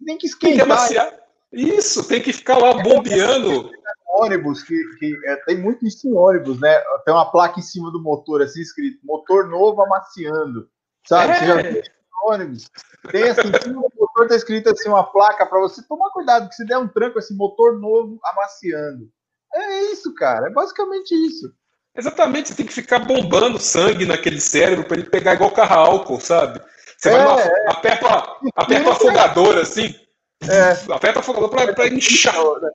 [0.05, 0.87] tem que esquentar.
[0.87, 0.97] Tem
[1.51, 3.69] que isso, tem que ficar lá bombeando.
[4.15, 6.79] ônibus, que, que é, tem muito isso em ônibus, né?
[7.03, 10.69] Tem uma placa em cima do motor, assim, escrito: motor novo amaciando.
[11.05, 11.33] Sabe?
[11.33, 11.39] É.
[11.39, 11.83] Você já viu
[12.23, 12.69] ônibus?
[13.11, 13.51] Tem assim,
[14.13, 17.19] motor tá escrito assim uma placa para você tomar cuidado, que se der um tranco,
[17.19, 19.09] esse motor novo amaciando.
[19.53, 20.47] É isso, cara.
[20.47, 21.51] É basicamente isso.
[21.95, 26.19] Exatamente, você tem que ficar bombando sangue naquele cérebro para ele pegar igual carro álcool,
[26.19, 26.59] sabe?
[26.97, 27.69] Você é, vai é.
[27.69, 28.07] aperta,
[28.55, 29.93] aperta o afogador assim.
[30.41, 30.71] É.
[30.91, 32.33] Aperta o afogador para inchar.
[32.61, 32.71] Né?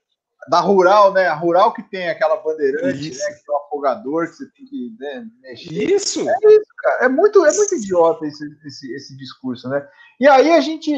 [0.49, 1.27] Da rural, né?
[1.27, 3.25] A rural que tem aquela bandeirante, isso.
[3.25, 3.35] né?
[3.35, 5.73] Que tem o afogador, que você tem que né, mexer.
[5.73, 6.21] Isso.
[6.21, 7.05] É isso, cara.
[7.05, 9.87] É muito, é muito idiota esse, esse, esse discurso, né?
[10.21, 10.91] E aí a gente,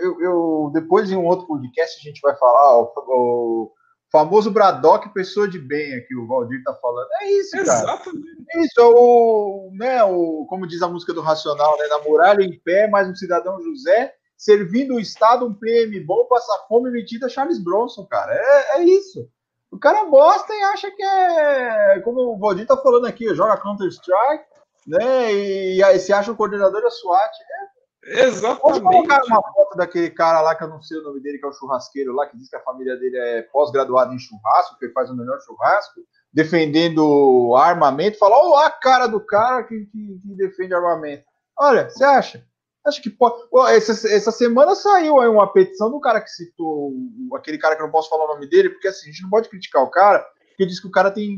[0.00, 3.72] eu, eu, depois em um outro podcast a gente vai falar o, o
[4.12, 7.08] famoso Braddock, pessoa de bem aqui, o Valdir tá falando.
[7.22, 7.62] É isso, cara.
[7.62, 8.28] Exatamente.
[8.50, 12.42] É isso, é o, né, o, como diz a música do Racional, né, na muralha
[12.42, 17.28] em pé, mais um cidadão José, servindo o Estado um PM bom, passar fome metida
[17.28, 18.32] Charles Bronson, cara.
[18.32, 19.28] É, é isso.
[19.70, 24.44] O cara gosta e acha que é, como o Valdir tá falando aqui, joga Counter-Strike,
[24.86, 27.32] né, e, e se acha o coordenador da SWAT.
[27.42, 27.78] É
[28.24, 28.60] Exatamente.
[28.62, 31.44] Vamos colocar uma foto daquele cara lá, que eu não sei o nome dele, que
[31.44, 34.86] é o churrasqueiro lá, que diz que a família dele é pós-graduado em churrasco, que
[34.86, 36.00] ele faz o melhor churrasco,
[36.32, 38.18] defendendo armamento.
[38.18, 41.24] Fala, olha a cara do cara que, que, que defende armamento.
[41.58, 42.46] Olha, você acha?
[42.86, 43.36] Acho que pode.
[43.74, 46.94] Essa, essa semana saiu aí uma petição do cara que citou
[47.34, 49.30] aquele cara que eu não posso falar o nome dele, porque assim, a gente não
[49.30, 51.36] pode criticar o cara, porque diz que o cara tem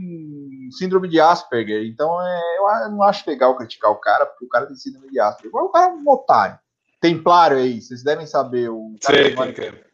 [0.71, 1.85] síndrome de Asperger.
[1.87, 5.19] Então é, eu não acho legal criticar o cara, porque o cara tem síndrome de
[5.19, 5.55] Asperger.
[5.55, 6.59] o cara é um otário.
[7.01, 8.69] Templário aí, vocês devem saber.
[8.69, 9.85] O cara, Sei,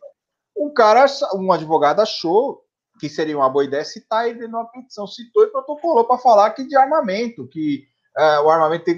[0.57, 2.63] um cara, um advogado achou
[2.99, 6.65] que seria uma boa ideia citar ele numa petição, citou e protocolou para falar que
[6.65, 7.85] de armamento, que
[8.19, 8.97] uh, o armamento tem.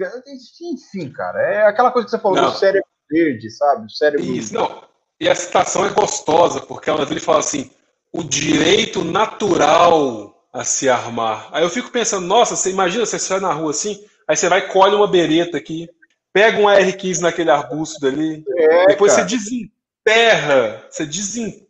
[0.73, 2.51] Enfim, cara, é aquela coisa que você falou não.
[2.51, 3.87] do cérebro verde, sabe?
[3.87, 4.25] O cérebro.
[4.25, 4.83] Isso, não.
[5.21, 7.71] E a citação é gostosa, porque ela ele fala assim:
[8.13, 11.49] o direito natural a se armar.
[11.53, 14.67] Aí eu fico pensando, nossa, você imagina você sai na rua assim, aí você vai
[14.67, 15.89] colhe uma bereta aqui,
[16.33, 19.29] pega um AR-15 naquele arbusto dali, é, depois cara.
[19.29, 21.68] você desenterra, você desenterra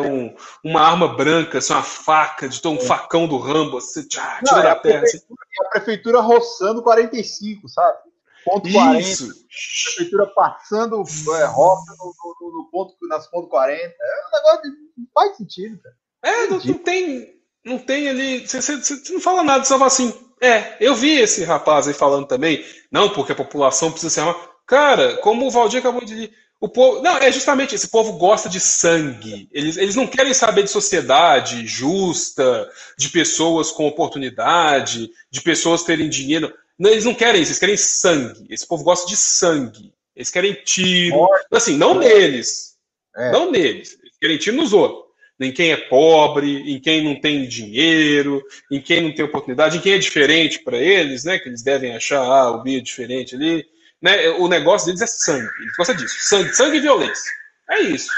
[0.00, 4.56] um, uma arma branca, assim, uma faca, de um facão do Rambo, você tchá, tira
[4.56, 5.02] Não, da terra.
[5.02, 5.18] Assim.
[5.60, 7.98] A prefeitura roçando 45, sabe?
[8.44, 9.26] Ponto Isso.
[9.26, 9.32] 40.
[9.32, 13.82] A prefeitura passando é, roça no, no, no, ponto, nas ponto 40.
[13.82, 14.68] É um negócio de,
[14.98, 15.96] não faz sentido, cara.
[16.22, 17.40] É, não, não, tem.
[17.64, 18.46] Não tem ali.
[18.46, 20.14] Você, você, você não fala nada, você fala assim.
[20.40, 22.62] É, eu vi esse rapaz aí falando também.
[22.92, 24.36] Não, porque a população precisa se armar.
[24.66, 28.48] Cara, como o Valdir acabou de dizer, O povo, não, é justamente esse povo gosta
[28.48, 29.48] de sangue.
[29.52, 32.68] Eles, eles não querem saber de sociedade justa,
[32.98, 36.52] de pessoas com oportunidade, de pessoas terem dinheiro.
[36.78, 38.46] Não, eles não querem isso, eles querem sangue.
[38.48, 39.92] Esse povo gosta de sangue.
[40.14, 41.16] Eles querem tiro.
[41.16, 41.46] Morte.
[41.52, 42.76] Assim, não neles.
[43.14, 43.32] É.
[43.32, 43.98] Não neles.
[44.02, 45.04] Eles querem tiro nos outros.
[45.38, 49.80] Em quem é pobre, em quem não tem dinheiro, em quem não tem oportunidade, em
[49.82, 51.38] quem é diferente para eles, né?
[51.38, 53.66] Que eles devem achar, ah, o Bia é diferente ali.
[54.06, 54.30] Né?
[54.30, 55.50] O negócio deles é sangue.
[55.60, 56.16] Eles gostam disso.
[56.20, 57.32] Sangue, sangue e violência.
[57.68, 58.08] É isso.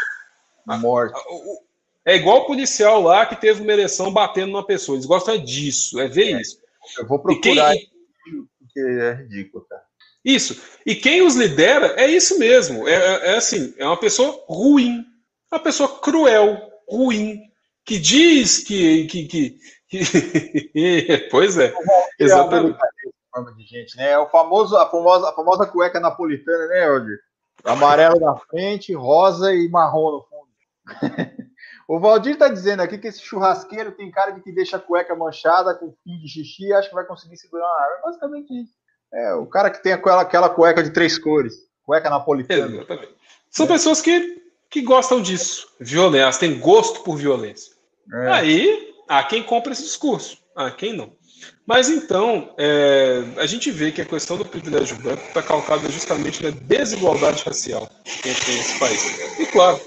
[0.67, 1.19] Morte.
[2.05, 4.97] É igual o policial lá que teve uma ereção batendo numa pessoa.
[4.97, 6.41] Eles gostam disso, é ver é.
[6.43, 6.59] isso.
[6.99, 7.75] Eu vou procurar.
[7.75, 9.83] E quem, porque é ridículo, cara.
[10.23, 10.61] Isso.
[10.85, 12.87] E quem os lidera é isso mesmo.
[12.87, 15.07] É, é, é assim, é uma pessoa ruim,
[15.51, 17.41] uma pessoa cruel, ruim,
[17.83, 19.07] que diz que.
[19.07, 19.59] que, que,
[19.89, 21.29] que...
[21.31, 21.73] pois é.
[22.19, 22.79] Exatamente.
[23.57, 24.11] De gente, né?
[24.11, 27.19] É o famoso, a, famosa, a famosa cueca napolitana, né, Aldir?
[27.65, 30.49] Amarelo na frente, rosa e marrom no fundo.
[31.87, 35.15] o Valdir está dizendo aqui que esse churrasqueiro tem cara de que deixa a cueca
[35.15, 38.03] manchada com fim de xixi e acha que vai conseguir segurar uma arma.
[38.05, 38.73] Basicamente isso.
[39.13, 42.77] É, o cara que tem aquela, aquela cueca de três cores, cueca napolitana.
[42.77, 43.15] Exatamente.
[43.51, 43.69] São é.
[43.69, 47.73] pessoas que, que gostam disso, violência, têm gosto por violência.
[48.13, 48.31] É.
[48.33, 51.13] Aí, há quem compra esse discurso, há quem não.
[51.67, 56.43] Mas então, é, a gente vê que a questão do privilégio branco está calcada justamente
[56.43, 59.39] na desigualdade racial que tem nesse país.
[59.39, 59.81] E claro,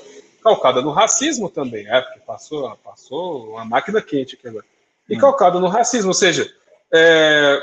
[0.43, 4.65] calcada no racismo também, é, porque passou, passou uma máquina quente aqui agora.
[5.09, 5.19] E hum.
[5.19, 6.51] calcada no racismo, ou seja,
[6.93, 7.59] é,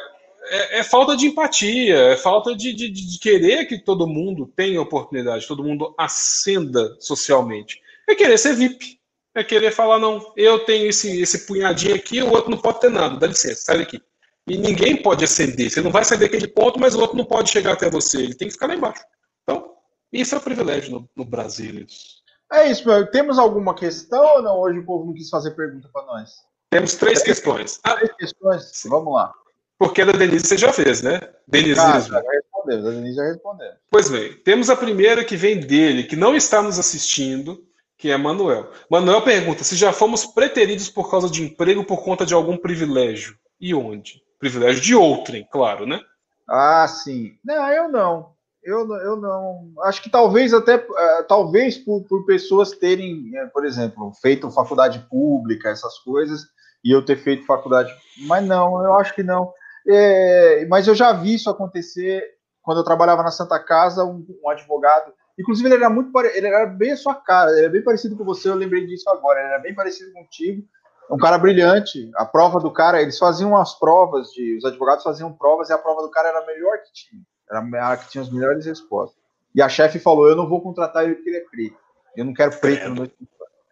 [0.51, 4.81] é, é, falta de empatia, é falta de, de, de, querer que todo mundo tenha
[4.81, 7.81] oportunidade, todo mundo ascenda socialmente.
[8.09, 8.98] É querer ser VIP.
[9.35, 12.91] É querer falar, não, eu tenho esse, esse punhadinho aqui, o outro não pode ter
[12.91, 14.03] nada, dá licença, sai daqui.
[14.49, 15.71] E ninguém pode ascender.
[15.71, 18.19] Você não vai sair daquele ponto, mas o outro não pode chegar até você.
[18.19, 19.05] Ele tem que ficar lá embaixo.
[19.43, 19.75] Então,
[20.11, 21.85] isso é um privilégio no, no Brasil.
[21.87, 22.19] Isso.
[22.51, 23.11] É isso, meu.
[23.11, 24.59] Temos alguma questão ou não?
[24.59, 26.31] Hoje o povo não quis fazer pergunta para nós.
[26.71, 27.79] Temos três, três questões.
[27.79, 28.71] Três questões?
[28.73, 28.89] Sim.
[28.89, 29.33] Vamos lá.
[29.79, 31.21] Porque a da Denise você já fez, né?
[31.47, 31.79] Denise.
[31.79, 33.71] Ah, já respondeu, a Denise já respondeu.
[33.91, 37.65] Pois bem, temos a primeira que vem dele, que não está nos assistindo,
[37.99, 38.71] que é Manuel.
[38.89, 43.37] Manuel pergunta se já fomos preteridos por causa de emprego por conta de algum privilégio.
[43.61, 44.23] E onde?
[44.39, 46.01] Privilégio de outrem, claro, né?
[46.49, 47.33] Ah, sim.
[47.45, 48.31] Não, eu não.
[48.63, 49.73] Eu, eu não.
[49.83, 55.05] Acho que talvez até uh, talvez por, por pessoas terem, uh, por exemplo, feito faculdade
[55.11, 56.43] pública, essas coisas,
[56.85, 57.93] e eu ter feito faculdade.
[58.27, 59.53] Mas não, eu acho que não.
[59.87, 62.23] É, mas eu já vi isso acontecer
[62.63, 65.13] quando eu trabalhava na Santa Casa, um, um, advogado.
[65.39, 68.25] Inclusive, ele era muito ele era bem a sua cara, ele era bem parecido com
[68.25, 70.67] você, eu lembrei disso agora, ele era bem parecido contigo.
[71.11, 72.11] Um cara brilhante.
[72.17, 75.79] A prova do cara, eles faziam as provas, de, os advogados faziam provas e a
[75.79, 77.23] prova do cara era a melhor que tinha.
[77.51, 79.19] Era a que tinha as melhores respostas.
[79.55, 81.79] E a chefe falou: Eu não vou contratar ele porque ele é preto.
[82.17, 83.11] Eu não quero preto no meu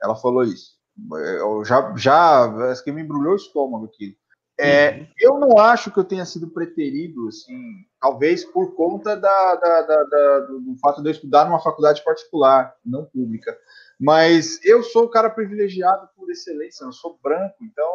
[0.02, 0.76] Ela falou isso.
[1.10, 4.16] Eu já, já, acho que me embrulhou o estômago aqui.
[4.58, 5.06] É, uhum.
[5.18, 7.58] Eu não acho que eu tenha sido preterido, assim,
[8.00, 12.74] talvez por conta da, da, da, da, do fato de eu estudar numa faculdade particular,
[12.84, 13.56] não pública.
[14.00, 17.88] Mas eu sou o cara privilegiado por excelência, eu sou branco, então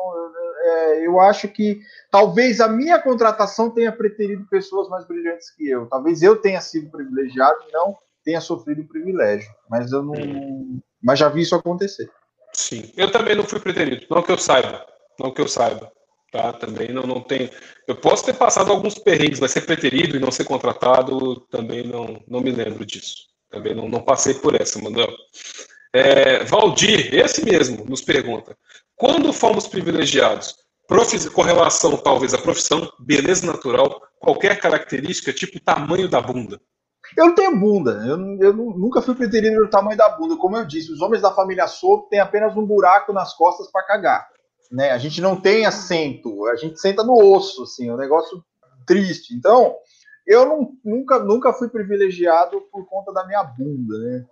[0.63, 1.79] é, eu acho que
[2.11, 5.87] talvez a minha contratação tenha preterido pessoas mais brilhantes que eu.
[5.87, 10.13] Talvez eu tenha sido privilegiado e não tenha sofrido privilégio, mas eu não.
[10.13, 10.79] Uhum.
[11.03, 12.09] Mas já vi isso acontecer.
[12.53, 14.85] Sim, eu também não fui preterido, não que eu saiba,
[15.19, 15.91] não que eu saiba
[16.31, 16.53] tá?
[16.53, 17.49] Também não, não tenho.
[17.87, 22.23] Eu posso ter passado alguns perrengues, mas ser preterido e não ser contratado, também não,
[22.27, 23.15] não me lembro disso.
[23.49, 25.11] Também não, não passei por essa, Manuel.
[25.93, 28.57] É, Valdir, esse mesmo, nos pergunta:
[28.95, 30.55] quando fomos privilegiados?
[30.87, 36.59] Profis, correlação, talvez, à profissão, beleza natural, qualquer característica, tipo tamanho da bunda.
[37.17, 40.37] Eu não tenho bunda, eu, eu nunca fui preterido pelo tamanho da bunda.
[40.37, 43.85] Como eu disse, os homens da família Souto têm apenas um buraco nas costas para
[43.85, 44.30] cagar
[44.71, 44.91] né?
[44.91, 48.43] A gente não tem assento, a gente senta no osso, assim, é um negócio
[48.85, 49.33] triste.
[49.33, 49.75] Então,
[50.25, 54.25] eu não, nunca, nunca fui privilegiado por conta da minha bunda, né?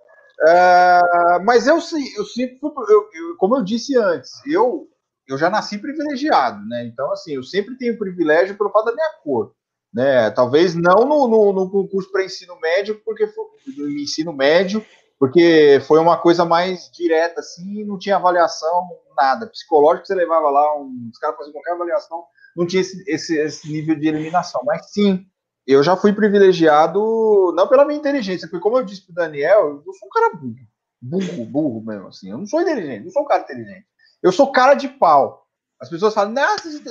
[0.48, 4.88] É, mas eu, eu sempre fui, eu, eu, como eu disse antes, eu,
[5.28, 6.86] eu já nasci privilegiado, né?
[6.86, 9.54] Então, assim, eu sempre tenho privilégio pelo fato da minha cor,
[9.94, 10.32] né?
[10.32, 13.46] Talvez não no, no, no concurso para ensino médio, porque foi,
[13.76, 14.86] no ensino médio,
[15.20, 19.48] porque foi uma coisa mais direta, assim, não tinha avaliação, nada.
[19.48, 22.24] Psicológico, você levava lá, um, os caras faziam qualquer avaliação,
[22.56, 24.62] não tinha esse, esse, esse, nível de eliminação.
[24.66, 25.26] Mas sim,
[25.68, 29.94] eu já fui privilegiado, não pela minha inteligência, porque como eu disse pro Daniel, eu
[29.94, 30.56] sou um cara burro.
[31.02, 32.32] Burro, burro mesmo, assim.
[32.32, 33.86] Eu não sou inteligente, não sou um cara inteligente.
[34.24, 35.46] Eu sou cara de pau.
[35.82, 36.34] As pessoas falam,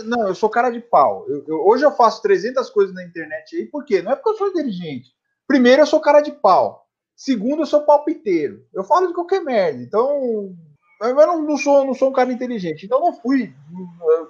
[0.04, 1.26] não, eu sou cara de pau.
[1.28, 4.02] Eu, eu, hoje eu faço 300 coisas na internet aí, por quê?
[4.02, 5.10] Não é porque eu sou inteligente.
[5.46, 6.87] Primeiro, eu sou cara de pau.
[7.18, 8.64] Segundo, eu sou palpiteiro.
[8.72, 9.82] Eu falo de qualquer merda.
[9.82, 10.54] Então,
[11.02, 12.86] eu não, não, sou, não sou um cara inteligente.
[12.86, 13.52] Então, não fui.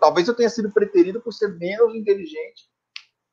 [0.00, 2.66] Talvez eu tenha sido preterido por ser menos inteligente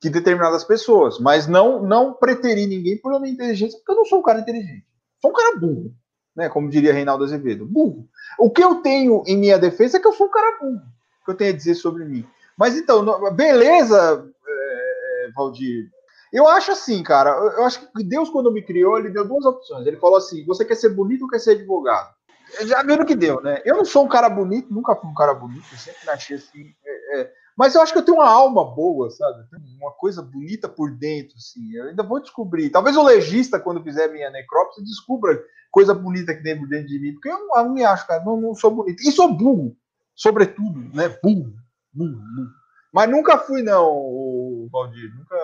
[0.01, 1.19] que determinadas pessoas.
[1.19, 4.85] Mas não, não preteri ninguém por minha inteligência, porque eu não sou um cara inteligente.
[5.21, 5.95] Sou um cara burro.
[6.35, 8.09] Né, como diria Reinaldo Azevedo, burro.
[8.37, 10.81] O que eu tenho em minha defesa é que eu sou um cara burro,
[11.23, 12.27] que eu tenho a dizer sobre mim.
[12.57, 15.89] Mas então, beleza, é, é, Valdir,
[16.35, 17.29] eu acho assim, cara.
[17.29, 19.87] Eu acho que Deus, quando me criou, ele deu duas opções.
[19.87, 22.13] Ele falou assim: você quer ser bonito ou quer ser advogado?
[22.65, 23.61] Já viu no que deu, né?
[23.63, 26.73] Eu não sou um cara bonito, nunca fui um cara bonito, sempre achei assim.
[26.85, 27.31] É, é.
[27.57, 29.45] Mas eu acho que eu tenho uma alma boa, sabe?
[29.79, 31.71] Uma coisa bonita por dentro, assim.
[31.73, 32.69] Eu ainda vou descobrir.
[32.69, 35.41] Talvez o legista, quando fizer minha necrópsia, descubra
[35.71, 37.13] coisa bonita que tem por dentro de mim.
[37.13, 38.23] Porque eu não, me acho, cara.
[38.25, 39.01] Não, não sou bonito.
[39.01, 39.75] E sou burro,
[40.13, 41.07] sobretudo, né?
[41.23, 41.53] Burro,
[41.93, 42.49] burro, burro.
[42.93, 45.13] Mas nunca fui, não, Valdir.
[45.17, 45.35] Nunca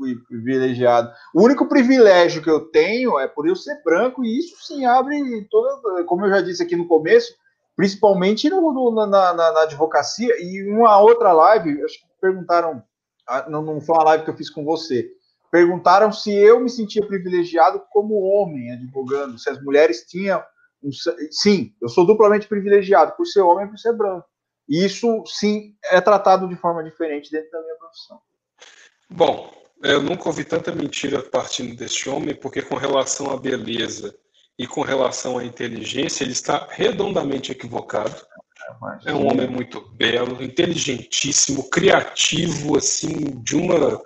[0.00, 1.12] fui privilegiado.
[1.34, 5.46] O único privilégio que eu tenho é por eu ser branco, e isso sim abre
[5.50, 7.34] toda, como eu já disse aqui no começo,
[7.76, 10.34] principalmente no, no, na, na, na, advocacia.
[10.42, 12.82] E uma outra live, acho que perguntaram,
[13.28, 15.06] ah, não, não foi uma live que eu fiz com você,
[15.50, 20.42] perguntaram se eu me sentia privilegiado como homem advogando, se as mulheres tinham.
[20.82, 20.90] Um,
[21.30, 24.26] sim, eu sou duplamente privilegiado por ser homem e por ser branco.
[24.66, 28.20] E isso, sim, é tratado de forma diferente dentro da minha profissão.
[29.10, 29.50] Bom,
[29.82, 34.14] eu nunca ouvi tanta mentira partindo desse homem, porque com relação à beleza
[34.58, 38.14] e com relação à inteligência, ele está redondamente equivocado.
[39.04, 44.00] É um homem muito belo, inteligentíssimo, criativo, assim, de uma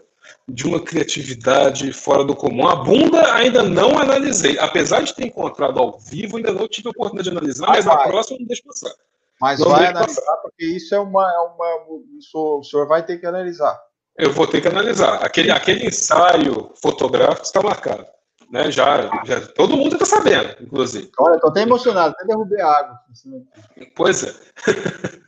[0.47, 2.69] de uma criatividade fora do comum.
[2.69, 6.91] A bunda ainda não analisei, apesar de ter encontrado ao vivo, ainda não tive a
[6.91, 8.93] oportunidade de analisar, mas, mas na próxima não deixa passar.
[9.41, 10.36] Mas não vai analisar, passar.
[10.43, 11.86] porque isso é uma, é uma
[12.35, 13.81] o senhor vai ter que analisar.
[14.17, 15.25] Eu vou ter que analisar.
[15.25, 18.07] Aquele, aquele ensaio fotográfico está marcado.
[18.51, 18.70] Né?
[18.70, 21.10] Já, já, todo mundo está sabendo, inclusive.
[21.18, 23.01] Olha, estou até emocionado, até derrubei água.
[23.97, 24.33] Pois é.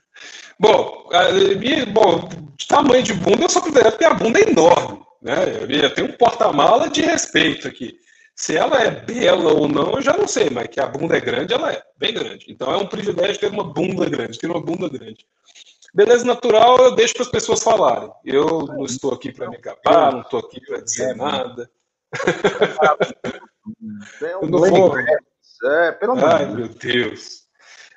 [0.60, 5.00] bom, a, bom, de tamanho de bunda, eu sou privilegiado porque a bunda é enorme.
[5.20, 5.34] Né?
[5.68, 7.98] Eu tenho um porta-mala de respeito aqui.
[8.36, 11.20] Se ela é bela ou não, eu já não sei, mas que a bunda é
[11.20, 12.44] grande, ela é bem grande.
[12.48, 15.26] Então é um privilégio ter uma bunda grande, ter uma bunda grande.
[15.96, 18.12] Beleza natural eu deixo para as pessoas falarem.
[18.22, 21.70] Eu não estou aqui para me capar, não estou aqui para dizer nada.
[24.20, 24.94] eu não vou.
[24.98, 27.46] É, pelo Ai, meu Deus.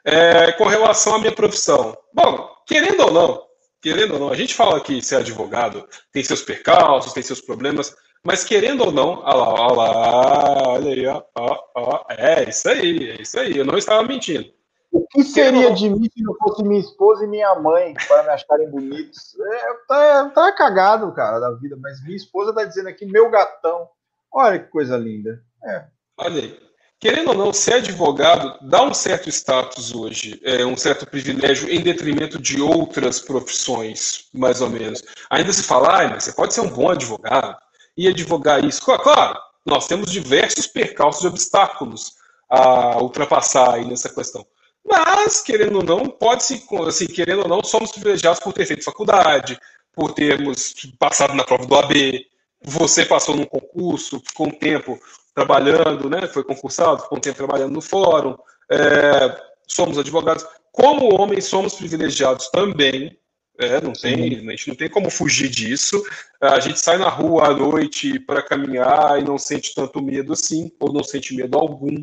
[0.05, 1.93] É, com relação à minha profissão.
[2.13, 3.43] Bom, querendo ou não,
[3.81, 7.93] querendo ou não, a gente fala aqui ser advogado tem seus percalços, tem seus problemas,
[8.23, 12.69] mas querendo ou não, olha lá, olha lá, olha aí, ó, ó, ó, é isso
[12.69, 14.49] aí, é isso aí, eu não estava mentindo.
[14.91, 18.29] O que seria de mim se não fosse minha esposa e minha mãe para me
[18.29, 19.37] acharem bonitos?
[19.39, 23.87] É, tá, tá cagado, cara, da vida, mas minha esposa tá dizendo aqui, meu gatão.
[24.31, 25.41] Olha que coisa linda.
[25.63, 25.85] É.
[26.17, 26.69] Olha aí.
[26.99, 31.81] Querendo ou não, ser advogado dá um certo status hoje, é, um certo privilégio em
[31.81, 35.01] detrimento de outras profissões, mais ou menos.
[35.29, 37.55] Ainda se fala, ah, mas você pode ser um bom advogado
[37.95, 38.81] e advogar isso.
[38.83, 42.15] Claro, nós temos diversos percalços e obstáculos
[42.49, 44.45] a ultrapassar aí nessa questão.
[44.89, 48.83] Mas, querendo ou não, pode se, assim, querendo ou não, somos privilegiados por ter feito
[48.83, 49.59] faculdade,
[49.93, 52.25] por termos passado na prova do AB.
[52.63, 54.99] Você passou num concurso, ficou um tempo
[55.35, 56.27] trabalhando, né?
[56.27, 58.35] Foi concursado, ficou um tempo trabalhando no fórum.
[58.71, 60.45] É, somos advogados.
[60.71, 63.15] Como homens, somos privilegiados também.
[63.59, 66.01] É, não tem, a gente não tem como fugir disso.
[66.41, 70.71] A gente sai na rua à noite para caminhar e não sente tanto medo assim,
[70.79, 72.01] ou não sente medo algum.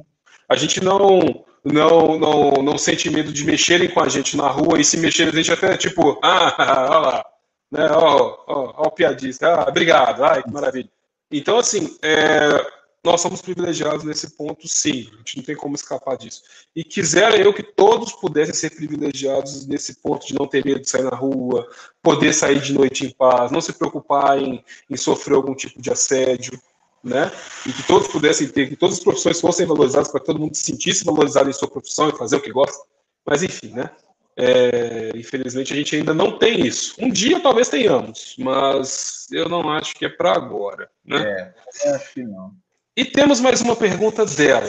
[0.48, 4.80] A gente não não, não, não sente medo de mexerem com a gente na rua,
[4.80, 6.54] e se mexerem a gente até tipo, ah,
[6.88, 7.26] olha lá,
[7.70, 10.88] né, ó, ó, ó o piadista, ah, obrigado, ai, que maravilha.
[11.30, 12.64] Então, assim, é,
[13.04, 16.42] nós somos privilegiados nesse ponto, sim, a gente não tem como escapar disso.
[16.74, 20.88] E quisera eu que todos pudessem ser privilegiados nesse ponto de não ter medo de
[20.88, 21.68] sair na rua,
[22.00, 25.90] poder sair de noite em paz, não se preocupar em, em sofrer algum tipo de
[25.90, 26.60] assédio,
[27.06, 27.30] né?
[27.64, 30.54] E que todos pudessem ter, que todas as profissões fossem valorizadas para que todo mundo
[30.54, 32.84] se sentisse valorizado em sua profissão e fazer o que gosta.
[33.24, 33.90] Mas enfim, né?
[34.38, 36.94] É, infelizmente a gente ainda não tem isso.
[36.98, 41.54] Um dia talvez tenhamos, mas eu não acho que é para agora, né?
[41.84, 42.52] É, acho que não.
[42.96, 44.68] E temos mais uma pergunta dela,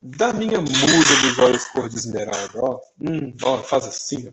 [0.00, 2.52] da minha musa dos olhos cor de esmeralda.
[2.56, 4.32] Ó, hum, ó faz assim.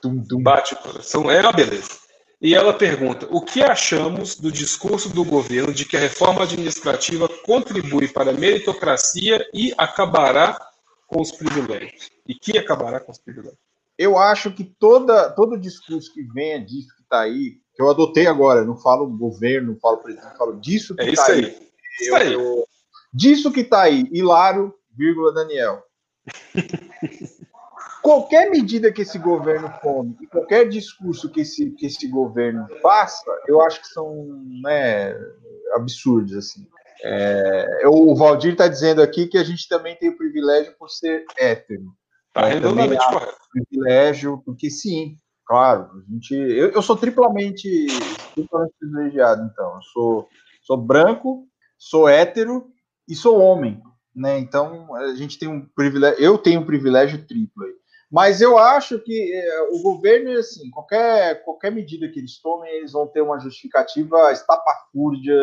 [0.00, 0.42] Tum, tum.
[0.42, 1.30] Bate o coração.
[1.30, 2.05] É uma beleza.
[2.40, 7.28] E ela pergunta: o que achamos do discurso do governo de que a reforma administrativa
[7.44, 10.58] contribui para a meritocracia e acabará
[11.06, 12.10] com os privilégios?
[12.26, 13.58] E que acabará com os privilégios?
[13.98, 18.26] Eu acho que toda, todo discurso que venha disso que está aí, que eu adotei
[18.26, 21.44] agora, não falo governo, não falo presidente, falo disso que está é aí.
[22.14, 22.32] aí.
[22.32, 22.68] Eu, eu,
[23.12, 25.82] disso que está aí, Hilário, vírgula, Daniel.
[28.06, 33.60] qualquer medida que esse governo tome qualquer discurso que esse, que esse governo faça, eu
[33.60, 34.24] acho que são
[34.62, 35.12] né,
[35.74, 36.36] absurdos.
[36.36, 36.68] Assim.
[37.02, 41.24] É, o Valdir está dizendo aqui que a gente também tem o privilégio por ser
[41.36, 41.92] hétero.
[42.32, 47.68] Tá é, também há privilégio, porque sim, claro, a gente, eu, eu sou triplamente,
[48.36, 49.74] triplamente privilegiado, então.
[49.74, 50.28] Eu sou,
[50.62, 52.68] sou branco, sou hétero
[53.08, 53.82] e sou homem.
[54.14, 54.38] Né?
[54.38, 57.74] Então a gente tem um privilégio, eu tenho um privilégio triplo aí.
[58.10, 62.92] Mas eu acho que é, o governo, assim, qualquer, qualquer medida que eles tomem, eles
[62.92, 65.36] vão ter uma justificativa estapafúrdia,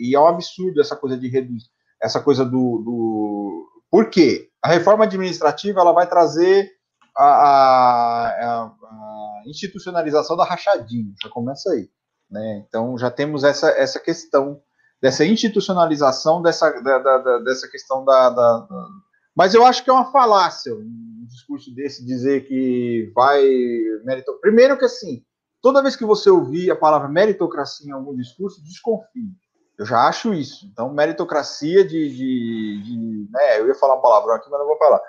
[0.00, 1.68] e é um absurdo essa coisa de reduzir,
[2.02, 3.66] essa coisa do, do...
[3.90, 4.50] Por quê?
[4.62, 6.70] A reforma administrativa ela vai trazer
[7.16, 11.88] a, a, a institucionalização da rachadinha, já começa aí.
[12.30, 12.64] Né?
[12.66, 14.60] Então já temos essa, essa questão
[15.00, 18.66] dessa institucionalização dessa, da, da, dessa questão da, da,
[19.36, 23.42] mas eu acho que é uma falácia um discurso desse dizer que vai
[24.04, 24.40] meritocracia.
[24.40, 25.24] Primeiro que assim,
[25.62, 29.32] toda vez que você ouvir a palavra meritocracia em algum discurso, desconfie.
[29.78, 30.66] Eu já acho isso.
[30.66, 34.76] Então, meritocracia de, de, de né, eu ia falar um palavrão aqui, mas não vou
[34.76, 35.00] falar.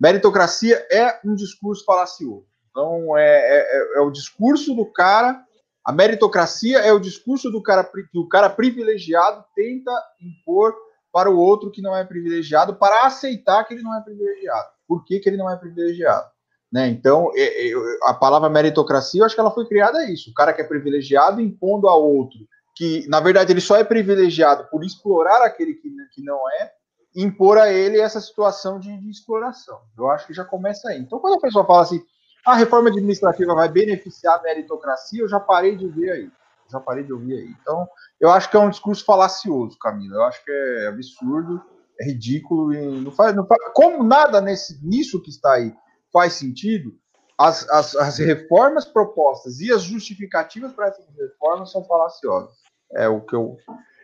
[0.00, 2.46] Meritocracia é um discurso falacioso.
[2.70, 5.44] Então, é, é, é, é o discurso do cara.
[5.84, 10.74] A meritocracia é o discurso do cara que o cara privilegiado tenta impor
[11.14, 14.68] para o outro que não é privilegiado, para aceitar que ele não é privilegiado.
[14.84, 16.26] Por que, que ele não é privilegiado?
[16.72, 16.88] Né?
[16.88, 20.32] Então, é, é, a palavra meritocracia, eu acho que ela foi criada a isso.
[20.32, 22.40] O cara que é privilegiado impondo a outro,
[22.74, 26.72] que na verdade ele só é privilegiado por explorar aquele que, que não é,
[27.14, 29.78] impor a ele essa situação de, de exploração.
[29.96, 30.98] Eu acho que já começa aí.
[30.98, 32.02] Então, quando a pessoa fala assim,
[32.44, 36.30] a reforma administrativa vai beneficiar a meritocracia, eu já parei de ver aí.
[36.70, 37.54] Já parei de ouvir aí.
[37.60, 37.86] Então,
[38.20, 40.16] eu acho que é um discurso falacioso, Camila.
[40.16, 41.62] Eu acho que é absurdo,
[42.00, 45.74] é ridículo e não faz, não faz como nada nesse, nisso que está aí
[46.12, 46.94] faz sentido.
[47.36, 52.54] As, as, as reformas propostas e as justificativas para essas reformas são falaciosas.
[52.92, 53.56] É o que eu.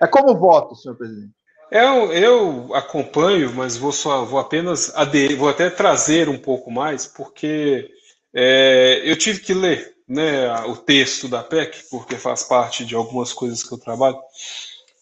[0.02, 1.32] É como voto, senhor presidente.
[1.70, 7.06] Eu, eu acompanho, mas vou só vou apenas aderir, vou até trazer um pouco mais,
[7.06, 7.88] porque
[8.34, 13.32] é, eu tive que ler né, o texto da PEC, porque faz parte de algumas
[13.32, 14.18] coisas que eu trabalho.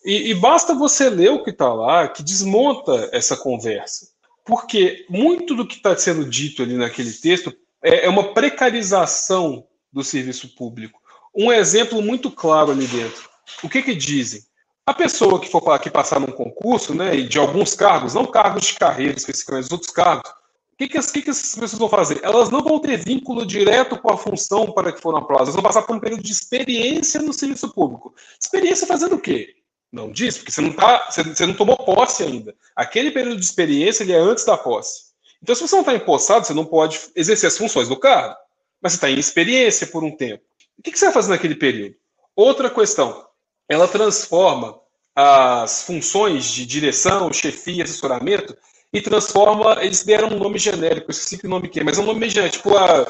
[0.05, 4.09] E, e basta você ler o que está lá, que desmonta essa conversa.
[4.45, 10.05] Porque muito do que está sendo dito ali naquele texto é, é uma precarização do
[10.05, 11.01] serviço público.
[11.35, 13.31] Um exemplo muito claro ali dentro.
[13.63, 14.43] O que, que dizem?
[14.85, 18.75] A pessoa que for aqui passar num concurso, né, de alguns cargos, não cargos de
[18.75, 20.31] carreira especificamente, outros cargos,
[20.79, 22.21] que, que, as, que, que essas pessoas vão fazer?
[22.23, 25.49] Elas não vão ter vínculo direto com a função para que foram aprovadas.
[25.49, 28.15] Elas vão passar por um período de experiência no serviço público.
[28.41, 29.57] Experiência fazendo o quê?
[29.91, 32.55] Não diz, porque você não, tá, você, você não tomou posse ainda.
[32.77, 35.09] Aquele período de experiência ele é antes da posse.
[35.43, 38.37] Então, se você não está empossado, você não pode exercer as funções do cargo.
[38.81, 40.45] Mas você está em experiência por um tempo.
[40.79, 41.97] O que, que você vai fazer naquele período?
[42.37, 43.27] Outra questão.
[43.69, 44.79] Ela transforma
[45.13, 48.57] as funções de direção, chefia, assessoramento
[48.93, 52.01] e transforma, eles deram um nome genérico, eu esqueci que nome que é, mas é
[52.01, 53.07] um nome genérico, tipo a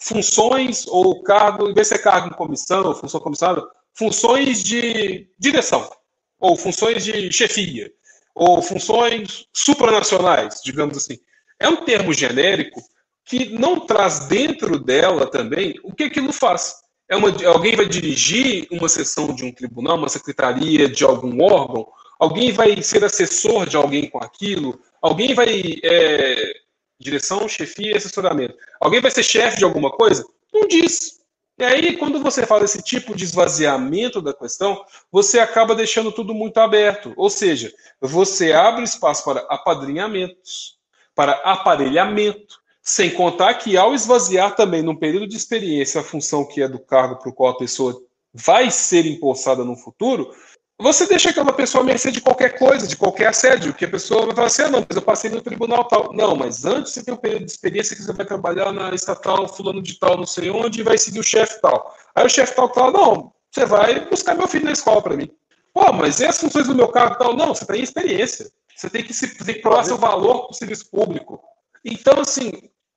[0.00, 3.62] funções ou cargo, em vez de ser cargo em comissão ou função comissária,
[3.94, 5.88] funções de direção,
[6.38, 7.90] ou funções de chefia,
[8.34, 11.18] ou funções supranacionais, digamos assim.
[11.58, 12.82] É um termo genérico
[13.24, 16.74] que não traz dentro dela também o que aquilo faz.
[17.08, 21.86] É uma, alguém vai dirigir uma sessão de um tribunal, uma secretaria de algum órgão,
[22.18, 25.80] alguém vai ser assessor de alguém com aquilo, Alguém vai.
[25.84, 26.54] É,
[26.98, 28.56] direção, chefia e assessoramento.
[28.80, 30.24] Alguém vai ser chefe de alguma coisa?
[30.50, 31.20] Não diz.
[31.58, 36.32] E aí, quando você faz esse tipo de esvaziamento da questão, você acaba deixando tudo
[36.32, 37.12] muito aberto.
[37.18, 40.78] Ou seja, você abre espaço para apadrinhamentos,
[41.14, 46.62] para aparelhamento, sem contar que ao esvaziar também num período de experiência a função que
[46.62, 48.02] é do cargo para o qual a pessoa
[48.32, 50.34] vai ser empossada no futuro,
[50.78, 54.26] você deixa aquela pessoa à mercê de qualquer coisa, de qualquer assédio, que a pessoa
[54.26, 56.12] vai falar assim, ah, não, mas eu passei no tribunal tal.
[56.12, 59.48] Não, mas antes você tem um período de experiência que você vai trabalhar na estatal
[59.48, 61.94] fulano de tal, não sei onde, e vai seguir o chefe tal.
[62.14, 65.30] Aí o chefe tal fala, não, você vai buscar meu filho na escola para mim.
[65.72, 67.36] Pô, mas e as funções do meu cargo tal?
[67.36, 68.50] Não, você tem experiência.
[68.74, 71.40] Você tem que, se, tem que provar seu valor para o serviço público.
[71.84, 72.52] Então, assim,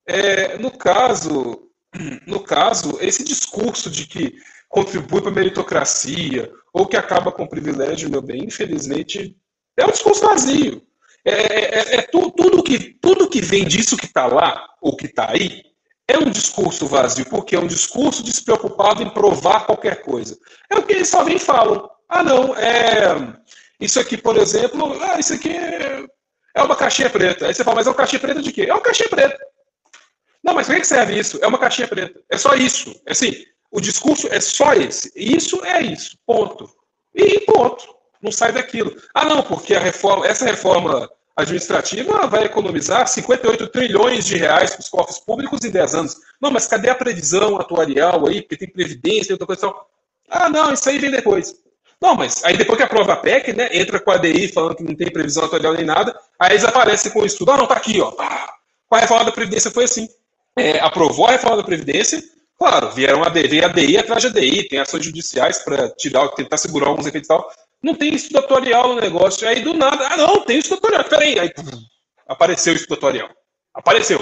[0.08, 1.70] é, no caso,
[2.26, 4.36] no caso, esse discurso de que
[4.70, 9.36] contribui para a meritocracia, ou que acaba com privilégio, meu bem, infelizmente,
[9.76, 10.82] é um discurso vazio.
[11.26, 14.96] É, é, é, é tu, tudo, que, tudo que vem disso que está lá, ou
[14.96, 15.64] que está aí,
[16.08, 20.38] é um discurso vazio, porque é um discurso despreocupado em provar qualquer coisa.
[20.70, 21.90] É o que eles só vêm falam.
[22.08, 23.36] Ah, não, é,
[23.80, 27.48] Isso aqui, por exemplo, ah, isso aqui é uma caixinha preta.
[27.48, 28.68] Aí você fala, mas é uma caixinha preta de quê?
[28.70, 29.38] É uma caixinha preta.
[30.44, 31.40] Não, mas para que serve isso?
[31.42, 32.22] É uma caixinha preta.
[32.32, 32.92] É só isso.
[33.06, 33.34] É assim,
[33.72, 35.12] o discurso é só esse.
[35.16, 36.18] Isso é isso.
[36.26, 36.70] Ponto.
[37.14, 37.96] E ponto.
[38.22, 38.96] Não sai daquilo.
[39.14, 44.80] Ah, não, porque a reforma, essa reforma administrativa vai economizar 58 trilhões de reais para
[44.82, 46.16] os cofres públicos em 10 anos.
[46.42, 48.42] Não, mas cadê a previsão atuarial aí?
[48.42, 49.74] Porque tem previdência, tem outra coisa.
[50.30, 51.56] Ah, não, isso aí vem depois.
[52.02, 54.84] Não, mas aí depois que aprova a PEC, né, entra com a DI falando que
[54.84, 57.52] não tem previsão atuarial nem nada, aí eles aparecem com o estudo.
[57.52, 58.12] Ah, não, tá aqui, ó.
[58.12, 60.08] Com a reforma da Previdência foi assim.
[60.56, 62.24] É, aprovou a reforma da Previdência,
[62.58, 66.58] claro, vieram a DI, a DI atrás da DI, tem ações judiciais para tirar, tentar
[66.58, 67.52] segurar alguns efeitos e tal.
[67.82, 69.48] Não tem estudo atuarial no negócio.
[69.48, 71.04] Aí do nada, ah, não, tem estudo atuarial.
[71.06, 71.52] Peraí, aí
[72.28, 73.30] apareceu o estudo atuarial.
[73.74, 74.20] Apareceu.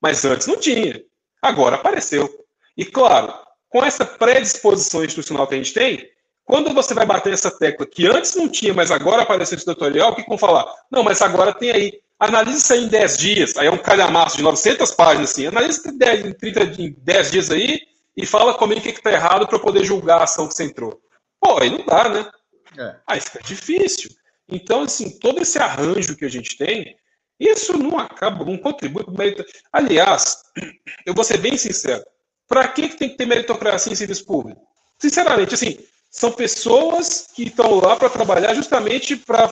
[0.00, 1.02] Mas antes não tinha.
[1.42, 2.28] Agora apareceu.
[2.76, 3.34] E claro,
[3.68, 6.08] com essa predisposição institucional que a gente tem,
[6.44, 10.12] quando você vai bater essa tecla que antes não tinha, mas agora apareceu esse tutorial,
[10.12, 10.66] o que vão falar?
[10.90, 12.00] Não, mas agora tem aí.
[12.18, 13.56] Analise isso aí em 10 dias.
[13.56, 15.46] Aí é um calhamaço de 900 páginas, assim.
[15.46, 17.80] Analise em 10, 30, em 10 dias aí
[18.16, 20.64] e fala comigo o que está errado para eu poder julgar a ação que você
[20.64, 21.00] entrou.
[21.40, 22.30] Pô, aí não dá, né?
[22.76, 22.96] É.
[23.06, 24.10] Aí fica difícil.
[24.48, 26.96] Então, assim, todo esse arranjo que a gente tem,
[27.38, 29.44] isso não acaba, não contribui para o mérito.
[29.72, 30.38] Aliás,
[31.06, 32.02] eu vou ser bem sincero,
[32.48, 34.60] para que, que tem que ter meritocracia em serviço público?
[34.98, 35.78] Sinceramente, assim,
[36.10, 39.48] são pessoas que estão lá para trabalhar justamente para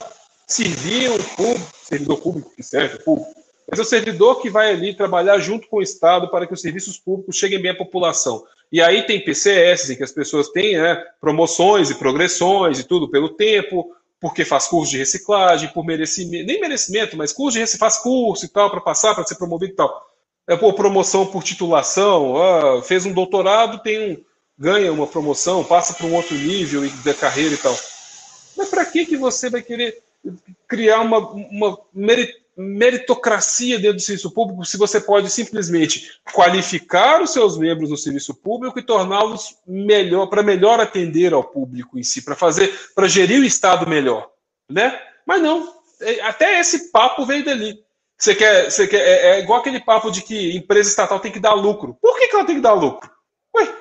[0.47, 3.29] servir público, servidor público que serve público,
[3.69, 6.61] mas é o servidor que vai ali trabalhar junto com o Estado para que os
[6.61, 8.45] serviços públicos cheguem bem à população.
[8.71, 13.09] E aí tem PCS, em que as pessoas têm né, promoções e progressões e tudo
[13.09, 17.97] pelo tempo, porque faz curso de reciclagem, por merecimento, nem merecimento, mas curso de faz
[17.97, 20.05] curso e tal, para passar, para ser promovido e tal.
[20.47, 24.23] É por promoção por titulação, ah, fez um doutorado, tem um,
[24.57, 27.77] ganha uma promoção, passa para um outro nível da carreira e tal.
[28.55, 30.06] Mas para que, que você vai querer
[30.67, 31.77] criar uma, uma
[32.57, 38.33] meritocracia dentro do serviço público se você pode simplesmente qualificar os seus membros no serviço
[38.33, 43.39] público e torná-los melhor para melhor atender ao público em si, para fazer, para gerir
[43.39, 44.31] o Estado melhor,
[44.69, 44.99] né?
[45.25, 47.79] Mas não, é, até esse papo veio dali.
[48.17, 51.39] Você quer, você quer, é, é igual aquele papo de que empresa estatal tem que
[51.39, 51.95] dar lucro.
[52.01, 53.11] Por que, que ela tem que dar lucro?
[53.55, 53.71] Ué,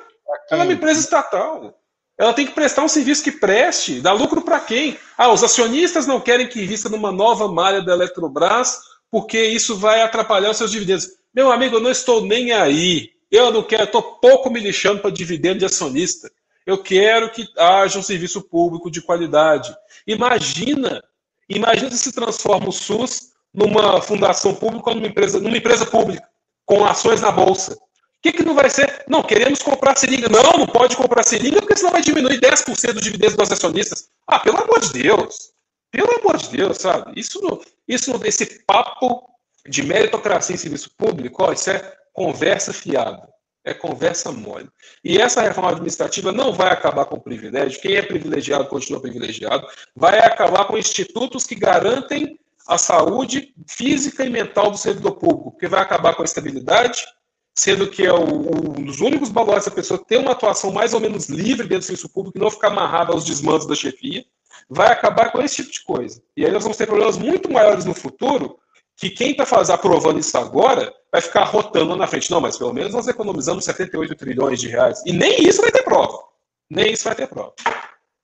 [0.50, 1.74] ela é uma empresa estatal.
[2.18, 4.00] Ela tem que prestar um serviço que preste.
[4.00, 4.98] Dá lucro para quem?
[5.18, 8.78] Ah, os acionistas não querem que invista numa nova malha da Eletrobras
[9.10, 11.08] porque isso vai atrapalhar os seus dividendos.
[11.34, 13.10] Meu amigo, eu não estou nem aí.
[13.30, 16.30] Eu não quero, estou pouco me lixando para dividendo de acionista.
[16.64, 19.74] Eu quero que haja um serviço público de qualidade.
[20.06, 21.02] Imagina,
[21.48, 26.26] imagina se transforma o SUS numa fundação pública numa empresa, numa empresa pública,
[26.64, 27.76] com ações na bolsa
[28.32, 29.04] que, que não vai ser?
[29.08, 30.28] Não, queremos comprar seringa.
[30.28, 34.08] Não, não pode comprar seringa, porque senão vai diminuir 10% dos dividendos dos acionistas.
[34.26, 35.52] Ah, pelo amor de Deus.
[35.90, 37.18] Pelo amor de Deus, sabe?
[37.18, 37.40] Isso,
[37.86, 39.22] isso esse papo
[39.68, 43.28] de meritocracia em serviço público, ó, isso é conversa fiada.
[43.64, 44.68] É conversa mole.
[45.02, 47.80] E essa reforma administrativa não vai acabar com o privilégio.
[47.80, 49.66] Quem é privilegiado continua privilegiado.
[49.94, 55.68] Vai acabar com institutos que garantem a saúde física e mental do servidor público, porque
[55.68, 57.04] vai acabar com a estabilidade,
[57.58, 61.00] sendo que é o, um dos únicos baluartes da pessoa ter uma atuação mais ou
[61.00, 64.24] menos livre dentro do serviço público e não ficar amarrada aos desmandos da chefia,
[64.68, 66.22] vai acabar com esse tipo de coisa.
[66.36, 68.58] E aí nós vamos ter problemas muito maiores no futuro,
[68.96, 69.44] que quem está
[69.74, 72.30] aprovando isso agora vai ficar rotando na frente.
[72.30, 75.02] Não, mas pelo menos nós economizamos 78 trilhões de reais.
[75.06, 76.18] E nem isso vai ter prova.
[76.68, 77.54] Nem isso vai ter prova.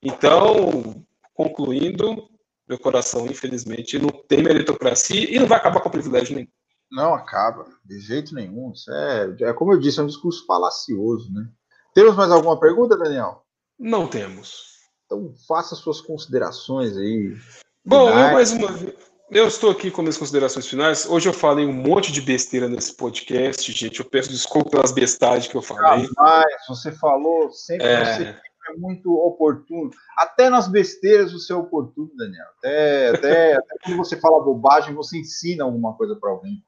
[0.03, 1.05] Então,
[1.35, 2.29] concluindo,
[2.69, 6.49] meu coração, infelizmente, não tem meritocracia e não vai acabar com privilégio nenhum.
[6.93, 8.71] Não acaba, de jeito nenhum.
[8.71, 11.49] Isso é, é como eu disse, é um discurso falacioso, né?
[11.95, 13.47] Temos mais alguma pergunta, Daniel?
[13.79, 14.73] Não temos.
[15.07, 17.35] Então faça suas considerações aí.
[17.83, 18.27] Bom, finais.
[18.27, 18.95] eu mais uma vez.
[19.31, 21.07] Eu estou aqui com minhas considerações finais.
[21.07, 24.01] Hoje eu falei um monte de besteira nesse podcast, gente.
[24.01, 26.07] Eu peço desculpa pelas bestagens que eu falei.
[26.07, 28.05] Jamais, você falou, sempre é...
[28.05, 28.37] você
[28.69, 29.91] é muito oportuno.
[30.17, 32.47] Até nas besteiras você é oportuno, Daniel.
[32.59, 36.63] Até, até, até quando você fala bobagem, você ensina alguma coisa para alguém.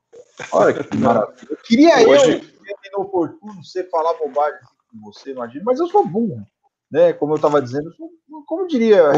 [0.52, 1.46] Olha que maravilha.
[1.48, 2.32] Eu queria Hoje...
[2.32, 6.44] eu ser oportuno você falar bobagem assim com você, imagina, mas eu sou burro,
[6.90, 7.12] né?
[7.12, 8.10] Como eu estava dizendo, sou,
[8.46, 9.12] como diria.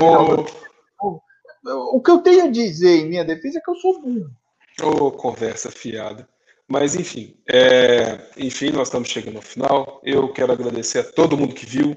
[1.00, 1.20] Oh.
[1.96, 4.30] O que eu tenho a dizer em minha defesa é que eu sou burro.
[4.82, 6.28] Ô, oh, conversa fiada.
[6.68, 8.18] Mas enfim, é...
[8.36, 10.00] enfim, nós estamos chegando ao final.
[10.04, 11.96] Eu quero agradecer a todo mundo que viu,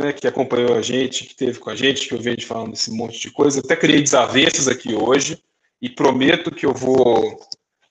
[0.00, 2.90] né, que acompanhou a gente, que esteve com a gente, que eu venho falando esse
[2.90, 3.60] monte de coisa.
[3.60, 5.42] Até criei desavenças aqui hoje
[5.80, 7.38] e prometo que eu vou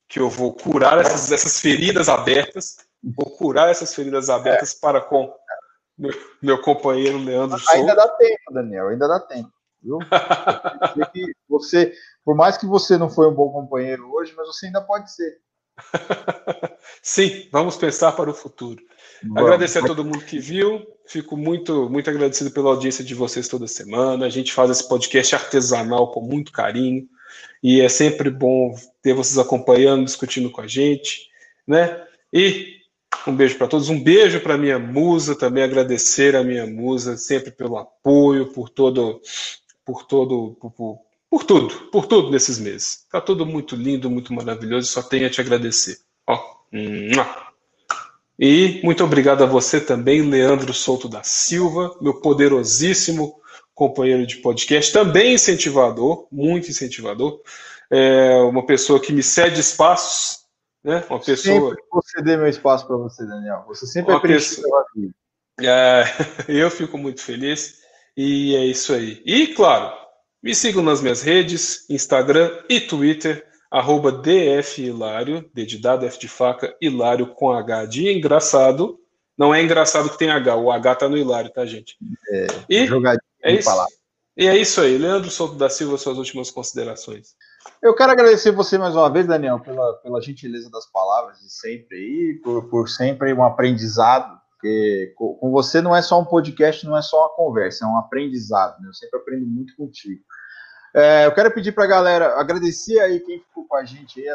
[0.08, 4.80] que eu vou curar essas, essas feridas abertas, vou curar essas feridas abertas é.
[4.82, 5.32] para com
[5.96, 7.78] meu, meu companheiro Leandro Souza.
[7.78, 9.52] Ainda dá tempo, Daniel, ainda dá tempo.
[9.84, 10.00] viu?
[11.48, 11.94] você,
[12.26, 15.38] por mais que você não foi um bom companheiro hoje, mas você ainda pode ser.
[17.01, 18.82] Sim, vamos pensar para o futuro.
[19.24, 19.43] Vamos.
[19.43, 20.85] Agradecer a todo mundo que viu.
[21.06, 24.25] Fico muito, muito agradecido pela audiência de vocês toda semana.
[24.25, 27.08] A gente faz esse podcast artesanal com muito carinho
[27.61, 31.30] e é sempre bom ter vocês acompanhando, discutindo com a gente,
[31.67, 32.03] né?
[32.32, 32.80] E
[33.27, 37.51] um beijo para todos, um beijo para minha musa, também agradecer a minha musa sempre
[37.51, 39.22] pelo apoio, por todo,
[39.83, 40.99] por todo, por, por
[41.45, 43.06] tudo, por tudo nesses meses.
[43.11, 45.99] Tá tudo muito lindo, muito maravilhoso, só tenho a te agradecer.
[46.27, 46.40] Ó.
[48.40, 53.40] E muito obrigado a você também, Leandro Souto da Silva, meu poderosíssimo
[53.75, 57.41] companheiro de podcast, também incentivador, muito incentivador,
[57.91, 60.45] é uma pessoa que me cede espaços,
[60.83, 61.03] né?
[61.09, 61.69] Uma pessoa.
[61.69, 63.66] Sempre vou ceder meu espaço para você, Daniel.
[63.67, 64.19] Você sempre é
[64.95, 65.14] vida.
[65.61, 66.03] É,
[66.48, 67.80] eu fico muito feliz
[68.16, 69.22] e é isso aí.
[69.25, 69.93] E claro,
[70.42, 76.27] me sigam nas minhas redes, Instagram e Twitter, arroba DFHilário, D de dado, F de
[76.27, 79.00] faca, Hilário com H de engraçado.
[79.38, 81.95] Não é engraçado que tem H, o H tá no Hilário, tá, gente?
[82.32, 83.69] É, e jogadinho é isso.
[83.69, 83.93] Palavra.
[84.35, 84.98] E é isso aí.
[84.98, 87.35] Leandro Souto da Silva, suas últimas considerações.
[87.82, 91.98] Eu quero agradecer você mais uma vez, Daniel, pela, pela gentileza das palavras de sempre
[91.98, 96.98] aí, por, por sempre um aprendizado, porque com, você não é só um podcast, não
[96.98, 98.90] é só uma conversa, é um aprendizado, né?
[98.90, 100.22] Eu sempre aprendo muito contigo.
[100.94, 104.28] É, eu quero pedir para a galera agradecer aí quem ficou com a gente aí,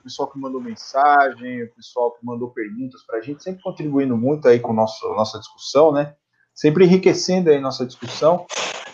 [0.00, 4.16] o pessoal que mandou mensagem, o pessoal que mandou perguntas para a gente, sempre contribuindo
[4.16, 6.14] muito aí com nosso, nossa discussão, né?
[6.54, 8.46] Sempre enriquecendo aí nossa discussão.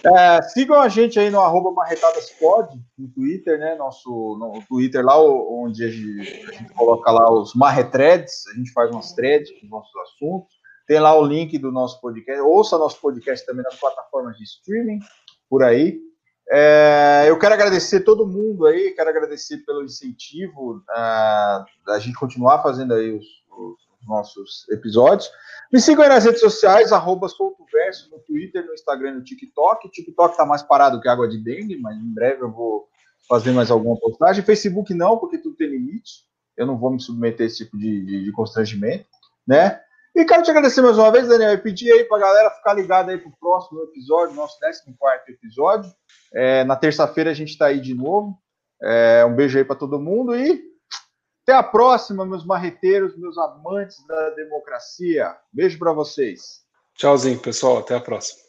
[0.04, 3.76] É, sigam a gente aí no arroba marretadaspod, no Twitter, né?
[3.76, 8.72] Nosso no Twitter lá, onde a gente, a gente coloca lá os marretreds, a gente
[8.72, 10.53] faz umas threads com nossos assuntos.
[10.86, 12.40] Tem lá o link do nosso podcast.
[12.42, 15.00] Ouça nosso podcast também nas plataformas de streaming,
[15.48, 16.00] por aí.
[16.50, 22.62] É, eu quero agradecer todo mundo aí, quero agradecer pelo incentivo uh, da gente continuar
[22.62, 25.30] fazendo aí os, os nossos episódios.
[25.72, 29.88] Me sigam aí nas redes sociais, arroba soltoverso, no Twitter, no Instagram e no TikTok.
[29.88, 32.88] O TikTok tá mais parado que água de dengue, mas em breve eu vou
[33.28, 34.44] fazer mais alguma postagem.
[34.44, 36.24] Facebook não, porque tudo tem limite.
[36.56, 39.06] Eu não vou me submeter a esse tipo de, de, de constrangimento,
[39.46, 39.80] né?
[40.14, 43.10] E quero te agradecer mais uma vez, Daniel, e pedir aí pra galera ficar ligada
[43.10, 44.84] aí pro próximo episódio, nosso 14
[45.28, 45.92] episódio.
[46.32, 48.38] É, na terça-feira a gente tá aí de novo.
[48.80, 50.62] É, um beijo aí para todo mundo e
[51.42, 55.36] até a próxima, meus marreteiros, meus amantes da democracia.
[55.52, 56.62] Beijo para vocês.
[56.94, 57.78] Tchauzinho, pessoal.
[57.78, 58.43] Até a próxima.